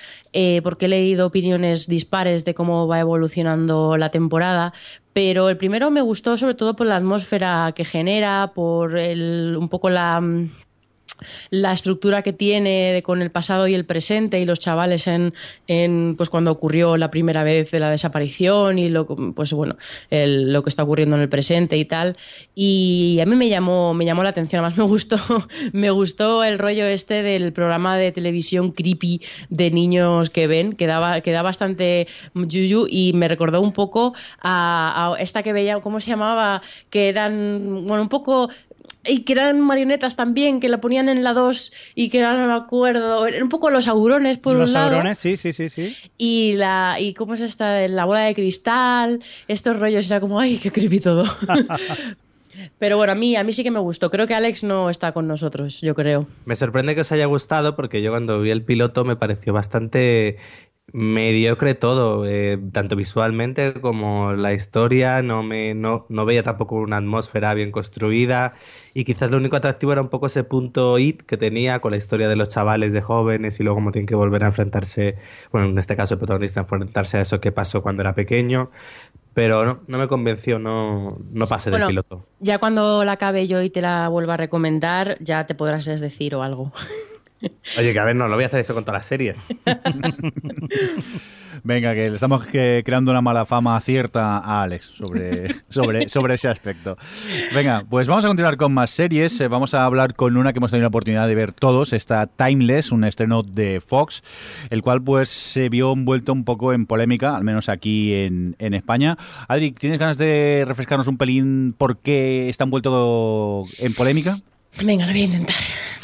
porque 0.63 0.87
he 0.87 0.89
leído 0.89 1.27
opiniones 1.27 1.87
dispares 1.87 2.45
de 2.45 2.55
cómo 2.55 2.89
va 2.89 3.01
evolucionando 3.01 3.97
la 3.97 4.11
temporada 4.11 4.73
pero 5.15 5.49
el 5.49 5.57
primero 5.57 5.91
me 5.91 6.03
gustó 6.03 6.37
sobre 6.37 6.55
todo 6.55 6.75
por 6.75 6.89
la 6.89 6.97
atmósfera 6.97 7.73
que 7.75 7.85
genera, 7.85 8.51
por 8.53 8.99
el, 8.99 9.57
un 9.59 9.69
poco 9.69 9.89
la 9.89 10.21
mm, 10.21 10.51
la 11.51 11.73
estructura 11.73 12.23
que 12.23 12.33
tiene 12.33 13.03
con 13.05 13.23
el 13.23 13.31
pasado 13.31 13.69
y 13.69 13.75
el 13.75 13.85
presente 13.85 14.41
y 14.41 14.45
los 14.45 14.61
chavales 14.61 15.07
en, 15.07 15.35
en 15.67 16.15
pues 16.17 16.29
cuando 16.29 16.51
ocurrió 16.51 16.97
la 16.97 17.11
primera 17.11 17.45
vez 17.45 17.71
de 17.71 17.81
la 17.81 17.91
desaparición 17.91 18.79
y 18.79 18.89
lo 18.89 19.07
pues 19.07 19.53
bueno 19.53 19.77
lo 20.11 20.63
que 20.63 20.71
está 20.71 20.83
ocurriendo 20.83 21.17
en 21.17 21.23
el 21.23 21.29
presente 21.29 21.77
y 21.77 21.85
tal. 21.85 22.17
Y 22.55 23.19
a 23.21 23.27
mí 23.27 23.37
me 23.37 23.49
llamó 23.49 23.95
me 23.95 24.05
llamó 24.05 24.23
la 24.23 24.31
atención. 24.31 24.65
Además 24.65 24.79
me 24.79 24.85
gustó 24.85 25.19
me 25.73 25.91
gustó 25.91 26.45
el 26.45 26.59
rollo 26.59 26.85
este 26.85 27.23
del 27.23 27.53
programa 27.53 27.97
de 27.97 28.13
televisión 28.13 28.73
creepy 28.73 29.21
de 29.49 29.71
niños 29.71 30.31
que 30.31 30.47
ven 30.47 30.75
que 30.75 30.87
daba, 30.87 31.21
que 31.21 31.33
da 31.33 31.43
bastante 31.43 32.07
yuyu 32.35 32.87
y 32.89 33.13
me 33.13 33.29
recordó 33.29 33.61
un 33.61 33.73
poco 33.73 34.15
a, 34.41 35.15
a 35.15 35.21
esta 35.21 35.43
que 35.43 35.53
veía 35.53 35.81
cómo 35.81 36.01
se 36.01 36.11
llamaba 36.11 36.63
que 36.91 37.09
eran 37.09 37.85
bueno 37.87 38.03
un 38.03 38.09
poco 38.09 38.51
y 39.07 39.21
que 39.21 39.33
eran 39.33 39.61
marionetas 39.61 40.17
también, 40.17 40.61
que 40.61 40.69
la 40.69 40.81
ponían 40.81 41.09
en 41.09 41.23
la 41.23 41.33
2 41.33 41.73
y 41.95 42.09
que 42.11 42.19
eran, 42.19 42.41
no 42.41 42.47
me 42.47 42.55
acuerdo, 42.55 43.27
un 43.41 43.49
poco 43.49 43.71
los 43.71 43.89
aurones 43.89 44.39
por 44.39 44.57
un 44.57 44.73
lado. 44.73 44.87
Los 44.91 44.97
aurones, 44.97 45.19
sí, 45.19 45.37
sí, 45.37 45.53
sí, 45.53 45.69
sí. 45.69 45.97
Y, 46.19 46.55
la, 46.55 46.97
y 46.99 47.15
cómo 47.15 47.35
es 47.35 47.41
esta, 47.41 47.87
la 47.89 48.05
bola 48.05 48.21
de 48.21 48.35
cristal, 48.35 49.23
estos 49.49 49.79
rollos, 49.79 50.07
era 50.07 50.21
como, 50.21 50.41
ay, 50.41 50.59
qué 50.59 50.71
creepy 50.71 51.01
todo. 51.01 51.25
Pero 52.79 52.97
bueno, 52.97 53.13
a 53.13 53.17
mí, 53.17 53.37
a 53.37 53.45
mí 53.45 53.53
sí 53.53 53.63
que 53.65 53.71
me 53.71 53.81
gustó. 53.81 54.11
Creo 54.11 54.27
que 54.27 54.35
Alex 54.35 54.63
no 54.63 54.91
está 54.91 55.13
con 55.13 55.27
nosotros, 55.27 55.81
yo 55.81 55.95
creo. 55.95 56.29
Me 56.45 56.57
sorprende 56.57 56.95
que 56.95 57.01
os 57.01 57.13
haya 57.13 57.27
gustado 57.27 57.75
porque 57.75 58.03
yo 58.03 58.11
cuando 58.11 58.41
vi 58.41 58.51
el 58.51 58.63
piloto 58.63 59.05
me 59.05 59.17
pareció 59.17 59.53
bastante 59.53 60.39
mediocre 60.93 61.75
todo, 61.75 62.27
eh, 62.27 62.59
tanto 62.73 62.95
visualmente 62.95 63.75
como 63.81 64.35
la 64.35 64.53
historia, 64.53 65.23
no, 65.23 65.43
me, 65.43 65.75
no, 65.75 66.07
no 66.09 66.25
veía 66.25 66.43
tampoco 66.43 66.77
una 66.77 66.99
atmósfera 66.99 67.55
bien 67.55 67.73
construida 67.73 68.55
y 68.93 69.05
quizás 69.05 69.31
lo 69.31 69.39
único 69.39 69.57
atractivo 69.57 69.93
era 69.93 70.03
un 70.03 70.09
poco 70.09 70.27
ese 70.27 70.45
punto 70.45 70.99
it 70.99 71.23
que 71.23 71.37
tenía 71.37 71.81
con 71.81 71.93
la 71.93 71.97
historia 71.97 72.29
de 72.29 72.37
los 72.37 72.49
chavales 72.49 72.93
de 72.93 73.01
jóvenes 73.01 73.59
y 73.59 73.65
luego 73.65 73.77
cómo 73.77 73.93
tienen 73.93 74.07
que 74.07 74.15
volver 74.15 74.45
a 74.45 74.49
enfrentarse, 74.49 75.17
bueno, 75.51 75.69
en 75.69 75.79
este 75.79 75.97
caso 75.97 76.15
el 76.15 76.19
protagonista 76.19 76.61
enfrentarse 76.61 77.17
a 77.17 77.23
eso 77.23 77.41
que 77.41 77.51
pasó 77.51 77.83
cuando 77.83 78.03
era 78.03 78.15
pequeño, 78.15 78.71
pero 79.33 79.65
no, 79.65 79.81
no 79.89 79.99
me 79.99 80.07
convenció, 80.07 80.59
no, 80.59 81.19
no 81.33 81.47
pasé 81.49 81.71
del 81.71 81.87
piloto. 81.87 82.27
Ya 82.41 82.59
cuando 82.59 83.05
la 83.05 83.13
acabe 83.13 83.49
yo 83.49 83.63
y 83.63 83.71
te 83.71 83.81
la 83.81 84.09
vuelva 84.09 84.35
a 84.35 84.37
recomendar, 84.37 85.17
ya 85.21 85.47
te 85.47 85.55
podrás 85.55 85.87
decir 85.87 86.35
o 86.35 86.43
algo. 86.43 86.73
Oye, 87.79 87.93
que 87.93 87.99
a 87.99 88.05
ver, 88.05 88.17
no, 88.17 88.29
lo 88.29 88.35
voy 88.35 88.45
a 88.45 88.47
hacer 88.47 88.61
eso 88.61 88.75
con 88.75 88.85
todas 88.85 89.01
las 89.01 89.07
series. 89.07 89.41
Venga, 91.63 91.95
que 91.95 92.11
le 92.11 92.15
estamos 92.15 92.45
creando 92.47 93.11
una 93.11 93.23
mala 93.23 93.47
fama 93.47 93.81
cierta 93.81 94.39
a 94.39 94.63
Alex 94.63 94.93
sobre, 94.95 95.55
sobre, 95.71 96.09
sobre 96.11 96.35
ese 96.35 96.49
aspecto. 96.49 96.99
Venga, 97.55 97.85
pues 97.89 98.07
vamos 98.07 98.25
a 98.25 98.29
continuar 98.29 98.59
con 98.59 98.75
más 98.75 98.91
series. 98.91 99.41
Eh, 99.41 99.49
vamos 99.49 99.73
a 99.73 99.85
hablar 99.87 100.15
con 100.15 100.37
una 100.37 100.53
que 100.53 100.59
hemos 100.59 100.71
tenido 100.71 100.85
la 100.85 100.89
oportunidad 100.89 101.27
de 101.27 101.35
ver 101.35 101.55
todos, 101.55 101.95
está 101.95 102.27
Timeless, 102.27 102.93
un 102.93 103.05
estreno 103.05 103.43
de 103.43 103.81
Fox, 103.81 104.23
el 104.69 104.83
cual 104.83 105.03
pues 105.03 105.31
se 105.31 105.71
vio 105.71 105.93
envuelto 105.93 106.33
un 106.33 106.45
poco 106.45 106.73
en 106.73 106.85
polémica, 106.85 107.35
al 107.35 107.45
menos 107.45 107.71
aquí 107.71 108.13
en, 108.13 108.57
en 108.59 108.75
España. 108.75 109.17
Adri, 109.49 109.73
¿tienes 109.73 109.99
ganas 109.99 110.19
de 110.19 110.65
refrescarnos 110.67 111.09
un 111.09 111.17
pelín 111.17 111.75
por 111.77 111.99
qué 111.99 112.49
está 112.49 112.65
envuelto 112.65 113.65
en 113.79 113.95
polémica? 113.95 114.37
Venga, 114.83 115.07
lo 115.07 115.13
voy 115.13 115.23
a 115.23 115.25
intentar. 115.25 115.57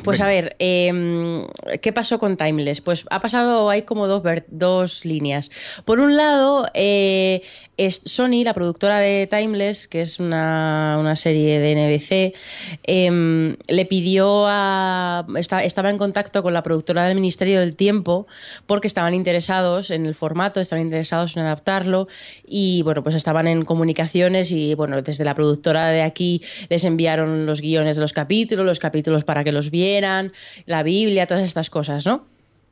Pues 0.05 0.21
a 0.21 0.27
ver, 0.27 0.57
em, 0.59 1.47
¿qué 1.83 1.93
pasó 1.93 2.18
con 2.18 2.37
Timeless? 2.37 2.81
Pues 2.81 3.05
ha 3.11 3.21
pasado, 3.21 3.68
hay 3.68 3.83
como 3.83 4.07
dos, 4.07 4.23
dos 4.49 5.05
líneas. 5.05 5.51
Por 5.85 6.01
un 6.01 6.16
lado, 6.16 6.68
eh, 6.75 7.43
es 7.87 8.03
Sony, 8.05 8.45
la 8.45 8.53
productora 8.53 8.99
de 8.99 9.26
Timeless, 9.26 9.89
que 9.89 10.03
es 10.03 10.20
una, 10.20 11.14
serie 11.16 11.59
de 11.59 11.74
NBC, 11.74 12.35
em, 12.83 13.57
le 13.68 13.87
pidió 13.87 14.47
a. 14.47 15.26
estaba 15.62 15.91
en 15.91 15.99
contacto 15.99 16.43
con 16.43 16.53
la 16.53 16.62
productora 16.62 17.07
del 17.07 17.14
Ministerio 17.16 17.61
del 17.61 17.74
Tiempo 17.76 18.26
porque 18.66 18.87
estaban 18.87 19.14
interesados 19.14 19.91
en 19.91 20.05
el 20.05 20.14
formato, 20.14 20.61
estaban 20.61 20.85
interesados 20.85 21.37
en 21.37 21.45
adaptarlo 21.45 22.07
y, 22.47 22.83
bueno, 22.83 23.03
pues 23.03 23.14
estaban 23.14 23.49
en 23.49 23.64
comunicaciones 23.64 24.53
y, 24.53 24.74
bueno, 24.74 25.01
desde 25.01 25.24
la 25.24 25.35
productora 25.35 25.87
de 25.89 26.03
aquí 26.03 26.43
les 26.68 26.85
enviaron 26.85 27.47
los 27.47 27.61
guiones 27.61 27.97
de 27.97 28.03
los 28.03 28.12
capítulos, 28.12 28.66
los 28.66 28.78
capítulos 28.78 29.24
para 29.24 29.43
que 29.43 29.53
los 29.53 29.70
vieran, 29.70 30.33
la 30.66 30.83
Biblia, 30.83 31.26
todas 31.26 31.45
estas 31.45 31.70
cosas, 31.70 32.05
¿no? 32.05 32.30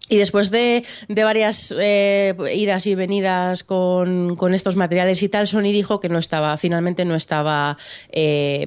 Y 0.09 0.17
después 0.17 0.51
de, 0.51 0.85
varias 1.09 1.75
eh, 1.79 2.35
idas 2.55 2.87
y 2.87 2.95
venidas 2.95 3.63
con, 3.63 4.37
estos 4.55 4.77
materiales 4.77 5.23
y 5.23 5.29
tal, 5.29 5.47
Sony 5.47 5.73
dijo 5.73 6.01
que 6.01 6.09
no 6.09 6.19
estaba, 6.19 6.57
finalmente 6.57 7.05
no 7.05 7.15
estaba 7.15 7.77
eh, 8.11 8.67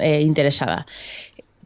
eh, 0.00 0.20
interesada. 0.20 0.86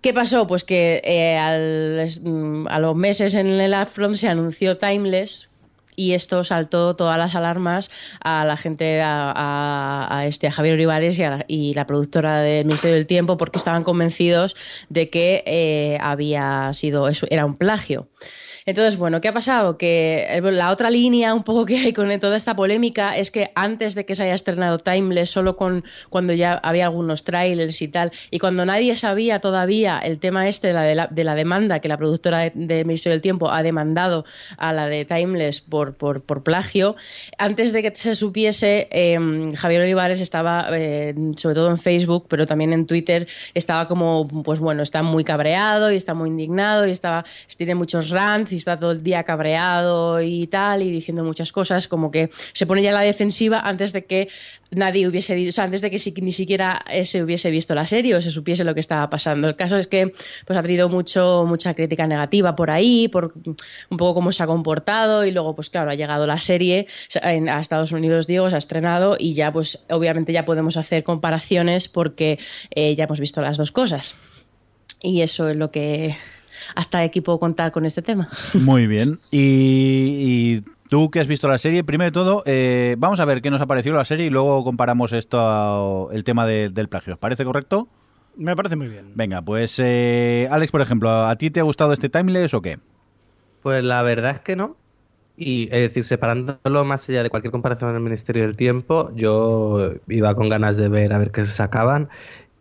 ¿Qué 0.00 0.12
pasó? 0.12 0.46
Pues 0.46 0.64
que 0.64 1.36
a 1.38 2.78
los 2.80 2.96
meses 2.96 3.34
en 3.34 3.46
el 3.46 3.74
upfront 3.74 4.16
se 4.16 4.28
anunció 4.28 4.76
Timeless, 4.76 5.48
y 5.94 6.12
esto 6.14 6.42
saltó 6.42 6.96
todas 6.96 7.18
las 7.18 7.34
alarmas 7.34 7.90
a 8.20 8.46
la 8.46 8.56
gente, 8.56 9.00
a, 9.04 10.24
este, 10.26 10.46
a 10.46 10.50
Javier 10.50 10.74
Olivares 10.74 11.20
y, 11.46 11.74
la 11.74 11.86
productora 11.86 12.40
del 12.40 12.64
Ministerio 12.64 12.96
del 12.96 13.06
Tiempo, 13.06 13.36
porque 13.36 13.58
estaban 13.58 13.84
convencidos 13.84 14.56
de 14.88 15.10
que 15.10 15.98
había 16.00 16.70
sido, 16.72 17.08
eso 17.08 17.26
era 17.30 17.44
un 17.44 17.56
plagio. 17.56 18.08
Entonces, 18.64 18.96
bueno, 18.96 19.20
¿qué 19.20 19.28
ha 19.28 19.32
pasado? 19.32 19.76
Que 19.76 20.40
la 20.42 20.70
otra 20.70 20.90
línea 20.90 21.34
un 21.34 21.42
poco 21.42 21.66
que 21.66 21.78
hay 21.78 21.92
con 21.92 22.12
toda 22.20 22.36
esta 22.36 22.54
polémica 22.54 23.16
es 23.16 23.30
que 23.30 23.50
antes 23.54 23.94
de 23.94 24.04
que 24.04 24.14
se 24.14 24.22
haya 24.22 24.34
estrenado 24.34 24.78
Timeless, 24.78 25.30
solo 25.30 25.56
con 25.56 25.84
cuando 26.10 26.32
ya 26.32 26.54
había 26.54 26.84
algunos 26.84 27.24
trailers 27.24 27.82
y 27.82 27.88
tal, 27.88 28.12
y 28.30 28.38
cuando 28.38 28.64
nadie 28.64 28.94
sabía 28.96 29.40
todavía 29.40 29.98
el 29.98 30.18
tema 30.18 30.48
este 30.48 30.68
de 30.68 30.94
la, 30.94 31.06
de 31.08 31.24
la, 31.24 31.34
demanda 31.34 31.80
que 31.80 31.88
la 31.88 31.96
productora 31.96 32.50
de, 32.54 32.84
Ministerio 32.84 33.14
del 33.14 33.22
Tiempo 33.22 33.50
ha 33.50 33.62
demandado 33.62 34.24
a 34.58 34.72
la 34.72 34.86
de 34.86 35.04
Timeless 35.04 35.60
por, 35.60 35.94
por, 35.94 36.22
plagio, 36.42 36.96
antes 37.38 37.72
de 37.72 37.82
que 37.82 37.94
se 37.94 38.14
supiese, 38.14 38.88
em, 38.90 39.54
Javier 39.54 39.82
Olivares 39.82 40.20
estaba, 40.20 40.68
eh, 40.72 41.14
sobre 41.36 41.54
todo 41.54 41.70
en 41.70 41.78
Facebook, 41.78 42.26
pero 42.28 42.46
también 42.46 42.72
en 42.72 42.86
Twitter, 42.86 43.26
estaba 43.54 43.88
como, 43.88 44.28
pues 44.28 44.60
bueno, 44.60 44.82
está 44.82 45.02
muy 45.02 45.24
cabreado 45.24 45.90
y 45.92 45.96
está 45.96 46.14
muy 46.14 46.30
indignado 46.30 46.86
y 46.86 46.90
estaba, 46.90 47.24
tiene 47.56 47.74
muchos 47.74 48.10
rants 48.10 48.51
y 48.53 48.57
está 48.57 48.76
todo 48.76 48.92
el 48.92 49.03
día 49.03 49.24
cabreado 49.24 50.20
y 50.20 50.46
tal, 50.46 50.82
y 50.82 50.90
diciendo 50.90 51.24
muchas 51.24 51.53
cosas, 51.53 51.88
como 51.88 52.11
que 52.11 52.30
se 52.53 52.66
pone 52.66 52.82
ya 52.82 52.92
la 52.92 53.03
defensiva 53.03 53.61
antes 53.61 53.92
de 53.92 54.05
que 54.05 54.28
nadie 54.70 55.07
hubiese 55.07 55.48
o 55.48 55.53
sea, 55.53 55.64
antes 55.64 55.80
de 55.80 55.90
que 55.90 56.20
ni 56.22 56.32
siquiera 56.32 56.84
se 57.05 57.22
hubiese 57.22 57.50
visto 57.50 57.74
la 57.74 57.86
serie 57.86 58.14
o 58.14 58.22
se 58.22 58.30
supiese 58.30 58.64
lo 58.64 58.74
que 58.74 58.80
estaba 58.80 59.09
pasando. 59.11 59.48
El 59.48 59.57
caso 59.57 59.76
es 59.76 59.86
que 59.86 60.12
pues 60.46 60.59
ha 60.59 60.62
tenido 60.62 60.88
mucho, 60.88 61.44
mucha 61.46 61.74
crítica 61.74 62.07
negativa 62.07 62.57
por 62.57 62.70
ahí, 62.70 63.09
por 63.09 63.34
un 63.90 63.96
poco 63.96 64.14
cómo 64.14 64.32
se 64.32 64.42
ha 64.42 64.46
comportado, 64.46 65.24
y 65.24 65.30
luego, 65.30 65.55
pues 65.55 65.70
claro, 65.70 65.90
ha 65.90 65.94
llegado 65.94 66.26
la 66.26 66.40
serie 66.40 66.86
a 67.22 67.61
Estados 67.61 67.92
Unidos, 67.92 68.26
digo, 68.26 68.48
se 68.50 68.57
ha 68.57 68.59
estrenado, 68.59 69.16
y 69.18 69.34
ya, 69.34 69.53
pues, 69.53 69.78
obviamente 69.90 70.32
ya 70.32 70.44
podemos 70.44 70.76
hacer 70.76 71.05
comparaciones 71.05 71.88
porque 71.88 72.38
eh, 72.70 72.94
ya 72.94 73.05
hemos 73.05 73.20
visto 73.20 73.40
las 73.42 73.57
dos 73.57 73.72
cosas. 73.72 74.14
Y 75.03 75.22
eso 75.22 75.48
es 75.48 75.57
lo 75.57 75.70
que 75.70 76.16
hasta 76.74 77.00
aquí 77.00 77.20
puedo 77.20 77.38
contar 77.38 77.72
con 77.72 77.84
este 77.84 78.02
tema. 78.02 78.28
Muy 78.54 78.86
bien. 78.86 79.18
Y, 79.30 80.62
tú 80.88 81.10
que 81.10 81.20
has 81.20 81.26
visto 81.26 81.48
la 81.48 81.58
serie, 81.58 81.84
primero 81.84 82.06
de 82.06 82.12
todo, 82.12 82.42
eh, 82.46 82.96
vamos 82.98 83.20
a 83.20 83.24
ver 83.24 83.40
qué 83.42 83.50
nos 83.50 83.60
ha 83.60 83.66
parecido 83.66 83.96
la 83.96 84.04
serie 84.04 84.26
y 84.26 84.30
luego 84.30 84.64
comparamos 84.64 85.12
esto, 85.12 86.10
el 86.12 86.24
tema 86.24 86.46
del 86.46 86.88
plagio. 86.88 87.14
¿Os 87.14 87.18
parece 87.18 87.44
correcto? 87.44 87.88
Me 88.36 88.56
parece 88.56 88.76
muy 88.76 88.88
bien. 88.88 89.12
Venga, 89.14 89.42
pues 89.42 89.78
eh, 89.78 90.48
Alex, 90.50 90.72
por 90.72 90.80
ejemplo, 90.80 91.10
¿a 91.10 91.36
ti 91.36 91.50
te 91.50 91.60
ha 91.60 91.64
gustado 91.64 91.92
este 91.92 92.08
timeless 92.08 92.54
o 92.54 92.62
qué? 92.62 92.78
Pues 93.62 93.84
la 93.84 94.02
verdad 94.02 94.32
es 94.32 94.40
que 94.40 94.56
no. 94.56 94.76
Y 95.36 95.64
es 95.64 95.80
decir, 95.80 96.04
separándolo 96.04 96.84
más 96.84 97.08
allá 97.08 97.22
de 97.22 97.30
cualquier 97.30 97.52
comparación 97.52 97.90
en 97.90 97.96
el 97.96 98.02
Ministerio 98.02 98.42
del 98.42 98.56
Tiempo, 98.56 99.10
yo 99.14 99.92
iba 100.08 100.34
con 100.34 100.48
ganas 100.48 100.76
de 100.76 100.88
ver 100.88 101.12
a 101.12 101.18
ver 101.18 101.30
qué 101.30 101.44
se 101.44 101.52
sacaban 101.52 102.10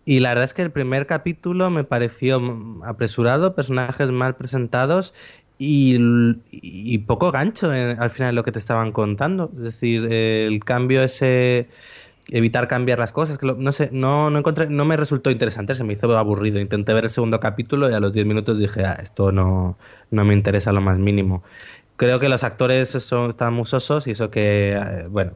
y 0.06 0.20
la 0.20 0.30
verdad 0.30 0.45
es 0.45 0.54
que 0.54 0.64
el 0.64 0.72
primer 0.72 1.06
capítulo 1.06 1.70
me 1.70 1.84
pareció 1.84 2.41
apresurado, 2.84 3.56
personajes 3.56 4.12
mal 4.12 4.36
presentados 4.36 5.14
y, 5.58 6.97
poco 6.99 7.32
gancho 7.32 7.70
al 7.72 8.10
final 8.10 8.36
lo 8.36 8.43
que 8.43 8.52
te 8.52 8.60
estaban 8.60 8.91
contando. 8.91 9.52
Es 9.58 9.64
decir, 9.64 10.12
el 10.12 10.64
cambio 10.64 11.04
ese 11.04 11.68
evitar 12.30 12.68
cambiar 12.68 12.97
las 12.99 13.12
cosas, 13.12 13.38
que 13.38 13.45
no 13.45 13.72
sé, 13.72 13.89
no, 13.91 14.30
no 14.30 14.39
encontré, 14.39 14.68
no 14.70 14.86
me 14.86 14.97
resultó 14.97 15.30
interesante, 15.32 15.76
se 15.76 15.84
me 15.84 15.93
hizo 15.93 16.18
aburrido. 16.18 16.60
Intenté 16.60 16.93
ver 16.93 17.06
el 17.06 17.10
segundo 17.10 17.39
capítulo 17.39 17.89
y 17.89 17.93
a 17.93 17.99
los 17.99 18.14
10 18.14 18.26
minutos 18.26 18.60
dije, 18.60 18.84
ah, 18.86 18.97
esto 19.02 19.32
no, 19.32 19.78
no 20.10 20.26
me 20.26 20.34
interesa 20.34 20.72
lo 20.72 20.82
más 20.82 20.97
mínimo. 20.97 21.43
Creo 21.97 22.20
que 22.20 22.30
los 22.30 22.43
actores 22.43 22.89
son, 22.89 23.30
están 23.32 23.54
musosos 23.54 24.08
y 24.08 24.12
eso 24.12 24.32
que, 24.32 24.74
eh, 24.74 25.08
bueno, 25.10 25.34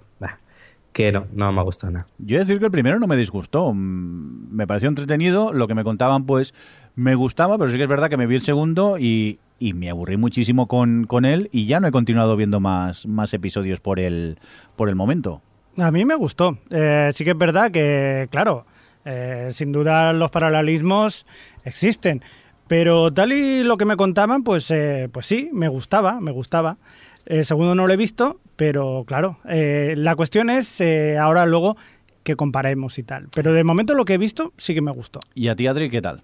que 0.96 1.12
no, 1.12 1.28
no 1.34 1.52
me 1.52 1.60
ha 1.60 1.64
gustado 1.64 1.92
nada. 1.92 2.08
Yo 2.20 2.38
he 2.38 2.40
decir 2.40 2.58
que 2.58 2.64
el 2.64 2.72
primero 2.72 3.00
no 3.00 3.06
me 3.06 3.18
disgustó. 3.18 3.74
Mm, 3.74 4.56
me 4.56 4.66
pareció 4.66 4.88
entretenido. 4.88 5.52
Lo 5.52 5.68
que 5.68 5.76
me 5.76 5.84
contaban, 5.84 6.26
pues, 6.26 6.54
me 6.96 7.16
gustaba, 7.16 7.58
pero 7.58 7.70
sí 7.70 7.76
que 7.76 7.84
es 7.84 7.90
verdad 7.90 8.10
que 8.10 8.16
me 8.16 8.26
vi 8.28 8.36
el 8.36 8.42
segundo 8.42 8.98
y, 8.98 9.40
me 9.60 9.90
aburrí 9.90 10.16
muchísimo 10.16 10.68
con, 10.70 11.06
con, 11.06 11.26
él 11.26 11.50
y 11.52 11.66
ya 11.66 11.82
no 11.82 11.88
he 11.88 11.92
continuado 11.92 12.38
viendo 12.38 12.62
más, 12.62 13.08
más 13.08 13.34
episodios 13.34 13.82
por 13.82 14.00
el, 14.00 14.40
por 14.78 14.88
el 14.88 14.96
momento. 14.96 15.42
A 15.78 15.92
mí 15.92 16.06
me 16.06 16.16
gustó. 16.16 16.60
Eh, 16.70 17.10
sí 17.14 17.26
que 17.26 17.32
es 17.32 17.38
verdad 17.38 17.72
que, 17.72 18.30
claro, 18.32 18.66
eh, 19.04 19.50
sin 19.52 19.74
duda 19.74 20.14
los 20.14 20.32
paralelismos 20.32 21.26
existen. 21.66 22.24
Pero 22.68 23.14
tal 23.14 23.34
y 23.34 23.66
lo 23.66 23.76
que 23.76 23.84
me 23.84 23.98
contaban, 23.98 24.44
pues, 24.44 24.72
eh, 24.72 25.10
pues 25.12 25.26
sí, 25.26 25.50
me 25.52 25.68
gustaba, 25.68 26.22
me 26.22 26.32
gustaba. 26.32 26.78
El 27.26 27.46
segundo 27.46 27.74
no 27.76 27.88
lo 27.88 27.94
he 27.94 27.98
visto, 27.98 28.40
pero 28.56 29.04
claro, 29.08 29.40
eh, 29.48 29.96
la 29.98 30.16
cuestión 30.16 30.50
es 30.50 30.80
eh, 30.82 31.18
ahora 31.18 31.46
luego 31.46 31.76
que 32.24 32.36
comparemos 32.36 32.98
y 32.98 33.04
tal. 33.04 33.28
Pero 33.34 33.54
de 33.54 33.64
momento 33.64 33.94
lo 33.94 34.06
que 34.06 34.14
he 34.14 34.18
visto 34.18 34.54
sí 34.58 34.74
que 34.74 34.82
me 34.82 34.92
gustó. 34.92 35.20
¿Y 35.34 35.48
a 35.48 35.56
ti, 35.56 35.68
Adri, 35.68 35.90
qué 35.90 36.02
tal? 36.02 36.24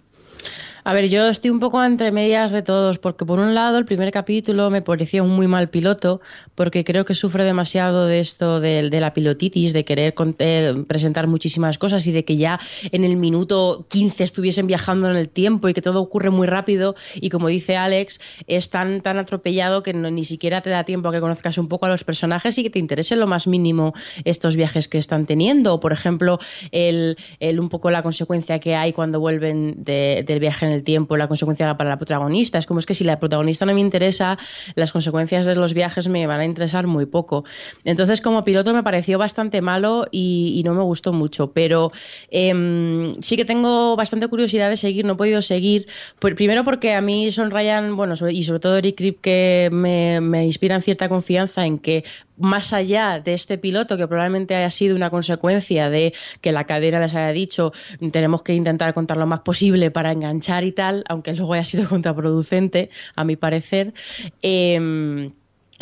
A 0.84 0.94
ver, 0.94 1.10
yo 1.10 1.28
estoy 1.28 1.52
un 1.52 1.60
poco 1.60 1.84
entre 1.84 2.12
medias 2.12 2.52
de 2.52 2.64
todos, 2.64 2.98
porque 2.98 3.26
por 3.26 3.40
un 3.40 3.54
lado 3.54 3.78
el 3.78 3.86
primer 3.86 4.12
capítulo 4.12 4.70
me 4.72 4.82
pareció 4.82 5.24
un 5.24 5.30
muy 5.30 5.48
mal 5.48 5.70
piloto, 5.70 6.22
porque 6.56 6.84
creo 6.84 7.06
que 7.06 7.14
sufre 7.14 7.44
demasiado 7.44 8.08
de 8.08 8.20
esto 8.20 8.60
de, 8.60 8.90
la 8.90 9.14
pilotitis, 9.14 9.74
de 9.74 9.86
querer 9.86 10.16
eh, 10.40 10.84
presentar 10.88 11.28
muchísimas 11.28 11.78
cosas 11.78 12.08
y 12.08 12.12
de 12.12 12.26
que 12.26 12.38
ya 12.38 12.60
en 12.92 13.04
el 13.04 13.16
minuto 13.16 13.86
15 13.90 14.24
estuviesen 14.24 14.66
viajando 14.66 15.10
en 15.10 15.18
el 15.18 15.30
tiempo 15.30 15.70
y 15.70 15.74
que 15.74 15.82
todo 15.82 16.02
ocurre 16.02 16.32
muy 16.32 16.48
rápido 16.48 16.96
y 17.16 17.30
como 17.30 17.48
dice 17.48 17.78
Alex, 17.78 18.20
es 18.48 18.70
tan, 18.70 19.02
atropellado 19.06 19.84
que 19.84 19.94
ni 19.94 20.24
siquiera 20.24 20.62
te 20.62 20.70
da 20.70 20.84
tiempo 20.84 21.10
a 21.10 21.12
que 21.12 21.20
conozcas 21.20 21.58
un 21.58 21.68
poco 21.68 21.86
a 21.86 21.90
los 21.90 22.04
personajes 22.04 22.58
y 22.58 22.64
que 22.64 22.70
te 22.70 22.80
interese 22.80 23.16
lo 23.16 23.28
más 23.28 23.46
mínimo 23.46 23.94
estos 24.26 24.56
viajes 24.56 24.88
que 24.88 24.98
están 24.98 25.26
teniendo. 25.26 25.80
Por 25.80 25.94
ejemplo, 25.94 26.40
el, 26.72 27.18
un 27.60 27.70
poco 27.70 27.92
la 27.92 28.02
consecuencia 28.02 28.60
que 28.60 28.76
hay 28.76 28.94
cuando 28.94 29.20
vuelven 29.20 29.84
del 29.84 30.40
viaje 30.40 30.66
en 30.66 30.71
el 30.72 30.84
tiempo, 30.84 31.18
la 31.18 31.28
consecuencia 31.28 31.76
para 31.78 31.90
la 31.90 31.98
protagonista. 31.98 32.58
Es 32.58 32.66
como 32.66 32.80
es 32.80 32.86
que 32.86 32.94
si 32.94 33.04
la 33.04 33.20
protagonista 33.20 33.66
no 33.66 33.74
me 33.74 33.82
interesa, 33.82 34.38
las 34.76 34.92
consecuencias 34.92 35.46
de 35.46 35.56
los 35.56 35.74
viajes 35.74 36.08
me 36.08 36.28
van 36.28 36.40
a 36.40 36.46
interesar 36.46 36.88
muy 36.88 37.06
poco. 37.06 37.44
Entonces, 37.84 38.22
como 38.22 38.44
piloto 38.44 38.74
me 38.74 38.84
pareció 38.84 39.18
bastante 39.18 39.62
malo 39.62 40.08
y, 40.12 40.62
no 40.66 40.76
me 40.76 40.84
gustó 40.84 41.12
mucho, 41.12 41.52
pero 41.54 41.92
em, 42.30 43.16
sí 43.20 43.36
que 43.36 43.46
tengo 43.46 43.96
bastante 43.96 44.28
curiosidad 44.28 44.70
de 44.70 44.78
seguir, 44.78 45.06
no 45.06 45.14
he 45.14 45.16
podido 45.16 45.42
seguir. 45.42 45.88
primero 46.20 46.64
porque 46.64 46.94
a 46.94 47.02
mí 47.02 47.32
son 47.32 47.52
Ryan, 47.52 47.96
bueno, 47.96 48.14
y 48.30 48.44
sobre 48.44 48.60
todo 48.60 48.78
Eric 48.78 48.96
Krip, 48.96 49.22
que 49.22 49.70
me, 49.72 50.22
me 50.22 50.46
inspiran 50.46 50.82
cierta 50.82 51.10
confianza 51.10 51.66
en 51.66 51.80
que 51.80 52.04
más 52.42 52.74
allá 52.74 53.20
de 53.20 53.34
este 53.34 53.58
piloto, 53.58 53.98
que 53.98 54.08
probablemente 54.08 54.56
haya 54.56 54.70
sido 54.70 54.96
una 54.96 55.10
consecuencia 55.10 55.90
de 55.90 56.14
que 56.42 56.52
la 56.52 56.66
cadena 56.66 57.00
les 57.00 57.14
haya 57.14 57.32
dicho 57.32 57.72
tenemos 58.12 58.44
que 58.44 58.54
intentar 58.54 58.94
contar 58.94 59.18
lo 59.18 59.28
más 59.28 59.42
posible 59.42 59.92
para 59.92 60.12
enganchar 60.12 60.64
y 60.64 60.72
tal, 60.72 61.04
aunque 61.08 61.34
luego 61.34 61.54
haya 61.54 61.66
sido 61.66 61.88
contraproducente, 61.90 62.90
a 63.16 63.24
mi 63.24 63.36
parecer. 63.36 63.94
Eh, 64.42 65.32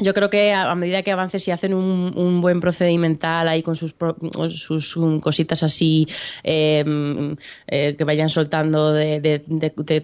yo 0.02 0.14
creo 0.14 0.30
que 0.30 0.54
a, 0.54 0.74
medida 0.76 1.04
que 1.04 1.12
avances 1.12 1.47
y 1.47 1.52
hacen 1.52 1.74
un, 1.74 2.41
buen 2.41 2.62
procedimental 2.62 3.47
ahí 3.47 3.64
con 3.64 3.76
sus, 3.76 3.95
sus 4.50 4.97
cositas 5.22 5.64
así 5.64 6.08
em, 6.43 7.36
eh, 7.68 7.95
que 7.97 8.04
vayan 8.04 8.30
soltando 8.30 8.93
de, 8.93 9.39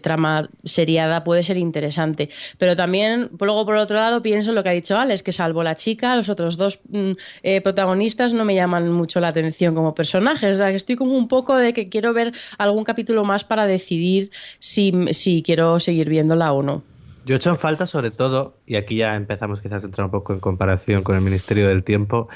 trama 0.02 0.50
seriada, 0.64 1.24
puede 1.24 1.44
ser 1.44 1.58
interesante. 1.58 2.30
Pero 2.58 2.76
también, 2.76 3.30
luego 3.40 3.66
por 3.66 3.76
otro 3.76 3.98
lado, 3.98 4.22
pienso 4.22 4.52
lo 4.54 4.64
que 4.64 4.70
ha 4.70 4.74
dicho 4.74 4.98
Alex, 4.98 5.24
que 5.24 5.34
salvo 5.34 5.64
la 5.64 5.76
chica, 5.76 6.16
los 6.16 6.30
otros 6.30 6.58
dos 6.58 6.80
mm, 6.90 7.12
eh, 7.44 7.62
protagonistas 7.62 8.34
no 8.34 8.46
me 8.46 8.56
llaman 8.56 8.92
mucho 8.92 9.20
la 9.20 9.30
atención 9.30 9.76
como 9.76 9.96
personajes. 9.96 10.56
O 10.56 10.58
sea, 10.58 10.70
que 10.70 10.78
estoy 10.78 10.96
como 10.96 11.18
un 11.18 11.28
poco 11.28 11.56
de 11.56 11.74
que 11.74 11.90
quiero 11.90 12.14
ver 12.14 12.34
algún 12.58 12.84
capítulo 12.84 13.24
más 13.24 13.44
para 13.44 13.66
decidir 13.66 14.32
si, 14.60 14.94
si 15.12 15.44
quiero 15.44 15.80
seguir 15.80 16.10
viéndola 16.10 16.54
o 16.54 16.64
no. 16.64 16.95
Yo 17.26 17.34
he 17.34 17.38
hecho 17.38 17.50
en 17.50 17.58
falta 17.58 17.88
sobre 17.88 18.12
todo, 18.12 18.58
y 18.68 18.76
aquí 18.76 18.98
ya 18.98 19.16
empezamos 19.16 19.60
quizás 19.60 19.84
a 19.84 19.88
entrar 19.88 20.06
un 20.06 20.12
poco 20.12 20.34
en 20.34 20.40
comparación 20.40 21.02
con 21.02 21.16
el 21.16 21.22
Ministerio 21.22 21.68
del 21.68 21.84
Tiempo, 21.84 22.30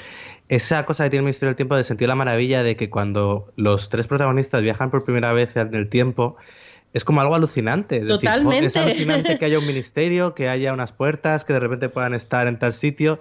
esa 0.48 0.84
cosa 0.84 1.04
que 1.04 1.10
tiene 1.10 1.20
el 1.20 1.24
Ministerio 1.26 1.50
del 1.50 1.56
Tiempo 1.56 1.76
de 1.76 1.84
sentir 1.84 2.08
la 2.08 2.16
maravilla 2.16 2.64
de 2.64 2.74
que 2.74 2.90
cuando 2.90 3.52
los 3.54 3.88
tres 3.88 4.08
protagonistas 4.08 4.62
viajan 4.62 4.90
por 4.90 5.04
primera 5.04 5.32
vez 5.32 5.54
en 5.56 5.72
el 5.76 5.88
tiempo, 5.88 6.36
es 6.92 7.04
como 7.04 7.20
algo 7.20 7.36
alucinante. 7.36 7.98
Es 7.98 8.06
Totalmente. 8.06 8.66
es 8.66 8.76
alucinante 8.76 9.38
que 9.38 9.44
haya 9.44 9.60
un 9.60 9.66
ministerio, 9.68 10.34
que 10.34 10.48
haya 10.48 10.72
unas 10.72 10.92
puertas, 10.92 11.44
que 11.44 11.52
de 11.52 11.60
repente 11.60 11.88
puedan 11.88 12.14
estar 12.14 12.48
en 12.48 12.58
tal 12.58 12.72
sitio. 12.72 13.20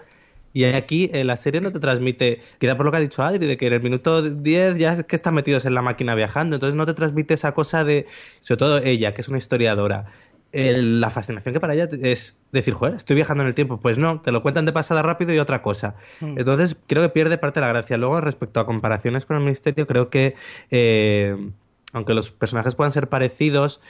Y 0.52 0.64
aquí 0.64 1.12
en 1.14 1.28
la 1.28 1.38
serie 1.38 1.62
no 1.62 1.72
te 1.72 1.80
transmite, 1.80 2.42
quizá 2.58 2.76
por 2.76 2.88
lo 2.88 2.92
que 2.92 2.98
ha 2.98 3.02
dicho 3.02 3.22
Adri, 3.22 3.46
de 3.46 3.56
que 3.58 3.68
en 3.68 3.74
el 3.74 3.82
minuto 3.84 4.24
10 4.24 4.78
ya 4.78 4.94
es 4.94 5.04
que 5.04 5.16
están 5.16 5.36
metidos 5.36 5.66
en 5.66 5.76
la 5.76 5.84
máquina 5.84 6.16
viajando, 6.16 6.56
entonces 6.56 6.76
no 6.76 6.88
te 6.88 6.96
transmite 6.96 7.36
esa 7.36 7.54
cosa 7.54 7.84
de, 7.84 8.08
sobre 8.40 8.58
todo 8.58 8.78
ella, 8.80 9.14
que 9.14 9.22
es 9.22 9.28
una 9.28 9.38
historiadora, 9.38 10.08
la 10.52 11.10
fascinación 11.10 11.54
que 11.54 11.60
para 11.60 11.74
ella 11.74 11.88
es 12.02 12.40
decir, 12.52 12.74
joder, 12.74 12.96
estoy 12.96 13.16
viajando 13.16 13.44
en 13.44 13.48
el 13.50 13.56
tiempo. 13.56 13.80
Pues 13.80 13.98
no, 13.98 14.22
te 14.22 14.32
lo 14.32 14.42
cuentan 14.42 14.66
de 14.66 14.74
pasada 14.74 15.02
rápido 15.02 15.34
y 15.34 15.40
otra 15.40 15.62
cosa. 15.62 15.96
Hmm. 16.20 16.38
Entonces, 16.38 16.78
creo 16.88 17.04
que 17.04 17.10
pierde 17.10 17.38
parte 17.38 17.60
de 17.60 17.66
la 17.66 17.74
gracia. 17.74 17.98
Luego, 17.98 18.22
respecto 18.22 18.60
a 18.60 18.66
comparaciones 18.66 19.26
con 19.26 19.38
el 19.38 19.44
Ministerio, 19.44 19.86
creo 19.88 20.10
que, 20.10 20.36
eh, 20.72 21.52
aunque 21.94 22.14
los 22.14 22.32
personajes 22.32 22.76
puedan 22.76 22.92
ser 22.92 23.10
parecidos, 23.10 23.82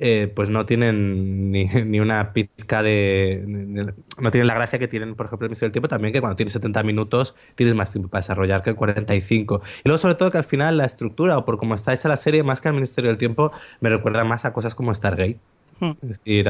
eh, 0.00 0.32
pues 0.32 0.48
no 0.48 0.64
tienen 0.64 1.50
ni, 1.50 1.64
ni, 1.86 1.98
una 1.98 2.32
pizca 2.32 2.82
de, 2.84 3.44
No 4.20 4.30
tienen 4.30 4.46
la 4.46 4.54
gracia 4.54 4.78
que 4.78 4.86
tienen, 4.86 5.14
por 5.16 5.26
ejemplo, 5.26 5.46
el 5.46 5.50
Ministerio 5.50 5.68
del 5.68 5.72
Tiempo, 5.72 5.88
también 5.88 6.12
que 6.12 6.20
cuando 6.20 6.36
tienes 6.36 6.52
70 6.52 6.82
minutos 6.84 7.34
tienes 7.56 7.74
más 7.74 7.90
tiempo 7.90 8.08
para 8.08 8.20
desarrollar 8.20 8.62
que 8.62 8.74
45. 8.74 9.62
Y 9.84 9.88
luego, 9.88 9.98
sobre 9.98 10.14
todo, 10.14 10.30
que 10.30 10.38
al 10.38 10.44
final 10.44 10.76
la 10.76 10.84
estructura 10.84 11.36
o 11.36 11.44
por 11.44 11.58
cómo 11.58 11.74
está 11.74 11.92
hecha 11.92 12.08
la 12.08 12.16
serie, 12.16 12.42
más 12.42 12.60
que 12.60 12.68
al 12.68 12.74
Ministerio 12.74 13.10
del 13.10 13.18
Tiempo, 13.18 13.52
me 13.80 13.90
recuerda 13.90 14.24
más 14.24 14.44
a 14.44 14.52
cosas 14.52 14.74
como 14.74 14.94
Stargate. 14.94 15.38
Hmm. 15.80 15.92
Es 16.02 16.08
decir, 16.08 16.46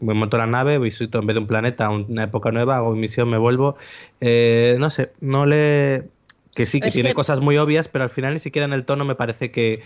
me 0.00 0.14
monto 0.14 0.36
la 0.36 0.46
nave, 0.46 0.78
visito 0.78 1.18
en 1.18 1.26
vez 1.26 1.34
de 1.34 1.40
un 1.40 1.46
planeta 1.46 1.86
a 1.86 1.90
una 1.90 2.24
época 2.24 2.50
nueva, 2.50 2.76
hago 2.76 2.94
misión, 2.94 3.28
me 3.28 3.38
vuelvo. 3.38 3.76
Eh, 4.20 4.76
no 4.78 4.90
sé, 4.90 5.12
no 5.20 5.46
le. 5.46 6.08
Que 6.54 6.66
sí, 6.66 6.80
que 6.80 6.90
tiene 6.90 7.14
cosas 7.14 7.40
muy 7.40 7.56
obvias, 7.56 7.88
pero 7.88 8.04
al 8.04 8.10
final 8.10 8.34
ni 8.34 8.40
siquiera 8.40 8.66
en 8.66 8.72
el 8.72 8.84
tono 8.84 9.04
me 9.04 9.14
parece 9.14 9.52
que, 9.52 9.82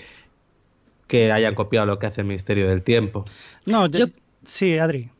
que 1.06 1.30
hayan 1.30 1.54
copiado 1.54 1.86
lo 1.86 1.98
que 1.98 2.06
hace 2.06 2.22
el 2.22 2.26
Ministerio 2.26 2.68
del 2.68 2.82
Tiempo. 2.82 3.24
No, 3.66 3.86
yo... 3.86 4.06
sí, 4.44 4.78
Adri. 4.78 5.10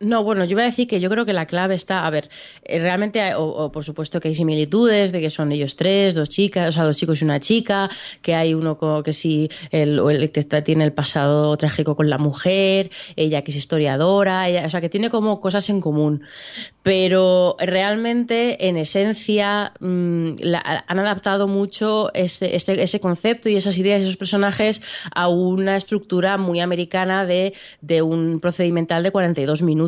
No, 0.00 0.22
bueno, 0.22 0.44
yo 0.44 0.52
iba 0.52 0.62
a 0.62 0.66
decir 0.66 0.86
que 0.86 1.00
yo 1.00 1.10
creo 1.10 1.26
que 1.26 1.32
la 1.32 1.46
clave 1.46 1.74
está, 1.74 2.06
a 2.06 2.10
ver, 2.10 2.28
eh, 2.62 2.78
realmente, 2.78 3.34
o, 3.34 3.72
por 3.72 3.82
supuesto 3.82 4.20
que 4.20 4.28
hay 4.28 4.34
similitudes 4.34 5.10
de 5.10 5.20
que 5.20 5.28
son 5.28 5.50
ellos 5.50 5.74
tres, 5.74 6.14
dos 6.14 6.28
chicas, 6.28 6.68
o 6.68 6.72
sea, 6.72 6.84
dos 6.84 6.96
chicos 6.96 7.20
y 7.20 7.24
una 7.24 7.40
chica, 7.40 7.90
que 8.22 8.36
hay 8.36 8.54
uno 8.54 8.78
que 9.02 9.12
sí, 9.12 9.48
el, 9.72 9.98
el 9.98 10.30
que 10.30 10.38
está, 10.38 10.62
tiene 10.62 10.84
el 10.84 10.92
pasado 10.92 11.56
trágico 11.56 11.96
con 11.96 12.08
la 12.10 12.18
mujer, 12.18 12.90
ella 13.16 13.42
que 13.42 13.50
es 13.50 13.56
historiadora, 13.56 14.48
ella, 14.48 14.66
o 14.66 14.70
sea, 14.70 14.80
que 14.80 14.88
tiene 14.88 15.10
como 15.10 15.40
cosas 15.40 15.68
en 15.68 15.80
común. 15.80 16.22
Pero 16.84 17.56
realmente, 17.58 18.68
en 18.68 18.76
esencia, 18.76 19.72
mm, 19.80 20.34
han 20.86 20.98
adaptado 21.00 21.48
mucho 21.48 22.12
este, 22.14 22.54
este, 22.54 22.80
ese 22.84 23.00
concepto 23.00 23.48
y 23.48 23.56
esas 23.56 23.76
ideas, 23.78 24.02
esos 24.02 24.16
personajes 24.16 24.80
a 25.12 25.28
una 25.28 25.76
estructura 25.76 26.38
muy 26.38 26.60
americana 26.60 27.26
de, 27.26 27.52
de 27.80 28.00
un 28.02 28.38
procedimental 28.38 29.02
de 29.02 29.10
42 29.10 29.60
minutos 29.62 29.87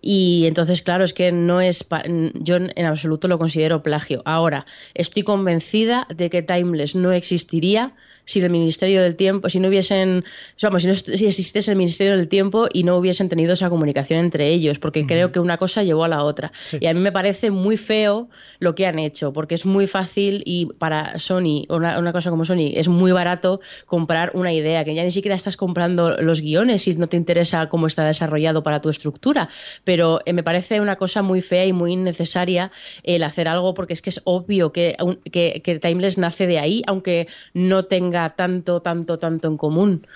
y 0.00 0.44
entonces, 0.46 0.82
claro, 0.82 1.04
es 1.04 1.12
que 1.12 1.32
no 1.32 1.60
es. 1.60 1.86
Yo 2.34 2.56
en 2.56 2.84
absoluto 2.86 3.28
lo 3.28 3.38
considero 3.38 3.82
plagio. 3.82 4.22
Ahora, 4.24 4.66
estoy 4.94 5.22
convencida 5.22 6.06
de 6.14 6.30
que 6.30 6.42
Timeless 6.42 6.94
no 6.94 7.12
existiría 7.12 7.94
si 8.28 8.40
el 8.40 8.50
Ministerio 8.50 9.02
del 9.02 9.16
Tiempo, 9.16 9.48
si 9.48 9.58
no 9.58 9.68
hubiesen, 9.68 10.22
vamos, 10.62 10.82
si, 10.82 10.88
no, 10.88 10.94
si 10.94 11.26
existiese 11.26 11.70
el 11.70 11.78
Ministerio 11.78 12.14
del 12.14 12.28
Tiempo 12.28 12.68
y 12.70 12.84
no 12.84 12.96
hubiesen 12.96 13.30
tenido 13.30 13.54
esa 13.54 13.70
comunicación 13.70 14.20
entre 14.20 14.50
ellos, 14.50 14.78
porque 14.78 15.06
creo 15.06 15.32
que 15.32 15.40
una 15.40 15.56
cosa 15.56 15.82
llevó 15.82 16.04
a 16.04 16.08
la 16.08 16.22
otra. 16.22 16.52
Y 16.78 16.86
a 16.86 16.94
mí 16.94 17.00
me 17.00 17.10
parece 17.10 17.50
muy 17.50 17.78
feo 17.78 18.28
lo 18.58 18.74
que 18.74 18.86
han 18.86 18.98
hecho, 18.98 19.32
porque 19.32 19.54
es 19.54 19.64
muy 19.64 19.86
fácil 19.86 20.42
y 20.44 20.66
para 20.66 21.18
Sony, 21.18 21.64
una, 21.70 21.98
una 21.98 22.12
cosa 22.12 22.28
como 22.28 22.44
Sony, 22.44 22.72
es 22.74 22.88
muy 22.88 23.12
barato 23.12 23.60
comprar 23.86 24.30
una 24.34 24.52
idea, 24.52 24.84
que 24.84 24.94
ya 24.94 25.04
ni 25.04 25.10
siquiera 25.10 25.34
estás 25.34 25.56
comprando 25.56 26.20
los 26.20 26.42
guiones 26.42 26.82
si 26.82 26.94
no 26.96 27.06
te 27.06 27.16
interesa 27.16 27.70
cómo 27.70 27.86
está 27.86 28.04
desarrollado 28.04 28.62
para 28.62 28.80
tu 28.80 28.90
estructura, 28.90 29.48
pero 29.84 30.20
eh, 30.26 30.34
me 30.34 30.42
parece 30.42 30.82
una 30.82 30.96
cosa 30.96 31.22
muy 31.22 31.40
fea 31.40 31.64
y 31.64 31.72
muy 31.72 31.94
innecesaria 31.94 32.72
el 33.04 33.22
hacer 33.22 33.48
algo 33.48 33.72
porque 33.72 33.94
es 33.94 34.02
que 34.02 34.10
es 34.10 34.20
obvio 34.24 34.70
que, 34.70 34.96
que, 35.32 35.62
que 35.64 35.78
Timeless 35.78 36.18
nace 36.18 36.46
de 36.46 36.58
ahí, 36.58 36.82
aunque 36.86 37.26
no 37.54 37.86
tenga 37.86 38.17
tanto, 38.36 38.80
tanto, 38.80 39.18
tanto 39.18 39.48
en 39.48 39.56
común. 39.56 40.06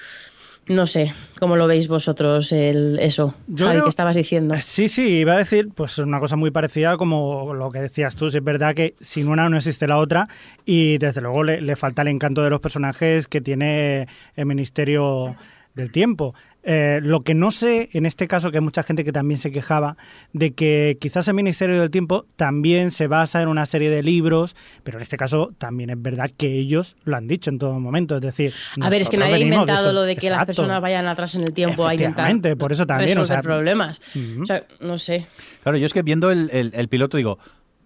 No 0.68 0.86
sé, 0.86 1.12
¿cómo 1.40 1.56
lo 1.56 1.66
veis 1.66 1.88
vosotros 1.88 2.52
el, 2.52 2.98
eso? 3.00 3.34
Yo 3.48 3.66
Javi, 3.66 3.80
estabas 3.88 4.14
diciendo? 4.14 4.54
Sí, 4.60 4.88
sí, 4.88 5.18
iba 5.18 5.32
a 5.32 5.38
decir 5.38 5.70
pues 5.74 5.98
una 5.98 6.20
cosa 6.20 6.36
muy 6.36 6.52
parecida 6.52 6.96
como 6.96 7.52
lo 7.52 7.68
que 7.70 7.80
decías 7.80 8.14
tú. 8.14 8.28
es 8.28 8.44
verdad 8.44 8.72
que 8.72 8.94
sin 9.00 9.26
una 9.26 9.48
no 9.48 9.56
existe 9.56 9.88
la 9.88 9.98
otra 9.98 10.28
y 10.64 10.98
desde 10.98 11.20
luego 11.20 11.42
le, 11.42 11.60
le 11.60 11.74
falta 11.74 12.02
el 12.02 12.08
encanto 12.08 12.44
de 12.44 12.50
los 12.50 12.60
personajes 12.60 13.26
que 13.26 13.40
tiene 13.40 14.06
el 14.36 14.46
Ministerio 14.46 15.34
del 15.74 15.90
Tiempo. 15.90 16.34
Eh, 16.64 17.00
lo 17.02 17.22
que 17.22 17.34
no 17.34 17.50
sé, 17.50 17.88
en 17.92 18.06
este 18.06 18.28
caso, 18.28 18.50
que 18.50 18.58
hay 18.58 18.62
mucha 18.62 18.82
gente 18.82 19.04
que 19.04 19.12
también 19.12 19.38
se 19.38 19.50
quejaba 19.50 19.96
de 20.32 20.52
que 20.52 20.96
quizás 21.00 21.26
el 21.26 21.34
Ministerio 21.34 21.80
del 21.80 21.90
Tiempo 21.90 22.24
también 22.36 22.90
se 22.90 23.08
basa 23.08 23.42
en 23.42 23.48
una 23.48 23.66
serie 23.66 23.90
de 23.90 24.02
libros, 24.02 24.54
pero 24.84 24.98
en 24.98 25.02
este 25.02 25.16
caso 25.16 25.52
también 25.58 25.90
es 25.90 26.00
verdad 26.00 26.30
que 26.36 26.52
ellos 26.52 26.96
lo 27.04 27.16
han 27.16 27.26
dicho 27.26 27.50
en 27.50 27.58
todo 27.58 27.78
momento. 27.80 28.16
Es 28.16 28.22
decir, 28.22 28.52
a 28.80 28.88
ver, 28.88 29.02
es 29.02 29.10
que 29.10 29.16
nadie 29.16 29.34
ha 29.34 29.38
inventado 29.38 29.92
lo 29.92 30.02
de 30.02 30.16
que 30.16 30.30
las 30.30 30.44
personas 30.44 30.80
vayan 30.80 31.06
atrás 31.06 31.34
en 31.34 31.42
el 31.42 31.52
tiempo 31.52 31.86
a 31.86 31.94
intentar 31.94 32.32
por 32.56 32.72
eso 32.72 32.86
también, 32.86 33.18
resolver 33.18 33.24
o 33.24 33.26
sea, 33.26 33.42
problemas. 33.42 34.00
O 34.40 34.46
sea, 34.46 34.64
no 34.80 34.98
sé. 34.98 35.26
Claro, 35.62 35.78
yo 35.78 35.86
es 35.86 35.92
que 35.92 36.02
viendo 36.02 36.30
el, 36.30 36.50
el 36.52 36.88
piloto 36.88 37.16
digo, 37.16 37.38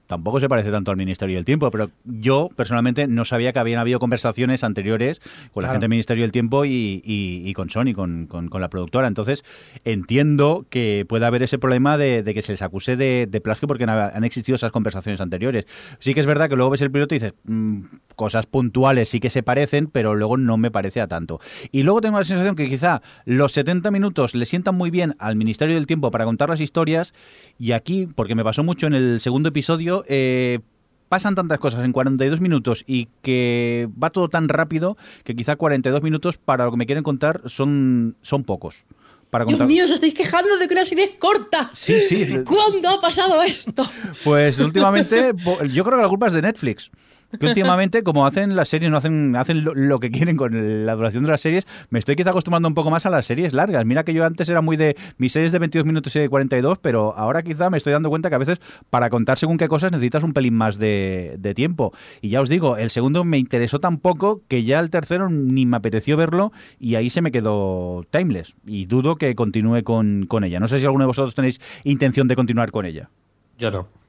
tampoco 0.07 0.41
se 0.41 0.49
parece 0.49 0.71
tanto 0.71 0.91
al 0.91 0.97
Ministerio 0.97 1.37
del 1.37 1.45
Tiempo, 1.45 1.71
pero 1.71 1.91
yo 2.05 2.51
personalmente 2.55 3.07
no 3.07 3.25
sabía 3.25 3.53
que 3.53 3.59
habían 3.59 3.79
habido 3.79 3.99
conversaciones 3.99 4.65
anteriores 4.65 5.21
con 5.53 5.63
la 5.63 5.71
gente 5.71 5.85
del 5.85 5.91
Ministerio 5.91 6.25
del 6.25 6.33
Tiempo 6.33 6.65
y, 6.65 7.53
con 7.55 7.71
Sony, 7.71 7.93
con, 7.95 8.27
con, 8.27 8.61
la 8.61 8.69
productora. 8.69 9.07
Entonces, 9.09 9.45
entiendo 9.85 10.67
que 10.71 11.05
puede 11.09 11.27
haber 11.27 11.43
ese 11.43 11.59
problema 11.59 11.99
de, 11.99 12.23
que 12.25 12.43
se 12.43 12.53
les 12.53 12.63
acuse 12.63 12.97
de, 12.97 13.41
plagio 13.43 13.69
porque 13.69 13.85
han, 13.85 14.25
existido 14.25 14.57
esas 14.57 14.73
conversaciones 14.73 15.21
anteriores. 15.21 15.67
Sí 15.99 16.15
que 16.15 16.21
es 16.21 16.27
verdad 16.27 16.49
que 16.49 16.57
luego 16.57 16.71
ves 16.71 16.81
el 16.81 16.91
piloto 16.91 17.15
y 17.15 17.19
dices, 17.19 17.35
mm, 17.45 17.83
cosas 18.15 18.47
puntuales 18.47 19.09
sí 19.09 19.21
que 19.21 19.31
se 19.31 19.43
parecen, 19.43 19.89
pero 19.89 20.15
luego 20.15 20.37
no 20.37 20.57
me 20.57 20.71
parece 20.71 21.01
a 21.01 21.07
tanto. 21.07 21.41
Y 21.71 21.83
luego 21.83 22.01
tengo 22.01 22.19
la 22.19 22.25
sensación 22.25 22.57
que 22.57 22.69
quizá 22.69 23.03
los 23.25 23.53
70 23.53 23.91
minutos 23.91 24.35
le 24.35 24.47
sientan 24.47 24.75
muy 24.75 24.91
bien 24.91 25.15
al 25.19 25.37
Ministerio 25.37 25.75
del 25.75 25.87
Tiempo 25.87 26.11
para 26.11 26.25
contar 26.25 26.49
las 26.49 26.61
historias 26.61 27.15
y 27.59 27.73
aquí, 27.73 28.09
porque 28.15 28.35
me 28.35 28.45
pasó 28.45 28.65
mucho 28.65 28.87
en 28.87 28.95
el 28.95 29.21
segundo 29.21 29.51
episodio, 29.51 29.96
eh, 30.09 30.61
pasan 31.09 31.35
tantas 31.35 31.59
cosas 31.59 31.85
en 31.85 31.93
42 31.93 32.41
minutos 32.41 32.85
y 32.87 33.09
que 33.23 33.89
va 34.03 34.11
todo 34.11 34.29
tan 34.29 34.49
rápido 34.49 34.97
que 35.25 35.35
quizá 35.35 35.57
42 35.57 36.03
minutos 36.03 36.39
para 36.39 36.65
lo 36.65 36.71
que 36.73 36.77
me 36.77 36.87
quieren 36.87 37.05
contar 37.05 37.43
son, 37.47 38.17
son 38.23 38.45
pocos. 38.45 38.85
Para 39.31 39.45
Dios 39.45 39.67
mío, 39.67 39.85
os 39.85 39.91
estáis 39.91 40.15
quejando 40.15 40.57
de 40.57 40.69
que 40.69 40.75
una 40.75 40.85
serie 40.85 41.05
es 41.05 41.11
corta. 41.19 41.71
Sí, 41.75 42.01
sí. 42.01 42.27
¿Cuándo 42.45 42.89
ha 42.89 43.01
pasado 43.01 43.43
esto? 43.43 43.85
Pues 44.23 44.61
últimamente, 44.61 45.33
yo 45.73 45.85
creo 45.85 45.97
que 45.97 46.03
la 46.03 46.09
culpa 46.09 46.29
es 46.29 46.33
de 46.33 46.43
Netflix 46.43 46.91
que 47.39 47.47
últimamente, 47.47 48.03
como 48.03 48.27
hacen 48.27 48.57
las 48.57 48.69
series, 48.69 48.91
no 48.91 48.97
hacen, 48.97 49.37
hacen 49.37 49.65
lo, 49.65 50.01
que 50.01 50.11
quieren 50.11 50.37
con 50.37 50.87
la 50.87 50.95
duración 50.95 51.25
de 51.25 51.31
las 51.31 51.41
series, 51.41 51.67
me 51.91 51.99
estoy 51.99 52.17
quizá 52.17 52.31
acostumbrando 52.31 52.69
un 52.69 52.75
poco 52.75 52.91
más 52.91 53.07
a 53.07 53.11
las 53.11 53.27
series 53.27 53.53
largas. 53.53 53.85
Mira 53.85 54.05
que 54.05 54.13
yo 54.13 54.25
antes 54.25 54.49
era 54.49 54.61
muy 54.61 54.77
de 54.77 54.97
mis 55.19 55.33
series 55.33 55.53
de 55.53 55.59
22 55.59 55.87
minutos 55.87 56.15
y 56.17 56.21
de 56.21 56.29
42, 56.29 56.79
pero 56.79 57.15
ahora 57.17 57.43
quizá 57.43 57.71
me 57.71 57.79
estoy 57.79 57.93
dando 57.93 58.09
cuenta 58.09 58.29
que 58.29 58.35
a 58.35 58.39
veces 58.39 58.61
para 58.91 59.11
contar 59.11 59.39
según 59.39 59.59
qué 59.59 59.69
cosas 59.69 59.93
necesitas 59.93 60.23
un 60.23 60.33
pelín 60.33 60.55
más 60.55 60.79
de, 60.79 61.53
tiempo. 61.55 61.93
Y 62.21 62.31
ya 62.31 62.41
os 62.41 62.49
digo, 62.49 62.77
el 62.77 62.91
segundo 62.91 63.25
me 63.25 63.39
interesó 63.39 63.79
tan 63.79 63.99
poco 63.99 64.43
que 64.49 64.65
ya 64.65 64.81
el 64.81 64.91
tercero 64.91 65.31
ni 65.31 65.65
me 65.65 65.77
apeteció 65.77 66.17
verlo 66.17 66.53
y 66.79 66.97
ahí 66.97 67.09
se 67.09 67.23
me 67.23 67.33
quedó 67.33 68.05
timeless. 68.11 68.55
Y 68.67 68.87
dudo 68.87 69.17
que 69.17 69.35
continúe 69.35 69.83
con, 69.85 70.27
con 70.27 70.45
ella. 70.45 70.61
No 70.61 70.69
sé 70.69 70.79
si 70.79 70.85
alguno 70.85 71.05
de 71.05 71.09
vosotros 71.09 71.35
tenéis 71.35 71.61
intención 71.85 72.29
de 72.29 72.37
continuar 72.37 72.73
con 72.73 72.85
ella. 72.85 73.11
Yo 73.59 73.71
no. 73.71 74.06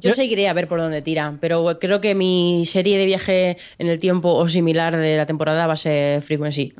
Yo 0.00 0.12
seguiré 0.12 0.48
a 0.48 0.52
ver 0.52 0.68
por 0.68 0.80
dónde 0.80 1.02
tira, 1.02 1.36
pero 1.40 1.78
creo 1.80 2.00
que 2.00 2.14
mi 2.14 2.64
serie 2.66 2.98
de 2.98 3.06
viaje 3.06 3.56
en 3.78 3.88
el 3.88 3.98
tiempo 3.98 4.34
o 4.34 4.48
similar 4.48 4.96
de 4.96 5.16
la 5.16 5.26
temporada 5.26 5.66
va 5.66 5.74
a 5.74 5.76
ser 5.76 6.22
Frequency. 6.22 6.74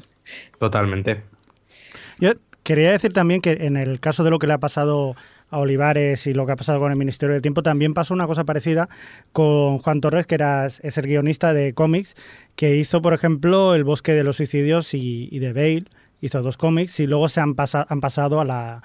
Totalmente. 0.58 1.22
Yo 2.18 2.32
quería 2.62 2.92
decir 2.92 3.12
también 3.12 3.40
que 3.40 3.52
en 3.60 3.76
el 3.76 4.00
caso 4.00 4.24
de 4.24 4.30
lo 4.30 4.38
que 4.38 4.46
le 4.46 4.54
ha 4.54 4.58
pasado 4.58 5.16
a 5.50 5.58
Olivares 5.58 6.26
y 6.26 6.34
lo 6.34 6.46
que 6.46 6.52
ha 6.52 6.56
pasado 6.56 6.80
con 6.80 6.90
el 6.90 6.96
Ministerio 6.96 7.34
del 7.34 7.42
Tiempo, 7.42 7.62
también 7.62 7.94
pasó 7.94 8.14
una 8.14 8.26
cosa 8.26 8.44
parecida 8.44 8.88
con 9.32 9.78
Juan 9.78 10.00
Torres, 10.00 10.26
que 10.26 10.34
era, 10.34 10.66
es 10.66 10.98
el 10.98 11.06
guionista 11.06 11.52
de 11.52 11.74
cómics, 11.74 12.16
que 12.56 12.76
hizo, 12.76 13.02
por 13.02 13.14
ejemplo, 13.14 13.74
El 13.74 13.84
Bosque 13.84 14.12
de 14.12 14.24
los 14.24 14.36
Suicidios 14.36 14.94
y, 14.94 15.28
y 15.30 15.40
The 15.40 15.52
Veil, 15.52 15.88
hizo 16.20 16.42
dos 16.42 16.56
cómics 16.56 16.98
y 17.00 17.06
luego 17.06 17.28
se 17.28 17.40
han, 17.40 17.54
pasa, 17.54 17.86
han 17.88 18.00
pasado 18.00 18.40
a 18.40 18.44
la 18.44 18.82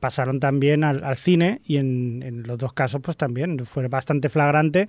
pasaron 0.00 0.40
también 0.40 0.82
al, 0.82 1.04
al 1.04 1.16
cine 1.16 1.60
y 1.64 1.76
en, 1.76 2.22
en, 2.24 2.42
los 2.42 2.58
dos 2.58 2.72
casos 2.72 3.00
pues 3.02 3.16
también 3.16 3.64
fue 3.66 3.86
bastante 3.88 4.28
flagrante 4.28 4.88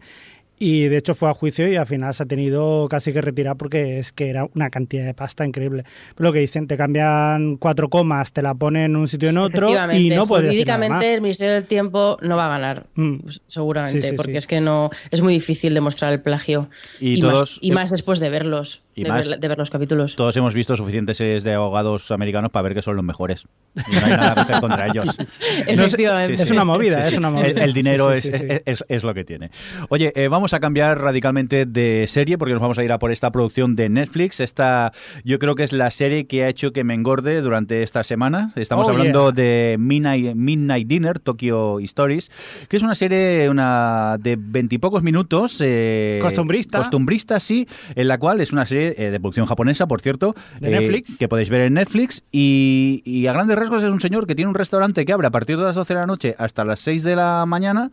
y 0.61 0.89
de 0.89 0.97
hecho 0.97 1.15
fue 1.15 1.27
a 1.27 1.33
juicio 1.33 1.67
y 1.67 1.75
al 1.75 1.87
final 1.87 2.13
se 2.13 2.21
ha 2.21 2.25
tenido 2.27 2.87
casi 2.87 3.11
que 3.11 3.19
retirar 3.19 3.57
porque 3.57 3.97
es 3.97 4.11
que 4.11 4.29
era 4.29 4.45
una 4.53 4.69
cantidad 4.69 5.03
de 5.03 5.15
pasta 5.15 5.43
increíble. 5.43 5.85
Pero 6.15 6.29
lo 6.29 6.33
que 6.33 6.37
dicen, 6.37 6.67
te 6.67 6.77
cambian 6.77 7.57
cuatro 7.57 7.89
comas, 7.89 8.31
te 8.31 8.43
la 8.43 8.53
ponen 8.53 8.83
en 8.83 8.95
un 8.95 9.07
sitio 9.07 9.29
en 9.29 9.39
otro 9.39 9.71
y 9.91 10.11
no 10.11 10.27
puedes 10.27 10.45
Jurídicamente 10.45 11.15
el 11.15 11.21
Ministerio 11.21 11.55
del 11.55 11.65
Tiempo 11.65 12.19
no 12.21 12.37
va 12.37 12.45
a 12.45 12.49
ganar, 12.49 12.85
mm. 12.93 13.17
seguramente, 13.47 14.03
sí, 14.03 14.09
sí, 14.09 14.13
porque 14.15 14.33
sí. 14.33 14.37
es 14.37 14.45
que 14.45 14.61
no 14.61 14.91
es 15.09 15.21
muy 15.21 15.33
difícil 15.33 15.73
demostrar 15.73 16.13
el 16.13 16.21
plagio 16.21 16.69
y, 16.99 17.17
y, 17.17 17.21
todos, 17.21 17.53
más, 17.53 17.59
y 17.59 17.71
más 17.71 17.89
después 17.89 18.19
de 18.19 18.29
verlos. 18.29 18.83
Y 18.93 19.03
de, 19.03 19.09
más, 19.09 19.27
ver, 19.27 19.39
de, 19.39 19.47
ver, 19.47 19.57
los 19.57 19.69
capítulos. 19.69 20.15
Todos 20.17 20.35
hemos 20.35 20.53
visto 20.53 20.75
suficientes 20.75 21.15
series 21.15 21.45
de 21.45 21.53
abogados 21.53 22.11
americanos 22.11 22.51
para 22.51 22.63
ver 22.63 22.73
que 22.73 22.81
son 22.81 22.97
los 22.97 23.05
mejores. 23.05 23.47
Y 23.87 23.95
no 23.95 24.05
hay 24.05 24.11
nada 24.11 24.35
que 24.35 24.41
hacer 24.41 24.59
contra 24.59 24.87
ellos. 24.87 25.17
Efectivamente. 25.65 26.33
es, 26.33 26.41
es, 26.41 26.51
una 26.51 26.65
movida, 26.65 27.07
es 27.07 27.17
una 27.17 27.31
movida. 27.31 27.47
El, 27.47 27.57
el 27.59 27.73
dinero 27.73 28.11
es, 28.11 28.25
es, 28.25 28.83
es, 28.87 29.03
lo 29.03 29.13
que 29.13 29.23
tiene. 29.23 29.49
Oye, 29.87 30.11
eh, 30.13 30.27
vamos 30.27 30.50
a 30.53 30.59
cambiar 30.59 30.99
radicalmente 31.01 31.65
de 31.65 32.05
serie 32.07 32.37
porque 32.37 32.53
nos 32.53 32.61
vamos 32.61 32.77
a 32.77 32.83
ir 32.83 32.91
a 32.91 32.99
por 32.99 33.11
esta 33.11 33.31
producción 33.31 33.75
de 33.75 33.89
Netflix. 33.89 34.39
Esta, 34.39 34.91
yo 35.23 35.39
creo 35.39 35.55
que 35.55 35.63
es 35.63 35.73
la 35.73 35.91
serie 35.91 36.27
que 36.27 36.43
ha 36.43 36.49
hecho 36.49 36.71
que 36.71 36.83
me 36.83 36.93
engorde 36.93 37.41
durante 37.41 37.83
esta 37.83 38.03
semana. 38.03 38.51
Estamos 38.55 38.87
Oh, 38.87 38.91
hablando 38.91 39.31
yeah. 39.31 39.43
de 39.43 39.77
Midnight, 39.79 40.35
Midnight 40.35 40.87
Dinner, 40.87 41.19
Tokyo 41.19 41.79
Stories, 41.79 42.31
que 42.67 42.77
es 42.77 42.83
una 42.83 42.95
serie 42.95 43.49
una 43.49 44.17
de 44.19 44.37
veintipocos 44.39 45.03
minutos. 45.03 45.57
Eh, 45.61 46.19
Costumbrista. 46.21 46.79
Costumbrista, 46.79 47.39
sí, 47.39 47.67
en 47.95 48.07
la 48.07 48.17
cual 48.17 48.41
es 48.41 48.51
una 48.51 48.65
serie 48.65 48.95
eh, 48.97 49.11
de 49.11 49.19
producción 49.19 49.45
japonesa, 49.45 49.87
por 49.87 50.01
cierto. 50.01 50.35
De 50.59 50.69
eh, 50.69 50.79
Netflix. 50.79 51.17
Que 51.17 51.27
podéis 51.27 51.49
ver 51.49 51.61
en 51.61 51.73
Netflix. 51.73 52.23
Y, 52.31 53.01
y, 53.05 53.27
a 53.27 53.33
grandes 53.33 53.57
rasgos 53.57 53.83
es 53.83 53.89
un 53.89 53.99
señor 53.99 54.27
que 54.27 54.35
tiene 54.35 54.49
un 54.49 54.55
restaurante 54.55 55.05
que 55.05 55.13
abre 55.13 55.27
a 55.27 55.31
partir 55.31 55.57
de 55.57 55.63
las 55.63 55.75
12 55.75 55.93
de 55.93 55.99
la 55.99 56.05
noche 56.07 56.35
hasta 56.37 56.65
las 56.65 56.79
6 56.81 57.03
de 57.03 57.15
la 57.15 57.45
mañana. 57.47 57.91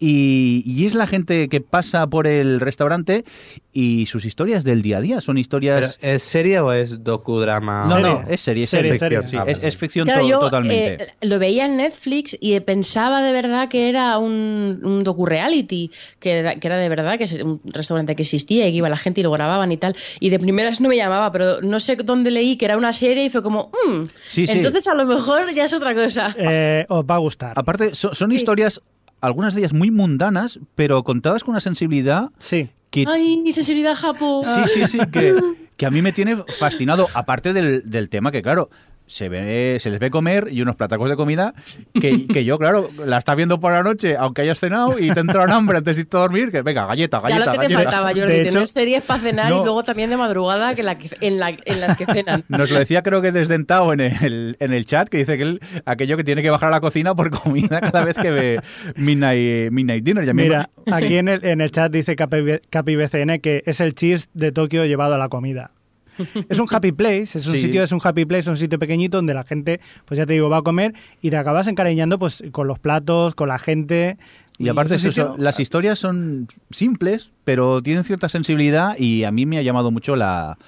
Y, 0.00 0.62
y, 0.64 0.86
es 0.86 0.94
la 0.94 1.08
gente 1.08 1.48
que 1.48 1.60
pasa 1.60 2.06
por 2.06 2.28
el 2.28 2.60
restaurante 2.60 3.24
y 3.72 4.06
sus 4.06 4.24
historias 4.24 4.62
del 4.62 4.80
día 4.80 4.98
a 4.98 5.00
día. 5.00 5.20
Son 5.20 5.38
historias. 5.38 5.98
¿Pero 6.00 6.14
¿Es 6.14 6.22
serie 6.22 6.60
o 6.60 6.72
es 6.72 7.02
docudrama? 7.02 7.84
No, 7.88 7.98
no, 7.98 8.22
es 8.28 8.40
serie, 8.40 8.64
es, 8.64 8.70
serie, 8.70 8.92
ficción, 8.92 9.10
serie. 9.10 9.28
sí, 9.28 9.36
Ah, 9.36 9.44
es, 9.46 9.60
es, 9.62 9.76
ficción 9.76 10.06
claro, 10.06 10.22
to 10.22 10.28
yo, 10.28 10.38
totalmente. 10.38 11.02
Eh, 11.02 11.08
lo 11.22 11.40
veía 11.40 11.66
en 11.66 11.78
Netflix 11.78 12.36
y 12.40 12.58
pensaba 12.60 13.22
de 13.22 13.32
verdad 13.32 13.68
que 13.68 13.88
era 13.88 14.18
un, 14.18 14.80
un 14.84 15.02
docu-reality, 15.02 15.90
que 16.20 16.30
era, 16.30 16.54
que 16.56 16.66
era 16.68 16.76
de 16.78 16.88
verdad 16.88 17.18
que 17.18 17.24
es 17.24 17.32
un 17.32 17.60
restaurante 17.64 18.14
que 18.14 18.22
existía 18.22 18.68
y 18.68 18.70
que 18.70 18.78
iba 18.78 18.88
la 18.88 18.96
gente 18.96 19.20
y 19.20 19.24
lo 19.24 19.32
grababan 19.32 19.72
y 19.72 19.78
tal. 19.78 19.96
Y 20.20 20.30
de 20.30 20.38
primeras 20.38 20.80
no 20.80 20.88
me 20.88 20.96
llamaba, 20.96 21.32
pero 21.32 21.60
no 21.60 21.80
sé 21.80 21.96
dónde 21.96 22.30
leí 22.30 22.56
que 22.56 22.66
era 22.66 22.76
una 22.76 22.92
serie 22.92 23.24
y 23.24 23.30
fue 23.30 23.42
como, 23.42 23.72
mmm, 23.72 24.04
sí, 24.26 24.46
sí. 24.46 24.58
entonces 24.58 24.86
a 24.86 24.94
lo 24.94 25.06
mejor 25.06 25.52
ya 25.54 25.64
es 25.64 25.72
otra 25.72 25.92
cosa. 25.92 26.36
Eh, 26.38 26.86
os 26.88 27.04
va 27.04 27.16
a 27.16 27.18
gustar. 27.18 27.52
Aparte, 27.56 27.96
son, 27.96 28.14
son 28.14 28.30
sí. 28.30 28.36
historias 28.36 28.80
algunas 29.20 29.54
de 29.54 29.60
ellas 29.60 29.72
muy 29.72 29.90
mundanas, 29.90 30.60
pero 30.74 31.02
contadas 31.04 31.44
con 31.44 31.52
una 31.52 31.60
sensibilidad 31.60 32.30
sí. 32.38 32.70
que... 32.90 33.04
¡Ay, 33.08 33.38
mi 33.38 33.52
sensibilidad 33.52 33.94
Japón! 33.94 34.44
Sí, 34.44 34.60
sí, 34.66 34.86
sí, 34.86 34.98
que, 35.12 35.34
que, 35.76 35.86
a 35.86 35.90
mí 35.90 36.02
me 36.02 36.12
tiene 36.12 36.36
fascinado, 36.36 37.08
aparte 37.14 37.52
del, 37.52 37.88
del 37.90 38.08
tema 38.08 38.30
que, 38.30 38.42
claro, 38.42 38.70
se 39.08 39.28
ve 39.28 39.78
se 39.80 39.90
les 39.90 39.98
ve 39.98 40.10
comer 40.10 40.48
y 40.50 40.62
unos 40.62 40.76
platacos 40.76 41.08
de 41.08 41.16
comida 41.16 41.54
que, 42.00 42.26
que, 42.26 42.44
yo, 42.44 42.58
claro, 42.58 42.88
la 43.04 43.18
estás 43.18 43.36
viendo 43.36 43.58
por 43.58 43.72
la 43.72 43.82
noche, 43.82 44.16
aunque 44.16 44.42
hayas 44.42 44.60
cenado 44.60 44.98
y 44.98 45.10
te 45.10 45.20
entra 45.20 45.44
un 45.44 45.50
hambre 45.50 45.78
antes 45.78 45.96
de 45.96 46.02
irte 46.02 46.16
a 46.16 46.20
dormir, 46.20 46.50
que 46.50 46.62
venga, 46.62 46.86
galleta, 46.86 47.20
galleta, 47.20 47.38
ya 47.38 47.46
lo 47.46 47.52
que 47.52 47.58
galleta. 47.58 47.80
te 47.80 47.84
faltaba, 47.84 48.08
Jordi, 48.08 48.20
de 48.20 48.44
tener 48.44 48.46
hecho, 48.48 48.66
series 48.66 49.02
para 49.02 49.20
cenar 49.20 49.50
no, 49.50 49.60
y 49.60 49.64
luego 49.64 49.82
también 49.82 50.10
de 50.10 50.16
madrugada 50.16 50.74
que 50.74 50.82
la, 50.82 50.98
en, 51.20 51.38
la, 51.38 51.56
en, 51.64 51.80
las 51.80 51.96
que 51.96 52.06
cenan. 52.06 52.44
Nos 52.48 52.70
lo 52.70 52.78
decía 52.78 53.02
creo 53.02 53.22
que 53.22 53.32
desdentado 53.32 53.92
en 53.92 54.00
el, 54.00 54.56
en 54.60 54.72
el 54.72 54.84
chat, 54.84 55.08
que 55.08 55.18
dice 55.18 55.36
que 55.36 55.42
él, 55.42 55.60
aquello 55.86 56.16
que 56.16 56.24
tiene 56.24 56.42
que 56.42 56.50
bajar 56.50 56.68
a 56.68 56.72
la 56.72 56.80
cocina 56.80 57.14
por 57.14 57.30
comida 57.30 57.80
cada 57.92 58.04
vez 58.04 58.16
que 58.16 58.30
ve 58.30 58.60
Midnight, 58.96 59.72
midnight 59.72 60.04
Dinner. 60.04 60.24
Ya 60.24 60.34
Mira, 60.34 60.70
aquí 60.90 61.16
en 61.16 61.28
el, 61.28 61.44
en 61.44 61.60
el 61.60 61.70
chat 61.70 61.90
dice 61.90 62.14
Capi 62.16 62.96
BCN 62.96 63.40
que 63.40 63.62
es 63.66 63.80
el 63.80 63.94
cheers 63.94 64.28
de 64.34 64.52
Tokio 64.52 64.84
llevado 64.84 65.14
a 65.14 65.18
la 65.18 65.28
comida. 65.28 65.72
Es 66.48 66.58
un 66.58 66.66
happy 66.70 66.92
place, 66.92 67.38
es 67.38 67.46
un 67.46 67.54
sí. 67.54 67.60
sitio, 67.60 67.82
es 67.82 67.92
un 67.92 68.00
happy 68.02 68.24
place, 68.24 68.48
un 68.50 68.56
sitio 68.56 68.78
pequeñito 68.78 69.18
donde 69.18 69.34
la 69.34 69.44
gente, 69.44 69.80
pues 70.04 70.18
ya 70.18 70.26
te 70.26 70.34
digo, 70.34 70.48
va 70.48 70.58
a 70.58 70.62
comer 70.62 70.94
y 71.20 71.30
te 71.30 71.36
acabas 71.36 71.66
encariñando 71.68 72.18
pues 72.18 72.42
con 72.52 72.66
los 72.66 72.78
platos, 72.78 73.34
con 73.34 73.48
la 73.48 73.58
gente. 73.58 74.18
Y, 74.58 74.66
y 74.66 74.68
aparte, 74.68 74.96
eso, 74.96 75.08
sitio... 75.08 75.36
las 75.38 75.60
historias 75.60 75.98
son 75.98 76.48
simples, 76.70 77.30
pero 77.44 77.82
tienen 77.82 78.04
cierta 78.04 78.28
sensibilidad 78.28 78.96
y 78.98 79.24
a 79.24 79.30
mí 79.30 79.46
me 79.46 79.58
ha 79.58 79.62
llamado 79.62 79.90
mucho 79.90 80.16
la, 80.16 80.58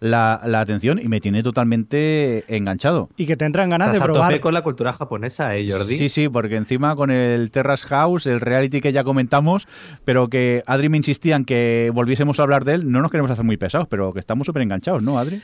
la, 0.00 0.40
la, 0.46 0.60
atención 0.60 0.98
y 0.98 1.08
me 1.08 1.20
tiene 1.20 1.42
totalmente 1.42 2.44
enganchado. 2.48 3.10
Y 3.16 3.26
que 3.26 3.36
te 3.36 3.44
entran 3.44 3.70
ganas 3.70 3.88
Estás 3.88 4.00
de 4.00 4.04
probar. 4.04 4.30
A 4.30 4.34
tope 4.34 4.40
con 4.40 4.54
la 4.54 4.62
cultura 4.62 4.92
japonesa, 4.92 5.54
¿eh, 5.56 5.70
Jordi? 5.70 5.96
Sí, 5.96 6.08
sí, 6.08 6.28
porque 6.28 6.56
encima 6.56 6.96
con 6.96 7.10
el 7.10 7.50
Terrace 7.50 7.86
House, 7.86 8.26
el 8.26 8.40
reality 8.40 8.80
que 8.80 8.92
ya 8.92 9.04
comentamos, 9.04 9.68
pero 10.04 10.28
que 10.28 10.64
Adri 10.66 10.88
me 10.88 10.96
insistía 10.96 11.36
en 11.36 11.44
que 11.44 11.90
volviésemos 11.94 12.40
a 12.40 12.42
hablar 12.42 12.64
de 12.64 12.74
él, 12.74 12.90
no 12.90 13.02
nos 13.02 13.10
queremos 13.10 13.30
hacer 13.30 13.44
muy 13.44 13.56
pesados, 13.56 13.86
pero 13.88 14.12
que 14.12 14.20
estamos 14.20 14.46
súper 14.46 14.62
enganchados, 14.62 15.02
¿no, 15.02 15.18
Adri? 15.18 15.42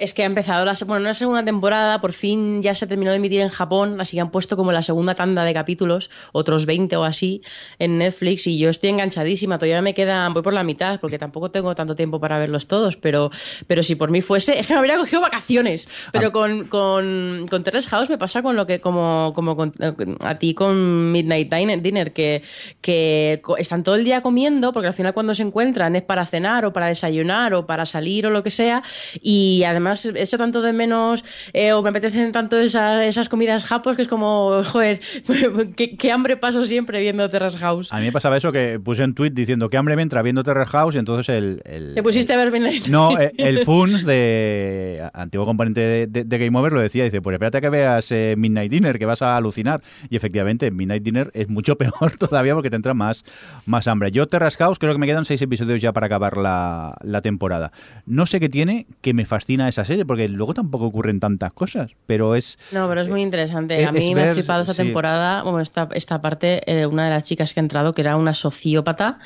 Es 0.00 0.14
que 0.14 0.22
ha 0.22 0.26
empezado 0.26 0.64
la, 0.64 0.74
bueno, 0.86 1.02
una 1.02 1.12
segunda 1.12 1.44
temporada, 1.44 2.00
por 2.00 2.14
fin 2.14 2.62
ya 2.62 2.74
se 2.74 2.86
terminó 2.86 3.10
de 3.10 3.18
emitir 3.18 3.42
en 3.42 3.50
Japón, 3.50 4.00
así 4.00 4.16
que 4.16 4.22
han 4.22 4.30
puesto 4.30 4.56
como 4.56 4.72
la 4.72 4.82
segunda 4.82 5.14
tanda 5.14 5.44
de 5.44 5.52
capítulos, 5.52 6.08
otros 6.32 6.64
20 6.64 6.96
o 6.96 7.04
así, 7.04 7.42
en 7.78 7.98
Netflix, 7.98 8.46
y 8.46 8.58
yo 8.58 8.70
estoy 8.70 8.88
enganchadísima, 8.88 9.58
todavía 9.58 9.82
me 9.82 9.92
quedan, 9.92 10.32
voy 10.32 10.42
por 10.42 10.54
la 10.54 10.64
mitad, 10.64 11.00
porque 11.00 11.18
tampoco 11.18 11.50
tengo 11.50 11.74
tanto 11.74 11.94
tiempo 11.96 12.18
para 12.18 12.38
verlos 12.38 12.66
todos, 12.66 12.96
pero, 12.96 13.30
pero 13.66 13.82
si 13.82 13.94
por 13.94 14.10
mí 14.10 14.22
fuese, 14.22 14.58
es 14.58 14.66
que 14.66 14.72
me 14.72 14.78
habría 14.78 14.96
cogido 14.96 15.20
vacaciones, 15.20 15.86
pero 16.12 16.28
ah. 16.28 16.32
con, 16.32 16.64
con, 16.64 17.46
con 17.50 17.62
Terrace 17.62 17.90
House 17.90 18.08
me 18.08 18.16
pasa 18.16 18.42
con 18.42 18.56
lo 18.56 18.66
que, 18.66 18.80
como, 18.80 19.32
como 19.34 19.54
con, 19.54 19.74
a 20.20 20.38
ti 20.38 20.54
con 20.54 21.12
Midnight 21.12 21.52
Dinner, 21.52 22.14
que, 22.14 22.42
que 22.80 23.42
están 23.58 23.82
todo 23.82 23.96
el 23.96 24.04
día 24.04 24.22
comiendo, 24.22 24.72
porque 24.72 24.86
al 24.86 24.94
final 24.94 25.12
cuando 25.12 25.34
se 25.34 25.42
encuentran 25.42 25.94
es 25.94 26.02
para 26.02 26.24
cenar 26.24 26.64
o 26.64 26.72
para 26.72 26.86
desayunar 26.86 27.52
o 27.52 27.66
para 27.66 27.84
salir 27.84 28.26
o 28.26 28.30
lo 28.30 28.42
que 28.42 28.50
sea, 28.50 28.82
y 29.20 29.62
además 29.64 29.89
además 29.90 30.04
echo 30.04 30.38
tanto 30.38 30.62
de 30.62 30.72
menos 30.72 31.24
eh, 31.52 31.72
o 31.72 31.82
me 31.82 31.90
apetecen 31.90 32.32
tanto 32.32 32.58
esa, 32.58 33.04
esas 33.04 33.28
comidas 33.28 33.64
japos 33.64 33.96
que 33.96 34.02
es 34.02 34.08
como, 34.08 34.62
joder, 34.64 35.00
qué, 35.76 35.96
qué, 35.96 36.12
hambre 36.12 36.36
paso 36.36 36.64
siempre 36.64 37.00
viendo 37.00 37.28
Terrace 37.28 37.58
House. 37.58 37.92
A 37.92 37.98
mí 37.98 38.06
me 38.06 38.12
pasaba 38.12 38.36
eso 38.36 38.52
que 38.52 38.80
puse 38.80 39.02
un 39.02 39.14
tweet 39.14 39.30
diciendo 39.30 39.68
qué 39.68 39.76
hambre 39.76 39.96
me 39.96 40.02
entra 40.02 40.22
viendo 40.22 40.42
Terrace 40.42 40.70
House 40.72 40.94
y 40.94 40.98
entonces 40.98 41.28
el... 41.34 41.62
el 41.64 41.94
¿Te 41.94 42.02
pusiste 42.02 42.32
el, 42.32 42.40
a 42.40 42.44
ver 42.44 42.52
Midnight 42.52 42.86
No, 42.86 43.18
el, 43.18 43.32
el 43.38 43.64
Funs 43.64 44.04
de 44.04 45.08
antiguo 45.12 45.46
componente 45.46 45.80
de, 45.80 46.06
de, 46.06 46.24
de, 46.24 46.38
Game 46.38 46.58
Over 46.58 46.72
lo 46.72 46.80
decía, 46.80 47.04
dice, 47.04 47.20
pues 47.20 47.34
espérate 47.34 47.58
a 47.58 47.60
que 47.60 47.68
veas 47.68 48.10
eh, 48.12 48.34
Midnight 48.36 48.70
Dinner, 48.70 48.98
que 48.98 49.06
vas 49.06 49.22
a 49.22 49.36
alucinar. 49.36 49.82
Y 50.08 50.16
efectivamente, 50.16 50.70
Midnight 50.70 51.02
Dinner 51.02 51.30
es 51.34 51.48
mucho 51.48 51.76
peor 51.78 52.16
todavía 52.18 52.54
porque 52.54 52.70
te 52.70 52.76
entra 52.76 52.94
más, 52.94 53.24
más 53.66 53.88
hambre. 53.88 54.10
Yo 54.10 54.26
Terrace 54.26 54.58
House 54.58 54.78
creo 54.78 54.92
que 54.92 54.98
me 54.98 55.06
quedan 55.06 55.24
seis 55.24 55.42
episodios 55.42 55.80
ya 55.80 55.92
para 55.92 56.06
acabar 56.06 56.36
la, 56.36 56.96
la 57.02 57.22
temporada. 57.22 57.72
No 58.06 58.26
sé 58.26 58.40
qué 58.40 58.48
tiene 58.48 58.86
que 59.00 59.14
me 59.14 59.24
fascina 59.24 59.68
esa 59.68 59.79
serie, 59.84 60.04
porque 60.04 60.28
luego 60.28 60.54
tampoco 60.54 60.86
ocurren 60.86 61.20
tantas 61.20 61.52
cosas, 61.52 61.90
pero 62.06 62.34
es... 62.34 62.58
No, 62.72 62.88
pero 62.88 63.02
es 63.02 63.08
muy 63.08 63.22
interesante. 63.22 63.84
A 63.84 63.92
mí 63.92 64.14
me 64.14 64.22
ver, 64.22 64.30
ha 64.30 64.34
flipado 64.34 64.62
esa 64.62 64.72
sí. 64.72 64.82
temporada, 64.82 65.42
bueno, 65.42 65.60
esta, 65.60 65.88
esta 65.94 66.20
parte, 66.20 66.62
eh, 66.66 66.86
una 66.86 67.04
de 67.04 67.10
las 67.10 67.24
chicas 67.24 67.54
que 67.54 67.60
ha 67.60 67.62
entrado, 67.62 67.92
que 67.92 68.02
era 68.02 68.16
una 68.16 68.34
sociópata, 68.34 69.18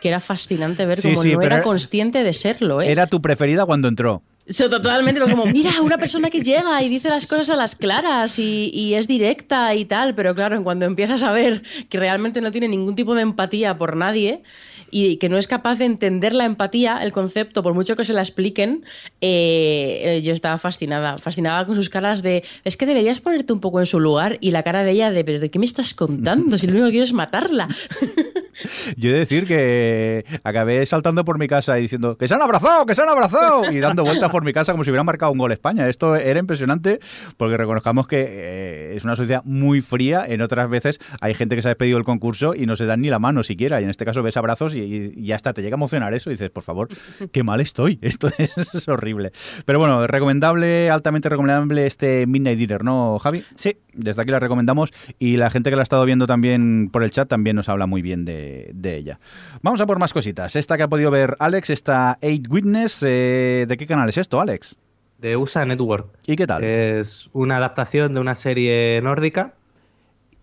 que 0.00 0.08
era 0.08 0.20
fascinante 0.20 0.86
ver 0.86 0.98
sí, 0.98 1.10
cómo 1.10 1.22
sí, 1.22 1.32
no 1.34 1.42
era 1.42 1.62
consciente 1.62 2.22
de 2.22 2.32
serlo. 2.32 2.82
¿eh? 2.82 2.90
Era 2.90 3.06
tu 3.06 3.20
preferida 3.20 3.66
cuando 3.66 3.88
entró. 3.88 4.22
So, 4.48 4.70
totalmente, 4.70 5.20
como, 5.20 5.44
mira, 5.46 5.82
una 5.82 5.98
persona 5.98 6.30
que 6.30 6.40
llega 6.40 6.82
y 6.82 6.88
dice 6.88 7.10
las 7.10 7.26
cosas 7.26 7.50
a 7.50 7.56
las 7.56 7.76
claras 7.76 8.38
y, 8.38 8.70
y, 8.72 8.94
es 8.94 9.06
directa 9.06 9.74
y 9.74 9.84
tal, 9.84 10.14
pero 10.14 10.34
claro, 10.34 10.56
en 10.56 10.64
cuando 10.64 10.86
empiezas 10.86 11.22
a 11.22 11.32
ver 11.32 11.62
que 11.90 11.98
realmente 11.98 12.40
no 12.40 12.50
tiene 12.50 12.66
ningún 12.68 12.96
tipo 12.96 13.14
de 13.14 13.22
empatía 13.22 13.76
por 13.76 13.96
nadie 13.96 14.42
y 14.90 15.16
que 15.18 15.28
no 15.28 15.38
es 15.38 15.46
capaz 15.46 15.76
de 15.76 15.84
entender 15.84 16.34
la 16.34 16.44
empatía, 16.44 16.98
el 17.02 17.12
concepto, 17.12 17.62
por 17.62 17.74
mucho 17.74 17.96
que 17.96 18.04
se 18.04 18.12
la 18.12 18.20
expliquen, 18.20 18.84
eh, 19.20 20.20
yo 20.24 20.32
estaba 20.32 20.58
fascinada, 20.58 21.18
fascinada 21.18 21.66
con 21.66 21.74
sus 21.74 21.88
caras 21.88 22.22
de, 22.22 22.44
es 22.64 22.76
que 22.76 22.86
deberías 22.86 23.20
ponerte 23.20 23.52
un 23.52 23.60
poco 23.60 23.80
en 23.80 23.86
su 23.86 24.00
lugar 24.00 24.38
y 24.40 24.50
la 24.50 24.62
cara 24.62 24.84
de 24.84 24.92
ella 24.92 25.10
de, 25.10 25.24
pero 25.24 25.40
¿de 25.40 25.50
qué 25.50 25.58
me 25.58 25.66
estás 25.66 25.94
contando? 25.94 26.58
Si 26.58 26.66
lo 26.66 26.72
único 26.72 26.86
que 26.86 26.92
quiero 26.92 27.04
es 27.04 27.12
matarla. 27.12 27.68
Yo 28.96 29.10
he 29.10 29.12
de 29.12 29.18
decir 29.20 29.46
que 29.46 30.24
acabé 30.42 30.84
saltando 30.86 31.24
por 31.24 31.38
mi 31.38 31.46
casa 31.46 31.78
y 31.78 31.82
diciendo 31.82 32.16
que 32.16 32.26
se 32.26 32.34
han 32.34 32.42
abrazado, 32.42 32.86
que 32.86 32.94
se 32.94 33.02
han 33.02 33.08
abrazado 33.08 33.70
y 33.70 33.78
dando 33.78 34.04
vueltas 34.04 34.30
por 34.30 34.37
mi 34.44 34.52
casa 34.52 34.72
como 34.72 34.84
si 34.84 34.90
hubieran 34.90 35.06
marcado 35.06 35.32
un 35.32 35.38
gol 35.38 35.52
España. 35.52 35.88
Esto 35.88 36.16
era 36.16 36.38
impresionante 36.38 37.00
porque 37.36 37.56
reconozcamos 37.56 38.06
que 38.06 38.26
eh, 38.28 38.96
es 38.96 39.04
una 39.04 39.16
sociedad 39.16 39.42
muy 39.44 39.80
fría. 39.80 40.24
En 40.26 40.42
otras 40.42 40.68
veces 40.70 40.98
hay 41.20 41.34
gente 41.34 41.56
que 41.56 41.62
se 41.62 41.68
ha 41.68 41.70
despedido 41.70 41.98
del 41.98 42.04
concurso 42.04 42.54
y 42.54 42.66
no 42.66 42.76
se 42.76 42.86
dan 42.86 43.00
ni 43.00 43.08
la 43.08 43.18
mano 43.18 43.42
siquiera. 43.42 43.80
Y 43.80 43.84
en 43.84 43.90
este 43.90 44.04
caso 44.04 44.22
ves 44.22 44.36
abrazos 44.36 44.74
y, 44.74 45.12
y 45.14 45.24
ya 45.24 45.36
está, 45.36 45.52
te 45.52 45.62
llega 45.62 45.74
a 45.74 45.78
emocionar 45.78 46.14
eso 46.14 46.30
y 46.30 46.34
dices, 46.34 46.50
por 46.50 46.62
favor, 46.62 46.88
qué 47.32 47.42
mal 47.42 47.60
estoy. 47.60 47.98
Esto 48.02 48.30
es, 48.38 48.88
horrible. 48.88 49.32
Pero 49.64 49.78
bueno, 49.78 50.06
recomendable, 50.06 50.90
altamente 50.90 51.28
recomendable 51.28 51.86
este 51.86 52.26
Midnight 52.26 52.58
Dinner, 52.58 52.84
¿no, 52.84 53.18
Javi? 53.18 53.44
Sí. 53.56 53.76
Desde 53.92 54.22
aquí 54.22 54.30
la 54.30 54.38
recomendamos 54.38 54.92
y 55.18 55.38
la 55.38 55.50
gente 55.50 55.70
que 55.70 55.76
la 55.76 55.82
ha 55.82 55.84
estado 55.84 56.04
viendo 56.04 56.28
también 56.28 56.88
por 56.92 57.02
el 57.02 57.10
chat 57.10 57.28
también 57.28 57.56
nos 57.56 57.68
habla 57.68 57.86
muy 57.86 58.00
bien 58.00 58.24
de, 58.24 58.72
ella. 58.84 59.18
Vamos 59.60 59.80
a 59.80 59.86
por 59.86 59.98
más 59.98 60.12
cositas. 60.12 60.54
Esta 60.54 60.76
que 60.76 60.84
ha 60.84 60.88
podido 60.88 61.10
ver 61.10 61.36
Alex, 61.40 61.70
esta 61.70 62.16
Eight 62.20 62.46
Witness, 62.48 63.02
eh, 63.02 63.66
¿de 63.68 63.76
qué 63.76 63.86
canal 63.86 64.08
es 64.08 64.16
esto, 64.16 64.27
Alex? 64.36 64.76
De 65.18 65.36
USA 65.36 65.64
Network. 65.64 66.08
¿Y 66.26 66.36
qué 66.36 66.46
tal? 66.46 66.62
Es 66.62 67.30
una 67.32 67.56
adaptación 67.56 68.14
de 68.14 68.20
una 68.20 68.34
serie 68.34 69.00
nórdica 69.02 69.54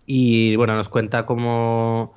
y 0.04 0.56
bueno, 0.56 0.74
nos 0.74 0.88
cuenta 0.88 1.24
cómo 1.26 2.14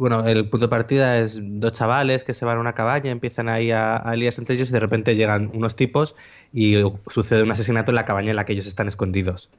bueno, 0.00 0.26
el 0.26 0.48
punto 0.48 0.66
de 0.66 0.70
partida 0.70 1.18
es 1.18 1.38
dos 1.42 1.72
chavales 1.72 2.24
que 2.24 2.32
se 2.32 2.46
van 2.46 2.56
a 2.56 2.60
una 2.60 2.72
cabaña, 2.72 3.10
empiezan 3.10 3.50
ahí 3.50 3.70
a, 3.70 3.96
a 3.96 4.14
entre 4.14 4.54
ellos 4.54 4.70
y 4.70 4.72
de 4.72 4.80
repente 4.80 5.14
llegan 5.14 5.50
unos 5.52 5.76
tipos 5.76 6.16
y 6.54 6.76
sucede 7.06 7.42
un 7.42 7.50
asesinato 7.50 7.90
en 7.90 7.96
la 7.96 8.06
cabaña 8.06 8.30
en 8.30 8.36
la 8.36 8.46
que 8.46 8.54
ellos 8.54 8.66
están 8.66 8.88
escondidos. 8.88 9.50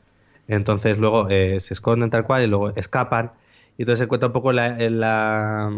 Entonces 0.47 0.97
luego 0.97 1.29
eh, 1.29 1.59
se 1.59 1.75
esconden 1.75 2.09
tal 2.09 2.25
cual 2.25 2.43
y 2.43 2.47
luego 2.47 2.71
escapan. 2.75 3.33
Y 3.77 3.83
entonces 3.83 3.99
se 3.99 4.05
encuentra 4.05 4.27
un 4.29 4.33
poco 4.33 4.51
la, 4.51 4.65
en 4.83 4.99
la, 4.99 5.71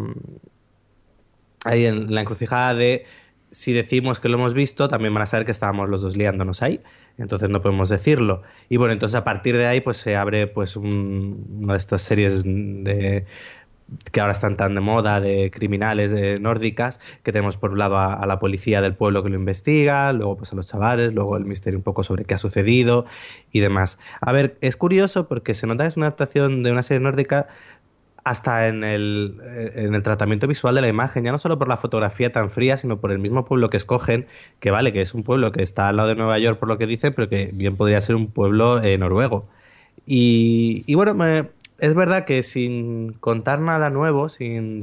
ahí 1.66 1.86
en 1.86 2.14
la 2.14 2.22
encrucijada 2.22 2.74
de 2.74 3.06
si 3.54 3.72
decimos 3.72 4.20
que 4.20 4.30
lo 4.30 4.38
hemos 4.38 4.56
visto, 4.56 4.88
también 4.88 5.14
van 5.14 5.22
a 5.24 5.26
saber 5.28 5.46
que 5.46 5.52
estábamos 5.52 5.88
los 5.88 6.02
dos 6.02 6.18
liándonos 6.18 6.64
ahí. 6.64 6.82
Entonces 7.20 7.50
no 7.50 7.62
podemos 7.62 7.88
decirlo. 7.88 8.42
Y 8.68 8.78
bueno, 8.78 8.94
entonces 8.94 9.16
a 9.16 9.24
partir 9.24 9.56
de 9.56 9.68
ahí 9.68 9.80
pues 9.80 9.98
se 9.98 10.16
abre 10.16 10.48
pues 10.48 10.76
una 10.76 11.74
de 11.74 11.78
estas 11.78 12.02
series 12.02 12.44
de 12.44 13.26
que 14.12 14.22
ahora 14.22 14.32
están 14.32 14.58
tan 14.58 14.74
de 14.74 14.82
moda 14.82 15.20
de 15.20 15.52
criminales 15.52 16.12
de 16.12 16.40
nórdicas, 16.40 17.00
que 17.22 17.32
tenemos 17.32 17.58
por 17.58 17.74
un 17.74 17.80
lado 17.80 18.00
a, 18.00 18.26
la 18.26 18.40
policía 18.40 18.82
del 18.82 18.96
pueblo 18.96 19.22
que 19.22 19.30
lo 19.30 19.36
investiga, 19.36 20.12
luego 20.14 20.38
pues 20.38 20.52
a 20.52 20.56
los 20.56 20.68
chavales, 20.68 21.14
luego 21.14 21.38
el 21.38 21.46
misterio 21.46 21.78
un 21.78 21.84
poco 21.84 22.04
sobre 22.04 22.26
qué 22.26 22.34
ha 22.34 22.40
sucedido 22.40 23.06
y 23.52 23.60
demás. 23.60 24.00
A 24.20 24.32
ver, 24.32 24.58
es 24.62 24.78
curioso 24.78 25.28
porque 25.28 25.54
se 25.54 25.68
nota 25.68 25.84
que 25.84 25.90
es 25.90 25.98
una 25.98 26.08
adaptación 26.08 26.64
de 26.64 26.72
una 26.72 26.82
serie 26.82 27.02
nórdica 27.02 27.48
hasta 28.24 28.68
en 28.68 28.84
el, 28.84 29.40
en 29.76 29.96
el 29.96 30.04
tratamiento 30.04 30.48
visual 30.48 30.76
de 30.76 30.82
la 30.82 30.88
imagen, 30.88 31.26
ya 31.26 31.32
no 31.32 31.38
solo 31.38 31.60
por 31.60 31.68
la 31.68 31.78
fotografía 31.78 32.32
tan 32.32 32.50
fría, 32.50 32.78
sino 32.78 33.00
por 33.00 33.12
el 33.12 33.20
mismo 33.20 33.46
pueblo 33.46 33.70
que 33.70 33.78
escogen, 33.78 34.28
que 34.60 34.72
vale, 34.72 34.94
que 34.94 35.02
es 35.02 35.14
un 35.14 35.24
pueblo 35.24 35.52
que 35.52 35.62
está 35.62 35.90
al 35.90 35.98
lado 35.98 36.10
de 36.10 36.16
Nueva 36.16 36.40
York 36.40 36.60
por 36.60 36.70
lo 36.70 36.78
que 36.78 36.88
dice, 36.88 37.12
pero 37.12 37.28
que 37.28 37.52
bien 37.54 37.76
podría 37.76 38.00
ser 38.02 38.16
un 38.16 38.28
pueblo 38.28 38.82
eh, 38.82 38.98
noruego. 38.98 39.48
Y, 40.06 40.94
bueno, 40.96 41.16
es 41.80 41.94
verdad 41.96 42.26
que 42.26 42.44
sin 42.44 43.14
contar 43.14 43.60
nada 43.60 43.90
nuevo, 43.90 44.30
sin 44.30 44.82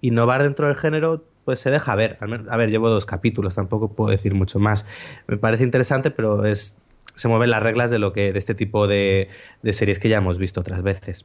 innovar 0.00 0.42
dentro 0.42 0.66
del 0.66 0.76
género, 0.76 1.24
pues 1.44 1.60
se 1.60 1.70
deja 1.70 1.94
ver. 1.94 2.18
A 2.50 2.56
ver, 2.56 2.70
llevo 2.70 2.88
dos 2.88 3.06
capítulos, 3.06 3.54
tampoco 3.54 3.92
puedo 3.94 4.10
decir 4.10 4.34
mucho 4.34 4.58
más. 4.58 4.86
Me 5.26 5.36
parece 5.36 5.64
interesante, 5.64 6.10
pero 6.10 6.44
es 6.44 6.78
se 7.18 7.28
mueven 7.28 7.50
las 7.50 7.62
reglas 7.62 7.90
de 7.90 7.98
lo 7.98 8.12
que 8.12 8.32
de 8.32 8.38
este 8.38 8.54
tipo 8.54 8.86
de, 8.86 9.28
series 9.72 9.98
que 9.98 10.08
ya 10.08 10.18
hemos 10.18 10.38
visto 10.38 10.60
otras 10.60 10.82
veces. 10.82 11.24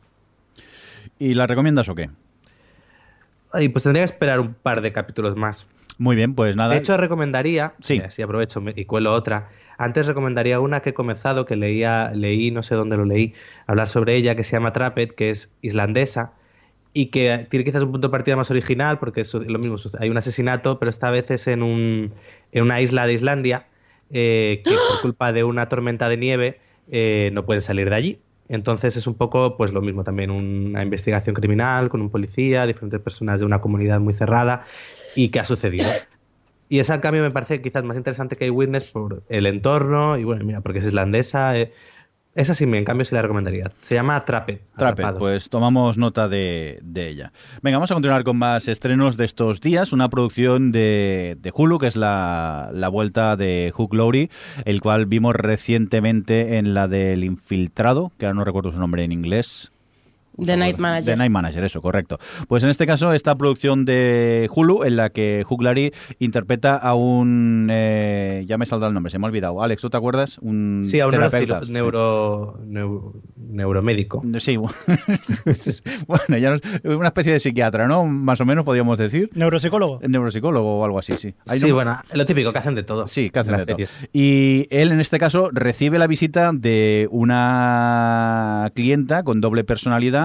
¿Y 1.20 1.34
la 1.34 1.48
recomiendas 1.48 1.90
o 1.90 1.96
qué? 1.96 2.10
Ay, 3.52 3.70
pues 3.70 3.84
tendría 3.84 4.02
que 4.02 4.12
esperar 4.14 4.40
un 4.40 4.54
par 4.54 4.82
de 4.82 4.92
capítulos 4.92 5.36
más. 5.36 5.68
Muy 5.98 6.16
bien, 6.16 6.34
pues 6.34 6.56
nada. 6.56 6.74
De 6.74 6.80
hecho, 6.80 6.98
recomendaría, 6.98 7.76
sí. 7.82 8.00
así 8.00 8.22
aprovecho 8.22 8.64
y 8.76 8.86
cuelo 8.86 9.14
otra, 9.14 9.50
antes 9.78 10.08
recomendaría 10.08 10.60
una 10.60 10.82
que 10.82 10.92
he 10.92 10.94
comenzado, 10.94 11.46
que 11.46 11.56
leía, 11.56 12.12
leí, 12.14 12.52
no 12.52 12.64
sé 12.64 12.76
dónde 12.76 12.98
lo 12.98 13.06
leí, 13.06 13.34
hablar 13.68 13.88
sobre 13.88 14.16
ella, 14.16 14.36
que 14.36 14.44
se 14.44 14.54
llama 14.54 14.74
Trapped, 14.74 15.12
que 15.12 15.30
es 15.30 15.54
islandesa 15.62 16.34
y 16.94 17.08
que 17.08 17.48
tiene 17.50 17.66
quizás 17.66 17.82
un 17.82 17.92
punto 17.92 18.08
de 18.08 18.12
partida 18.12 18.36
más 18.36 18.52
original, 18.52 19.00
porque 19.00 19.22
es 19.22 19.34
lo 19.34 19.60
mismo, 19.60 19.78
hay 20.00 20.10
un 20.10 20.18
asesinato, 20.18 20.80
pero 20.80 20.90
esta 20.90 21.10
vez 21.10 21.32
es 21.32 21.48
en, 21.48 21.64
un, 21.64 22.14
en 22.52 22.64
una 22.64 22.82
isla 22.82 23.08
de 23.08 23.14
Islandia, 23.14 23.68
eh, 24.12 24.62
que 24.64 24.72
por 24.72 25.02
culpa 25.02 25.32
de 25.32 25.44
una 25.44 25.70
tormenta 25.70 26.08
de 26.08 26.18
nieve 26.18 26.60
eh, 26.92 27.32
no 27.34 27.46
pueden 27.46 27.62
salir 27.62 27.90
de 27.90 27.96
allí. 27.96 28.22
Entonces 28.50 28.98
es 28.98 29.08
un 29.08 29.16
poco 29.16 29.58
pues 29.58 29.72
lo 29.72 29.82
mismo 29.82 30.04
también, 30.04 30.30
una 30.32 30.84
investigación 30.84 31.34
criminal 31.36 31.90
con 31.90 32.02
un 32.02 32.10
policía, 32.10 32.66
diferentes 32.66 33.00
personas 33.00 33.40
de 33.40 33.46
una 33.46 33.62
comunidad 33.62 34.00
muy 34.00 34.14
cerrada 34.14 34.66
y 35.16 35.30
qué 35.30 35.40
ha 35.40 35.46
sucedido. 35.46 35.90
Y 36.70 36.80
esa, 36.80 37.00
cambio, 37.02 37.22
me 37.22 37.32
parece 37.32 37.62
quizás 37.62 37.84
más 37.84 37.98
interesante 37.98 38.36
que 38.36 38.50
Witness 38.50 38.90
por 38.90 39.24
el 39.30 39.46
entorno 39.46 40.18
y 40.18 40.24
bueno, 40.24 40.44
mira, 40.44 40.62
porque 40.62 40.80
es 40.80 40.86
islandesa. 40.86 41.58
Eh, 41.58 41.72
esa 42.36 42.56
sí, 42.56 42.64
en 42.64 42.84
cambio, 42.84 43.06
sí 43.06 43.14
la 43.14 43.22
recomendaría. 43.22 43.72
Se 43.82 43.94
llama 43.94 44.26
Trapped. 44.26 44.60
Trapped, 44.76 45.18
pues 45.20 45.50
tomamos 45.50 46.00
nota 46.00 46.28
de, 46.28 46.82
ella. 46.96 47.32
Venga, 47.62 47.78
vamos 47.78 47.92
a 47.92 47.94
continuar 47.94 48.24
con 48.24 48.38
más 48.38 48.68
estrenos 48.68 49.18
de 49.18 49.26
estos 49.26 49.62
días. 49.62 49.94
Una 49.94 50.10
producción 50.10 50.72
de, 50.72 51.38
Hulu, 51.54 51.78
que 51.78 51.88
es 51.88 51.96
la, 51.96 52.72
la, 52.74 52.90
vuelta 52.90 53.36
de 53.38 53.72
Hugh 53.78 53.94
Laurie, 53.94 54.30
el 54.66 54.82
cual 54.82 55.06
vimos 55.06 55.36
recientemente 55.36 56.58
en 56.58 56.74
la 56.74 56.88
del 56.88 57.24
Infiltrado, 57.24 58.12
que 58.18 58.26
ahora 58.26 58.36
no 58.36 58.46
recuerdo 58.46 58.72
su 58.72 58.80
nombre 58.80 59.04
en 59.04 59.12
inglés. 59.12 59.73
The 60.38 60.58
Night 60.58 60.78
Manager. 60.78 61.06
The 61.14 61.18
Night 61.18 61.32
Manager, 61.32 61.64
eso, 61.64 61.82
correcto. 61.82 62.20
Pues 62.48 62.64
en 62.64 62.70
este 62.70 62.88
caso, 62.88 63.14
esta 63.14 63.36
producción 63.36 63.86
de 63.86 64.50
Hulu, 64.54 64.84
en 64.84 64.96
la 64.96 65.10
que 65.10 65.46
Hugh 65.48 65.62
Laurie 65.62 65.94
interpreta 66.20 66.76
a 66.76 66.96
un. 66.96 67.68
Eh, 67.72 68.44
ya 68.48 68.58
me 68.58 68.66
saldrá 68.66 68.88
el 68.88 68.94
nombre, 68.94 69.12
se 69.12 69.20
me 69.20 69.26
ha 69.26 69.30
olvidado. 69.30 69.62
Alex, 69.62 69.82
¿tú 69.82 69.90
te 69.90 69.98
acuerdas? 69.98 70.38
Un 70.40 70.82
sí, 70.84 71.00
a 71.00 71.08
un 71.08 71.16
neuro, 71.70 72.60
neuromédico. 73.38 74.24
Sí, 74.44 74.58
bueno, 76.08 76.38
ya 76.38 76.56
una 76.84 77.08
especie 77.08 77.32
de 77.32 77.40
psiquiatra, 77.40 77.88
¿no? 77.88 78.06
Más 78.06 78.42
o 78.42 78.46
menos 78.46 78.66
podríamos 78.66 78.98
decir. 78.98 79.30
Neuropsicólogo. 79.36 80.00
Neuropsicólogo 80.06 80.80
o 80.80 80.86
algo 80.86 81.00
así, 81.00 81.14
sí. 81.18 81.34
sí, 81.56 81.72
bueno, 81.72 81.98
lo 82.14 82.26
típico, 82.26 82.52
que 82.52 82.60
hacen 82.60 82.76
de 82.76 82.84
todo. 82.84 83.08
Sí, 83.08 83.30
que 83.30 83.40
hacen 83.40 83.58
de 83.58 83.66
todo. 83.66 83.78
Y 84.12 84.68
él, 84.70 84.92
en 84.92 85.00
este 85.00 85.20
caso, 85.20 85.50
recibe 85.54 85.98
la 85.98 86.08
visita 86.08 86.52
de 86.54 87.08
una 87.12 88.72
clienta 88.76 89.24
con 89.24 89.40
doble 89.40 89.64
personalidad 89.64 90.23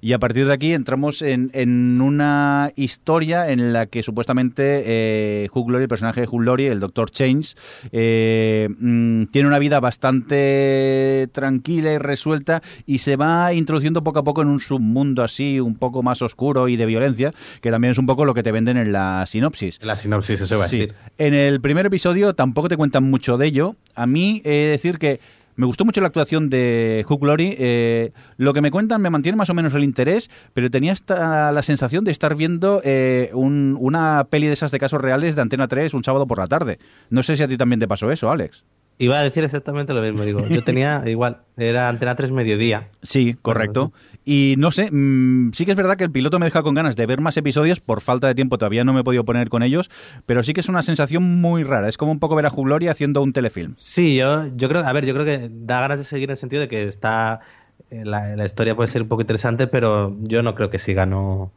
y 0.00 0.12
a 0.12 0.18
partir 0.18 0.46
de 0.46 0.52
aquí 0.52 0.72
entramos 0.72 1.22
en, 1.22 1.50
en 1.54 2.00
una 2.00 2.72
historia 2.76 3.50
en 3.50 3.72
la 3.72 3.86
que 3.86 4.02
supuestamente 4.02 4.82
eh, 4.84 5.48
Hugh 5.52 5.70
Laurie, 5.70 5.84
el 5.84 5.88
personaje 5.88 6.20
de 6.22 6.28
Hugh 6.28 6.42
Laurie, 6.42 6.68
el 6.68 6.80
Dr. 6.80 7.10
Change, 7.10 7.54
eh, 7.92 8.68
mm, 8.78 9.24
tiene 9.26 9.48
una 9.48 9.58
vida 9.58 9.80
bastante 9.80 11.28
tranquila 11.32 11.92
y 11.92 11.98
resuelta 11.98 12.62
y 12.86 12.98
se 12.98 13.16
va 13.16 13.52
introduciendo 13.52 14.02
poco 14.04 14.20
a 14.20 14.24
poco 14.24 14.42
en 14.42 14.48
un 14.48 14.60
submundo 14.60 15.22
así, 15.22 15.60
un 15.60 15.74
poco 15.74 16.02
más 16.02 16.22
oscuro 16.22 16.68
y 16.68 16.76
de 16.76 16.86
violencia, 16.86 17.32
que 17.60 17.70
también 17.70 17.92
es 17.92 17.98
un 17.98 18.06
poco 18.06 18.24
lo 18.24 18.34
que 18.34 18.42
te 18.42 18.52
venden 18.52 18.76
en 18.76 18.92
la 18.92 19.24
sinopsis. 19.26 19.78
La 19.82 19.96
sinopsis, 19.96 20.40
eso 20.40 20.56
va 20.56 20.64
a 20.64 20.66
decir. 20.66 20.94
En 21.18 21.34
el 21.34 21.60
primer 21.60 21.86
episodio 21.86 22.34
tampoco 22.34 22.68
te 22.68 22.76
cuentan 22.76 23.04
mucho 23.04 23.36
de 23.36 23.46
ello. 23.46 23.76
A 23.94 24.06
mí 24.06 24.40
he 24.44 24.50
de 24.50 24.70
decir 24.70 24.98
que 24.98 25.20
me 25.58 25.66
gustó 25.66 25.84
mucho 25.84 26.00
la 26.00 26.06
actuación 26.06 26.50
de 26.50 27.04
Hugh 27.08 27.24
Laurie. 27.26 27.56
Eh, 27.58 28.12
lo 28.36 28.54
que 28.54 28.62
me 28.62 28.70
cuentan 28.70 29.02
me 29.02 29.10
mantiene 29.10 29.34
más 29.34 29.50
o 29.50 29.54
menos 29.54 29.74
el 29.74 29.82
interés, 29.82 30.30
pero 30.54 30.70
tenía 30.70 30.92
esta, 30.92 31.50
la 31.50 31.62
sensación 31.64 32.04
de 32.04 32.12
estar 32.12 32.36
viendo 32.36 32.80
eh, 32.84 33.32
una 33.34 34.28
peli 34.30 34.46
de 34.46 34.52
esas 34.52 34.70
de 34.70 34.78
casos 34.78 35.00
reales 35.00 35.34
de 35.34 35.42
Antena 35.42 35.66
3 35.66 35.94
un 35.94 36.04
sábado 36.04 36.28
por 36.28 36.38
la 36.38 36.46
tarde. 36.46 36.78
No 37.10 37.24
sé 37.24 37.36
si 37.36 37.42
a 37.42 37.48
ti 37.48 37.56
también 37.56 37.80
te 37.80 37.88
pasó 37.88 38.12
eso, 38.12 38.30
Alex. 38.30 38.64
Iba 38.98 39.18
a 39.18 39.22
decir 39.24 39.42
exactamente 39.42 39.92
lo 39.94 40.00
mismo, 40.00 40.22
digo. 40.22 40.46
Yo 40.46 40.62
tenía 40.62 41.02
igual, 41.06 41.38
era 41.56 41.88
Antena 41.88 42.14
3 42.14 42.30
mediodía. 42.30 42.90
Sí, 43.02 43.36
correcto. 43.42 43.92
Y 44.30 44.56
no 44.58 44.70
sé, 44.72 44.90
mm, 44.92 45.52
sí 45.54 45.64
que 45.64 45.70
es 45.70 45.76
verdad 45.78 45.96
que 45.96 46.04
el 46.04 46.10
piloto 46.10 46.38
me 46.38 46.44
deja 46.44 46.62
con 46.62 46.74
ganas 46.74 46.96
de 46.96 47.06
ver 47.06 47.18
más 47.22 47.38
episodios, 47.38 47.80
por 47.80 48.02
falta 48.02 48.26
de 48.26 48.34
tiempo 48.34 48.58
todavía 48.58 48.84
no 48.84 48.92
me 48.92 49.00
he 49.00 49.02
podido 49.02 49.24
poner 49.24 49.48
con 49.48 49.62
ellos, 49.62 49.88
pero 50.26 50.42
sí 50.42 50.52
que 50.52 50.60
es 50.60 50.68
una 50.68 50.82
sensación 50.82 51.40
muy 51.40 51.64
rara. 51.64 51.88
Es 51.88 51.96
como 51.96 52.12
un 52.12 52.18
poco 52.18 52.36
ver 52.36 52.44
a 52.44 52.50
Gloria 52.50 52.90
haciendo 52.90 53.22
un 53.22 53.32
telefilm. 53.32 53.72
Sí, 53.74 54.16
yo, 54.16 54.54
yo 54.54 54.68
creo, 54.68 54.84
a 54.84 54.92
ver, 54.92 55.06
yo 55.06 55.14
creo 55.14 55.24
que 55.24 55.48
da 55.50 55.80
ganas 55.80 56.00
de 56.00 56.04
seguir 56.04 56.24
en 56.24 56.32
el 56.32 56.36
sentido 56.36 56.60
de 56.60 56.68
que 56.68 56.86
está, 56.86 57.40
eh, 57.88 58.04
la, 58.04 58.36
la 58.36 58.44
historia 58.44 58.76
puede 58.76 58.88
ser 58.88 59.00
un 59.00 59.08
poco 59.08 59.22
interesante, 59.22 59.66
pero 59.66 60.14
yo 60.20 60.42
no 60.42 60.54
creo 60.54 60.68
que 60.68 60.78
siga, 60.78 61.06
no 61.06 61.50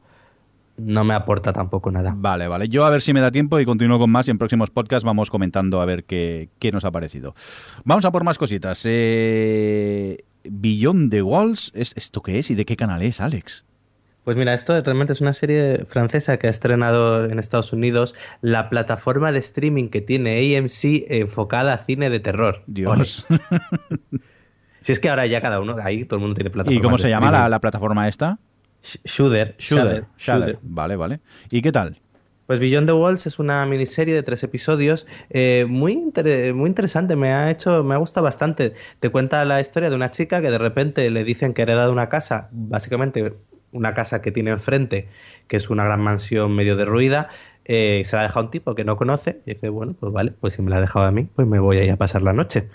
no 0.77 1.03
me 1.03 1.13
aporta 1.13 1.53
tampoco 1.53 1.91
nada. 1.91 2.13
Vale, 2.15 2.47
vale. 2.47 2.69
Yo 2.69 2.85
a 2.85 2.89
ver 2.89 3.01
si 3.01 3.13
me 3.13 3.19
da 3.19 3.31
tiempo 3.31 3.59
y 3.59 3.65
continúo 3.65 3.99
con 3.99 4.09
más 4.09 4.27
y 4.27 4.31
en 4.31 4.37
próximos 4.37 4.69
podcasts 4.71 5.03
vamos 5.03 5.29
comentando 5.29 5.81
a 5.81 5.85
ver 5.85 6.05
qué, 6.05 6.49
nos 6.71 6.85
ha 6.85 6.91
parecido. 6.91 7.35
Vamos 7.83 8.05
a 8.05 8.11
por 8.11 8.23
más 8.23 8.37
cositas. 8.37 8.81
Eh, 8.85 10.23
Beyond 10.43 11.11
the 11.11 11.21
Walls, 11.21 11.71
¿es, 11.73 11.93
¿esto 11.95 12.21
qué 12.21 12.39
es 12.39 12.51
y 12.51 12.55
de 12.55 12.65
qué 12.65 12.75
canal 12.75 13.01
es, 13.01 13.21
Alex? 13.21 13.65
Pues 14.23 14.37
mira, 14.37 14.53
esto 14.53 14.79
realmente 14.81 15.13
es 15.13 15.21
una 15.21 15.33
serie 15.33 15.85
francesa 15.87 16.37
que 16.37 16.47
ha 16.47 16.49
estrenado 16.49 17.25
en 17.25 17.39
Estados 17.39 17.73
Unidos 17.73 18.13
la 18.41 18.69
plataforma 18.69 19.31
de 19.31 19.39
streaming 19.39 19.87
que 19.87 20.01
tiene 20.01 20.57
AMC 20.57 21.09
enfocada 21.09 21.73
a 21.73 21.77
cine 21.79 22.11
de 22.11 22.19
terror. 22.19 22.63
Dios. 22.67 23.25
si 24.81 24.91
es 24.91 24.99
que 24.99 25.09
ahora 25.09 25.25
ya 25.25 25.41
cada 25.41 25.59
uno, 25.59 25.75
ahí 25.81 26.05
todo 26.05 26.17
el 26.17 26.21
mundo 26.21 26.35
tiene 26.35 26.51
plataforma. 26.51 26.79
¿Y 26.79 26.83
cómo 26.83 26.99
se 26.99 27.09
llama 27.09 27.31
la, 27.31 27.49
la 27.49 27.59
plataforma 27.59 28.07
esta? 28.07 28.37
Shudder. 29.05 29.55
Shudder. 29.57 30.05
Shudder. 30.17 30.59
Vale, 30.61 30.95
vale. 30.95 31.19
¿Y 31.49 31.61
qué 31.61 31.71
tal? 31.71 31.97
Pues 32.47 32.59
Beyond 32.59 32.87
the 32.87 32.93
Walls 32.93 33.27
es 33.27 33.39
una 33.39 33.65
miniserie 33.65 34.13
de 34.13 34.23
tres 34.23 34.43
episodios 34.43 35.07
eh, 35.29 35.65
muy, 35.69 35.95
muy 36.53 36.67
interesante, 36.67 37.15
me 37.15 37.31
ha 37.31 37.49
hecho, 37.49 37.83
me 37.83 37.95
ha 37.95 37.97
gustado 37.97 38.23
bastante. 38.25 38.73
Te 38.99 39.09
cuenta 39.09 39.43
la 39.45 39.61
historia 39.61 39.89
de 39.89 39.95
una 39.95 40.11
chica 40.11 40.41
que 40.41 40.51
de 40.51 40.57
repente 40.57 41.09
le 41.09 41.23
dicen 41.23 41.53
que 41.53 41.61
hereda 41.61 41.89
una 41.89 42.09
casa, 42.09 42.49
básicamente 42.51 43.33
una 43.71 43.93
casa 43.93 44.21
que 44.21 44.31
tiene 44.31 44.51
enfrente, 44.51 45.07
que 45.47 45.57
es 45.57 45.69
una 45.69 45.85
gran 45.85 46.01
mansión 46.01 46.53
medio 46.53 46.75
derruida, 46.75 47.29
eh, 47.63 48.01
se 48.05 48.15
la 48.15 48.23
ha 48.23 48.25
dejado 48.25 48.45
un 48.47 48.51
tipo 48.51 48.73
que 48.75 48.83
no 48.83 48.97
conoce 48.97 49.41
y 49.45 49.53
dice, 49.53 49.69
bueno, 49.69 49.95
pues 49.99 50.11
vale, 50.11 50.31
pues 50.31 50.55
si 50.55 50.61
me 50.61 50.71
la 50.71 50.77
ha 50.77 50.81
dejado 50.81 51.05
a 51.05 51.11
mí, 51.11 51.27
pues 51.35 51.47
me 51.47 51.59
voy 51.59 51.77
a 51.77 51.83
ir 51.83 51.91
a 51.91 51.97
pasar 51.97 52.21
la 52.21 52.33
noche. 52.33 52.69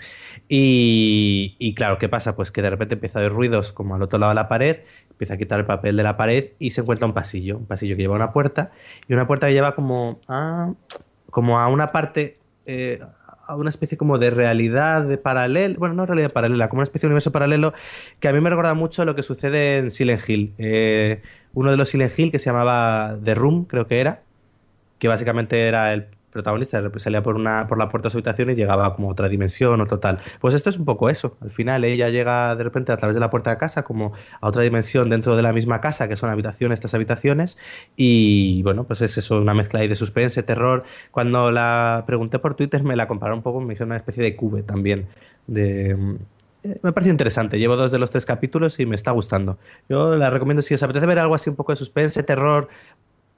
Y, 0.47 1.55
y 1.59 1.75
claro, 1.75 1.97
¿qué 1.97 2.09
pasa? 2.09 2.35
Pues 2.35 2.51
que 2.51 2.61
de 2.61 2.69
repente 2.69 2.95
empieza 2.95 3.19
a 3.19 3.21
haber 3.21 3.33
ruidos 3.33 3.73
como 3.73 3.95
al 3.95 4.01
otro 4.01 4.17
lado 4.17 4.31
de 4.31 4.35
la 4.35 4.47
pared 4.47 4.77
empieza 5.17 5.33
a 5.33 5.37
quitar 5.37 5.59
el 5.59 5.65
papel 5.65 5.97
de 5.97 6.03
la 6.03 6.15
pared 6.15 6.51
y 6.59 6.69
se 6.69 6.81
encuentra 6.81 7.07
un 7.07 7.13
pasillo, 7.13 7.57
un 7.57 7.65
pasillo 7.65 7.95
que 7.95 8.03
lleva 8.03 8.15
una 8.15 8.31
puerta 8.31 8.69
y 9.07 9.13
una 9.13 9.25
puerta 9.25 9.47
que 9.47 9.53
lleva 9.53 9.73
como 9.73 10.19
a, 10.27 10.73
como 11.31 11.59
a 11.59 11.67
una 11.69 11.91
parte, 11.91 12.37
eh, 12.67 13.01
a 13.47 13.55
una 13.55 13.71
especie 13.71 13.97
como 13.97 14.19
de 14.19 14.29
realidad 14.29 15.01
de 15.01 15.17
paralelo, 15.17 15.79
bueno, 15.79 15.95
no 15.95 16.05
realidad 16.05 16.31
paralela, 16.31 16.69
como 16.69 16.81
una 16.81 16.83
especie 16.83 17.07
de 17.07 17.11
universo 17.13 17.31
paralelo 17.31 17.73
que 18.19 18.27
a 18.27 18.31
mí 18.31 18.39
me 18.41 18.51
recuerda 18.51 18.75
mucho 18.75 19.05
lo 19.05 19.15
que 19.15 19.23
sucede 19.23 19.77
en 19.77 19.89
Silent 19.89 20.29
Hill. 20.29 20.53
Eh, 20.59 21.23
uno 21.55 21.71
de 21.71 21.77
los 21.77 21.89
Silent 21.89 22.17
Hill 22.17 22.31
que 22.31 22.37
se 22.37 22.51
llamaba 22.51 23.17
The 23.23 23.33
Room, 23.33 23.65
creo 23.65 23.87
que 23.87 23.99
era, 23.99 24.21
que 24.99 25.07
básicamente 25.07 25.67
era 25.67 25.93
el 25.93 26.05
protagonista 26.31 26.81
salía 26.97 27.23
por, 27.23 27.35
una, 27.35 27.67
por 27.67 27.77
la 27.77 27.89
puerta 27.89 28.07
de 28.07 28.11
su 28.11 28.17
habitación 28.17 28.49
y 28.49 28.55
llegaba 28.55 28.95
como 28.95 29.09
a 29.09 29.11
otra 29.11 29.29
dimensión 29.29 29.79
o 29.81 29.85
total. 29.87 30.19
Pues 30.39 30.55
esto 30.55 30.69
es 30.69 30.77
un 30.77 30.85
poco 30.85 31.09
eso. 31.09 31.37
Al 31.41 31.49
final 31.49 31.83
ella 31.83 32.09
llega 32.09 32.55
de 32.55 32.63
repente 32.63 32.91
a 32.91 32.97
través 32.97 33.15
de 33.15 33.19
la 33.19 33.29
puerta 33.29 33.49
de 33.49 33.57
casa 33.57 33.83
como 33.83 34.13
a 34.41 34.47
otra 34.47 34.63
dimensión 34.63 35.09
dentro 35.09 35.35
de 35.35 35.41
la 35.41 35.53
misma 35.53 35.81
casa, 35.81 36.07
que 36.07 36.15
son 36.15 36.29
habitaciones, 36.29 36.77
estas 36.77 36.93
habitaciones. 36.93 37.57
Y 37.95 38.61
bueno, 38.63 38.83
pues 38.83 39.01
es 39.01 39.17
eso, 39.17 39.39
una 39.41 39.53
mezcla 39.53 39.79
ahí 39.79 39.87
de 39.87 39.95
suspense, 39.95 40.43
terror. 40.43 40.83
Cuando 41.11 41.51
la 41.51 42.03
pregunté 42.05 42.39
por 42.39 42.55
Twitter 42.55 42.83
me 42.83 42.95
la 42.95 43.07
compararon 43.07 43.39
un 43.39 43.43
poco, 43.43 43.61
me 43.61 43.73
dijeron 43.73 43.89
una 43.89 43.97
especie 43.97 44.23
de 44.23 44.35
cube 44.35 44.63
también. 44.63 45.07
De, 45.47 45.95
eh, 46.63 46.79
me 46.81 46.91
parece 46.91 47.11
interesante. 47.11 47.59
Llevo 47.59 47.75
dos 47.75 47.91
de 47.91 47.99
los 47.99 48.11
tres 48.11 48.25
capítulos 48.25 48.79
y 48.79 48.85
me 48.85 48.95
está 48.95 49.11
gustando. 49.11 49.57
Yo 49.89 50.15
la 50.15 50.29
recomiendo 50.29 50.61
si 50.61 50.73
os 50.73 50.83
apetece 50.83 51.05
ver 51.05 51.19
algo 51.19 51.35
así 51.35 51.49
un 51.49 51.55
poco 51.55 51.71
de 51.71 51.77
suspense, 51.77 52.23
terror, 52.23 52.67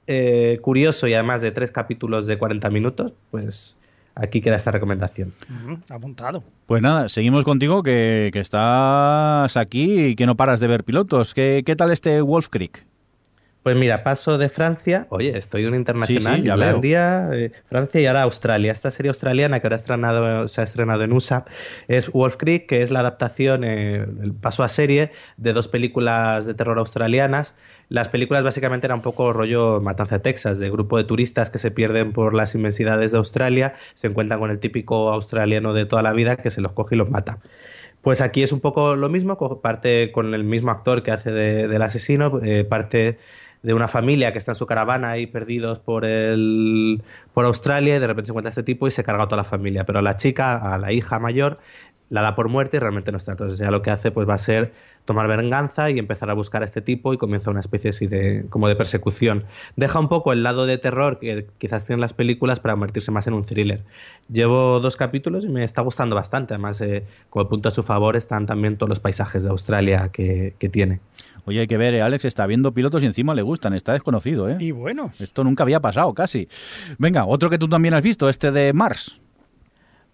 eh, 0.06 0.58
curioso 0.62 1.06
y 1.06 1.14
además 1.14 1.42
de 1.42 1.50
tres 1.50 1.70
capítulos 1.70 2.26
de 2.26 2.38
40 2.38 2.70
minutos, 2.70 3.14
pues 3.30 3.76
aquí 4.14 4.40
queda 4.40 4.56
esta 4.56 4.70
recomendación. 4.70 5.32
apuntado. 5.88 6.42
Pues 6.66 6.82
nada, 6.82 7.08
seguimos 7.08 7.44
contigo, 7.44 7.82
que, 7.82 8.30
estás 8.34 9.56
aquí 9.56 10.06
y 10.06 10.16
que 10.16 10.26
no 10.26 10.36
paras 10.36 10.60
de 10.60 10.66
ver 10.66 10.84
pilotos. 10.84 11.34
¿Qué, 11.34 11.62
qué 11.64 11.76
tal 11.76 11.90
este 11.90 12.20
Wolf 12.20 12.48
Creek? 12.48 12.84
Pues 13.62 13.76
mira, 13.76 14.02
paso 14.02 14.38
de 14.38 14.48
Francia, 14.48 15.06
oye, 15.10 15.36
estoy 15.36 15.62
de 15.62 15.68
un 15.68 15.74
internacional, 15.74 16.40
Islandia, 16.40 17.28
eh, 17.32 17.52
Francia 17.68 18.00
y 18.00 18.06
ahora 18.06 18.22
Australia. 18.22 18.72
Esta 18.72 18.90
serie 18.90 19.10
australiana 19.10 19.60
que 19.60 19.66
ahora 19.66 19.76
estrenado, 19.76 20.48
se 20.48 20.62
ha 20.62 20.64
estrenado 20.64 21.02
en 21.04 21.12
USA 21.12 21.44
es 21.86 22.10
Wolf 22.10 22.36
Creek, 22.38 22.66
que 22.66 22.80
es 22.80 22.90
la 22.90 23.00
adaptación, 23.00 23.62
eh, 23.64 24.06
el 24.22 24.32
paso 24.32 24.62
a 24.62 24.70
serie 24.70 25.12
de 25.36 25.52
dos 25.52 25.68
películas 25.68 26.46
de 26.46 26.54
terror 26.54 26.78
australianas. 26.78 27.54
Las 27.90 28.08
películas 28.08 28.44
básicamente 28.44 28.86
eran 28.86 28.98
un 28.98 29.02
poco 29.02 29.32
rollo 29.32 29.80
Matanza 29.80 30.18
de 30.18 30.20
Texas, 30.20 30.60
de 30.60 30.70
grupo 30.70 30.96
de 30.96 31.02
turistas 31.02 31.50
que 31.50 31.58
se 31.58 31.72
pierden 31.72 32.12
por 32.12 32.34
las 32.34 32.54
inmensidades 32.54 33.10
de 33.10 33.18
Australia, 33.18 33.74
se 33.94 34.06
encuentran 34.06 34.38
con 34.38 34.48
el 34.52 34.60
típico 34.60 35.12
australiano 35.12 35.72
de 35.72 35.86
toda 35.86 36.00
la 36.00 36.12
vida 36.12 36.36
que 36.36 36.50
se 36.50 36.60
los 36.60 36.70
coge 36.70 36.94
y 36.94 36.98
los 36.98 37.10
mata. 37.10 37.40
Pues 38.00 38.20
aquí 38.20 38.44
es 38.44 38.52
un 38.52 38.60
poco 38.60 38.94
lo 38.94 39.08
mismo, 39.08 39.60
parte 39.60 40.12
con 40.12 40.34
el 40.34 40.44
mismo 40.44 40.70
actor 40.70 41.02
que 41.02 41.10
hace 41.10 41.32
del 41.32 41.82
asesino, 41.82 42.40
eh, 42.44 42.62
parte 42.64 43.18
de 43.64 43.74
una 43.74 43.88
familia 43.88 44.32
que 44.32 44.38
está 44.38 44.52
en 44.52 44.56
su 44.56 44.66
caravana 44.66 45.10
ahí 45.10 45.26
perdidos 45.26 45.80
por 45.80 46.04
el 46.04 47.02
por 47.34 47.44
Australia 47.44 47.96
y 47.96 47.98
de 47.98 48.06
repente 48.06 48.28
se 48.28 48.32
encuentra 48.32 48.50
este 48.50 48.62
tipo 48.62 48.86
y 48.86 48.92
se 48.92 49.02
carga 49.02 49.24
a 49.24 49.26
toda 49.26 49.38
la 49.38 49.44
familia, 49.44 49.84
pero 49.84 49.98
a 49.98 50.02
la 50.02 50.16
chica, 50.16 50.74
a 50.74 50.78
la 50.78 50.92
hija 50.92 51.18
mayor, 51.18 51.58
la 52.08 52.22
da 52.22 52.36
por 52.36 52.48
muerte 52.48 52.76
y 52.76 52.80
realmente 52.80 53.10
no 53.12 53.18
está. 53.18 53.32
Entonces 53.32 53.58
ya 53.58 53.70
lo 53.70 53.82
que 53.82 53.90
hace 53.90 54.12
pues 54.12 54.28
va 54.28 54.34
a 54.34 54.38
ser 54.38 54.72
tomar 55.10 55.26
venganza 55.26 55.90
y 55.90 55.98
empezar 55.98 56.30
a 56.30 56.34
buscar 56.34 56.62
a 56.62 56.64
este 56.64 56.82
tipo 56.82 57.12
y 57.12 57.16
comienza 57.16 57.50
una 57.50 57.58
especie 57.58 57.90
así 57.90 58.06
de 58.06 58.46
como 58.48 58.68
de 58.68 58.76
persecución. 58.76 59.42
Deja 59.74 59.98
un 59.98 60.08
poco 60.08 60.32
el 60.32 60.44
lado 60.44 60.66
de 60.66 60.78
terror 60.78 61.18
que 61.18 61.48
quizás 61.58 61.84
tienen 61.84 62.00
las 62.00 62.12
películas 62.12 62.60
para 62.60 62.74
convertirse 62.74 63.10
más 63.10 63.26
en 63.26 63.34
un 63.34 63.42
thriller. 63.42 63.82
Llevo 64.32 64.78
dos 64.78 64.96
capítulos 64.96 65.44
y 65.44 65.48
me 65.48 65.64
está 65.64 65.82
gustando 65.82 66.14
bastante. 66.14 66.54
Además, 66.54 66.80
eh, 66.80 67.02
como 67.28 67.48
punto 67.48 67.66
a 67.66 67.72
su 67.72 67.82
favor 67.82 68.14
están 68.14 68.46
también 68.46 68.76
todos 68.76 68.88
los 68.88 69.00
paisajes 69.00 69.42
de 69.42 69.50
Australia 69.50 70.10
que, 70.12 70.54
que 70.60 70.68
tiene. 70.68 71.00
Oye, 71.44 71.58
hay 71.58 71.66
que 71.66 71.76
ver, 71.76 71.94
eh, 71.94 72.02
Alex 72.02 72.26
está 72.26 72.46
viendo 72.46 72.72
pilotos 72.72 73.02
y 73.02 73.06
encima 73.06 73.34
le 73.34 73.42
gustan, 73.42 73.74
está 73.74 73.92
desconocido, 73.92 74.48
¿eh? 74.48 74.58
Y 74.60 74.70
bueno. 74.70 75.10
Esto 75.18 75.42
nunca 75.42 75.64
había 75.64 75.80
pasado, 75.80 76.14
casi. 76.14 76.46
Venga, 76.98 77.24
otro 77.24 77.50
que 77.50 77.58
tú 77.58 77.66
también 77.66 77.94
has 77.94 78.02
visto, 78.02 78.28
este 78.28 78.52
de 78.52 78.72
Mars. 78.72 79.19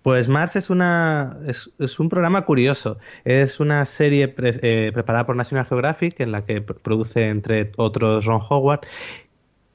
Pues 0.06 0.28
Mars 0.28 0.54
es, 0.54 0.70
una, 0.70 1.36
es, 1.48 1.98
un 1.98 2.08
programa 2.08 2.44
curioso. 2.44 2.96
Es 3.24 3.58
una 3.58 3.84
serie 3.86 4.32
eh, 4.38 4.92
preparada 4.94 5.26
por 5.26 5.34
National 5.34 5.66
Geographic 5.66 6.20
en 6.20 6.30
la 6.30 6.44
que 6.44 6.60
produce, 6.60 7.26
entre 7.26 7.72
otros, 7.76 8.24
Ron 8.24 8.40
Howard. 8.48 8.82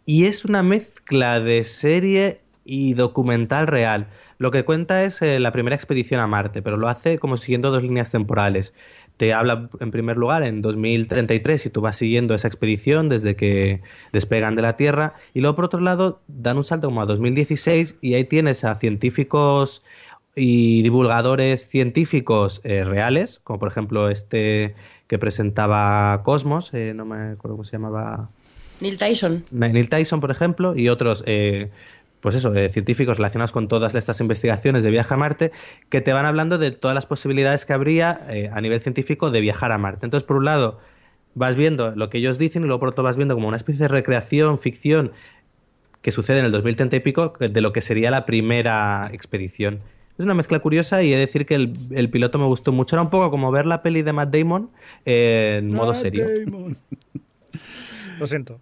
Y 0.06 0.28
es 0.28 0.46
una 0.46 0.64
mezcla 0.64 1.42
de 1.42 1.66
serie 1.66 2.40
y 2.64 2.94
documental 2.94 3.68
real. 3.68 4.08
Lo 4.38 4.52
que 4.52 4.64
cuenta 4.64 5.04
es 5.04 5.22
eh, 5.22 5.38
la 5.42 5.52
primera 5.52 5.76
expedición 5.76 6.22
a 6.22 6.28
Marte, 6.28 6.62
pero 6.62 6.78
lo 6.78 6.88
hace 6.88 7.20
como 7.20 7.36
siguiendo 7.36 7.70
dos 7.70 7.84
líneas 7.84 8.10
temporales 8.10 8.74
te 9.22 9.34
habla 9.34 9.70
en 9.80 9.92
primer 9.92 10.18
lugar 10.18 10.42
en 10.42 10.64
2033 10.64 11.68
y 11.68 11.70
tú 11.70 11.82
vas 11.82 11.96
siguiendo 11.96 12.34
esa 12.34 12.48
expedición 12.48 13.08
desde 13.08 13.36
que 13.36 13.84
despegan 14.12 14.56
de 14.56 14.64
la 14.64 14.78
Tierra 14.78 15.14
y 15.36 15.42
luego 15.42 15.56
por 15.56 15.66
otro 15.66 15.80
lado 15.80 16.24
dan 16.28 16.58
un 16.58 16.64
salto 16.64 16.88
como 16.88 17.04
a 17.04 17.06
2016 17.06 18.00
y 18.02 18.16
ahí 18.16 18.24
tienes 18.24 18.64
a 18.64 18.74
científicos 18.74 19.84
y 20.36 20.82
divulgadores 20.82 21.68
científicos 21.68 22.62
eh, 22.64 22.84
reales, 22.84 23.42
como 23.44 23.60
por 23.60 23.70
ejemplo 23.70 24.10
este 24.10 24.76
que 25.08 25.20
presentaba 25.20 26.22
Cosmos, 26.24 26.74
eh, 26.74 26.94
no 26.96 27.06
me 27.06 27.32
acuerdo 27.32 27.58
cómo 27.58 27.64
se 27.66 27.74
llamaba. 27.74 28.30
Neil 28.80 28.98
Tyson. 28.98 29.46
Neil 29.52 29.90
Tyson, 29.90 30.22
por 30.22 30.32
ejemplo, 30.32 30.76
y 30.76 30.90
otros 30.90 31.24
eh, 31.28 31.70
pues 32.22 32.36
eso, 32.36 32.54
científicos 32.70 33.18
relacionados 33.18 33.52
con 33.52 33.68
todas 33.68 33.94
estas 33.96 34.22
investigaciones 34.22 34.84
de 34.84 34.92
viaje 34.92 35.14
a 35.14 35.18
Marte, 35.18 35.52
que 35.90 36.02
te 36.02 36.14
van 36.14 36.26
hablando 36.26 36.58
de 36.58 36.72
todas 36.72 36.96
las 36.96 37.06
posibilidades 37.06 37.66
que 37.66 37.74
habría 37.74 38.22
a 38.54 38.62
nivel 38.62 38.80
científico 38.80 39.32
de 39.32 39.42
viajar 39.42 39.72
a 39.72 39.80
Marte. 39.80 40.06
Entonces, 40.06 40.26
por 40.26 40.38
un 40.38 40.46
lado, 40.46 40.80
vas 41.34 41.56
viendo 41.56 41.96
lo 41.96 42.10
que 42.10 42.20
ellos 42.20 42.38
dicen 42.38 42.64
y 42.64 42.68
luego 42.68 42.80
por 42.80 42.90
otro 42.90 43.04
vas 43.04 43.18
viendo 43.18 43.34
como 43.34 43.48
una 43.48 43.58
especie 43.58 43.84
de 43.84 43.88
recreación, 43.88 44.60
ficción, 44.60 45.12
que 46.02 46.12
sucede 46.12 46.40
en 46.40 46.46
el 46.46 46.52
2030 46.52 46.96
y 46.96 47.00
pico 47.00 47.34
de 47.40 47.62
lo 47.62 47.74
que 47.74 47.82
sería 47.82 48.12
la 48.12 48.26
primera 48.26 49.10
expedición. 49.14 49.82
Es 50.18 50.26
una 50.26 50.34
mezcla 50.34 50.60
curiosa 50.60 51.04
y 51.04 51.12
he 51.12 51.16
de 51.16 51.22
decir 51.22 51.46
que 51.46 51.56
el, 51.56 52.10
piloto 52.10 52.38
me 52.38 52.46
gustó 52.46 52.72
mucho. 52.72 52.96
Era 52.96 53.04
un 53.04 53.10
poco 53.10 53.32
como 53.32 53.52
ver 53.52 53.66
la 53.66 53.82
peli 53.82 54.02
de 54.02 54.14
Matt 54.14 54.36
Damon 54.36 54.70
en 55.06 55.74
modo 55.74 55.94
serio. 55.96 56.26
Lo 58.20 58.28
siento. 58.28 58.60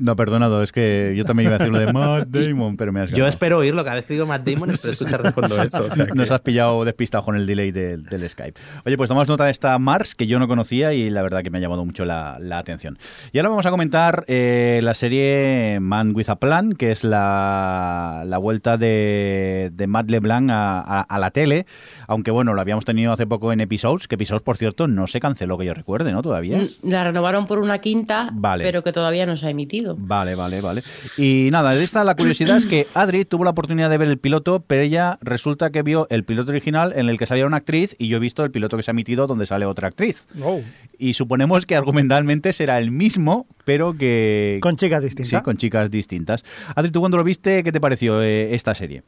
No, 0.00 0.16
perdonado, 0.16 0.62
es 0.62 0.72
que 0.72 1.14
yo 1.16 1.24
también 1.24 1.48
iba 1.48 1.56
a 1.56 1.58
decir 1.58 1.72
lo 1.72 1.78
de 1.78 1.92
Matt 1.92 2.28
Damon, 2.30 2.76
pero 2.76 2.92
me 2.92 3.00
has 3.00 3.10
Yo 3.10 3.26
espero 3.26 3.58
oírlo, 3.58 3.84
cada 3.84 3.96
vez 3.96 4.06
que 4.06 4.14
digo 4.14 4.26
Matt 4.26 4.46
Damon 4.46 4.70
espero 4.70 4.92
escuchar 4.92 5.22
de 5.22 5.32
fondo 5.32 5.62
eso. 5.62 5.86
Nos 6.14 6.30
has 6.30 6.40
pillado 6.40 6.84
despistado 6.84 7.24
con 7.24 7.36
el 7.36 7.46
delay 7.46 7.72
del, 7.72 8.06
Skype. 8.28 8.58
Oye, 8.84 8.96
pues 8.96 9.08
tomamos 9.08 9.28
nota 9.28 9.44
de 9.44 9.50
esta 9.50 9.78
Mars, 9.78 10.14
que 10.14 10.26
yo 10.26 10.38
no 10.38 10.48
conocía 10.48 10.92
y 10.92 11.10
la 11.10 11.22
verdad 11.22 11.42
que 11.42 11.50
me 11.50 11.58
ha 11.58 11.60
llamado 11.60 11.84
mucho 11.84 12.04
la, 12.04 12.38
atención. 12.52 12.98
Y 13.32 13.38
ahora 13.38 13.48
vamos 13.48 13.66
a 13.66 13.70
comentar 13.70 14.24
eh, 14.28 14.80
la 14.82 14.94
serie 14.94 15.78
Man 15.80 16.12
with 16.14 16.28
a 16.28 16.36
Plan, 16.36 16.72
que 16.72 16.90
es 16.90 17.02
la, 17.02 18.22
la 18.26 18.38
vuelta 18.38 18.76
de, 18.76 19.70
de 19.72 19.86
Matt 19.86 20.10
LeBlanc 20.10 20.50
a, 20.52 21.00
a, 21.00 21.18
la 21.18 21.30
tele, 21.30 21.66
aunque 22.06 22.30
bueno, 22.30 22.54
lo 22.54 22.60
habíamos 22.60 22.84
tenido 22.84 23.12
hace 23.12 23.26
poco 23.26 23.52
en 23.52 23.60
Episodes, 23.60 24.08
que 24.08 24.14
Episodes, 24.14 24.42
por 24.42 24.56
cierto, 24.56 24.86
no 24.86 25.06
se 25.06 25.20
canceló, 25.20 25.58
que 25.58 25.64
yo 25.64 25.74
recuerde, 25.74 26.12
¿no? 26.12 26.22
Todavía. 26.22 26.58
Mm, 26.58 26.88
la 26.88 27.04
renovaron 27.04 27.46
por 27.46 27.58
una 27.58 27.78
quinta, 27.78 28.32
pero 28.58 28.82
que 28.82 28.92
todavía 28.92 29.26
no 29.26 29.36
se 29.36 29.46
ha 29.46 29.50
emitido. 29.50 29.81
Vale, 29.96 30.34
vale, 30.34 30.60
vale. 30.60 30.82
Y 31.16 31.48
nada, 31.50 31.74
esta 31.74 32.04
la 32.04 32.14
curiosidad 32.14 32.56
es 32.56 32.66
que 32.66 32.86
Adri 32.94 33.24
tuvo 33.24 33.44
la 33.44 33.50
oportunidad 33.50 33.90
de 33.90 33.98
ver 33.98 34.08
el 34.08 34.18
piloto, 34.18 34.64
pero 34.66 34.82
ella 34.82 35.18
resulta 35.22 35.70
que 35.70 35.82
vio 35.82 36.06
el 36.10 36.24
piloto 36.24 36.50
original 36.50 36.92
en 36.96 37.08
el 37.08 37.18
que 37.18 37.26
salía 37.26 37.46
una 37.46 37.58
actriz 37.58 37.96
y 37.98 38.08
yo 38.08 38.16
he 38.16 38.20
visto 38.20 38.44
el 38.44 38.50
piloto 38.50 38.76
que 38.76 38.82
se 38.82 38.90
ha 38.90 38.92
emitido 38.92 39.26
donde 39.26 39.46
sale 39.46 39.66
otra 39.66 39.88
actriz. 39.88 40.26
Oh. 40.42 40.60
Y 40.98 41.14
suponemos 41.14 41.66
que 41.66 41.76
argumentalmente 41.76 42.52
será 42.52 42.78
el 42.78 42.90
mismo, 42.90 43.46
pero 43.64 43.96
que... 43.96 44.58
Con 44.62 44.76
chicas 44.76 45.02
distintas. 45.02 45.40
Sí, 45.40 45.44
con 45.44 45.56
chicas 45.56 45.90
distintas. 45.90 46.44
Adri, 46.74 46.90
¿tú 46.90 47.00
cuando 47.00 47.16
lo 47.16 47.24
viste, 47.24 47.62
qué 47.62 47.72
te 47.72 47.80
pareció 47.80 48.22
eh, 48.22 48.54
esta 48.54 48.74
serie? 48.74 49.02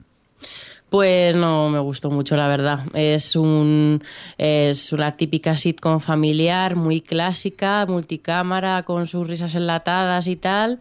Pues 0.91 1.35
no 1.35 1.71
me 1.71 1.81
gustó 1.81 2.11
mucho, 2.11 2.37
la 2.37 2.47
verdad. 2.47 2.81
Es, 2.95 3.35
un, 3.35 4.03
es 4.39 4.93
una 4.93 5.17
típica 5.17 5.57
sitcom 5.57 5.99
familiar, 5.99 6.77
muy 6.77 7.01
clásica, 7.01 7.85
multicámara, 7.89 8.85
con 8.85 9.09
sus 9.09 9.27
risas 9.27 9.55
enlatadas 9.57 10.29
y 10.29 10.37
tal. 10.37 10.79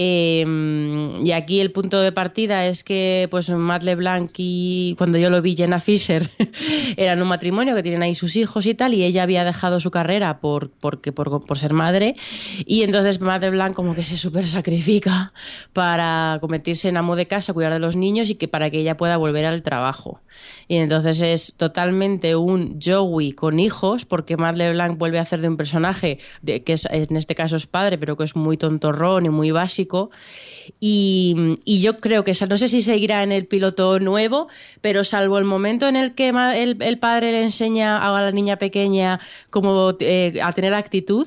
Em, 0.00 1.26
y 1.26 1.32
aquí 1.32 1.58
el 1.60 1.72
punto 1.72 2.00
de 2.00 2.12
partida 2.12 2.66
es 2.66 2.84
que 2.84 3.26
pues 3.32 3.50
Matt 3.50 3.82
LeBlanc 3.82 4.30
y 4.36 4.94
cuando 4.96 5.18
yo 5.18 5.28
lo 5.28 5.42
vi 5.42 5.56
Jenna 5.56 5.80
Fisher 5.80 6.30
eran 6.96 7.20
un 7.20 7.26
matrimonio 7.26 7.74
que 7.74 7.82
tienen 7.82 8.04
ahí 8.04 8.14
sus 8.14 8.36
hijos 8.36 8.66
y 8.66 8.74
tal 8.74 8.94
y 8.94 9.02
ella 9.02 9.24
había 9.24 9.42
dejado 9.42 9.80
su 9.80 9.90
carrera 9.90 10.38
por, 10.38 10.70
porque, 10.70 11.10
por, 11.10 11.58
ser 11.58 11.72
madre 11.72 12.14
y 12.64 12.82
entonces 12.82 13.20
Matt 13.20 13.42
LeBlanc 13.42 13.74
como 13.74 13.96
que 13.96 14.04
se 14.04 14.16
súper 14.16 14.46
sacrifica 14.46 15.32
para 15.72 16.38
convertirse 16.40 16.88
en 16.88 16.96
amo 16.96 17.16
de 17.16 17.26
casa, 17.26 17.52
cuidar 17.52 17.72
de 17.72 17.80
los 17.80 17.96
niños 17.96 18.30
y 18.30 18.36
que 18.36 18.46
para 18.46 18.70
que 18.70 18.78
ella 18.78 18.96
pueda 18.96 19.16
volver 19.16 19.46
al 19.46 19.64
trabajo. 19.64 20.20
Y 20.68 20.76
entonces 20.76 21.20
es 21.22 21.54
totalmente 21.56 22.36
un 22.36 22.78
Joey 22.80 23.32
con 23.32 23.58
hijos 23.58 24.04
porque 24.04 24.36
Matt 24.36 24.58
LeBlanc 24.58 24.96
vuelve 24.96 25.18
a 25.18 25.22
hacer 25.22 25.40
de 25.40 25.48
un 25.48 25.56
personaje 25.56 26.20
de, 26.40 26.62
que 26.62 26.74
es, 26.74 26.86
en 26.88 27.16
este 27.16 27.34
caso 27.34 27.56
es 27.56 27.66
padre 27.66 27.98
pero 27.98 28.16
que 28.16 28.22
es 28.22 28.36
muy 28.36 28.56
tontorrón 28.56 29.26
y 29.26 29.30
muy 29.30 29.50
básico 29.50 29.87
y, 30.80 31.58
yo 31.80 32.00
creo 32.00 32.24
que 32.24 32.32
no 32.48 32.56
sé 32.56 32.68
si 32.68 32.82
seguirá 32.82 33.22
en 33.22 33.32
el 33.32 33.46
piloto 33.46 33.98
nuevo, 34.00 34.48
pero 34.80 35.04
salvo 35.04 35.38
el 35.38 35.44
momento 35.44 35.88
en 35.88 35.96
el 35.96 36.14
que 36.14 36.28
el, 36.28 36.98
padre 36.98 37.32
le 37.32 37.42
enseña 37.42 37.98
a 37.98 38.22
la 38.22 38.32
niña 38.32 38.56
pequeña 38.56 39.20
cómo 39.50 39.96
eh, 40.00 40.38
a 40.42 40.52
tener 40.52 40.74
actitud, 40.74 41.26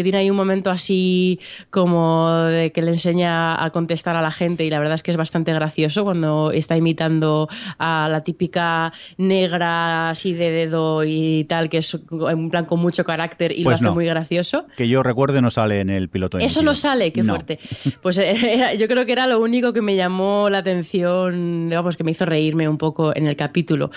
que 0.00 0.04
tiene 0.04 0.16
ahí 0.16 0.30
un 0.30 0.36
momento 0.36 0.70
así 0.70 1.38
como 1.68 2.30
de 2.44 2.72
que 2.72 2.80
le 2.80 2.92
enseña 2.92 3.62
a 3.62 3.68
contestar 3.68 4.16
a 4.16 4.22
la 4.22 4.30
gente 4.30 4.64
y 4.64 4.70
la 4.70 4.78
verdad 4.78 4.94
es 4.94 5.02
que 5.02 5.10
es 5.10 5.18
bastante 5.18 5.52
gracioso 5.52 6.04
cuando 6.04 6.52
está 6.52 6.74
imitando 6.74 7.50
a 7.78 8.08
la 8.10 8.24
típica 8.24 8.94
negra 9.18 10.08
así 10.08 10.32
de 10.32 10.50
dedo 10.50 11.04
y 11.04 11.44
tal, 11.44 11.68
que 11.68 11.78
es 11.78 11.94
en 11.94 12.48
plan 12.48 12.64
con 12.64 12.80
mucho 12.80 13.04
carácter 13.04 13.52
y 13.52 13.58
lo 13.58 13.64
pues 13.64 13.82
hace 13.82 13.90
muy 13.90 14.06
gracioso. 14.06 14.64
Que 14.74 14.88
yo 14.88 15.02
recuerde 15.02 15.42
no 15.42 15.50
sale 15.50 15.80
en 15.80 15.90
el 15.90 16.08
piloto. 16.08 16.38
Eso 16.38 16.62
no 16.62 16.74
sale, 16.74 17.12
qué 17.12 17.22
fuerte. 17.22 17.58
Pues 18.00 18.16
eh, 18.16 18.74
yo 18.78 18.88
creo 18.88 19.04
que 19.04 19.12
era 19.12 19.26
lo 19.26 19.38
único 19.38 19.74
que 19.74 19.82
me 19.82 19.96
llamó 19.96 20.48
la 20.48 20.58
atención, 20.58 21.68
digamos, 21.68 21.96
que 21.96 22.04
me 22.04 22.12
hizo 22.12 22.24
reírme 22.24 22.70
un 22.70 22.78
poco 22.78 23.14
en 23.14 23.26
el 23.26 23.36
capítulo. 23.36 23.90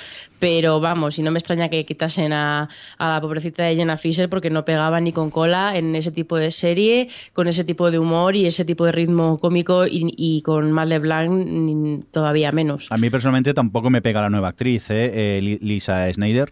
Pero 0.44 0.82
vamos, 0.82 1.18
y 1.20 1.24
no 1.24 1.32
me 1.32 1.40
extraña 1.40 1.70
que 1.70 1.86
quitasen 1.86 2.34
a, 2.34 2.68
a 2.98 3.10
la 3.10 3.22
pobrecita 3.22 3.64
de 3.64 3.78
Jenna 3.78 3.96
Fisher 3.96 4.28
porque 4.28 4.50
no 4.50 4.66
pegaba 4.66 5.00
ni 5.00 5.14
con 5.14 5.30
cola 5.30 5.78
en 5.78 5.96
ese 5.96 6.12
tipo 6.12 6.38
de 6.38 6.52
serie, 6.52 7.08
con 7.32 7.48
ese 7.48 7.64
tipo 7.64 7.92
de 7.92 7.98
humor 7.98 8.36
y 8.36 8.46
ese 8.46 8.66
tipo 8.66 8.84
de 8.84 8.92
ritmo 8.92 9.40
cómico 9.40 9.86
y, 9.88 10.42
con 10.42 10.74
Matt 10.74 10.90
LeBlanc 10.90 12.12
todavía 12.12 12.52
menos. 12.52 12.88
A 12.90 12.98
mí 12.98 13.10
personalmente 13.10 13.54
tampoco 13.54 13.90
me 13.90 14.02
pega 14.02 14.22
la 14.22 14.30
nueva 14.30 14.50
actriz, 14.50 14.90
¿eh? 14.90 15.12
eh 15.14 15.60
Lisa 15.62 16.12
Snyder 16.12 16.52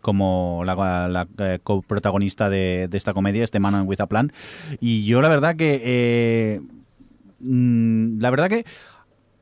como 0.00 0.64
la, 0.64 1.28
eh, 1.38 1.60
coprotagonista 1.62 2.50
de, 2.50 2.88
esta 2.92 3.14
comedia, 3.14 3.44
este 3.44 3.60
Man 3.60 3.86
with 3.86 4.00
a 4.00 4.08
Plan. 4.08 4.32
Y 4.80 5.04
yo 5.04 5.22
la 5.22 5.28
verdad 5.28 5.54
que... 5.54 6.60
Mm, 7.38 8.20
la 8.20 8.30
verdad 8.30 8.48
que 8.48 8.64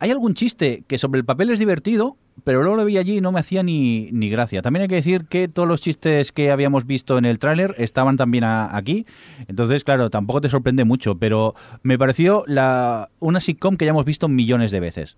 hay 0.01 0.11
algún 0.11 0.35
chiste 0.35 0.85
que 0.87 0.99
sobre 0.99 1.19
el 1.19 1.25
papel 1.25 1.49
es 1.49 1.59
divertido, 1.59 2.19
pero 2.45 2.63
luego 2.63 2.77
lo 2.77 2.85
vi 2.85 2.99
allí 2.99 3.19
y 3.19 3.21
no 3.21 3.33
me 3.33 3.41
hacía 3.41 3.63
ni, 3.63 4.09
ni 4.13 4.29
gracia. 4.29 4.63
También 4.63 4.83
hay 4.83 4.89
que 4.89 4.95
decir 4.97 5.27
que 5.27 5.49
todos 5.49 5.69
los 5.69 5.81
chistes 5.81 6.33
que 6.33 6.51
habíamos 6.51 6.87
visto 6.87 7.19
en 7.19 7.25
el 7.25 7.39
tráiler 7.39 7.75
estaban 7.79 8.17
también 8.17 8.45
aquí. 8.45 9.07
Entonces, 9.49 9.85
claro, 9.85 10.11
tampoco 10.11 10.41
te 10.41 10.49
sorprende 10.49 10.85
mucho, 10.85 11.17
pero 11.17 11.55
me 11.83 11.99
pareció 11.99 12.45
la, 12.47 13.11
una 13.19 13.41
sitcom 13.41 13.77
que 13.77 13.85
ya 13.85 13.91
hemos 13.91 14.05
visto 14.05 14.29
millones 14.29 14.71
de 14.71 14.81
veces. 14.81 15.17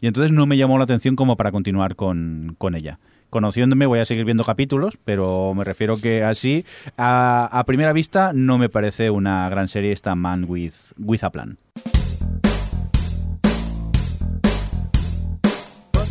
Y 0.00 0.06
entonces 0.06 0.32
no 0.32 0.46
me 0.46 0.56
llamó 0.56 0.78
la 0.78 0.84
atención 0.84 1.16
como 1.16 1.36
para 1.36 1.52
continuar 1.52 1.94
con, 1.94 2.56
ella. 2.74 2.98
Conociéndome 3.28 3.86
voy 3.86 3.98
a 3.98 4.04
seguir 4.04 4.24
viendo 4.24 4.44
capítulos, 4.44 4.98
pero 5.04 5.52
me 5.54 5.64
refiero 5.64 5.98
que 5.98 6.24
así, 6.24 6.64
a, 6.96 7.48
a 7.52 7.64
primera 7.64 7.92
vista, 7.92 8.32
no 8.32 8.56
me 8.56 8.68
parece 8.68 9.10
una 9.10 9.48
gran 9.50 9.68
serie 9.68 9.92
esta 9.92 10.14
Man 10.14 10.46
with, 10.48 10.72
with 10.98 11.22
a 11.22 11.30
Plan. 11.30 11.58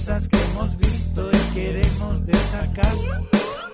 Cosas 0.10 0.28
que 0.28 0.38
hemos 0.38 0.78
visto 0.78 1.30
y 1.32 1.54
queremos 1.54 2.26
destacar. 2.26 2.96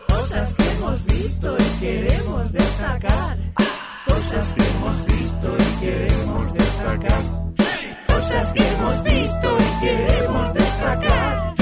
Cosas 0.09 0.53
que 0.53 0.63
hemos 0.69 1.05
visto 1.05 1.57
y 1.57 1.79
queremos 1.79 2.51
destacar. 2.51 3.37
Cosas 4.05 4.53
que 4.53 4.61
hemos 4.61 5.05
visto 5.05 5.55
y 5.57 5.85
queremos 5.85 6.53
destacar. 6.53 7.21
Cosas 8.07 8.51
que 8.51 8.67
hemos 8.67 9.03
visto 9.05 9.57
y 9.59 9.85
queremos 9.85 10.53
destacar. 10.53 11.55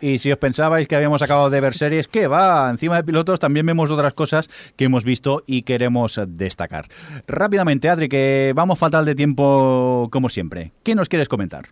Y 0.00 0.18
si 0.18 0.32
os 0.32 0.38
pensabais 0.38 0.88
que 0.88 0.96
habíamos 0.96 1.22
acabado 1.22 1.48
de 1.48 1.60
ver 1.60 1.74
series, 1.74 2.08
¿qué 2.08 2.26
va? 2.26 2.68
Encima 2.68 2.96
de 2.96 3.04
pilotos 3.04 3.38
también 3.38 3.64
vemos 3.64 3.92
otras 3.92 4.12
cosas 4.12 4.50
que 4.74 4.86
hemos 4.86 5.04
visto 5.04 5.44
y 5.46 5.62
queremos 5.62 6.18
destacar. 6.26 6.88
Rápidamente, 7.28 7.88
Adri, 7.88 8.08
que 8.08 8.52
vamos 8.56 8.80
fatal 8.80 9.04
de 9.04 9.14
tiempo 9.14 10.08
como 10.10 10.28
siempre. 10.30 10.72
¿Qué 10.82 10.96
nos 10.96 11.08
quieres 11.08 11.28
comentar? 11.28 11.68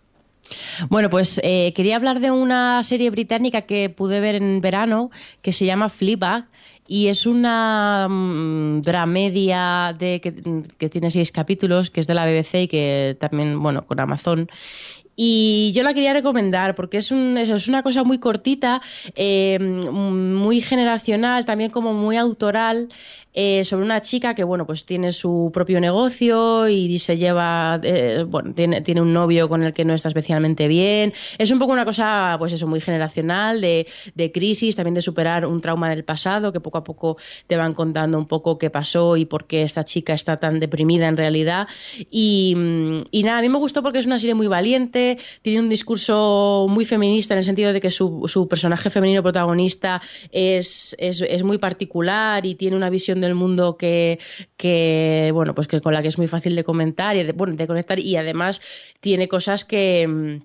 Bueno, 0.89 1.09
pues 1.09 1.39
eh, 1.43 1.73
quería 1.73 1.95
hablar 1.95 2.19
de 2.19 2.31
una 2.31 2.83
serie 2.83 3.09
británica 3.09 3.61
que 3.63 3.89
pude 3.89 4.19
ver 4.19 4.35
en 4.35 4.61
verano 4.61 5.11
que 5.41 5.51
se 5.51 5.65
llama 5.65 5.89
Fleabag 5.89 6.47
y 6.87 7.07
es 7.07 7.25
una 7.25 8.07
mm, 8.09 8.81
dramedia 8.81 9.95
de, 9.97 10.19
que, 10.19 10.89
tiene 10.89 11.09
seis 11.09 11.31
capítulos, 11.31 11.89
que 11.89 12.01
es 12.01 12.07
de 12.07 12.13
la 12.13 12.25
BBC 12.25 12.63
y 12.63 12.67
que 12.67 13.17
también, 13.19 13.63
bueno, 13.63 13.85
con 13.85 13.99
Amazon. 13.99 14.49
Y 15.23 15.71
yo 15.75 15.83
la 15.83 15.93
quería 15.93 16.13
recomendar 16.13 16.73
porque 16.73 16.97
es, 16.97 17.11
un, 17.11 17.37
una 17.67 17.83
cosa 17.83 18.03
muy 18.03 18.17
cortita, 18.17 18.81
eh, 19.13 19.59
muy 19.59 20.61
generacional, 20.61 21.45
también 21.45 21.69
como 21.69 21.93
muy 21.93 22.17
autoral. 22.17 22.89
Eh, 23.33 23.63
sobre 23.63 23.85
una 23.85 24.01
chica 24.01 24.35
que, 24.35 24.43
bueno, 24.43 24.65
pues 24.65 24.85
tiene 24.85 25.13
su 25.13 25.51
propio 25.53 25.79
negocio 25.79 26.67
y 26.67 26.99
se 26.99 27.17
lleva, 27.17 27.79
eh, 27.81 28.25
bueno, 28.27 28.53
tiene, 28.53 28.81
tiene, 28.81 28.99
un 28.99 29.13
novio 29.13 29.47
con 29.47 29.63
el 29.63 29.71
que 29.71 29.85
no 29.85 29.93
está 29.93 30.09
especialmente 30.09 30.67
bien. 30.67 31.13
Es 31.37 31.49
un 31.51 31.57
poco 31.57 31.71
una 31.71 31.85
cosa, 31.85 32.35
pues 32.39 32.51
eso, 32.51 32.67
muy 32.67 32.81
generacional, 32.81 33.61
de, 33.61 33.87
de, 34.15 34.31
crisis, 34.33 34.75
también 34.75 34.95
de 34.95 35.01
superar 35.01 35.45
un 35.45 35.61
trauma 35.61 35.89
del 35.89 36.03
pasado, 36.03 36.51
que 36.51 36.59
poco 36.59 36.79
a 36.79 36.83
poco 36.83 37.17
te 37.47 37.55
van 37.55 37.73
contando 37.73 38.17
un 38.17 38.27
poco 38.27 38.57
qué 38.57 38.69
pasó 38.69 39.15
y 39.15 39.23
por 39.23 39.47
qué 39.47 39.63
esta 39.63 39.85
chica 39.85 40.13
está 40.13 40.35
tan 40.35 40.59
deprimida 40.59 41.07
en 41.07 41.15
realidad. 41.15 41.67
Y, 42.09 42.53
y 43.11 43.23
nada, 43.23 43.39
a 43.39 43.41
mí 43.41 43.47
me 43.47 43.59
gustó 43.59 43.81
porque 43.81 43.99
es 43.99 44.05
una 44.05 44.19
serie 44.19 44.35
muy 44.35 44.47
valiente, 44.47 45.10
tiene 45.41 45.59
un 45.59 45.69
discurso 45.69 46.67
muy 46.69 46.85
feminista 46.85 47.33
en 47.33 47.39
el 47.39 47.45
sentido 47.45 47.73
de 47.73 47.81
que 47.81 47.91
su, 47.91 48.23
su 48.27 48.47
personaje 48.47 48.89
femenino 48.89 49.23
protagonista 49.23 50.01
es, 50.31 50.95
es, 50.99 51.21
es 51.21 51.43
muy 51.43 51.57
particular 51.57 52.45
y 52.45 52.55
tiene 52.55 52.75
una 52.75 52.89
visión 52.89 53.21
del 53.21 53.35
mundo 53.35 53.77
que, 53.77 54.19
que, 54.57 55.31
bueno, 55.33 55.55
pues 55.55 55.67
que 55.67 55.81
con 55.81 55.93
la 55.93 56.01
que 56.01 56.07
es 56.09 56.17
muy 56.17 56.27
fácil 56.27 56.55
de 56.55 56.63
comentar 56.63 57.15
y 57.15 57.23
de, 57.23 57.31
bueno, 57.33 57.55
de 57.55 57.67
conectar 57.67 57.99
y 57.99 58.15
además 58.15 58.61
tiene 58.99 59.27
cosas 59.27 59.65
que 59.65 60.41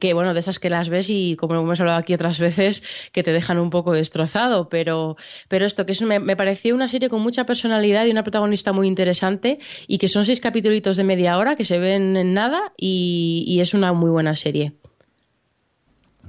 que 0.00 0.14
bueno, 0.14 0.34
de 0.34 0.40
esas 0.40 0.58
que 0.58 0.70
las 0.70 0.88
ves 0.88 1.10
y 1.10 1.36
como 1.36 1.54
hemos 1.54 1.80
hablado 1.80 1.98
aquí 1.98 2.14
otras 2.14 2.38
veces, 2.38 2.82
que 3.12 3.22
te 3.22 3.32
dejan 3.32 3.58
un 3.58 3.70
poco 3.70 3.92
destrozado, 3.92 4.68
pero, 4.68 5.16
pero 5.48 5.66
esto, 5.66 5.86
que 5.86 5.92
es, 5.92 6.02
me, 6.02 6.18
me, 6.18 6.36
pareció 6.36 6.74
una 6.74 6.88
serie 6.88 7.08
con 7.08 7.20
mucha 7.20 7.46
personalidad 7.46 8.06
y 8.06 8.10
una 8.10 8.22
protagonista 8.22 8.72
muy 8.72 8.88
interesante 8.88 9.58
y 9.86 9.98
que 9.98 10.08
son 10.08 10.24
seis 10.24 10.40
capítulos 10.40 10.96
de 10.96 11.04
media 11.04 11.38
hora 11.38 11.56
que 11.56 11.64
se 11.64 11.78
ven 11.78 12.16
en 12.16 12.34
nada 12.34 12.72
y, 12.76 13.44
y 13.46 13.60
es 13.60 13.74
una 13.74 13.92
muy 13.92 14.10
buena 14.10 14.36
serie. 14.36 14.72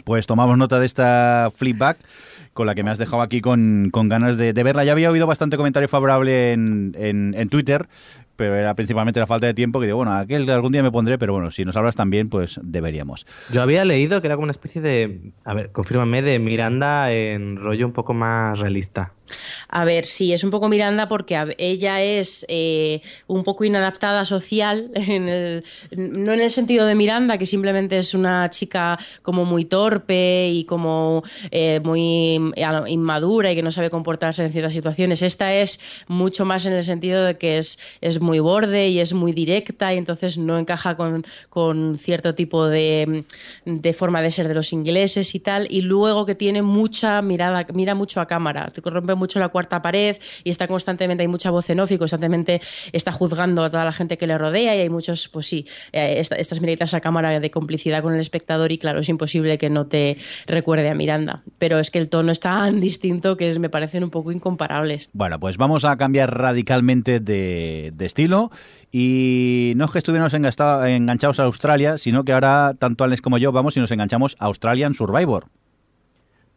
Pues 0.03 0.27
tomamos 0.27 0.57
nota 0.57 0.79
de 0.79 0.85
esta 0.85 1.49
flipback 1.55 1.97
con 2.53 2.67
la 2.67 2.75
que 2.75 2.83
me 2.83 2.91
has 2.91 2.97
dejado 2.97 3.21
aquí 3.21 3.41
con, 3.41 3.89
con 3.91 4.07
ganas 4.07 4.37
de, 4.37 4.53
de, 4.53 4.63
verla. 4.63 4.85
Ya 4.85 4.93
había 4.93 5.11
oído 5.11 5.27
bastante 5.27 5.57
comentario 5.57 5.89
favorable 5.89 6.53
en, 6.53 6.95
en, 6.97 7.33
en 7.35 7.49
Twitter, 7.49 7.87
pero 8.35 8.55
era 8.55 8.73
principalmente 8.75 9.19
la 9.19 9.27
falta 9.27 9.47
de 9.47 9.53
tiempo 9.53 9.79
que 9.79 9.87
digo, 9.87 9.97
bueno, 9.97 10.13
aquel 10.13 10.49
algún 10.49 10.71
día 10.71 10.83
me 10.83 10.91
pondré, 10.91 11.17
pero 11.17 11.33
bueno, 11.33 11.51
si 11.51 11.65
nos 11.65 11.75
hablas 11.75 11.95
también, 11.95 12.29
pues 12.29 12.59
deberíamos. 12.63 13.25
Yo 13.51 13.61
había 13.61 13.85
leído 13.85 14.21
que 14.21 14.27
era 14.27 14.35
como 14.35 14.43
una 14.43 14.51
especie 14.51 14.81
de, 14.81 15.31
a 15.43 15.53
ver, 15.53 15.71
confírmame, 15.71 16.21
de 16.21 16.39
Miranda 16.39 17.11
en 17.11 17.57
rollo 17.57 17.85
un 17.85 17.93
poco 17.93 18.13
más 18.13 18.59
realista. 18.59 19.13
A 19.69 19.85
ver, 19.85 20.05
sí, 20.05 20.33
es 20.33 20.43
un 20.43 20.51
poco 20.51 20.69
Miranda 20.69 21.07
porque 21.07 21.55
ella 21.57 22.01
es 22.01 22.45
eh, 22.47 23.01
un 23.27 23.43
poco 23.43 23.63
inadaptada 23.63 24.25
social, 24.25 24.91
en 24.95 25.27
el, 25.27 25.63
no 25.91 26.33
en 26.33 26.41
el 26.41 26.49
sentido 26.49 26.85
de 26.85 26.95
Miranda, 26.95 27.37
que 27.37 27.45
simplemente 27.45 27.97
es 27.97 28.13
una 28.13 28.49
chica 28.49 28.97
como 29.21 29.45
muy 29.45 29.65
torpe 29.65 30.49
y 30.49 30.65
como 30.65 31.23
eh, 31.51 31.79
muy 31.83 32.39
inmadura 32.87 33.51
y 33.51 33.55
que 33.55 33.63
no 33.63 33.71
sabe 33.71 33.89
comportarse 33.89 34.43
en 34.43 34.51
ciertas 34.51 34.73
situaciones. 34.73 35.21
Esta 35.21 35.53
es 35.53 35.79
mucho 36.07 36.45
más 36.45 36.65
en 36.65 36.73
el 36.73 36.83
sentido 36.83 37.23
de 37.23 37.37
que 37.37 37.57
es, 37.57 37.79
es 38.01 38.19
muy 38.19 38.39
borde 38.39 38.89
y 38.89 38.99
es 38.99 39.13
muy 39.13 39.33
directa 39.33 39.93
y 39.93 39.97
entonces 39.97 40.37
no 40.37 40.57
encaja 40.57 40.95
con, 40.95 41.25
con 41.49 41.97
cierto 41.97 42.35
tipo 42.35 42.67
de, 42.67 43.25
de, 43.65 43.93
forma 43.93 44.21
de 44.21 44.31
ser 44.31 44.47
de 44.47 44.53
los 44.53 44.71
ingleses 44.73 45.35
y 45.35 45.39
tal. 45.39 45.67
Y 45.69 45.81
luego 45.81 46.25
que 46.25 46.35
tiene 46.35 46.61
mucha 46.61 47.21
mirada, 47.21 47.65
mira 47.73 47.95
mucho 47.95 48.21
a 48.21 48.27
cámara, 48.27 48.71
rompe 48.83 49.14
mucho 49.15 49.39
la 49.39 49.49
cuarta 49.49 49.81
pared 49.81 50.17
y 50.43 50.49
está 50.49 50.67
constantemente, 50.67 51.21
hay 51.23 51.27
mucha 51.27 51.49
voz 51.51 51.69
en 51.69 51.79
off 51.79 51.91
y 51.91 51.97
constantemente 51.97 52.61
está 52.91 53.11
juzgando 53.11 53.63
a 53.63 53.69
toda 53.69 53.85
la 53.85 53.91
gente 53.91 54.17
que 54.17 54.27
le 54.27 54.37
rodea 54.37 54.75
y 54.75 54.79
hay 54.81 54.89
muchos, 54.89 55.27
pues 55.29 55.47
sí, 55.47 55.65
eh, 55.91 56.15
esta- 56.19 56.35
estas 56.35 56.61
miritas 56.61 56.93
a 56.93 57.01
cámara 57.01 57.39
de 57.39 57.51
complicidad 57.51 58.01
con 58.03 58.13
el 58.13 58.19
espectador 58.19 58.71
y 58.71 58.77
claro, 58.77 58.99
es 58.99 59.09
imposible 59.09 59.57
que 59.57 59.69
no 59.69 59.87
te 59.87 60.17
recuerde 60.47 60.89
a 60.89 60.93
Miranda. 60.95 61.43
Pero 61.57 61.79
es 61.79 61.91
que 61.91 61.99
el 61.99 62.09
tono 62.09 62.31
es 62.31 62.39
tan 62.39 62.79
distinto 62.81 63.37
que 63.37 63.57
me 63.59 63.69
parecen 63.69 64.03
un 64.03 64.09
poco 64.09 64.31
incomparables. 64.31 65.09
Bueno, 65.13 65.39
pues 65.39 65.57
vamos 65.57 65.85
a 65.85 65.95
cambiar 65.97 66.37
radicalmente 66.37 67.19
de, 67.19 67.91
de 67.95 68.05
estilo 68.05 68.51
y 68.91 69.73
no 69.75 69.85
es 69.85 69.91
que 69.91 69.97
estuviéramos 69.99 70.33
enganchados 70.33 71.39
a 71.39 71.43
Australia, 71.43 71.97
sino 71.97 72.23
que 72.23 72.31
ahora 72.33 72.73
tanto 72.79 73.03
Alex 73.03 73.21
como 73.21 73.37
yo 73.37 73.51
vamos 73.51 73.75
y 73.77 73.79
nos 73.79 73.91
enganchamos 73.91 74.35
a 74.39 74.45
Australian 74.45 74.93
Survivor. 74.93 75.47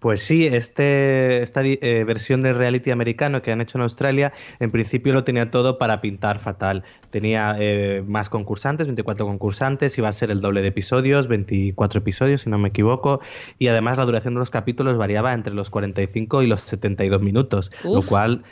Pues 0.01 0.23
sí, 0.23 0.47
este, 0.47 1.43
esta 1.43 1.63
eh, 1.65 2.05
versión 2.07 2.43
del 2.43 2.55
reality 2.55 2.93
americano 2.93 3.43
que 3.43 3.51
han 3.51 3.61
hecho 3.61 3.79
en 3.79 3.83
Australia, 3.83 4.33
en 4.61 4.71
principio 4.71 5.13
lo 5.13 5.25
tenía 5.25 5.51
todo 5.51 5.77
para 5.77 6.01
pintar 6.01 6.39
fatal. 6.39 6.85
Tenía 7.11 7.57
eh, 7.59 8.05
más 8.07 8.29
concursantes, 8.29 8.87
24 8.87 9.27
concursantes, 9.27 9.99
iba 9.99 10.09
a 10.09 10.13
ser 10.13 10.31
el 10.31 10.41
doble 10.41 10.63
de 10.63 10.69
episodios, 10.69 11.27
24 11.27 11.99
episodios 11.99 12.43
si 12.43 12.51
no 12.51 12.59
me 12.59 12.69
equivoco, 12.69 13.21
y 13.59 13.67
además 13.67 13.99
la 13.99 14.05
duración 14.05 14.35
de 14.35 14.39
los 14.39 14.51
capítulos 14.51 14.97
variaba 14.97 15.35
entre 15.35 15.53
los 15.53 15.69
45 15.69 16.43
y 16.43 16.47
los 16.47 16.61
72 16.61 17.21
minutos, 17.21 17.73
lo 17.83 18.03
cual 18.03 18.45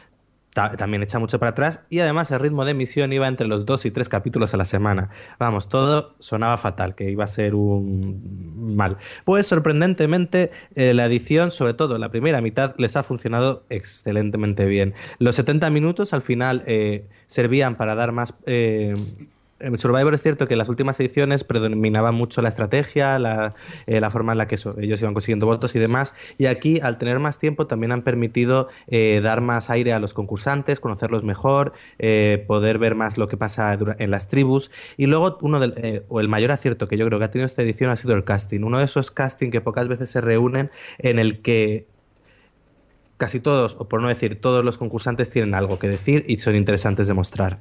ta- 0.57 0.75
también 0.75 1.03
echa 1.03 1.19
mucho 1.19 1.39
para 1.39 1.51
atrás 1.51 1.83
y 1.91 1.99
además 1.99 2.31
el 2.31 2.41
ritmo 2.41 2.65
de 2.65 2.71
emisión 2.71 3.13
iba 3.13 3.29
entre 3.29 3.47
los 3.47 3.67
dos 3.67 3.85
y 3.85 3.91
tres 3.91 4.09
capítulos 4.09 4.55
a 4.55 4.57
la 4.57 4.65
semana. 4.65 5.11
Vamos, 5.39 5.69
todo 5.69 6.15
sonaba 6.19 6.57
fatal, 6.57 6.95
que 6.95 7.11
iba 7.11 7.25
a 7.25 7.27
ser 7.27 7.55
un 7.55 8.75
mal. 8.75 8.97
Pues 9.27 9.47
sorprendentemente 9.47 10.51
eh, 10.75 10.95
la 10.95 11.05
edición, 11.05 11.51
sobre 11.51 11.75
todo 11.75 11.99
la 11.99 12.09
primera 12.11 12.41
mitad, 12.41 12.75
les 12.79 12.97
ha 12.97 13.03
funcionado 13.03 13.67
excelentemente 13.69 14.65
bien. 14.65 14.95
Los 15.19 15.37
70 15.37 15.69
minutos 15.69 16.15
al 16.15 16.23
final 16.23 16.63
eh, 16.67 17.07
servían 17.27 17.77
para 17.77 17.95
dar 17.95 18.13
más... 18.13 18.33
eh, 18.47 18.97
Survivor 19.77 20.13
es 20.13 20.23
cierto 20.23 20.47
que 20.47 20.55
en 20.55 20.59
las 20.59 20.69
últimas 20.69 21.01
ediciones 21.01 21.43
predominaba 21.43 22.13
mucho 22.13 22.43
la 22.43 22.51
estrategia, 22.51 23.19
la, 23.19 23.55
eh, 23.87 24.01
forma 24.11 24.33
en 24.33 24.39
la 24.39 24.49
que 24.49 24.57
eso- 24.57 24.77
ellos 24.79 25.01
iban 25.01 25.15
consiguiendo 25.15 25.47
votos 25.47 25.75
y 25.75 25.79
demás. 25.79 26.15
Y 26.37 26.47
aquí, 26.47 26.79
al 26.81 26.99
tener 26.99 27.19
más 27.21 27.39
tiempo, 27.39 27.67
también 27.67 27.93
han 27.93 28.03
permitido 28.03 28.69
eh, 28.89 29.21
dar 29.23 29.41
más 29.41 29.71
aire 29.71 29.93
a 29.95 29.99
los 29.99 30.13
concursantes, 30.15 30.79
conocerlos 30.81 31.25
mejor, 31.25 31.73
eh, 31.99 32.45
poder 32.47 32.79
ver 32.79 32.95
más 32.95 33.17
lo 33.17 33.29
que 33.29 33.37
pasa 33.37 33.77
en 33.99 34.11
las 34.11 34.29
tribus. 34.29 34.71
Y 34.97 35.07
luego, 35.07 35.39
uno 35.41 35.59
del, 35.59 36.05
o 36.09 36.21
el 36.21 36.29
mayor 36.29 36.53
acierto 36.53 36.87
que 36.87 36.97
yo 36.99 37.07
creo 37.07 37.19
que 37.19 37.25
ha 37.25 37.31
tenido 37.31 37.47
esta 37.47 37.63
edición 37.63 37.91
ha 37.91 37.97
sido 37.97 38.15
el 38.15 38.25
casting. 38.25 38.61
Uno 38.63 38.79
de 38.79 38.85
esos 38.85 39.11
casting 39.11 39.51
que 39.51 39.61
pocas 39.63 39.89
veces 39.89 40.11
se 40.11 40.21
reúnen 40.21 40.71
en 40.99 41.19
el 41.19 41.41
que 41.41 41.87
casi 43.17 43.41
todos, 43.41 43.77
o 43.79 43.89
por 43.89 44.03
no 44.03 44.09
decir 44.09 44.41
todos 44.41 44.63
los 44.65 44.77
concursantes 44.77 45.31
tienen 45.31 45.55
algo 45.55 45.79
que 45.79 45.89
decir 45.89 46.25
y 46.27 46.37
son 46.37 46.55
interesantes 46.57 47.09
de 47.09 47.15
mostrar. 47.15 47.59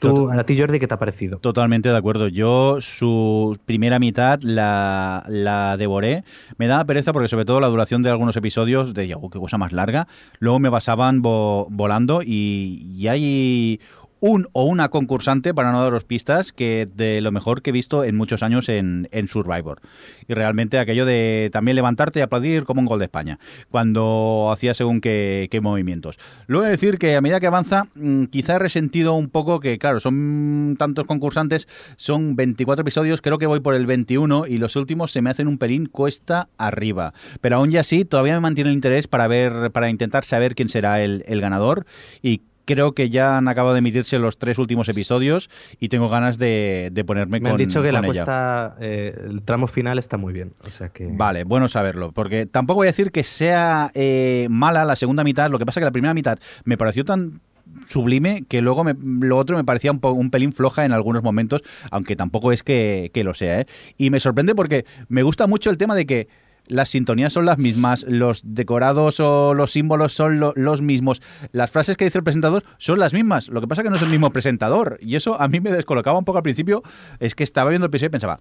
Tú, 0.00 0.30
a 0.30 0.44
ti, 0.44 0.58
Jordi, 0.58 0.78
¿qué 0.78 0.86
te 0.86 0.94
ha 0.94 0.98
parecido? 0.98 1.38
Totalmente 1.38 1.88
de 1.88 1.96
acuerdo. 1.96 2.28
Yo 2.28 2.80
su 2.80 3.58
primera 3.64 3.98
mitad 3.98 4.40
la, 4.42 5.24
la 5.28 5.76
devoré. 5.76 6.24
Me 6.56 6.68
daba 6.68 6.84
pereza 6.84 7.12
porque 7.12 7.28
sobre 7.28 7.44
todo 7.44 7.60
la 7.60 7.66
duración 7.66 8.02
de 8.02 8.10
algunos 8.10 8.36
episodios, 8.36 8.94
de 8.94 9.14
oh, 9.16 9.28
qué 9.28 9.38
cosa 9.40 9.58
más 9.58 9.72
larga, 9.72 10.06
luego 10.38 10.60
me 10.60 10.70
pasaban 10.70 11.22
vo- 11.22 11.66
volando 11.70 12.22
y, 12.22 12.86
y 12.94 13.08
hay 13.08 13.80
un 14.20 14.48
o 14.52 14.64
una 14.64 14.88
concursante, 14.88 15.54
para 15.54 15.72
no 15.72 15.82
daros 15.82 16.04
pistas, 16.04 16.52
que 16.52 16.86
de 16.94 17.20
lo 17.20 17.32
mejor 17.32 17.62
que 17.62 17.70
he 17.70 17.72
visto 17.72 18.04
en 18.04 18.16
muchos 18.16 18.42
años 18.42 18.68
en, 18.68 19.08
Survivor. 19.28 19.80
Y 20.26 20.34
realmente 20.34 20.78
aquello 20.78 21.04
de 21.04 21.50
también 21.52 21.74
levantarte 21.74 22.20
y 22.20 22.22
aplaudir 22.22 22.64
como 22.64 22.80
un 22.80 22.86
gol 22.86 22.98
de 22.98 23.04
España, 23.06 23.38
cuando 23.70 24.50
hacía 24.52 24.74
según 24.74 25.00
qué, 25.00 25.48
qué 25.50 25.60
movimientos. 25.60 26.18
Luego 26.46 26.64
de 26.64 26.70
decir 26.70 26.98
que 26.98 27.16
a 27.16 27.20
medida 27.20 27.40
que 27.40 27.46
avanza, 27.46 27.88
mm, 27.94 28.24
quizá 28.24 28.56
he 28.56 28.58
resentido 28.58 29.14
un 29.14 29.28
poco 29.28 29.60
que, 29.60 29.78
claro, 29.78 30.00
son 30.00 30.76
tantos 30.78 31.06
concursantes, 31.06 31.68
son 31.96 32.36
24 32.36 32.82
episodios, 32.82 33.20
creo 33.20 33.38
que 33.38 33.46
voy 33.46 33.60
por 33.60 33.74
el 33.74 33.86
21 33.86 34.46
y 34.46 34.58
los 34.58 34.76
últimos 34.76 35.12
se 35.12 35.22
me 35.22 35.30
hacen 35.30 35.48
un 35.48 35.58
pelín 35.58 35.86
cuesta 35.86 36.48
arriba. 36.58 37.12
Pero 37.40 37.56
aún 37.56 37.72
y 37.72 37.76
así, 37.76 38.04
todavía 38.04 38.34
me 38.34 38.40
mantiene 38.40 38.70
el 38.70 38.74
interés 38.74 39.06
para 39.08 39.28
ver, 39.28 39.70
para 39.72 39.90
intentar 39.90 40.24
saber 40.24 40.54
quién 40.54 40.68
será 40.68 41.02
el, 41.02 41.24
el 41.26 41.40
ganador 41.40 41.86
y 42.22 42.42
creo 42.74 42.92
que 42.92 43.08
ya 43.10 43.38
han 43.38 43.48
acabado 43.48 43.72
de 43.74 43.78
emitirse 43.78 44.18
los 44.18 44.38
tres 44.38 44.58
últimos 44.58 44.88
episodios 44.90 45.48
y 45.80 45.88
tengo 45.88 46.08
ganas 46.10 46.36
de, 46.38 46.90
de 46.92 47.04
ponerme 47.04 47.40
Me 47.40 47.48
con 47.50 47.52
han 47.52 47.56
dicho 47.66 47.82
que 47.82 47.90
la 47.90 48.00
con 48.00 48.06
cuesta, 48.06 48.76
eh, 48.80 49.18
el 49.24 49.42
tramo 49.42 49.66
final 49.66 49.98
está 49.98 50.18
muy 50.18 50.32
bien. 50.34 50.52
O 50.66 50.70
sea 50.70 50.90
que. 50.90 51.08
Vale, 51.10 51.44
bueno 51.44 51.66
saberlo, 51.68 52.12
porque 52.12 52.46
tampoco 52.46 52.76
voy 52.80 52.86
a 52.86 52.90
decir 52.90 53.10
que 53.10 53.24
sea 53.24 53.90
eh, 53.94 54.46
mala 54.50 54.84
la 54.84 54.94
segunda 54.96 55.24
mitad, 55.24 55.50
lo 55.50 55.58
que 55.58 55.64
pasa 55.66 55.80
que 55.80 55.84
la 55.86 55.90
primera 55.92 56.12
mitad 56.14 56.38
me 56.64 56.76
pareció 56.76 57.04
tan 57.04 57.40
sublime 57.86 58.44
que 58.48 58.60
luego 58.62 58.84
me- 58.84 58.94
lo 59.26 59.36
otro 59.36 59.56
me 59.56 59.64
parecía 59.64 59.90
un, 59.92 60.00
po- 60.00 60.12
un 60.12 60.30
pelín 60.30 60.52
floja 60.52 60.84
en 60.84 60.92
algunos 60.92 61.22
momentos, 61.22 61.62
aunque 61.90 62.16
tampoco 62.16 62.52
es 62.52 62.62
que, 62.62 63.10
que 63.14 63.24
lo 63.24 63.34
sea. 63.34 63.60
¿eh? 63.60 63.66
Y 63.96 64.10
me 64.10 64.20
sorprende 64.20 64.54
porque 64.54 64.84
me 65.08 65.22
gusta 65.22 65.46
mucho 65.46 65.70
el 65.70 65.78
tema 65.78 65.94
de 65.94 66.06
que 66.06 66.28
las 66.68 66.88
sintonías 66.90 67.32
son 67.32 67.44
las 67.46 67.58
mismas, 67.58 68.04
los 68.08 68.42
decorados 68.44 69.20
o 69.20 69.54
los 69.54 69.72
símbolos 69.72 70.12
son 70.12 70.38
lo- 70.40 70.52
los 70.56 70.82
mismos, 70.82 71.20
las 71.52 71.70
frases 71.70 71.96
que 71.96 72.04
dice 72.04 72.18
el 72.18 72.24
presentador 72.24 72.64
son 72.78 72.98
las 72.98 73.12
mismas. 73.12 73.48
Lo 73.48 73.60
que 73.60 73.66
pasa 73.68 73.82
que 73.82 73.90
no 73.90 73.96
es 73.96 74.02
el 74.02 74.08
mismo 74.10 74.30
presentador 74.30 74.98
y 75.00 75.16
eso 75.16 75.40
a 75.40 75.48
mí 75.48 75.60
me 75.60 75.70
descolocaba 75.72 76.18
un 76.18 76.24
poco 76.24 76.38
al 76.38 76.42
principio. 76.42 76.82
Es 77.20 77.34
que 77.34 77.44
estaba 77.44 77.70
viendo 77.70 77.86
el 77.86 77.90
episodio 77.90 78.08
y 78.08 78.10
pensaba, 78.10 78.38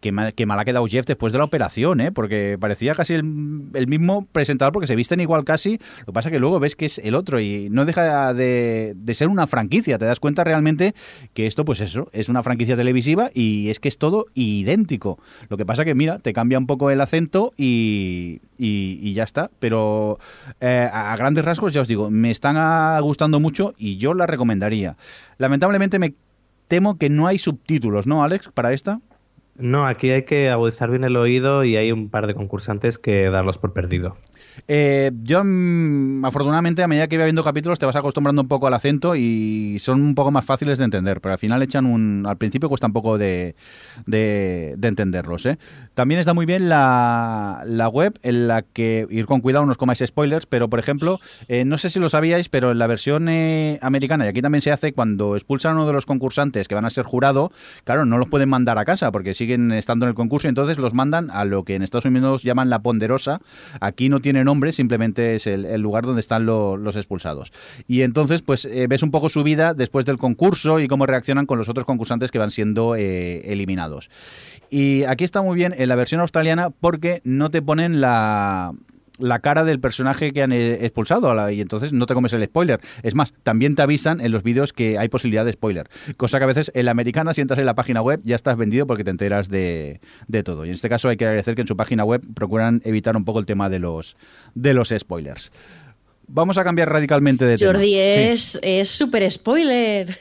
Qué 0.00 0.12
mal, 0.12 0.32
qué 0.32 0.46
mal 0.46 0.58
ha 0.58 0.64
quedado 0.64 0.86
Jeff 0.86 1.04
después 1.04 1.32
de 1.32 1.38
la 1.38 1.44
operación, 1.44 2.00
¿eh? 2.00 2.10
Porque 2.10 2.56
parecía 2.58 2.94
casi 2.94 3.14
el, 3.14 3.22
mismo 3.22 4.26
presentador 4.32 4.72
porque 4.72 4.86
se 4.86 4.96
visten 4.96 5.20
igual 5.20 5.44
casi. 5.44 5.78
Lo 6.00 6.06
que 6.06 6.12
pasa 6.12 6.30
que 6.30 6.38
luego 6.38 6.58
ves 6.58 6.74
que 6.74 6.86
es 6.86 6.98
el 6.98 7.14
otro 7.14 7.38
y 7.38 7.68
no 7.70 7.84
deja 7.84 8.32
de, 8.32 8.94
de 8.96 9.14
ser 9.14 9.28
una 9.28 9.46
franquicia. 9.46 9.98
Te 9.98 10.06
das 10.06 10.18
cuenta 10.18 10.42
realmente 10.42 10.94
que 11.34 11.46
esto, 11.46 11.66
pues 11.66 11.80
eso, 11.80 12.08
es 12.12 12.30
una 12.30 12.42
franquicia 12.42 12.76
televisiva 12.76 13.30
y 13.34 13.68
es 13.68 13.78
que 13.78 13.88
es 13.88 13.98
todo 13.98 14.26
idéntico. 14.34 15.18
Lo 15.50 15.58
que 15.58 15.66
pasa 15.66 15.84
que, 15.84 15.94
mira, 15.94 16.18
te 16.18 16.32
cambia 16.32 16.58
un 16.58 16.66
poco 16.66 16.90
el 16.90 17.00
acento 17.02 17.52
y, 17.58 18.40
y- 18.56 19.12
ya 19.12 19.24
está. 19.24 19.50
Pero 19.58 20.18
eh, 20.60 20.88
a 20.90 21.14
grandes 21.16 21.44
rasgos, 21.44 21.74
ya 21.74 21.82
os 21.82 21.88
digo, 21.88 22.10
me 22.10 22.30
están 22.30 23.02
gustando 23.02 23.38
mucho 23.38 23.74
y 23.76 23.98
yo 23.98 24.14
la 24.14 24.26
recomendaría. 24.26 24.96
Lamentablemente 25.36 25.98
me 25.98 26.14
temo 26.68 26.96
que 26.96 27.10
no 27.10 27.26
hay 27.26 27.38
subtítulos, 27.38 28.06
¿no, 28.06 28.22
Alex, 28.24 28.48
para 28.54 28.72
esta? 28.72 29.00
No, 29.60 29.86
aquí 29.86 30.10
hay 30.10 30.24
que 30.24 30.48
agudizar 30.48 30.90
bien 30.90 31.04
el 31.04 31.16
oído 31.16 31.64
y 31.64 31.76
hay 31.76 31.92
un 31.92 32.08
par 32.10 32.26
de 32.26 32.34
concursantes 32.34 32.98
que 32.98 33.28
darlos 33.28 33.58
por 33.58 33.72
perdido. 33.74 34.16
Eh, 34.68 35.10
yo, 35.22 35.42
mm, 35.44 36.24
afortunadamente, 36.24 36.82
a 36.82 36.88
medida 36.88 37.08
que 37.08 37.16
iba 37.16 37.24
viendo 37.24 37.44
capítulos, 37.44 37.78
te 37.78 37.86
vas 37.86 37.96
acostumbrando 37.96 38.42
un 38.42 38.48
poco 38.48 38.66
al 38.66 38.74
acento 38.74 39.16
y 39.16 39.78
son 39.80 40.02
un 40.02 40.14
poco 40.14 40.30
más 40.30 40.44
fáciles 40.44 40.78
de 40.78 40.84
entender, 40.84 41.20
pero 41.20 41.32
al 41.32 41.38
final 41.38 41.62
echan 41.62 41.86
un. 41.86 42.24
Al 42.26 42.36
principio 42.36 42.68
cuesta 42.68 42.86
un 42.86 42.92
poco 42.92 43.18
de, 43.18 43.54
de, 44.06 44.74
de 44.76 44.88
entenderlos. 44.88 45.46
¿eh? 45.46 45.58
También 45.94 46.20
está 46.20 46.34
muy 46.34 46.46
bien 46.46 46.68
la, 46.68 47.62
la 47.66 47.88
web 47.88 48.18
en 48.22 48.48
la 48.48 48.62
que. 48.62 49.06
Ir 49.10 49.26
con 49.26 49.40
cuidado, 49.40 49.64
no 49.66 49.72
os 49.72 49.78
comáis 49.78 50.02
spoilers, 50.04 50.46
pero 50.46 50.68
por 50.68 50.78
ejemplo, 50.78 51.20
eh, 51.48 51.64
no 51.64 51.78
sé 51.78 51.90
si 51.90 52.00
lo 52.00 52.08
sabíais, 52.08 52.48
pero 52.48 52.72
en 52.72 52.78
la 52.78 52.86
versión 52.86 53.28
eh, 53.28 53.78
americana, 53.82 54.26
y 54.26 54.28
aquí 54.28 54.42
también 54.42 54.62
se 54.62 54.72
hace 54.72 54.92
cuando 54.92 55.36
expulsan 55.36 55.72
a 55.72 55.74
uno 55.76 55.86
de 55.86 55.92
los 55.92 56.06
concursantes 56.06 56.68
que 56.68 56.74
van 56.74 56.84
a 56.84 56.90
ser 56.90 57.04
jurado, 57.04 57.52
claro, 57.84 58.04
no 58.04 58.18
los 58.18 58.28
pueden 58.28 58.48
mandar 58.48 58.78
a 58.78 58.84
casa 58.84 59.10
porque 59.12 59.34
siguen 59.34 59.72
estando 59.72 60.06
en 60.06 60.10
el 60.10 60.14
concurso, 60.14 60.48
entonces 60.48 60.78
los 60.78 60.94
mandan 60.94 61.30
a 61.30 61.44
lo 61.44 61.64
que 61.64 61.74
en 61.74 61.82
Estados 61.82 62.04
Unidos 62.04 62.42
llaman 62.42 62.70
la 62.70 62.80
ponderosa. 62.80 63.40
Aquí 63.80 64.08
no 64.08 64.20
tiene 64.20 64.44
nombre, 64.50 64.72
simplemente 64.72 65.36
es 65.36 65.46
el, 65.46 65.80
lugar 65.80 66.04
donde 66.04 66.20
están 66.20 66.44
lo- 66.44 66.76
los 66.76 66.96
expulsados. 66.96 67.52
Y 67.86 68.02
entonces, 68.02 68.42
pues 68.42 68.64
eh, 68.64 68.86
ves 68.88 69.02
un 69.02 69.10
poco 69.10 69.28
su 69.28 69.42
vida 69.42 69.74
después 69.74 70.04
del 70.06 70.18
concurso 70.18 70.80
y 70.80 70.88
cómo 70.88 71.06
reaccionan 71.06 71.46
con 71.46 71.58
los 71.58 71.68
otros 71.68 71.86
concursantes 71.86 72.30
que 72.30 72.38
van 72.38 72.50
siendo 72.50 72.96
eh, 72.96 73.52
eliminados. 73.52 74.10
Y 74.70 75.04
aquí 75.04 75.24
está 75.24 75.42
muy 75.42 75.54
bien 75.56 75.74
en 75.76 75.88
la 75.88 75.94
versión 75.96 76.20
australiana 76.20 76.70
porque 76.70 77.20
no 77.24 77.50
te 77.50 77.62
ponen 77.62 78.00
la 78.00 78.72
la 79.20 79.38
cara 79.40 79.64
del 79.64 79.80
personaje 79.80 80.32
que 80.32 80.42
han 80.42 80.52
eh, 80.52 80.78
expulsado 80.84 81.30
a 81.30 81.34
la- 81.34 81.52
y 81.52 81.60
entonces 81.60 81.92
no 81.92 82.06
te 82.06 82.14
comes 82.14 82.32
el 82.32 82.44
spoiler. 82.44 82.80
Es 83.02 83.14
más, 83.14 83.32
también 83.42 83.74
te 83.74 83.82
avisan 83.82 84.20
en 84.20 84.32
los 84.32 84.42
vídeos 84.42 84.72
que 84.72 84.98
hay 84.98 85.08
posibilidad 85.08 85.44
de 85.44 85.52
spoiler. 85.52 85.88
Cosa 86.16 86.38
que 86.38 86.44
a 86.44 86.46
veces 86.46 86.70
en 86.74 86.84
la 86.86 86.90
americana, 86.90 87.34
si 87.34 87.40
entras 87.40 87.58
en 87.58 87.66
la 87.66 87.74
página 87.74 88.02
web, 88.02 88.20
ya 88.24 88.36
estás 88.36 88.56
vendido 88.56 88.86
porque 88.86 89.04
te 89.04 89.10
enteras 89.10 89.48
de, 89.48 90.00
de 90.28 90.42
todo. 90.42 90.64
Y 90.64 90.68
en 90.68 90.74
este 90.74 90.88
caso 90.88 91.08
hay 91.08 91.16
que 91.16 91.26
agradecer 91.26 91.54
que 91.54 91.62
en 91.62 91.68
su 91.68 91.76
página 91.76 92.04
web 92.04 92.22
procuran 92.34 92.80
evitar 92.84 93.16
un 93.16 93.24
poco 93.24 93.38
el 93.38 93.46
tema 93.46 93.68
de 93.70 93.78
los, 93.78 94.16
de 94.54 94.74
los 94.74 94.88
spoilers. 94.96 95.52
Vamos 96.32 96.58
a 96.58 96.64
cambiar 96.64 96.88
radicalmente 96.88 97.44
de 97.44 97.56
tema. 97.56 97.72
Jordi 97.72 97.88
Sí. 97.88 97.96
es 97.98 98.58
es 98.62 98.88
súper 98.88 99.28
spoiler. 99.30 100.16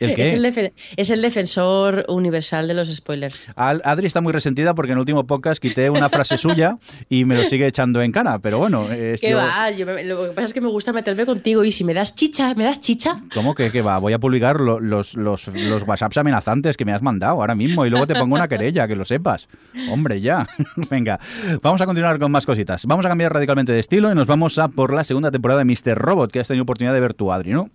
¿El 0.00 0.14
qué? 0.14 0.28
Es 0.28 0.32
el, 0.34 0.44
defen- 0.44 0.72
es 0.96 1.10
el 1.10 1.22
defensor 1.22 2.04
universal 2.08 2.66
de 2.68 2.74
los 2.74 2.94
spoilers. 2.94 3.46
Al- 3.54 3.82
Adri 3.84 4.06
está 4.06 4.20
muy 4.20 4.32
resentida 4.32 4.74
porque 4.74 4.92
en 4.92 4.98
el 4.98 5.00
último 5.00 5.26
podcast 5.26 5.60
quité 5.62 5.90
una 5.90 6.08
frase 6.08 6.36
suya 6.38 6.78
y 7.08 7.24
me 7.24 7.36
lo 7.36 7.44
sigue 7.44 7.66
echando 7.66 8.00
en 8.02 8.10
cara, 8.12 8.38
pero 8.38 8.58
bueno, 8.58 8.90
es 8.90 9.20
¿Qué 9.20 9.34
va? 9.34 9.70
Yo 9.70 9.86
me- 9.86 10.02
lo 10.04 10.24
que 10.28 10.30
pasa 10.30 10.46
es 10.46 10.52
que 10.54 10.60
me 10.60 10.68
gusta 10.68 10.92
meterme 10.92 11.26
contigo 11.26 11.64
y 11.64 11.72
si 11.72 11.84
me 11.84 11.94
das 11.94 12.14
chicha, 12.14 12.54
¿me 12.54 12.64
das 12.64 12.80
chicha? 12.80 13.20
¿Cómo 13.34 13.54
que, 13.54 13.70
que 13.70 13.82
va? 13.82 13.98
Voy 13.98 14.12
a 14.12 14.18
publicar 14.18 14.60
lo- 14.60 14.80
los, 14.80 15.14
los, 15.14 15.48
los 15.48 15.82
WhatsApps 15.84 16.16
amenazantes 16.16 16.76
que 16.76 16.84
me 16.84 16.92
has 16.92 17.02
mandado 17.02 17.34
ahora 17.40 17.54
mismo 17.54 17.84
y 17.86 17.90
luego 17.90 18.06
te 18.06 18.14
pongo 18.14 18.34
una 18.34 18.48
querella, 18.48 18.88
que 18.88 18.96
lo 18.96 19.04
sepas. 19.04 19.48
Hombre, 19.90 20.20
ya. 20.20 20.48
Venga, 20.90 21.20
vamos 21.62 21.80
a 21.80 21.86
continuar 21.86 22.18
con 22.18 22.32
más 22.32 22.46
cositas. 22.46 22.86
Vamos 22.86 23.04
a 23.04 23.08
cambiar 23.08 23.32
radicalmente 23.32 23.72
de 23.72 23.80
estilo 23.80 24.10
y 24.10 24.14
nos 24.14 24.26
vamos 24.26 24.58
a 24.58 24.68
por 24.68 24.94
la 24.94 25.04
segunda 25.04 25.30
temporada 25.30 25.62
de 25.62 25.64
Mr. 25.64 25.98
Robot, 25.98 26.30
que 26.32 26.40
has 26.40 26.48
tenido 26.48 26.62
oportunidad 26.62 26.94
de 26.94 27.00
ver 27.00 27.14
tú, 27.14 27.32
Adri, 27.32 27.50
¿no? 27.52 27.70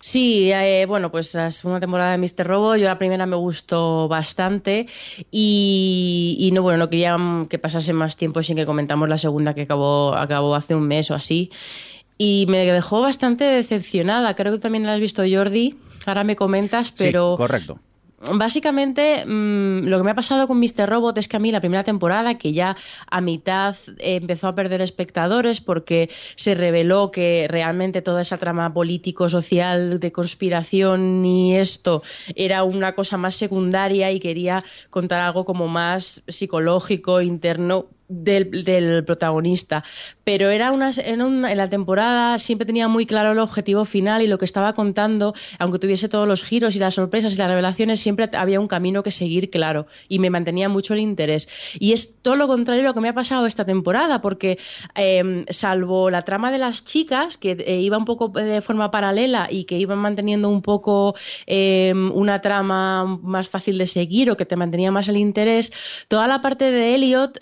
Sí, 0.00 0.50
eh, 0.52 0.86
bueno, 0.86 1.10
pues 1.10 1.34
la 1.34 1.50
segunda 1.52 1.80
temporada 1.80 2.16
de 2.16 2.18
Mr. 2.18 2.46
Robo, 2.46 2.76
yo 2.76 2.86
la 2.86 2.98
primera 2.98 3.26
me 3.26 3.36
gustó 3.36 4.08
bastante 4.08 4.86
y, 5.30 6.36
y 6.38 6.50
no, 6.52 6.62
bueno, 6.62 6.78
no 6.78 6.90
quería 6.90 7.16
que 7.48 7.58
pasase 7.58 7.92
más 7.92 8.16
tiempo 8.16 8.42
sin 8.42 8.56
que 8.56 8.66
comentamos 8.66 9.08
la 9.08 9.18
segunda 9.18 9.54
que 9.54 9.62
acabó, 9.62 10.14
acabó 10.14 10.54
hace 10.54 10.74
un 10.74 10.86
mes 10.86 11.10
o 11.10 11.14
así. 11.14 11.50
Y 12.16 12.46
me 12.48 12.58
dejó 12.58 13.00
bastante 13.00 13.44
decepcionada, 13.44 14.34
creo 14.34 14.52
que 14.52 14.58
también 14.58 14.84
la 14.84 14.94
has 14.94 15.00
visto 15.00 15.22
Jordi, 15.28 15.76
ahora 16.06 16.24
me 16.24 16.36
comentas, 16.36 16.90
pero... 16.90 17.32
Sí, 17.32 17.36
correcto. 17.36 17.78
Básicamente, 18.20 19.24
mm, 19.24 19.86
lo 19.86 19.98
que 19.98 20.02
me 20.02 20.10
ha 20.10 20.14
pasado 20.14 20.48
con 20.48 20.58
Mr. 20.58 20.88
Robot 20.88 21.18
es 21.18 21.28
que 21.28 21.36
a 21.36 21.40
mí 21.40 21.52
la 21.52 21.60
primera 21.60 21.84
temporada, 21.84 22.36
que 22.36 22.52
ya 22.52 22.76
a 23.08 23.20
mitad 23.20 23.76
eh, 23.98 24.16
empezó 24.16 24.48
a 24.48 24.56
perder 24.56 24.80
espectadores 24.80 25.60
porque 25.60 26.10
se 26.34 26.56
reveló 26.56 27.12
que 27.12 27.46
realmente 27.48 28.02
toda 28.02 28.22
esa 28.22 28.36
trama 28.36 28.74
político-social 28.74 30.00
de 30.00 30.10
conspiración 30.10 31.24
y 31.24 31.56
esto 31.56 32.02
era 32.34 32.64
una 32.64 32.96
cosa 32.96 33.16
más 33.16 33.36
secundaria 33.36 34.10
y 34.10 34.18
quería 34.18 34.64
contar 34.90 35.20
algo 35.20 35.44
como 35.44 35.68
más 35.68 36.22
psicológico, 36.26 37.20
interno 37.20 37.86
del, 38.08 39.04
protagonista. 39.04 39.84
Pero 40.24 40.48
era 40.50 40.72
una, 40.72 40.90
en, 40.96 41.22
una- 41.22 41.50
en 41.52 41.58
la 41.58 41.68
temporada 41.68 42.38
siempre 42.38 42.66
tenía 42.66 42.88
muy 42.88 43.06
claro 43.06 43.32
el 43.32 43.38
objetivo 43.38 43.84
final 43.84 44.22
y 44.22 44.26
lo 44.26 44.38
que 44.38 44.44
estaba 44.44 44.74
contando, 44.74 45.34
aunque 45.58 45.78
tuviese 45.78 46.08
todos 46.08 46.26
los 46.26 46.42
giros 46.42 46.76
y 46.76 46.78
las 46.78 46.94
sorpresas 46.94 47.34
y 47.34 47.36
las 47.36 47.48
revelaciones, 47.48 48.00
siempre 48.00 48.28
había 48.32 48.60
un 48.60 48.68
camino 48.68 49.02
que 49.02 49.10
seguir 49.10 49.50
claro 49.50 49.86
y 50.08 50.18
me 50.18 50.30
mantenía 50.30 50.68
mucho 50.68 50.94
el 50.94 51.00
interés. 51.00 51.48
Y 51.78 51.92
es 51.92 52.20
todo 52.22 52.36
lo 52.36 52.46
contrario 52.46 52.82
a 52.82 52.86
lo 52.86 52.94
que 52.94 53.00
me 53.00 53.08
ha 53.08 53.14
pasado 53.14 53.46
esta 53.46 53.64
temporada, 53.64 54.20
porque 54.20 54.58
eh, 54.94 55.44
salvo 55.50 56.10
la 56.10 56.22
trama 56.22 56.50
de 56.50 56.58
las 56.58 56.84
chicas, 56.84 57.36
que 57.36 57.52
eh, 57.52 57.80
iba 57.80 57.98
un 57.98 58.04
poco 58.04 58.28
de 58.28 58.60
forma 58.62 58.90
paralela 58.90 59.48
y 59.50 59.64
que 59.64 59.78
iban 59.78 59.98
manteniendo 59.98 60.48
un 60.48 60.62
poco 60.62 61.14
eh, 61.46 61.92
una 62.14 62.40
trama 62.40 63.04
más 63.22 63.48
fácil 63.48 63.78
de 63.78 63.86
seguir 63.86 64.30
o 64.30 64.36
que 64.36 64.46
te 64.46 64.56
mantenía 64.56 64.90
más 64.90 65.08
el 65.08 65.16
interés, 65.16 65.72
toda 66.08 66.26
la 66.26 66.40
parte 66.42 66.70
de 66.70 66.94
Elliot, 66.94 67.38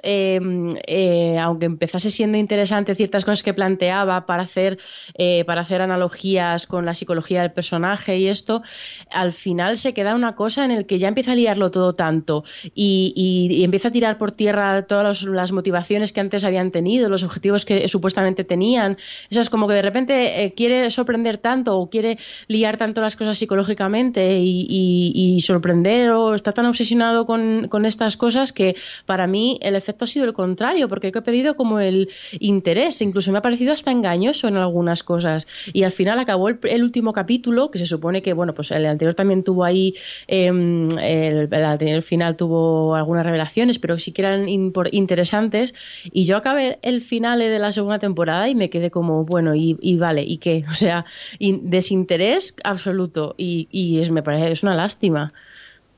eh, 0.87 1.39
aunque 1.39 1.67
empezase 1.67 2.11
siendo 2.11 2.39
interesante 2.39 2.95
ciertas 2.95 3.25
cosas 3.25 3.43
que 3.43 3.55
planteaba 3.55 4.27
para 4.27 4.43
hacer, 4.43 4.79
eh, 5.15 5.45
para 5.45 5.63
hacer 5.63 5.81
analogías 5.81 6.67
con 6.67 6.85
la 6.87 6.95
psicología 6.95 7.43
del 7.43 7.53
personaje 7.53 8.19
y 8.19 8.29
esto, 8.29 8.63
al 9.11 9.33
final 9.33 9.77
se 9.79 9.95
queda 9.95 10.15
una 10.15 10.35
cosa 10.35 10.65
en 10.65 10.71
el 10.71 10.87
que 10.87 10.99
ya 10.99 11.09
empieza 11.09 11.33
a 11.33 11.35
liarlo 11.35 11.71
todo 11.71 11.93
tanto 11.95 12.45
y, 12.75 13.13
y- 13.17 13.55
y 13.57 13.65
empieza 13.65 13.89
a 13.89 13.93
tirar 13.93 14.19
por 14.19 14.33
tierra 14.33 14.83
todas 14.87 15.23
los- 15.23 15.35
las 15.35 15.53
motivaciones 15.53 16.13
que 16.13 16.21
antes 16.21 16.45
habían 16.45 16.71
tenido, 16.71 17.09
los 17.09 17.23
objetivos 17.23 17.65
que 17.65 17.89
supuestamente 17.89 18.45
tenían. 18.45 18.97
Eso 19.31 19.41
es 19.41 19.51
como 19.51 19.67
que 19.69 19.75
de 19.75 19.83
repente 19.83 20.45
eh, 20.45 20.55
quiere 20.55 20.91
sorprender 20.91 21.39
tanto 21.39 21.79
o 21.79 21.91
quiere 21.91 22.19
liar 22.49 22.77
tanto 22.77 23.01
las 23.01 23.17
cosas 23.17 23.39
psicológicamente 23.39 24.39
y- 24.41 24.67
y 25.15 25.41
sorprender 25.41 26.11
o 26.11 26.35
está 26.35 26.53
tan 26.53 26.67
obsesionado 26.67 27.27
con, 27.27 27.69
con 27.69 27.85
estas 27.87 28.17
cosas 28.17 28.53
que 28.53 28.77
para 29.07 29.27
mí 29.27 29.59
el 29.63 29.75
efecto 29.77 30.05
ha 30.05 30.09
sido 30.09 30.25
el 30.25 30.33
contrario, 30.33 30.46
porque 30.89 31.09
he 31.09 31.23
pedido 31.23 31.57
como 31.57 31.81
el 31.81 32.09
interés, 32.39 33.01
incluso 33.01 33.33
me 33.33 33.39
ha 33.39 33.43
parecido 33.43 33.73
hasta 33.73 33.91
engañoso 33.91 34.49
en 34.49 34.57
algunas 34.57 35.03
cosas. 35.03 35.47
Y 35.73 35.83
al 35.83 35.93
final 35.93 36.19
acabó 36.19 36.49
el, 36.49 36.83
último 36.83 37.13
capítulo, 37.13 37.71
que 37.71 37.79
se 37.79 37.87
supone 37.87 38.23
que, 38.23 38.33
bueno, 38.33 38.55
pues 38.55 38.71
el 38.71 38.87
anterior 38.87 39.15
también 39.15 39.43
tuvo 39.43 39.65
ahí, 39.65 39.95
eh, 40.29 40.47
el, 40.49 41.49
el 41.53 42.03
final 42.03 42.37
tuvo 42.37 42.95
algunas 42.95 43.25
revelaciones, 43.25 43.79
pero 43.79 43.99
sí 43.99 44.13
que 44.13 44.23
eran 44.23 44.49
interesantes. 44.49 45.75
Y 46.05 46.25
yo 46.27 46.37
acabé 46.37 46.79
el 46.83 47.01
final 47.01 47.39
de 47.39 47.59
la 47.59 47.73
segunda 47.73 47.99
temporada 47.99 48.49
y 48.49 48.55
me 48.55 48.71
quedé 48.71 48.91
como, 48.91 49.25
bueno, 49.25 49.55
y, 49.55 49.97
vale, 49.97 50.23
¿y 50.23 50.39
qué? 50.39 50.65
O 50.77 50.79
sea, 50.79 51.07
in- 51.39 51.71
desinterés 51.71 52.55
absoluto. 52.63 53.35
Y, 53.39 53.69
y 53.71 54.01
es, 54.01 54.11
me 54.11 54.23
parece, 54.23 54.53
es 54.53 54.63
una 54.63 54.75
lástima. 54.75 55.33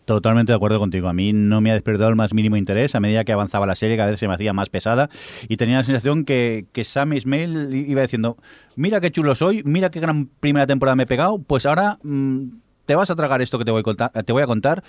Totalmente 0.08 0.52
de 0.52 0.56
acuerdo 0.56 0.78
contigo. 0.78 1.06
A 1.10 1.12
mí 1.12 1.34
no 1.34 1.60
me 1.60 1.70
ha 1.70 1.74
despertado 1.74 2.08
el 2.08 2.16
más 2.16 2.32
mínimo 2.32 2.56
interés. 2.56 2.94
A 2.94 3.00
medida 3.00 3.24
que 3.24 3.32
avanzaba 3.32 3.66
la 3.66 3.74
serie, 3.74 3.98
cada 3.98 4.08
vez 4.08 4.18
se 4.18 4.26
me 4.26 4.32
hacía 4.32 4.54
más 4.54 4.70
pesada. 4.70 5.10
Y 5.50 5.58
tenía 5.58 5.76
la 5.76 5.84
sensación 5.84 6.24
que, 6.24 6.64
que 6.72 6.82
Sam 6.84 7.12
Ismail 7.12 7.74
iba 7.74 8.00
diciendo: 8.00 8.38
Mira 8.74 9.02
qué 9.02 9.10
chulo 9.10 9.34
soy, 9.34 9.62
mira 9.66 9.90
qué 9.90 10.00
gran 10.00 10.30
primera 10.40 10.66
temporada 10.66 10.96
me 10.96 11.02
he 11.02 11.06
pegado. 11.06 11.38
Pues 11.40 11.66
ahora 11.66 11.98
mm, 12.02 12.44
te 12.86 12.94
vas 12.94 13.10
a 13.10 13.16
tragar 13.16 13.42
esto 13.42 13.58
que 13.58 13.66
te 13.66 13.70
voy 13.70 13.80
a 13.80 13.82
contar. 13.82 14.10
Te 14.10 14.32
voy 14.32 14.42
a 14.42 14.46
contar. 14.46 14.82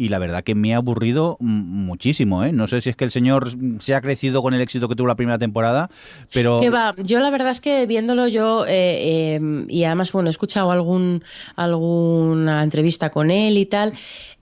Y 0.00 0.08
la 0.08 0.18
verdad 0.18 0.42
que 0.42 0.54
me 0.54 0.72
ha 0.72 0.78
aburrido 0.78 1.36
mm, 1.40 1.46
muchísimo. 1.46 2.42
¿eh? 2.42 2.52
No 2.52 2.66
sé 2.68 2.80
si 2.80 2.88
es 2.88 2.96
que 2.96 3.04
el 3.04 3.10
señor 3.10 3.50
se 3.80 3.94
ha 3.94 4.00
crecido 4.00 4.40
con 4.40 4.54
el 4.54 4.62
éxito 4.62 4.88
que 4.88 4.94
tuvo 4.94 5.08
la 5.08 5.14
primera 5.14 5.36
temporada, 5.36 5.90
pero. 6.32 6.60
Que 6.60 6.70
va, 6.70 6.94
yo 6.96 7.20
la 7.20 7.28
verdad 7.28 7.50
es 7.50 7.60
que 7.60 7.84
viéndolo 7.86 8.26
yo, 8.26 8.64
eh, 8.66 9.34
eh, 9.36 9.64
y 9.68 9.84
además, 9.84 10.10
bueno, 10.12 10.30
he 10.30 10.30
escuchado 10.30 10.70
algún, 10.70 11.22
alguna 11.54 12.62
entrevista 12.62 13.10
con 13.10 13.30
él 13.30 13.58
y 13.58 13.66
tal. 13.66 13.92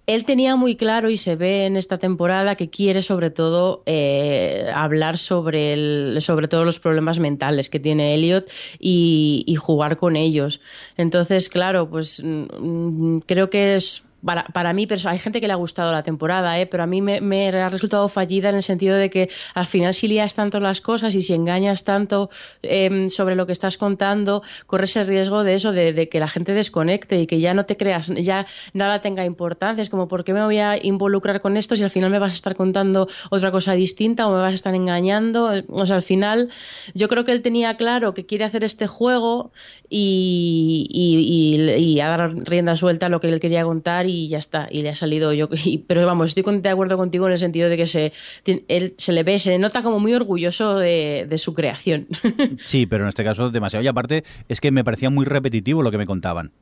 Él 0.09 0.25
tenía 0.25 0.57
muy 0.57 0.75
claro 0.75 1.11
y 1.11 1.19
se 1.19 1.37
ve 1.37 1.67
en 1.67 1.77
esta 1.77 1.99
temporada 1.99 2.55
que 2.55 2.71
quiere 2.71 3.03
sobre 3.03 3.29
todo 3.29 3.83
eh, 3.85 4.73
hablar 4.75 5.19
sobre, 5.19 6.19
sobre 6.23 6.49
todos 6.49 6.65
los 6.65 6.81
problemas 6.81 7.19
mentales 7.19 7.69
que 7.69 7.79
tiene 7.79 8.15
Elliot 8.15 8.51
y, 8.79 9.55
jugar 9.61 9.99
con 9.99 10.17
ellos. 10.17 10.63
Entonces, 10.97 11.51
claro, 11.51 11.91
pues 11.91 12.23
mm, 12.25 13.19
creo 13.27 13.51
que 13.51 13.77
es 13.77 14.03
para, 14.24 14.45
para 14.45 14.73
mí, 14.73 14.86
pero 14.86 15.09
hay 15.09 15.19
gente 15.19 15.40
que 15.40 15.47
le 15.47 15.53
ha 15.53 15.57
gustado 15.57 15.93
la 15.93 16.03
temporada, 16.03 16.59
¿eh? 16.59 16.66
pero 16.66 16.82
a 16.82 16.86
mí 16.86 17.01
me, 17.01 17.49
ha 17.49 17.69
resultado 17.69 18.09
fallida 18.09 18.49
en 18.49 18.57
el 18.57 18.62
sentido 18.62 18.97
de 18.97 19.11
que 19.11 19.31
al 19.55 19.66
final 19.66 19.95
si 19.95 20.09
lías 20.09 20.35
tanto 20.35 20.59
las 20.61 20.81
cosas 20.81 21.15
y 21.15 21.23
si 21.23 21.35
engañas 21.35 21.85
tanto 21.85 22.31
eh, 22.62 23.09
sobre 23.11 23.36
lo 23.36 23.47
que 23.47 23.53
estás 23.53 23.77
contando, 23.78 24.43
corres 24.66 24.97
el 24.97 25.07
riesgo 25.07 25.45
de 25.45 25.55
eso, 25.55 25.73
de, 25.73 25.93
de, 25.93 26.09
que 26.09 26.20
la 26.20 26.28
gente 26.28 26.53
desconecte 26.53 27.20
y 27.20 27.27
que 27.27 27.40
ya 27.40 27.55
no 27.55 27.66
te 27.66 27.77
creas, 27.77 28.09
ya 28.09 28.47
nada 28.73 29.01
tenga 29.01 29.24
importancia. 29.24 29.82
Es 29.82 29.90
como, 29.90 30.09
¿por 30.09 30.24
qué 30.24 30.35
me 30.35 30.45
voy 30.45 30.59
a 30.59 30.85
involucrar 30.85 31.40
con 31.40 31.57
esto 31.57 31.77
si 31.77 31.85
al 31.85 31.90
final 31.90 32.11
me 32.11 32.19
vas 32.19 32.32
a 32.32 32.35
estar 32.35 32.57
contando 32.57 33.09
otra 33.31 33.53
cosa 33.53 33.73
distinta 33.74 34.27
o 34.27 34.32
me 34.32 34.39
vas 34.39 34.53
a 34.53 34.55
estar 34.55 34.74
engañando? 34.74 35.53
O 35.69 35.86
sea, 35.86 35.97
al 35.97 36.03
final 36.03 36.51
yo 36.95 37.09
creo 37.09 37.24
que 37.24 37.32
él 37.32 37.43
tenía 37.43 37.77
claro 37.77 38.15
que 38.15 38.27
quiere 38.27 38.45
hacer 38.45 38.65
este 38.65 38.86
juego 38.86 39.53
y, 39.89 40.89
y, 40.90 41.57
y, 41.57 41.93
y 41.93 42.01
a 42.01 42.09
dar 42.09 42.35
rienda 42.35 42.74
suelta 42.77 43.07
a 43.07 43.09
lo 43.09 43.20
que 43.20 43.28
él 43.28 43.40
quería 43.40 43.65
contar 43.65 44.08
y 44.09 44.29
ya 44.29 44.39
está, 44.39 44.69
y 44.71 44.83
le 44.83 44.91
ha 44.91 44.95
salido 44.95 45.33
yo. 45.33 45.49
Y, 45.65 45.79
pero 45.79 46.05
vamos, 46.07 46.35
estoy 46.35 46.61
de 46.61 46.69
acuerdo 46.69 46.97
contigo 46.97 47.27
en 47.27 47.33
el 47.33 47.39
sentido 47.39 47.69
de 47.69 47.77
que 47.77 47.87
se, 47.87 48.13
él 48.45 48.95
se 48.97 49.13
le 49.13 49.23
ve, 49.23 49.39
se 49.39 49.51
le 49.51 49.59
nota 49.59 49.83
como 49.83 49.99
muy 49.99 50.15
orgulloso 50.15 50.79
de, 50.79 51.27
de 51.29 51.39
su 51.39 51.55
creación. 51.55 52.07
Sí, 52.65 52.87
pero 52.87 53.05
en 53.05 53.09
este 53.09 53.25
caso 53.25 53.51
demasiado. 53.51 53.85
Y 53.85 53.89
aparte 53.89 54.25
es 54.49 54.61
que 54.61 54.71
me 54.71 54.85
parecía 54.85 55.11
muy 55.11 55.25
repetitivo 55.25 55.83
lo 55.83 55.91
que 55.91 55.99
me 55.99 56.07
contaban. 56.07 56.53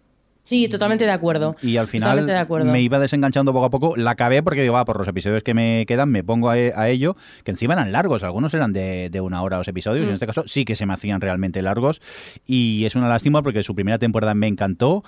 Sí, 0.47 0.69
totalmente 0.69 1.05
de 1.05 1.11
acuerdo. 1.11 1.57
Y 1.61 1.77
al 1.77 1.89
final 1.89 2.25
me 2.65 2.81
iba 2.81 3.01
desenganchando 3.01 3.53
poco 3.53 3.65
a 3.65 3.71
poco. 3.71 3.97
La 3.97 4.13
acabé 4.13 4.45
porque 4.45 4.63
digo, 4.63 4.75
va, 4.75 4.85
por 4.85 4.97
los 4.97 5.09
episodios 5.09 5.43
que 5.43 5.55
me 5.55 5.85
quedan 5.89 6.09
me 6.09 6.23
pongo 6.23 6.51
a, 6.51 6.53
a 6.53 6.89
ello, 6.89 7.17
que 7.43 7.51
encima 7.51 7.75
eran 7.75 7.91
largos. 7.91 8.23
Algunos 8.23 8.55
eran 8.55 8.73
de, 8.73 9.11
de 9.11 9.21
una 9.21 9.43
hora 9.43 9.59
los 9.59 9.67
episodios. 9.67 10.05
Mm. 10.05 10.07
Y 10.07 10.09
en 10.11 10.15
este 10.15 10.27
caso 10.29 10.45
sí 10.47 10.65
que 10.65 10.77
se 10.77 10.87
me 10.87 10.95
hacían 10.95 11.21
realmente 11.21 11.63
largos. 11.63 12.01
Y 12.47 12.85
es 12.85 12.95
una 12.95 13.09
lástima 13.09 13.43
porque 13.43 13.65
su 13.65 13.75
primera 13.75 13.99
temporada 13.99 14.35
me 14.35 14.47
encantó. 14.47 15.03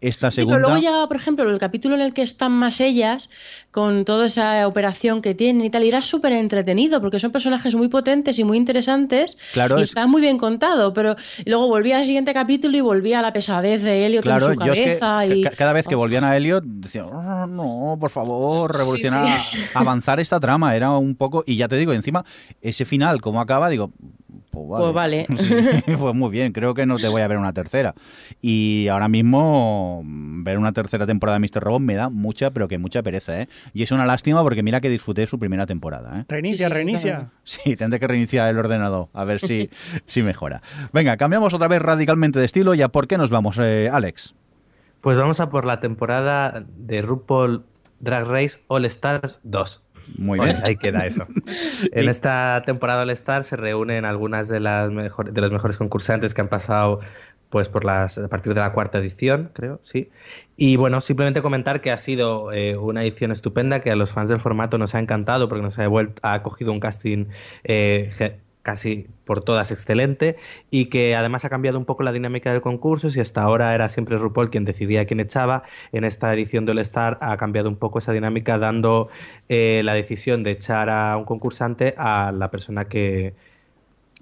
Esta 0.00 0.30
segunda... 0.30 0.56
Sí, 0.56 0.62
pero 0.62 0.74
luego 0.74 0.80
llega, 0.80 1.06
por 1.06 1.16
ejemplo, 1.16 1.48
el 1.48 1.58
capítulo 1.58 1.94
en 1.94 2.00
el 2.00 2.14
que 2.14 2.22
están 2.22 2.52
más 2.52 2.80
ellas, 2.80 3.28
con 3.70 4.04
toda 4.04 4.26
esa 4.26 4.66
operación 4.66 5.20
que 5.20 5.34
tienen 5.34 5.66
y 5.66 5.70
tal, 5.70 5.84
y 5.84 5.88
era 5.88 6.00
súper 6.00 6.32
entretenido, 6.32 7.00
porque 7.00 7.18
son 7.18 7.32
personajes 7.32 7.74
muy 7.74 7.88
potentes 7.88 8.38
y 8.38 8.44
muy 8.44 8.56
interesantes, 8.56 9.36
claro, 9.52 9.78
y 9.78 9.82
es... 9.82 9.90
está 9.90 10.06
muy 10.06 10.22
bien 10.22 10.38
contado, 10.38 10.94
pero 10.94 11.16
luego 11.44 11.68
volvía 11.68 11.98
al 11.98 12.06
siguiente 12.06 12.32
capítulo 12.32 12.76
y 12.76 12.80
volvía 12.80 13.18
a 13.18 13.22
la 13.22 13.32
pesadez 13.32 13.82
de 13.82 14.06
Elliot 14.06 14.22
claro, 14.22 14.46
en 14.46 14.52
su 14.54 14.58
cabeza. 14.58 15.24
Es 15.24 15.32
que 15.32 15.38
y... 15.38 15.42
Cada 15.42 15.74
vez 15.74 15.86
que 15.86 15.94
volvían 15.94 16.24
a 16.24 16.34
Elliot, 16.36 16.64
decía, 16.64 17.04
oh, 17.04 17.46
no, 17.46 17.96
por 18.00 18.10
favor, 18.10 18.74
revolucionar, 18.74 19.38
sí, 19.38 19.58
sí. 19.58 19.62
avanzar 19.74 20.18
esta 20.18 20.40
trama, 20.40 20.74
era 20.74 20.92
un 20.92 21.14
poco, 21.14 21.44
y 21.46 21.56
ya 21.56 21.68
te 21.68 21.76
digo, 21.76 21.92
encima, 21.92 22.24
ese 22.62 22.86
final, 22.86 23.20
como 23.20 23.40
acaba, 23.40 23.68
digo, 23.68 23.92
pues 24.66 24.94
vale. 24.94 25.24
Pues, 25.26 25.50
vale. 25.50 25.82
Sí, 25.86 25.96
pues 25.98 26.14
muy 26.14 26.30
bien, 26.30 26.52
creo 26.52 26.74
que 26.74 26.86
no 26.86 26.96
te 26.96 27.08
voy 27.08 27.22
a 27.22 27.28
ver 27.28 27.38
una 27.38 27.52
tercera. 27.52 27.94
Y 28.40 28.88
ahora 28.88 29.08
mismo 29.08 30.02
ver 30.04 30.58
una 30.58 30.72
tercera 30.72 31.06
temporada 31.06 31.38
de 31.38 31.46
Mr. 31.46 31.62
Robot 31.62 31.80
me 31.80 31.94
da 31.94 32.08
mucha, 32.08 32.50
pero 32.50 32.68
que 32.68 32.78
mucha 32.78 33.02
pereza, 33.02 33.40
¿eh? 33.40 33.48
Y 33.72 33.82
es 33.82 33.92
una 33.92 34.06
lástima 34.06 34.42
porque 34.42 34.62
mira 34.62 34.80
que 34.80 34.88
disfruté 34.88 35.26
su 35.26 35.38
primera 35.38 35.66
temporada, 35.66 36.20
¿eh? 36.20 36.24
Reinicia, 36.28 36.68
sí, 36.68 36.74
reinicia. 36.74 37.30
Sí, 37.42 37.76
tendré 37.76 38.00
que 38.00 38.06
reiniciar 38.06 38.48
el 38.48 38.58
ordenador, 38.58 39.08
a 39.12 39.24
ver 39.24 39.40
si, 39.40 39.70
si 40.06 40.22
mejora. 40.22 40.62
Venga, 40.92 41.16
cambiamos 41.16 41.52
otra 41.54 41.68
vez 41.68 41.82
radicalmente 41.82 42.38
de 42.38 42.44
estilo. 42.44 42.74
¿Ya 42.74 42.88
por 42.88 43.08
qué 43.08 43.18
nos 43.18 43.30
vamos, 43.30 43.58
eh, 43.60 43.88
Alex? 43.92 44.34
Pues 45.00 45.16
vamos 45.16 45.40
a 45.40 45.48
por 45.48 45.64
la 45.64 45.80
temporada 45.80 46.64
de 46.76 47.02
RuPaul 47.02 47.64
Drag 48.00 48.26
Race 48.26 48.58
All 48.66 48.84
Stars 48.84 49.40
2. 49.44 49.82
Muy 50.18 50.38
Bueno, 50.38 50.52
bien. 50.54 50.66
ahí 50.66 50.76
queda 50.76 51.06
eso. 51.06 51.26
En 51.92 52.08
esta 52.08 52.62
temporada 52.66 53.02
All 53.02 53.10
Star 53.10 53.42
se 53.42 53.56
reúnen 53.56 54.04
algunas 54.04 54.48
de 54.48 54.60
las 54.60 54.90
mejor- 54.90 55.32
de 55.32 55.40
los 55.40 55.50
mejores 55.52 55.76
concursantes 55.76 56.34
que 56.34 56.40
han 56.40 56.48
pasado 56.48 57.00
pues 57.48 57.68
por 57.68 57.84
las 57.84 58.16
a 58.16 58.28
partir 58.28 58.54
de 58.54 58.60
la 58.60 58.72
cuarta 58.72 58.98
edición, 58.98 59.50
creo, 59.54 59.80
sí. 59.82 60.08
Y 60.56 60.76
bueno, 60.76 61.00
simplemente 61.00 61.42
comentar 61.42 61.80
que 61.80 61.90
ha 61.90 61.98
sido 61.98 62.52
eh, 62.52 62.76
una 62.76 63.02
edición 63.02 63.32
estupenda 63.32 63.80
que 63.80 63.90
a 63.90 63.96
los 63.96 64.12
fans 64.12 64.28
del 64.30 64.38
formato 64.38 64.78
nos 64.78 64.94
ha 64.94 65.00
encantado 65.00 65.48
porque 65.48 65.62
nos 65.62 65.76
ha, 65.78 65.82
devuelto, 65.82 66.20
ha 66.22 66.42
cogido 66.44 66.70
un 66.70 66.78
casting 66.78 67.26
eh, 67.64 68.38
casi 68.62 69.08
por 69.24 69.42
todas 69.42 69.70
excelente 69.70 70.36
y 70.70 70.86
que 70.86 71.16
además 71.16 71.44
ha 71.44 71.50
cambiado 71.50 71.78
un 71.78 71.84
poco 71.84 72.02
la 72.02 72.12
dinámica 72.12 72.52
del 72.52 72.60
concurso. 72.60 73.10
Si 73.10 73.20
hasta 73.20 73.42
ahora 73.42 73.74
era 73.74 73.88
siempre 73.88 74.18
RuPaul 74.18 74.50
quien 74.50 74.64
decidía 74.64 75.06
quién 75.06 75.20
echaba, 75.20 75.62
en 75.92 76.04
esta 76.04 76.32
edición 76.32 76.66
del 76.66 76.78
Star 76.78 77.18
ha 77.20 77.36
cambiado 77.36 77.68
un 77.68 77.76
poco 77.76 77.98
esa 77.98 78.12
dinámica 78.12 78.58
dando 78.58 79.08
eh, 79.48 79.82
la 79.84 79.94
decisión 79.94 80.42
de 80.42 80.52
echar 80.52 80.90
a 80.90 81.16
un 81.16 81.24
concursante 81.24 81.94
a 81.96 82.32
la 82.32 82.50
persona 82.50 82.86
que, 82.86 83.34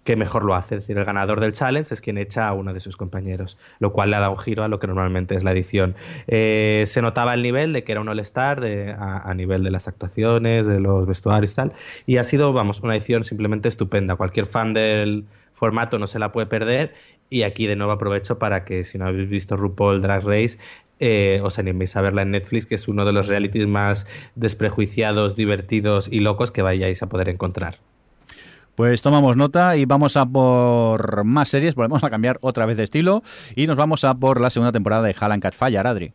que 0.08 0.16
mejor 0.16 0.42
lo 0.42 0.54
hace. 0.54 0.76
Es 0.76 0.84
decir, 0.84 0.96
el 0.96 1.04
ganador 1.04 1.38
del 1.38 1.52
challenge 1.52 1.92
es 1.92 2.00
quien 2.00 2.16
echa 2.16 2.48
a 2.48 2.54
uno 2.54 2.72
de 2.72 2.80
sus 2.80 2.96
compañeros, 2.96 3.58
lo 3.78 3.92
cual 3.92 4.08
le 4.08 4.16
ha 4.16 4.20
dado 4.20 4.32
un 4.32 4.38
giro 4.38 4.64
a 4.64 4.68
lo 4.68 4.78
que 4.78 4.86
normalmente 4.86 5.34
es 5.34 5.44
la 5.44 5.52
edición. 5.52 5.96
Eh, 6.28 6.84
se 6.86 7.02
notaba 7.02 7.34
el 7.34 7.42
nivel 7.42 7.74
de 7.74 7.84
que 7.84 7.92
era 7.92 8.00
un 8.00 8.08
all-star 8.08 8.64
a 8.64 9.34
nivel 9.34 9.62
de 9.64 9.70
las 9.70 9.86
actuaciones, 9.86 10.66
de 10.66 10.80
los 10.80 11.06
vestuarios 11.06 11.52
y 11.52 11.54
tal, 11.56 11.72
y 12.06 12.16
ha 12.16 12.24
sido, 12.24 12.54
vamos, 12.54 12.80
una 12.80 12.96
edición 12.96 13.22
simplemente 13.22 13.68
estupenda. 13.68 14.16
Cualquier 14.16 14.46
fan 14.46 14.72
del 14.72 15.26
formato 15.52 15.98
no 15.98 16.06
se 16.06 16.18
la 16.18 16.32
puede 16.32 16.46
perder 16.46 16.94
y 17.28 17.42
aquí 17.42 17.66
de 17.66 17.76
nuevo 17.76 17.92
aprovecho 17.92 18.38
para 18.38 18.64
que 18.64 18.84
si 18.84 18.96
no 18.96 19.04
habéis 19.04 19.28
visto 19.28 19.58
RuPaul 19.58 20.00
Drag 20.00 20.24
Race 20.24 20.56
eh, 21.00 21.40
os 21.42 21.58
animéis 21.58 21.96
a 21.96 22.00
verla 22.00 22.22
en 22.22 22.30
Netflix, 22.30 22.64
que 22.64 22.76
es 22.76 22.88
uno 22.88 23.04
de 23.04 23.12
los 23.12 23.28
realities 23.28 23.66
más 23.66 24.06
desprejuiciados, 24.36 25.36
divertidos 25.36 26.08
y 26.10 26.20
locos 26.20 26.50
que 26.50 26.62
vayáis 26.62 27.02
a 27.02 27.10
poder 27.10 27.28
encontrar. 27.28 27.80
Pues 28.78 29.02
tomamos 29.02 29.36
nota 29.36 29.76
y 29.76 29.86
vamos 29.86 30.16
a 30.16 30.24
por 30.24 31.24
más 31.24 31.48
series, 31.48 31.74
volvemos 31.74 32.04
a 32.04 32.10
cambiar 32.10 32.38
otra 32.42 32.64
vez 32.64 32.76
de 32.76 32.84
estilo 32.84 33.24
y 33.56 33.66
nos 33.66 33.76
vamos 33.76 34.04
a 34.04 34.14
por 34.14 34.40
la 34.40 34.50
segunda 34.50 34.70
temporada 34.70 35.02
de 35.02 35.16
Hal 35.18 35.32
and 35.32 35.42
Catch 35.42 35.56
Fire, 35.56 35.84
Adri. 35.84 36.12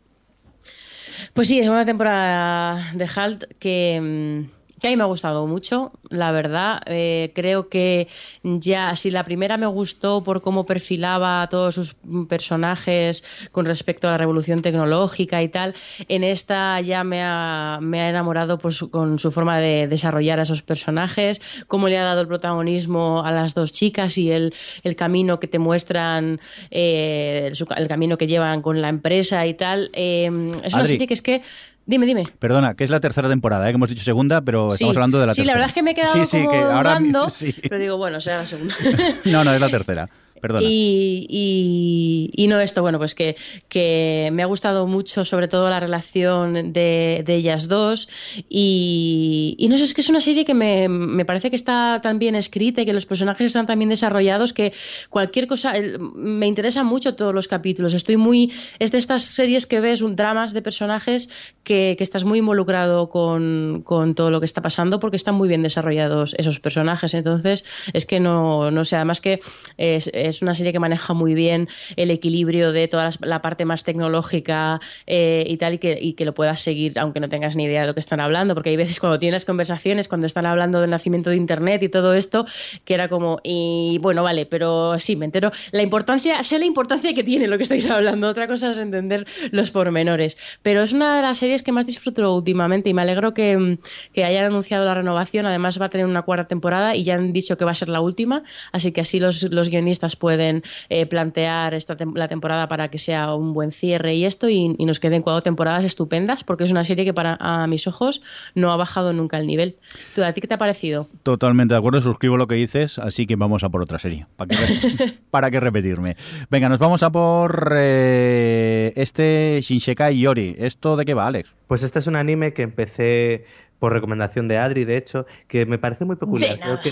Pues 1.33 1.49
sí, 1.49 1.59
es 1.59 1.67
una 1.67 1.85
temporada 1.85 2.93
de 2.93 3.09
Halt 3.13 3.43
que, 3.59 3.99
mm, 4.01 4.62
que 4.83 4.89
a 4.89 4.91
mí 4.91 4.97
me 4.97 5.03
ha 5.03 5.07
gustado 5.07 5.47
mucho, 5.47 5.93
la 6.09 6.33
verdad. 6.33 6.81
Eh, 6.87 7.31
creo 7.33 7.69
que 7.69 8.09
ya, 8.43 8.97
si 8.97 9.11
la 9.11 9.23
primera 9.23 9.55
me 9.57 9.65
gustó 9.65 10.25
por 10.25 10.41
cómo 10.41 10.65
perfilaba 10.65 11.41
a 11.41 11.47
todos 11.47 11.75
sus 11.75 11.95
personajes 12.27 13.23
con 13.53 13.65
respecto 13.65 14.09
a 14.09 14.11
la 14.11 14.17
revolución 14.17 14.61
tecnológica 14.61 15.41
y 15.41 15.47
tal, 15.47 15.73
en 16.09 16.25
esta 16.25 16.81
ya 16.81 17.05
me 17.05 17.21
ha, 17.23 17.79
me 17.81 18.01
ha 18.01 18.09
enamorado 18.09 18.57
por 18.59 18.73
su- 18.73 18.91
con 18.91 19.19
su 19.19 19.31
forma 19.31 19.57
de 19.59 19.87
desarrollar 19.87 20.39
a 20.39 20.43
esos 20.43 20.61
personajes, 20.63 21.39
cómo 21.67 21.87
le 21.87 21.97
ha 21.97 22.03
dado 22.03 22.19
el 22.19 22.27
protagonismo 22.27 23.23
a 23.23 23.31
las 23.31 23.53
dos 23.53 23.71
chicas 23.71 24.17
y 24.17 24.31
el, 24.31 24.53
el 24.83 24.97
camino 24.97 25.39
que 25.39 25.47
te 25.47 25.59
muestran, 25.59 26.41
eh, 26.71 27.53
el 27.77 27.87
camino 27.87 28.17
que 28.17 28.27
llevan 28.27 28.61
con 28.61 28.81
la 28.81 28.89
empresa 28.89 29.47
y 29.47 29.53
tal. 29.53 29.91
Eh, 29.93 30.25
es 30.63 30.73
una 30.73 30.83
Adri. 30.83 30.91
serie 30.95 31.07
que 31.07 31.13
es 31.13 31.21
que... 31.21 31.41
Dime, 31.85 32.05
dime. 32.05 32.23
Perdona, 32.39 32.75
que 32.75 32.83
es 32.85 32.89
la 32.89 32.99
tercera 33.01 33.27
temporada, 33.27 33.67
¿eh? 33.67 33.71
que 33.71 33.75
hemos 33.75 33.89
dicho 33.89 34.03
segunda, 34.03 34.41
pero 34.41 34.69
Sí. 34.71 34.75
estamos 34.75 34.95
hablando 34.95 35.19
de 35.19 35.27
la 35.27 35.33
sí, 35.33 35.41
tercera. 35.41 35.53
la 35.53 35.59
verdad 35.59 35.69
es 35.69 35.73
que 35.73 35.83
me 35.83 35.91
he 35.91 35.95
quedado 35.95 36.13
Sí, 36.13 36.25
sí, 36.25 36.37
como 36.37 36.51
que 36.51 36.57
ahora 36.59 36.91
dudando, 36.91 37.29
sí. 37.29 37.53
pero 37.61 37.77
digo, 37.79 37.97
bueno, 37.97 38.21
será 38.21 38.37
la 38.37 38.45
segunda. 38.47 38.73
No, 39.25 39.43
no, 39.43 39.53
es 39.53 39.59
la 39.59 39.69
tercera. 39.69 40.09
Perdona. 40.43 40.67
Y, 40.69 42.45
no 42.49 42.59
esto, 42.59 42.81
bueno, 42.81 42.97
pues 42.97 43.15
que, 43.15 44.29
me 44.33 44.43
ha 44.43 44.45
gustado 44.45 44.87
mucho, 44.87 45.23
sobre 45.23 45.47
todo 45.47 45.69
la 45.69 45.79
relación 45.79 46.73
de, 46.73 47.23
ellas 47.25 47.69
dos. 47.69 48.09
Y, 48.49 49.55
y 49.57 49.69
no 49.69 49.77
sé, 49.77 49.85
es 49.85 49.93
que 49.93 50.01
es 50.01 50.09
una 50.09 50.19
serie 50.19 50.43
que 50.43 50.53
me, 50.53 50.89
me 50.89 51.23
parece 51.23 51.49
que 51.49 51.55
está 51.55 52.01
tan 52.03 52.19
bien 52.19 52.35
escrita 52.35 52.81
y 52.81 52.85
que 52.85 52.91
los 52.91 53.05
personajes 53.05 53.47
están 53.47 53.67
tan 53.67 53.79
bien 53.79 53.87
desarrollados 53.87 54.51
que 54.51 54.73
cualquier 55.09 55.47
cosa. 55.47 55.75
me 56.13 56.45
interesan 56.45 56.87
mucho 56.87 57.15
todos 57.15 57.33
los 57.33 57.47
capítulos. 57.47 57.93
Estoy 57.93 58.17
muy. 58.17 58.51
Es 58.79 58.91
de 58.91 58.97
estas 58.97 59.23
series 59.23 59.65
que 59.65 59.79
ves 59.79 60.01
un 60.01 60.17
dramas 60.17 60.53
de 60.53 60.61
personajes 60.61 61.29
que, 61.63 61.95
estás 62.03 62.25
muy 62.25 62.39
involucrado 62.39 63.09
con, 63.09 63.81
con 63.85 64.13
todo 64.13 64.29
lo 64.29 64.41
que 64.41 64.45
está 64.45 64.61
pasando 64.61 64.99
porque 64.99 65.15
están 65.15 65.35
muy 65.35 65.47
bien 65.47 65.63
desarrollados 65.63 66.35
esos 66.37 66.59
personajes. 66.59 67.13
Entonces, 67.13 67.63
es 67.93 68.05
que 68.05 68.19
no, 68.19 68.71
no 68.71 68.83
sé, 68.83 68.97
además 68.97 69.21
que 69.21 69.39
es 69.77 70.11
una 70.41 70.55
serie 70.55 70.71
que 70.71 70.79
maneja 70.79 71.13
muy 71.13 71.33
bien 71.33 71.67
el 71.95 72.11
equilibrio 72.11 72.71
de 72.71 72.87
toda 72.87 73.09
la 73.21 73.41
parte 73.41 73.65
más 73.65 73.83
tecnológica 73.83 74.79
eh, 75.07 75.45
y 75.47 75.57
tal, 75.57 75.79
y 75.81 76.13
que, 76.13 76.25
lo 76.25 76.33
puedas 76.33 76.61
seguir 76.61 76.97
aunque 76.97 77.19
no 77.19 77.27
tengas 77.29 77.55
ni 77.55 77.65
idea 77.65 77.81
de 77.81 77.87
lo 77.87 77.93
que 77.93 77.99
están 77.99 78.19
hablando, 78.19 78.53
porque 78.53 78.69
hay 78.69 78.77
veces 78.77 78.99
cuando 78.99 79.19
tienes 79.19 79.45
conversaciones, 79.45 80.07
cuando 80.07 80.27
están 80.27 80.45
hablando 80.45 80.79
del 80.79 80.89
nacimiento 80.89 81.29
de 81.29 81.35
Internet 81.35 81.83
y 81.83 81.89
todo 81.89 82.13
esto, 82.13 82.45
que 82.85 82.93
era 82.93 83.09
como, 83.09 83.39
y 83.43 83.99
bueno, 84.01 84.23
vale, 84.23 84.45
pero 84.45 84.97
sí, 84.99 85.15
me 85.15 85.25
entero. 85.25 85.51
La 85.71 85.81
importancia, 85.81 86.43
sé 86.43 86.59
la 86.59 86.65
importancia 86.65 87.13
que 87.13 87.23
tiene 87.23 87.47
lo 87.47 87.57
que 87.57 87.63
estáis 87.63 87.89
hablando, 87.89 88.29
otra 88.29 88.47
cosa 88.47 88.71
es 88.71 88.77
entender 88.77 89.27
los 89.51 89.71
pormenores, 89.71 90.37
pero 90.61 90.81
es 90.81 90.93
una 90.93 91.15
de 91.15 91.21
las 91.21 91.37
series 91.37 91.63
que 91.63 91.71
más 91.71 91.85
disfruto 91.85 92.33
últimamente 92.33 92.89
y 92.89 92.93
me 92.93 93.01
alegro 93.01 93.33
que, 93.33 93.77
que 94.13 94.23
hayan 94.23 94.45
anunciado 94.45 94.85
la 94.85 94.93
renovación, 94.93 95.45
además 95.45 95.79
va 95.79 95.87
a 95.87 95.89
tener 95.89 96.05
una 96.05 96.21
cuarta 96.21 96.47
temporada 96.47 96.95
y 96.95 97.03
ya 97.03 97.15
han 97.15 97.33
dicho 97.33 97.57
que 97.57 97.65
va 97.65 97.71
a 97.71 97.75
ser 97.75 97.89
la 97.89 98.01
última, 98.01 98.43
así 98.71 98.91
que 98.91 99.01
así 99.01 99.19
los, 99.19 99.43
los 99.43 99.69
guionistas 99.69 100.15
pueden 100.23 100.63
eh, 100.87 101.05
plantear 101.05 101.73
esta 101.73 101.97
tem- 101.97 102.15
la 102.15 102.29
temporada 102.29 102.69
para 102.69 102.87
que 102.87 102.97
sea 102.97 103.35
un 103.35 103.51
buen 103.51 103.73
cierre 103.73 104.15
y 104.15 104.23
esto 104.23 104.47
y, 104.47 104.73
y 104.77 104.85
nos 104.85 105.01
queden 105.01 105.21
cuatro 105.21 105.41
temporadas 105.41 105.83
estupendas 105.83 106.45
porque 106.45 106.63
es 106.63 106.71
una 106.71 106.85
serie 106.85 107.03
que 107.03 107.13
para 107.13 107.35
a 107.41 107.67
mis 107.67 107.87
ojos 107.87 108.21
no 108.55 108.71
ha 108.71 108.77
bajado 108.77 109.11
nunca 109.11 109.37
el 109.37 109.45
nivel. 109.47 109.75
¿Tú, 110.15 110.23
¿A 110.23 110.31
ti 110.31 110.39
qué 110.39 110.47
te 110.47 110.53
ha 110.53 110.57
parecido? 110.57 111.09
Totalmente 111.23 111.73
de 111.73 111.77
acuerdo, 111.79 111.99
suscribo 111.99 112.37
lo 112.37 112.47
que 112.47 112.55
dices, 112.55 112.99
así 112.99 113.27
que 113.27 113.35
vamos 113.35 113.65
a 113.65 113.69
por 113.69 113.81
otra 113.81 113.99
serie. 113.99 114.25
¿Para 114.37 114.47
qué, 114.47 114.55
re- 114.55 115.13
para 115.29 115.51
qué 115.51 115.59
repetirme? 115.59 116.15
Venga, 116.49 116.69
nos 116.69 116.79
vamos 116.79 117.03
a 117.03 117.11
por 117.11 117.73
eh, 117.77 118.93
este 118.95 119.59
Shinshekai 119.61 120.17
Yori. 120.17 120.55
¿Esto 120.57 120.95
de 120.95 121.03
qué 121.03 121.13
va, 121.13 121.27
Alex? 121.27 121.53
Pues 121.67 121.83
este 121.83 121.99
es 121.99 122.07
un 122.07 122.15
anime 122.15 122.53
que 122.53 122.61
empecé 122.61 123.45
por 123.79 123.91
recomendación 123.91 124.47
de 124.47 124.57
Adri, 124.57 124.85
de 124.85 124.95
hecho, 124.95 125.25
que 125.49 125.65
me 125.65 125.77
parece 125.77 126.05
muy 126.05 126.15
peculiar. 126.15 126.57
Creo 126.59 126.79
que 126.81 126.91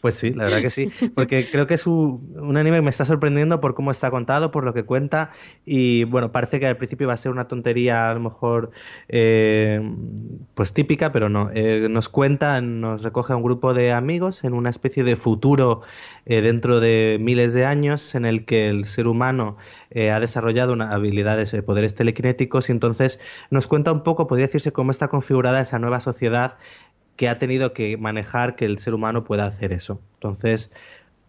Pues 0.00 0.14
sí, 0.14 0.32
la 0.32 0.44
verdad 0.44 0.62
que 0.62 0.70
sí, 0.70 0.90
porque 1.14 1.46
creo 1.50 1.66
que 1.66 1.74
es 1.74 1.86
un, 1.86 2.56
anime 2.56 2.78
que 2.78 2.82
me 2.82 2.90
está 2.90 3.04
sorprendiendo 3.04 3.60
por 3.60 3.74
cómo 3.74 3.90
está 3.90 4.10
contado, 4.10 4.50
por 4.50 4.64
lo 4.64 4.72
que 4.72 4.84
cuenta 4.84 5.30
y 5.64 6.04
bueno, 6.04 6.32
parece 6.32 6.60
que 6.60 6.66
al 6.66 6.76
principio 6.76 7.08
va 7.08 7.14
a 7.14 7.16
ser 7.16 7.32
una 7.32 7.48
tontería 7.48 8.10
a 8.10 8.14
lo 8.14 8.20
mejor 8.20 8.70
eh, 9.08 9.80
pues 10.54 10.72
típica, 10.72 11.12
pero 11.12 11.28
no. 11.28 11.50
Eh, 11.54 11.88
nos 11.90 12.08
cuenta, 12.08 12.60
nos 12.60 13.02
recoge 13.02 13.32
a 13.32 13.36
un 13.36 13.42
grupo 13.42 13.74
de 13.74 13.92
amigos 13.92 14.44
en 14.44 14.54
una 14.54 14.70
especie 14.70 15.04
de 15.04 15.16
futuro 15.16 15.82
eh, 16.26 16.40
dentro 16.40 16.80
de 16.80 17.18
miles 17.20 17.52
de 17.52 17.66
años 17.66 18.14
en 18.14 18.24
el 18.24 18.44
que 18.44 18.68
el 18.68 18.84
ser 18.84 19.06
humano 19.06 19.56
ha 19.92 20.20
desarrollado 20.20 20.72
una, 20.72 20.92
habilidades, 20.92 21.50
poderes 21.66 21.96
telequinéticos 21.96 22.68
y 22.68 22.72
entonces 22.72 23.18
nos 23.50 23.66
cuenta 23.66 23.90
un 23.90 24.04
poco, 24.04 24.28
podría 24.28 24.46
decirse, 24.46 24.70
cómo 24.72 24.92
está 24.92 25.08
configurada 25.08 25.60
esa 25.60 25.80
nueva 25.80 26.00
sociedad 26.00 26.58
que 27.20 27.28
ha 27.28 27.38
tenido 27.38 27.74
que 27.74 27.98
manejar 27.98 28.56
que 28.56 28.64
el 28.64 28.78
ser 28.78 28.94
humano 28.94 29.24
pueda 29.24 29.44
hacer 29.44 29.74
eso. 29.74 30.00
Entonces, 30.14 30.70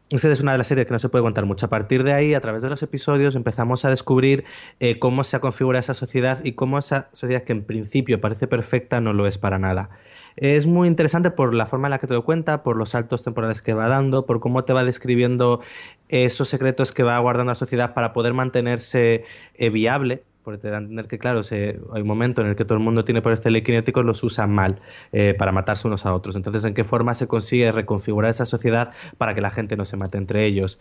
esta 0.09 0.31
es 0.31 0.39
una 0.39 0.53
de 0.53 0.57
las 0.57 0.68
series 0.68 0.88
que 0.88 0.93
no 0.93 0.99
se 0.99 1.09
puede 1.09 1.22
contar 1.22 1.45
mucho. 1.45 1.65
A 1.65 1.69
partir 1.69 2.05
de 2.05 2.13
ahí, 2.13 2.34
a 2.34 2.39
través 2.39 2.61
de 2.61 2.69
los 2.69 2.81
episodios, 2.81 3.35
empezamos 3.35 3.84
a 3.84 3.89
descubrir 3.89 4.45
eh, 4.80 4.99
cómo 4.99 5.26
se 5.26 5.35
ha 5.35 5.41
configurado 5.41 5.81
esa 5.81 5.93
sociedad 5.93 6.45
y 6.45 6.53
cómo 6.53 6.80
esa 6.80 7.09
sociedad 7.11 7.43
que 7.43 7.51
en 7.51 7.65
principio 7.65 8.22
parece 8.22 8.47
perfecta 8.47 9.01
no 9.01 9.11
lo 9.11 9.27
es 9.27 9.38
para 9.38 9.59
nada. 9.59 9.89
Es 10.38 10.65
muy 10.65 10.88
interesante 10.88 11.30
por 11.30 11.53
la 11.53 11.65
forma 11.65 11.89
en 11.89 11.91
la 11.91 11.99
que 11.99 12.07
te 12.07 12.13
lo 12.13 12.23
cuenta, 12.23 12.63
por 12.63 12.77
los 12.77 12.91
saltos 12.91 13.22
temporales 13.22 13.61
que 13.61 13.73
va 13.73 13.89
dando, 13.89 14.26
por 14.26 14.39
cómo 14.39 14.63
te 14.63 14.72
va 14.72 14.85
describiendo 14.85 15.59
esos 16.07 16.47
secretos 16.47 16.93
que 16.93 17.03
va 17.03 17.19
guardando 17.19 17.51
la 17.51 17.55
sociedad 17.55 17.93
para 17.93 18.13
poder 18.13 18.34
mantenerse 18.34 19.26
eh, 19.55 19.69
viable 19.69 20.23
a 20.45 20.77
entender 20.77 21.07
que, 21.07 21.19
claro, 21.19 21.43
se, 21.43 21.80
hay 21.93 22.01
un 22.01 22.07
momento 22.07 22.41
en 22.41 22.47
el 22.47 22.55
que 22.55 22.65
todo 22.65 22.77
el 22.77 22.84
mundo 22.84 23.05
tiene 23.05 23.22
poderes 23.22 23.41
telequinéticos, 23.41 24.03
los 24.03 24.23
usan 24.23 24.51
mal 24.51 24.81
eh, 25.11 25.35
para 25.38 25.51
matarse 25.51 25.88
unos 25.88 26.05
a 26.05 26.13
otros. 26.13 26.35
Entonces, 26.35 26.63
¿en 26.65 26.73
qué 26.73 26.84
forma 26.84 27.13
se 27.13 27.27
consigue 27.27 27.72
reconfigurar 27.72 28.31
esa 28.31 28.45
sociedad 28.45 28.93
para 29.18 29.35
que 29.35 29.41
la 29.41 29.51
gente 29.51 29.77
no 29.77 29.85
se 29.85 29.97
mate 29.97 30.18
entre 30.18 30.45
ellos? 30.45 30.80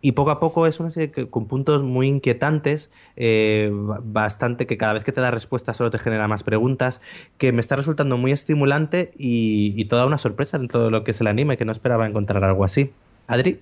Y 0.00 0.12
poco 0.12 0.30
a 0.30 0.38
poco 0.38 0.66
es 0.66 0.78
una 0.78 0.90
serie 0.90 1.10
que, 1.10 1.28
con 1.28 1.46
puntos 1.46 1.82
muy 1.82 2.06
inquietantes, 2.06 2.92
eh, 3.16 3.70
bastante 3.72 4.66
que 4.66 4.76
cada 4.76 4.92
vez 4.92 5.02
que 5.02 5.10
te 5.10 5.20
da 5.20 5.32
respuesta 5.32 5.74
solo 5.74 5.90
te 5.90 5.98
genera 5.98 6.28
más 6.28 6.44
preguntas, 6.44 7.00
que 7.36 7.50
me 7.52 7.60
está 7.60 7.74
resultando 7.74 8.16
muy 8.16 8.30
estimulante 8.30 9.12
y, 9.18 9.84
toda 9.86 10.06
una 10.06 10.18
sorpresa 10.18 10.58
en 10.58 10.68
todo 10.68 10.90
lo 10.90 11.02
que 11.02 11.12
es 11.12 11.20
el 11.20 11.26
anime, 11.26 11.56
que 11.56 11.64
no 11.64 11.72
esperaba 11.72 12.06
encontrar 12.06 12.44
algo 12.44 12.62
así. 12.62 12.92
Adri. 13.26 13.60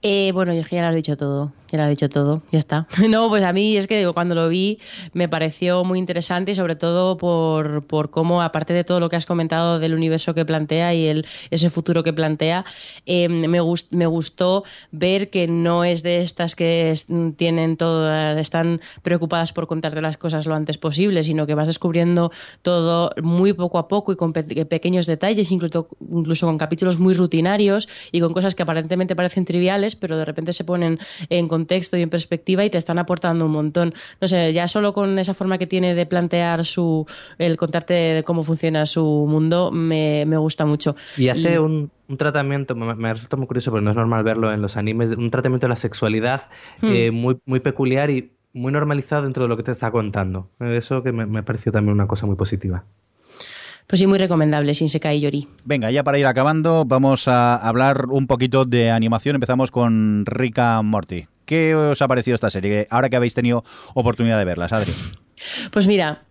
Eh, 0.00 0.30
bueno, 0.32 0.54
ya 0.54 0.64
lo 0.70 0.86
has 0.86 0.94
dicho 0.94 1.16
todo, 1.16 1.52
ya 1.72 1.78
lo 1.78 1.84
has 1.84 1.90
dicho 1.90 2.08
todo, 2.08 2.42
ya 2.52 2.58
está. 2.58 2.86
No, 3.08 3.28
pues 3.28 3.42
a 3.42 3.52
mí 3.52 3.76
es 3.76 3.86
que 3.86 3.98
digo, 3.98 4.14
cuando 4.14 4.34
lo 4.34 4.48
vi 4.48 4.78
me 5.12 5.28
pareció 5.28 5.84
muy 5.84 5.98
interesante 5.98 6.52
y 6.52 6.54
sobre 6.54 6.76
todo 6.76 7.16
por, 7.16 7.84
por 7.86 8.10
cómo, 8.10 8.42
aparte 8.42 8.72
de 8.72 8.84
todo 8.84 9.00
lo 9.00 9.08
que 9.08 9.16
has 9.16 9.26
comentado 9.26 9.78
del 9.78 9.94
universo 9.94 10.34
que 10.34 10.44
plantea 10.44 10.94
y 10.94 11.06
el, 11.06 11.26
ese 11.50 11.70
futuro 11.70 12.02
que 12.02 12.12
plantea, 12.12 12.64
eh, 13.06 13.28
me, 13.28 13.58
me 13.90 14.06
gustó 14.06 14.64
ver 14.90 15.30
que 15.30 15.48
no 15.48 15.84
es 15.84 16.02
de 16.02 16.22
estas 16.22 16.54
que 16.54 16.94
tienen 17.36 17.76
todo, 17.76 18.12
están 18.36 18.80
preocupadas 19.02 19.52
por 19.52 19.66
contarte 19.66 20.00
las 20.00 20.16
cosas 20.16 20.46
lo 20.46 20.54
antes 20.54 20.78
posible, 20.78 21.24
sino 21.24 21.46
que 21.46 21.54
vas 21.54 21.66
descubriendo 21.66 22.30
todo 22.62 23.12
muy 23.22 23.52
poco 23.52 23.78
a 23.78 23.88
poco 23.88 24.12
y 24.12 24.16
con 24.16 24.32
pequeños 24.32 25.06
detalles, 25.06 25.50
incluso, 25.50 25.88
incluso 26.00 26.46
con 26.46 26.58
capítulos 26.58 26.98
muy 26.98 27.14
rutinarios 27.14 27.88
y 28.10 28.20
con 28.20 28.32
cosas 28.32 28.54
que 28.54 28.62
aparentemente 28.62 29.16
parecen 29.16 29.44
triviales 29.44 29.96
pero 29.96 30.16
de 30.16 30.24
repente 30.24 30.52
se 30.52 30.64
ponen 30.64 30.98
en 31.28 31.48
contexto 31.48 31.61
y 31.68 32.02
en 32.02 32.10
perspectiva 32.10 32.64
y 32.64 32.70
te 32.70 32.78
están 32.78 32.98
aportando 32.98 33.46
un 33.46 33.52
montón. 33.52 33.94
No 34.20 34.28
sé, 34.28 34.52
ya 34.52 34.68
solo 34.68 34.92
con 34.92 35.18
esa 35.18 35.34
forma 35.34 35.58
que 35.58 35.66
tiene 35.66 35.94
de 35.94 36.06
plantear 36.06 36.64
su, 36.64 37.06
el 37.38 37.56
contarte 37.56 37.94
de 37.94 38.22
cómo 38.22 38.44
funciona 38.44 38.86
su 38.86 39.04
mundo, 39.28 39.70
me, 39.72 40.24
gusta 40.36 40.64
mucho. 40.66 40.96
Y 41.16 41.28
hace 41.28 41.58
Un, 41.58 41.90
tratamiento, 42.16 42.74
me, 42.74 43.12
resulta 43.12 43.36
muy 43.36 43.46
curioso 43.46 43.70
porque 43.70 43.84
no 43.84 43.90
es 43.90 43.96
normal 43.96 44.24
verlo 44.24 44.52
en 44.52 44.60
los 44.60 44.76
animes, 44.76 45.12
un 45.12 45.30
tratamiento 45.30 45.66
de 45.66 45.70
la 45.70 45.76
sexualidad 45.76 46.48
hmm. 46.80 46.86
eh, 46.86 47.10
muy, 47.10 47.38
muy 47.46 47.60
peculiar 47.60 48.10
y 48.10 48.32
muy 48.52 48.72
normalizado 48.72 49.22
dentro 49.22 49.44
de 49.44 49.48
lo 49.48 49.56
que 49.56 49.62
te 49.62 49.70
está 49.70 49.90
contando. 49.90 50.50
Eso 50.60 51.02
que 51.02 51.12
me, 51.12 51.26
me 51.26 51.42
pareció 51.42 51.72
también 51.72 51.94
una 51.94 52.06
cosa 52.06 52.26
muy 52.26 52.36
positiva. 52.36 52.84
Pues 53.86 54.00
sí, 54.00 54.06
muy 54.06 54.18
recomendable, 54.18 54.74
Sin 54.74 54.88
y 54.88 55.20
Yori. 55.20 55.48
Venga, 55.64 55.90
ya 55.90 56.02
para 56.02 56.18
ir 56.18 56.26
acabando, 56.26 56.84
vamos 56.84 57.28
a 57.28 57.56
hablar 57.56 58.06
un 58.06 58.26
poquito 58.26 58.64
de 58.64 58.90
animación. 58.90 59.34
Empezamos 59.36 59.70
con 59.70 60.24
Rica 60.26 60.80
Morty. 60.82 61.26
¿Qué 61.44 61.74
os 61.74 62.00
ha 62.00 62.08
parecido 62.08 62.34
esta 62.34 62.50
serie? 62.50 62.86
Ahora 62.90 63.10
que 63.10 63.16
habéis 63.16 63.34
tenido 63.34 63.64
oportunidad 63.94 64.38
de 64.38 64.44
verla, 64.44 64.66
Adri. 64.66 64.92
Pues 65.70 65.86
mira, 65.86 66.22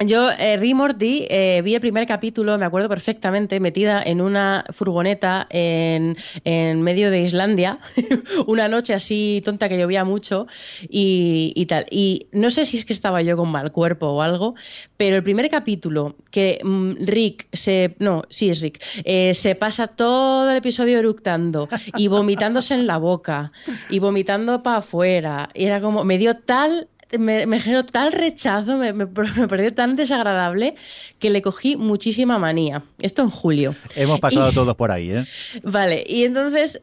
yo, 0.00 0.30
eh, 0.38 0.74
Morty, 0.74 1.26
eh, 1.30 1.62
vi 1.64 1.74
el 1.74 1.80
primer 1.80 2.06
capítulo, 2.06 2.58
me 2.58 2.64
acuerdo 2.64 2.88
perfectamente, 2.88 3.60
metida 3.60 4.02
en 4.02 4.20
una 4.20 4.64
furgoneta 4.70 5.46
en, 5.50 6.16
en 6.44 6.82
medio 6.82 7.10
de 7.10 7.20
Islandia, 7.20 7.78
una 8.46 8.68
noche 8.68 8.94
así 8.94 9.42
tonta 9.44 9.68
que 9.68 9.78
llovía 9.78 10.04
mucho 10.04 10.46
y, 10.88 11.64
tal. 11.66 11.86
Y 11.90 12.26
no 12.32 12.50
sé 12.50 12.66
si 12.66 12.78
es 12.78 12.84
que 12.84 12.92
estaba 12.92 13.22
yo 13.22 13.36
con 13.36 13.50
mal 13.50 13.72
cuerpo 13.72 14.06
o 14.06 14.22
algo, 14.22 14.54
pero 14.96 15.16
el 15.16 15.22
primer 15.22 15.48
capítulo 15.48 16.16
que 16.30 16.60
mm, 16.62 16.92
Rick 17.00 17.48
se. 17.52 17.94
No, 17.98 18.24
sí 18.30 18.50
es 18.50 18.60
Rick. 18.60 18.82
Eh, 19.04 19.34
se 19.34 19.54
pasa 19.54 19.86
todo 19.86 20.50
el 20.50 20.56
episodio 20.56 20.98
eructando 20.98 21.68
y 21.96 22.08
vomitándose 22.08 22.74
en 22.74 22.86
la 22.86 22.98
boca 22.98 23.52
y 23.88 23.98
vomitando 23.98 24.62
para 24.62 24.78
afuera. 24.78 25.50
Y 25.54 25.64
era 25.66 25.80
como. 25.80 26.04
Me 26.04 26.18
dio 26.18 26.36
tal 26.36 26.88
me, 27.18 27.46
me 27.46 27.60
generó 27.60 27.84
tal 27.84 28.12
rechazo, 28.12 28.76
me, 28.76 28.92
me, 28.92 29.06
pareció 29.06 29.74
tan 29.74 29.96
desagradable 29.96 30.74
que 31.18 31.30
le 31.30 31.42
cogí 31.42 31.76
muchísima 31.76 32.38
manía. 32.38 32.82
Esto 33.00 33.22
en 33.22 33.30
julio. 33.30 33.74
Hemos 33.96 34.20
pasado 34.20 34.52
todos 34.54 34.76
por 34.76 34.90
ahí, 34.90 35.10
¿eh? 35.10 35.24
Vale, 35.62 36.04
y 36.06 36.24
entonces 36.24 36.80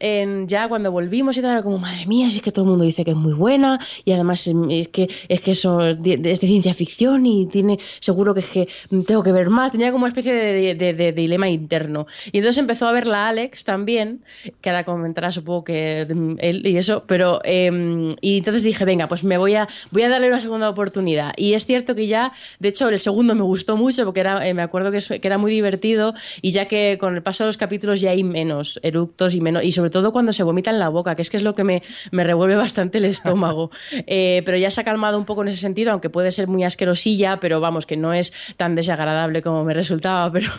ya 0.47 0.67
cuando 0.67 0.91
volvimos 0.91 1.37
y 1.37 1.41
tal, 1.41 1.51
era 1.51 1.63
como, 1.63 1.77
madre 1.77 2.05
mía, 2.05 2.29
si 2.29 2.37
es 2.37 2.41
que 2.41 2.51
todo 2.51 2.65
el 2.65 2.71
mundo 2.71 2.85
dice 2.85 3.05
que 3.05 3.11
es 3.11 3.17
muy 3.17 3.33
buena 3.33 3.79
y 4.05 4.11
además 4.11 4.49
es 4.69 4.87
que, 4.87 5.09
es 5.27 5.41
que 5.41 5.51
eso 5.51 5.81
es 5.81 6.01
de, 6.01 6.35
ciencia 6.35 6.73
ficción 6.73 7.25
y 7.25 7.45
tiene, 7.47 7.77
seguro 7.99 8.33
que 8.33 8.39
es 8.39 8.47
que 8.47 8.67
tengo 9.05 9.23
que 9.23 9.31
ver 9.31 9.49
más. 9.49 9.71
Tenía 9.71 9.91
como 9.91 10.05
una 10.05 10.09
especie 10.09 10.33
de, 10.33 11.13
dilema 11.13 11.49
interno. 11.49 12.07
Y 12.31 12.39
entonces 12.39 12.57
empezó 12.59 12.87
a 12.87 12.91
verla 12.91 13.27
Alex 13.27 13.63
también, 13.63 14.23
que 14.61 14.69
ahora 14.69 14.83
comentará 14.83 15.31
supongo 15.31 15.63
que 15.63 16.01
él 16.39 16.61
y 16.65 16.77
eso, 16.77 17.03
pero... 17.07 17.41
Em, 17.43 18.15
y 18.21 18.37
entonces 18.37 18.63
dije, 18.63 18.85
venga, 18.85 19.07
pues 19.07 19.23
me 19.23 19.37
voy 19.37 19.55
a, 19.55 19.67
voy 19.91 20.03
a 20.03 20.09
dar 20.09 20.20
una 20.29 20.41
segunda 20.41 20.69
oportunidad. 20.69 21.33
Y 21.37 21.53
es 21.53 21.65
cierto 21.65 21.95
que 21.95 22.07
ya, 22.07 22.33
de 22.59 22.69
hecho, 22.69 22.89
el 22.89 22.99
segundo 22.99 23.35
me 23.35 23.43
gustó 23.43 23.77
mucho 23.77 24.05
porque 24.05 24.19
era, 24.19 24.47
eh, 24.47 24.53
me 24.53 24.61
acuerdo 24.61 24.91
que, 24.91 24.99
que, 25.19 25.27
era 25.27 25.37
muy 25.37 25.51
divertido 25.51 26.13
y 26.41 26.51
ya 26.51 26.67
que 26.67 26.97
con 26.99 27.15
el 27.15 27.23
paso 27.23 27.43
de 27.43 27.47
los 27.47 27.57
capítulos 27.57 28.01
ya 28.01 28.11
hay 28.11 28.23
menos 28.23 28.79
eructos 28.83 29.33
y 29.33 29.41
menos, 29.41 29.63
y 29.63 29.71
sobre 29.71 29.89
todo 29.89 30.11
cuando 30.11 30.33
se 30.33 30.43
vomita 30.43 30.71
en 30.71 30.79
la 30.79 30.89
boca, 30.89 31.15
que 31.15 31.21
es 31.21 31.29
que 31.29 31.37
es 31.37 31.43
lo 31.43 31.55
que 31.55 31.63
me, 31.63 31.83
me 32.11 32.23
revuelve 32.23 32.55
bastante 32.55 32.97
el 32.97 33.05
estómago. 33.05 33.71
Eh, 34.07 34.41
pero 34.45 34.57
ya 34.57 34.71
se 34.71 34.81
ha 34.81 34.83
calmado 34.83 35.17
un 35.17 35.25
poco 35.25 35.41
en 35.43 35.49
ese 35.49 35.57
sentido, 35.57 35.91
aunque 35.91 36.09
puede 36.09 36.31
ser 36.31 36.47
muy 36.47 36.63
asquerosilla, 36.63 37.39
pero 37.39 37.59
vamos, 37.59 37.85
que 37.85 37.97
no 37.97 38.13
es 38.13 38.33
tan 38.57 38.75
desagradable 38.75 39.41
como 39.41 39.63
me 39.63 39.73
resultaba. 39.73 40.31
Pero 40.33 40.49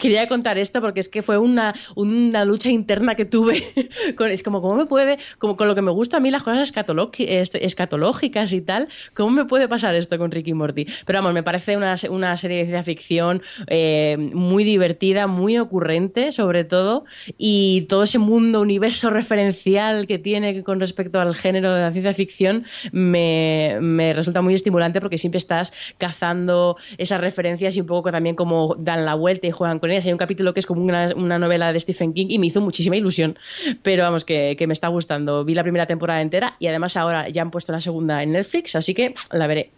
quería 0.00 0.28
contar 0.28 0.58
esto 0.58 0.80
porque 0.80 1.00
es 1.00 1.08
que 1.08 1.22
fue 1.22 1.38
una, 1.38 1.74
una 1.94 2.44
lucha 2.44 2.68
interna 2.68 3.14
que 3.14 3.24
tuve. 3.24 3.64
con, 4.16 4.30
es 4.30 4.42
como, 4.42 4.60
¿cómo 4.60 4.76
me 4.76 4.86
puede, 4.86 5.18
como 5.38 5.56
con 5.56 5.68
lo 5.68 5.74
que 5.74 5.82
me 5.82 5.90
gusta 5.90 6.18
a 6.18 6.20
mí 6.20 6.30
las 6.30 6.42
cosas 6.42 6.70
escatológicas 6.70 8.52
y 8.52 8.60
tal, 8.60 8.88
¿Cómo 9.14 9.30
me 9.30 9.44
puede 9.44 9.68
pasar 9.68 9.94
esto 9.94 10.18
con 10.18 10.30
Ricky 10.30 10.54
Morty? 10.54 10.86
Pero 11.06 11.18
vamos, 11.18 11.34
me 11.34 11.42
parece 11.42 11.76
una, 11.76 11.96
serie 12.36 12.58
de 12.58 12.64
ciencia 12.64 12.82
ficción 12.82 13.42
eh, 13.66 14.16
muy 14.18 14.64
divertida, 14.64 15.26
muy 15.26 15.58
ocurrente, 15.58 16.32
sobre 16.32 16.64
todo, 16.64 17.04
y 17.36 17.82
todo 17.82 18.04
ese 18.04 18.18
mundo, 18.18 18.60
universo 18.60 19.10
referencial 19.10 20.06
que 20.06 20.18
tiene 20.18 20.62
con 20.62 20.80
respecto 20.80 21.20
al 21.20 21.34
género 21.34 21.72
de 21.74 21.82
la 21.82 21.92
ciencia 21.92 22.14
ficción 22.14 22.64
me, 22.92 24.12
resulta 24.14 24.42
muy 24.42 24.54
estimulante 24.54 25.00
porque 25.00 25.18
siempre 25.18 25.38
estás 25.38 25.72
cazando 25.98 26.76
esas 26.98 27.20
referencias 27.20 27.76
y 27.76 27.80
un 27.80 27.86
poco 27.86 28.10
también 28.10 28.36
como 28.36 28.76
dan 28.78 29.04
la 29.04 29.14
vuelta 29.14 29.46
y 29.46 29.50
juegan 29.50 29.78
con 29.78 29.90
ellas. 29.90 30.04
Hay 30.04 30.12
un 30.12 30.18
capítulo 30.18 30.54
que 30.54 30.60
es 30.60 30.66
como 30.66 30.82
una, 30.82 31.38
novela 31.38 31.72
de 31.72 31.80
Stephen 31.80 32.12
King 32.12 32.26
y 32.30 32.38
me 32.38 32.46
hizo 32.46 32.60
muchísima 32.60 32.96
ilusión, 32.96 33.38
pero 33.82 34.02
vamos, 34.02 34.24
que, 34.24 34.56
que 34.58 34.66
me 34.66 34.72
está 34.72 34.88
gustando. 34.88 35.44
Vi 35.44 35.54
la 35.54 35.62
primera 35.62 35.86
temporada 35.86 36.20
entera 36.20 36.56
y 36.58 36.66
además 36.66 36.96
ahora 36.96 37.28
ya 37.28 37.42
han 37.42 37.50
puesto 37.50 37.72
la 37.72 37.80
segunda 37.80 38.22
en 38.22 38.32
Netflix, 38.32 38.76
así 38.76 38.89
que 38.94 39.14
la 39.30 39.46
veré. 39.46 39.70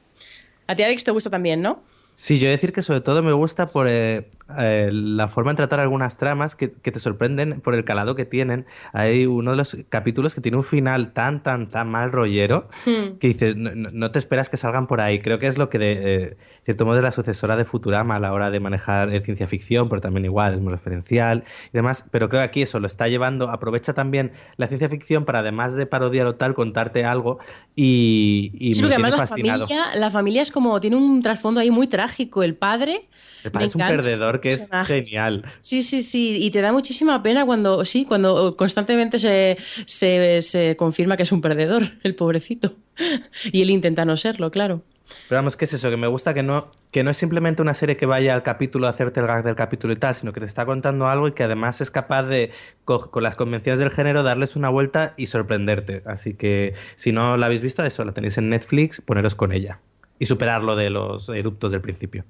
A 0.66 0.76
ti, 0.76 0.82
Alex, 0.82 1.04
te 1.04 1.10
gusta 1.10 1.30
también, 1.30 1.60
¿no? 1.60 1.82
Sí, 2.14 2.38
yo 2.38 2.48
decir 2.48 2.72
que 2.72 2.82
sobre 2.82 3.00
todo 3.00 3.22
me 3.22 3.32
gusta 3.32 3.70
por 3.70 3.88
eh, 3.88 4.28
eh, 4.58 4.90
la 4.92 5.28
forma 5.28 5.52
de 5.52 5.56
tratar 5.56 5.80
algunas 5.80 6.18
tramas 6.18 6.54
que, 6.54 6.68
te 6.68 6.98
sorprenden 6.98 7.60
por 7.62 7.74
el 7.74 7.84
calado 7.84 8.14
que 8.14 8.26
tienen. 8.26 8.66
Hay 8.92 9.26
uno 9.26 9.52
de 9.52 9.56
los 9.56 9.76
capítulos 9.88 10.34
que 10.34 10.42
tiene 10.42 10.58
un 10.58 10.64
final 10.64 11.12
tan, 11.12 11.42
tan, 11.42 11.68
tan 11.68 11.90
mal 11.90 12.12
rollero 12.12 12.68
hmm. 12.84 13.18
que 13.18 13.28
dices, 13.28 13.56
no, 13.56 14.10
te 14.10 14.18
esperas 14.18 14.50
que 14.50 14.58
salgan 14.58 14.86
por 14.86 15.00
ahí. 15.00 15.20
Creo 15.20 15.38
que 15.38 15.46
es 15.46 15.56
lo 15.56 15.70
que, 15.70 15.78
de, 15.78 15.92
eh, 15.92 16.36
cierto 16.64 16.86
modo, 16.86 16.98
es 16.98 17.02
la 17.02 17.12
sucesora 17.12 17.56
de 17.56 17.64
Futurama 17.64 18.16
a 18.16 18.20
la 18.20 18.32
hora 18.32 18.50
de 18.50 18.60
manejar 18.60 19.10
ciencia 19.22 19.46
ficción, 19.46 19.88
pero 19.88 20.00
también 20.00 20.24
igual, 20.24 20.54
es 20.54 20.60
muy 20.60 20.72
referencial 20.72 21.44
y 21.68 21.72
demás. 21.72 22.04
Pero 22.10 22.28
creo 22.28 22.40
que 22.40 22.46
aquí 22.46 22.62
eso 22.62 22.80
lo 22.80 22.86
está 22.86 23.08
llevando, 23.08 23.50
aprovecha 23.50 23.94
también 23.94 24.32
la 24.56 24.66
ciencia 24.68 24.88
ficción 24.88 25.24
para, 25.24 25.40
además 25.40 25.74
de 25.76 25.86
parodiar 25.86 26.26
o 26.26 26.34
tal, 26.36 26.54
contarte 26.54 27.04
algo 27.04 27.38
y, 27.74 28.52
y 28.54 28.74
sí, 28.74 28.82
me 28.82 28.88
tiene 28.88 29.10
la 29.10 29.26
Familia, 29.26 29.94
la 29.96 30.10
familia 30.10 30.42
es 30.42 30.50
como, 30.50 30.80
tiene 30.80 30.96
un 30.96 31.22
trasfondo 31.22 31.60
ahí 31.60 31.70
muy 31.70 31.86
trágico. 31.86 32.42
El 32.42 32.54
padre... 32.54 33.08
El 33.44 33.50
padre 33.50 33.66
es 33.66 33.74
un 33.74 33.80
perdedor 33.80 34.40
que 34.40 34.50
es 34.50 34.68
genial. 34.86 35.44
Sí, 35.60 35.82
sí, 35.82 36.02
sí. 36.02 36.38
Y 36.40 36.50
te 36.50 36.60
da 36.60 36.70
muchísima 36.70 37.22
pena 37.22 37.44
cuando, 37.44 37.84
sí, 37.84 38.04
cuando 38.04 38.54
constantemente 38.56 39.18
se, 39.18 39.56
se, 39.86 40.76
confirma 40.76 41.16
que 41.16 41.24
es 41.24 41.32
un 41.32 41.40
perdedor, 41.40 41.82
el 42.02 42.14
pobrecito. 42.14 42.74
y 43.52 43.62
él 43.62 43.70
intenta 43.70 44.04
no 44.04 44.16
serlo, 44.16 44.50
claro. 44.50 44.82
Pero 45.28 45.38
vamos, 45.38 45.56
¿qué 45.56 45.64
es 45.64 45.72
eso? 45.72 45.90
Que 45.90 45.96
me 45.96 46.06
gusta 46.06 46.34
que 46.34 46.42
no, 46.42 46.70
que 46.90 47.04
no 47.04 47.10
es 47.10 47.16
simplemente 47.16 47.62
una 47.62 47.74
serie 47.74 47.96
que 47.96 48.06
vaya 48.06 48.34
al 48.34 48.42
capítulo 48.42 48.86
a 48.86 48.90
hacerte 48.90 49.20
el 49.20 49.26
gag 49.26 49.44
del 49.44 49.54
capítulo 49.54 49.92
y 49.92 49.96
tal, 49.96 50.14
sino 50.14 50.32
que 50.32 50.40
te 50.40 50.46
está 50.46 50.66
contando 50.66 51.08
algo 51.08 51.28
y 51.28 51.32
que 51.32 51.42
además 51.44 51.80
es 51.80 51.90
capaz 51.90 52.24
de, 52.24 52.50
con, 52.84 53.22
las 53.22 53.36
convenciones 53.36 53.80
del 53.80 53.90
género, 53.90 54.22
darles 54.22 54.56
una 54.56 54.68
vuelta 54.68 55.14
y 55.16 55.26
sorprenderte. 55.26 56.02
Así 56.06 56.34
que 56.34 56.74
si 56.96 57.12
no 57.12 57.36
la 57.36 57.46
habéis 57.46 57.62
visto, 57.62 57.84
eso, 57.84 58.04
la 58.04 58.12
tenéis 58.12 58.38
en 58.38 58.48
Netflix, 58.48 59.00
poneros 59.00 59.34
con 59.34 59.52
ella 59.52 59.80
y 60.22 60.26
superar 60.26 60.62
lo 60.62 60.76
de 60.76 60.88
los 60.88 61.28
eruptos 61.30 61.72
del 61.72 61.80
principio. 61.80 62.24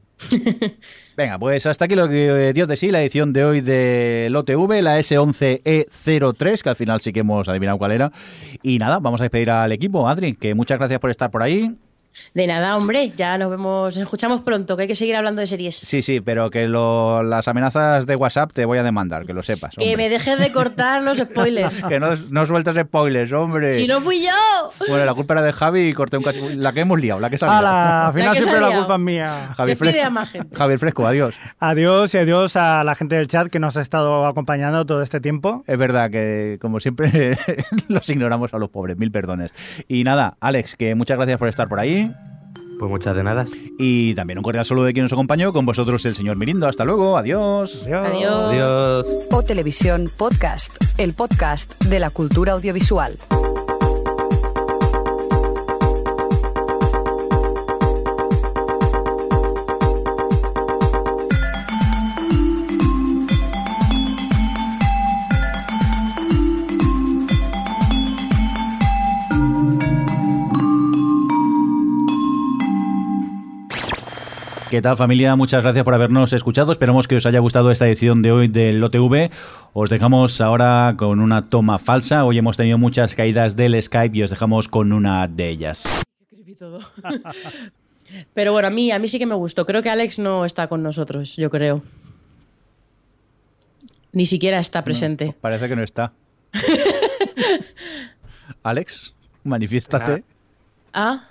Venga, 1.17 1.39
pues 1.39 1.67
hasta 1.67 1.85
aquí 1.85 1.95
lo 1.95 2.09
que 2.09 2.49
eh, 2.49 2.53
dio 2.55 2.67
de 2.67 2.77
sí 2.77 2.91
la 2.91 3.03
edición 3.03 3.35
de 3.35 3.45
hoy 3.45 3.61
de 3.61 4.29
LOTV, 4.31 4.81
la 4.81 4.99
S11E03, 4.99 6.63
que 6.63 6.69
al 6.71 6.77
final 6.77 7.03
sí 7.03 7.13
que 7.13 7.21
hemos 7.21 7.49
adivinado 7.51 7.77
cuál 7.77 7.93
era. 7.93 8.11
Y 8.63 8.79
nada, 8.79 8.99
vamos 8.99 9.21
a 9.21 9.25
despedir 9.25 9.51
al 9.51 9.73
equipo. 9.73 10.09
Adri, 10.09 10.33
que 10.33 10.55
muchas 10.55 10.79
gracias 10.79 11.01
por 11.01 11.11
estar 11.11 11.31
por 11.31 11.43
ahí. 11.43 11.77
De 12.35 12.47
nada, 12.47 12.77
hombre, 12.77 13.13
ya 13.17 13.39
nos 13.39 13.51
vemos, 13.51 13.95
nos 13.97 14.03
escuchamos 14.05 14.43
pronto, 14.43 14.77
que 14.77 14.83
hay 14.83 14.89
que 14.89 14.95
seguir 14.95 15.17
hablando 15.17 15.41
de 15.41 15.47
series. 15.47 15.77
Sí, 15.77 16.03
sí, 16.03 16.21
pero 16.21 16.51
que 16.51 16.69
las 16.69 17.49
amenazas 17.49 18.07
de 18.07 18.17
WhatsApp 18.17 18.53
te 18.53 18.65
voy 18.65 18.79
a 18.79 18.83
demandar, 18.83 19.27
que 19.27 19.33
lo 19.35 19.43
sepas. 19.43 19.75
Que 19.77 19.97
me 19.97 20.09
dejes 20.09 20.39
de 20.39 20.53
cortar 20.53 21.03
los 21.03 21.19
spoilers. 21.33 21.85
que 21.85 22.01
no, 22.01 22.17
no 22.31 22.47
sueltes 22.47 22.75
spoilers, 22.75 23.33
hombre. 23.33 23.75
Si 23.75 23.87
no 23.87 24.01
fui 24.01 24.23
yo. 24.23 24.71
Bueno, 24.89 25.05
la 25.05 25.15
culpa 25.15 25.35
era 25.35 25.43
de 25.43 25.53
Javi 25.53 25.89
y 25.89 25.93
corté 25.93 26.17
un 26.17 26.25
cacho. 26.25 26.41
La 26.55 26.73
que 26.73 26.81
hemos 26.81 27.01
liado, 27.01 27.21
la 27.21 27.31
que 27.31 27.39
salió. 27.39 27.67
al 27.67 28.13
final 28.13 28.37
siempre 28.37 28.61
la 28.61 28.73
culpa 28.73 28.95
es 28.95 29.01
mía. 29.01 29.55
Javier 29.57 29.77
Fresco, 29.77 30.11
Javier 30.55 30.79
Fresco, 30.79 31.07
adiós. 31.07 31.35
Adiós 31.59 32.15
y 32.15 32.19
adiós 32.19 32.57
a 32.57 32.85
la 32.85 32.95
gente 32.95 33.17
del 33.17 33.29
chat 33.29 33.49
que 33.49 33.59
nos 33.59 33.77
ha 33.77 33.81
estado 33.81 34.27
acompañando 34.27 34.85
todo 34.87 35.03
este 35.03 35.21
tiempo. 35.21 35.63
Es 35.67 35.79
verdad 35.79 36.11
que, 36.11 36.59
como 36.61 36.81
siempre, 36.81 37.39
los 37.89 38.09
ignoramos 38.09 38.55
a 38.55 38.59
los 38.59 38.71
pobres, 38.71 38.97
mil 38.97 39.11
perdones. 39.11 39.53
Y 39.89 40.05
nada, 40.05 40.37
Alex, 40.41 40.77
que 40.77 40.95
muchas 40.95 41.17
gracias 41.17 41.39
por 41.39 41.49
estar 41.49 41.69
por 41.69 41.81
ahí. 41.81 42.02
Pues 42.79 42.91
muchas 42.91 43.15
de 43.15 43.23
nada. 43.23 43.45
Y 43.79 44.15
también 44.15 44.39
un 44.39 44.43
cordial 44.43 44.65
saludo 44.65 44.87
de 44.87 44.93
quien 44.93 45.05
nos 45.05 45.13
acompañó, 45.13 45.53
con 45.53 45.65
vosotros 45.65 46.05
el 46.05 46.17
señor 46.17 46.37
Mirindo. 46.37 46.67
Hasta 46.67 46.85
luego, 46.85 47.17
adiós. 47.17 47.83
Adiós. 47.87 48.51
Adiós. 48.51 49.07
O 49.31 49.43
Televisión 49.43 50.11
Podcast, 50.17 50.73
el 50.99 51.15
podcast 51.15 51.81
de 51.85 52.01
la 52.01 52.11
cultura 52.11 52.53
audiovisual. 52.53 53.19
¿Qué 74.73 74.81
tal 74.81 74.97
familia? 74.97 75.37
Muchas 75.37 75.63
gracias 75.63 75.85
por 75.85 75.93
habernos 75.93 76.33
escuchado. 76.33 76.73
Esperamos 76.73 77.07
que 77.07 77.17
os 77.17 77.27
haya 77.27 77.41
gustado 77.41 77.71
esta 77.71 77.87
edición 77.87 78.23
de 78.23 78.33
hoy 78.33 78.49
del 78.49 78.83
OTV. 78.83 79.31
Os 79.75 79.91
dejamos 79.91 80.41
ahora 80.41 80.95
con 80.97 81.21
una 81.21 81.51
toma 81.51 81.79
falsa. 81.79 82.25
Hoy 82.25 82.39
hemos 82.39 82.57
tenido 82.57 82.79
muchas 82.79 83.15
caídas 83.15 83.55
del 83.55 83.83
Skype 83.83 84.17
y 84.17 84.23
os 84.23 84.31
dejamos 84.31 84.69
con 84.69 84.95
una 84.95 85.29
de 85.29 85.51
ellas. 85.51 85.85
Todo. 86.59 86.81
Pero 88.33 88.53
bueno, 88.53 88.69
a 88.69 88.71
mí, 88.71 88.91
a 88.91 88.99
mí 88.99 89.09
sí 89.09 89.19
que 89.19 89.27
me 89.27 89.35
gustó. 89.35 89.67
Creo 89.67 89.83
que 89.83 89.91
Alex 89.91 90.19
no 90.19 90.47
está 90.47 90.69
con 90.69 90.83
nosotros, 90.83 91.37
yo 91.37 91.51
creo. 91.51 91.83
Ni 94.13 94.25
siquiera 94.25 94.59
está 94.59 94.83
presente. 94.83 95.35
Parece 95.39 95.69
que 95.69 95.77
no 95.77 95.83
está. 95.83 96.15
Alex, 98.63 99.13
manifiéstate. 99.45 100.25
Ah, 100.95 101.29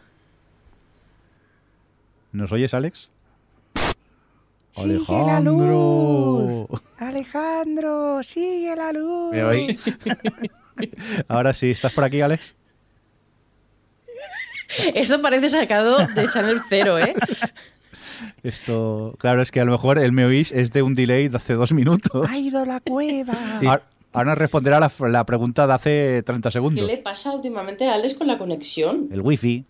¿Nos 2.33 2.51
oyes, 2.51 2.73
Alex? 2.73 3.09
Sigue 4.73 5.03
la 5.09 5.39
luz. 5.39 6.69
Alejandro, 6.97 8.23
sigue 8.23 8.75
la 8.75 8.91
luz. 8.93 9.31
¿Me 9.33 9.43
oís? 9.43 9.99
Ahora 11.27 11.53
sí, 11.53 11.71
¿estás 11.71 11.93
por 11.93 12.03
aquí, 12.03 12.21
Alex? 12.21 12.55
esto 14.95 15.21
parece 15.21 15.49
sacado 15.49 15.97
de 16.07 16.27
Channel 16.29 16.61
Cero, 16.69 16.97
¿eh? 16.97 17.13
Esto, 18.43 19.15
claro, 19.17 19.41
es 19.41 19.51
que 19.51 19.59
a 19.59 19.65
lo 19.65 19.71
mejor 19.71 19.97
el 19.97 20.11
me 20.11 20.25
oís 20.25 20.51
es 20.51 20.71
de 20.71 20.81
un 20.83 20.93
delay 20.95 21.27
de 21.27 21.37
hace 21.37 21.53
dos 21.53 21.71
minutos. 21.73 22.27
Ha 22.29 22.37
ido 22.37 22.61
a 22.61 22.65
la 22.65 22.79
cueva. 22.79 23.33
Ahora, 23.57 23.83
ahora 24.13 24.29
nos 24.31 24.37
responderá 24.37 24.79
la, 24.79 24.91
la 25.09 25.25
pregunta 25.25 25.65
de 25.67 25.73
hace 25.73 26.23
30 26.23 26.49
¿Qué 26.49 26.53
segundos. 26.53 26.85
le 26.87 26.97
pasa 26.97 27.31
últimamente 27.31 27.87
a 27.89 27.95
Alex 27.95 28.13
con 28.13 28.27
la 28.27 28.37
conexión? 28.37 29.09
El 29.11 29.21
wifi. 29.21 29.65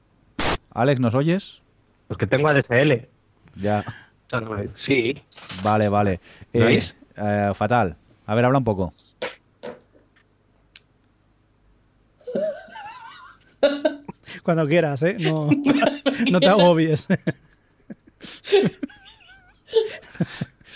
Alex, 0.73 0.99
¿nos 0.99 1.15
oyes? 1.15 1.61
Pues 2.07 2.17
que 2.17 2.27
tengo 2.27 2.49
ADSL. 2.49 3.07
Ya. 3.55 3.83
Sí, 4.73 5.21
Vale, 5.63 5.89
vale. 5.89 6.19
¿Me 6.53 6.77
Eh, 6.77 6.79
eh, 7.17 7.51
fatal. 7.53 7.95
A 8.25 8.35
ver, 8.35 8.45
habla 8.45 8.59
un 8.59 8.63
poco. 8.63 8.93
Cuando 14.43 14.67
quieras, 14.67 15.03
¿eh? 15.03 15.17
No, 15.19 15.49
no 16.31 16.39
te 16.39 16.47
agobies. 16.47 17.07
¿Se 18.19 18.71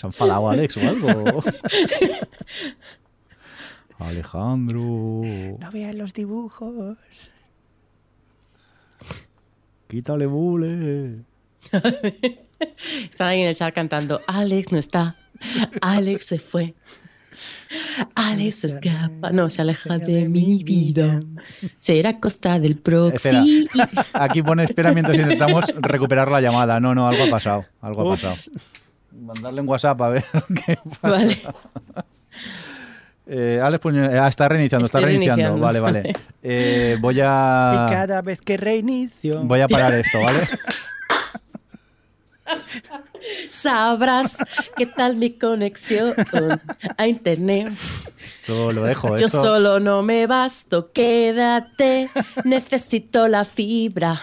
ha 0.03 0.07
enfadado 0.07 0.49
Alex 0.49 0.77
o 0.77 0.81
algo? 0.81 1.43
Alejandro. 3.99 4.79
No 4.81 5.71
vean 5.71 5.97
los 5.97 6.13
dibujos. 6.13 6.97
Quítale 9.87 10.25
bule. 10.25 11.23
Están 13.11 13.27
ahí 13.27 13.41
en 13.41 13.47
el 13.47 13.55
chat 13.55 13.73
cantando, 13.73 14.21
Alex 14.27 14.71
no 14.71 14.77
está, 14.77 15.15
Alex 15.81 16.25
se 16.25 16.39
fue, 16.39 16.73
Alex 18.15 18.55
se 18.59 18.67
escapa, 18.67 19.31
no, 19.31 19.49
se 19.49 19.61
aleja 19.61 19.97
de 19.97 20.29
mi 20.29 20.63
vida, 20.63 21.21
será 21.77 22.11
a 22.11 22.19
costa 22.19 22.59
del 22.59 22.71
Espera. 22.73 23.09
proxy. 23.09 23.67
Aquí 24.13 24.41
pone 24.41 24.63
espera 24.63 24.91
mientras 24.93 25.17
intentamos 25.17 25.65
recuperar 25.81 26.31
la 26.31 26.39
llamada. 26.41 26.79
No, 26.79 26.95
no, 26.95 27.07
algo 27.07 27.23
ha 27.25 27.29
pasado. 27.29 27.65
Algo 27.81 28.11
ha 28.13 28.15
pasado. 28.15 28.35
Mandarle 29.11 29.61
un 29.61 29.67
WhatsApp 29.69 30.01
a 30.01 30.09
ver 30.09 30.25
qué 30.65 30.77
pasa. 31.01 31.09
Vale, 31.17 31.41
Eh, 33.27 33.59
Alex 33.61 33.81
Puño- 33.83 34.07
eh, 34.11 34.19
ah, 34.19 34.27
está 34.27 34.47
reiniciando, 34.47 34.85
está 34.85 34.99
reiniciando. 34.99 35.43
reiniciando. 35.43 35.65
Vale, 35.65 35.79
vale. 35.79 36.13
Eh, 36.43 36.95
voy 37.01 37.17
Y 37.17 37.21
a 37.23 37.87
cada 37.89 38.21
vez 38.21 38.39
que 38.39 38.55
reinicio. 38.55 39.41
voy 39.43 39.61
a 39.61 39.67
parar 39.67 39.93
esto, 39.95 40.19
¿vale? 40.21 40.47
sabrás 43.49 44.37
qué 44.77 44.85
tal 44.85 45.15
mi 45.17 45.31
conexión 45.37 46.13
a 46.97 47.07
internet. 47.07 47.73
Esto 48.23 48.71
lo 48.71 48.83
dejo. 48.83 49.17
Yo 49.17 49.27
esto- 49.27 49.43
solo 49.43 49.79
no 49.79 50.01
me 50.03 50.27
basto, 50.27 50.91
quédate, 50.91 52.09
necesito 52.43 53.27
la 53.27 53.45
fibra. 53.45 54.19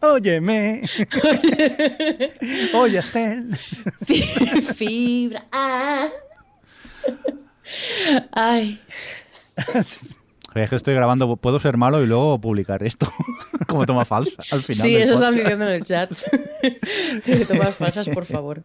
Óyeme. 0.00 0.82
Oye, 2.74 2.98
Estel. 2.98 3.56
Fi- 4.04 4.22
Fibra. 4.76 5.44
ah. 5.52 6.08
Ay, 8.32 8.80
Es 10.54 10.70
que 10.70 10.76
estoy 10.76 10.94
grabando, 10.94 11.36
puedo 11.36 11.58
ser 11.60 11.76
malo 11.76 12.02
y 12.02 12.06
luego 12.06 12.40
publicar 12.40 12.82
esto 12.82 13.10
como 13.66 13.86
toma 13.86 14.04
falsa 14.04 14.42
al 14.50 14.62
final. 14.62 14.86
sí, 14.86 14.96
eso 14.96 15.14
están 15.14 15.34
podcast. 15.34 15.50
diciendo 15.50 15.64
en 15.68 15.72
el 15.72 15.84
chat. 15.84 16.12
Tomas 17.48 17.76
falsas, 17.76 18.08
por 18.08 18.26
favor. 18.26 18.62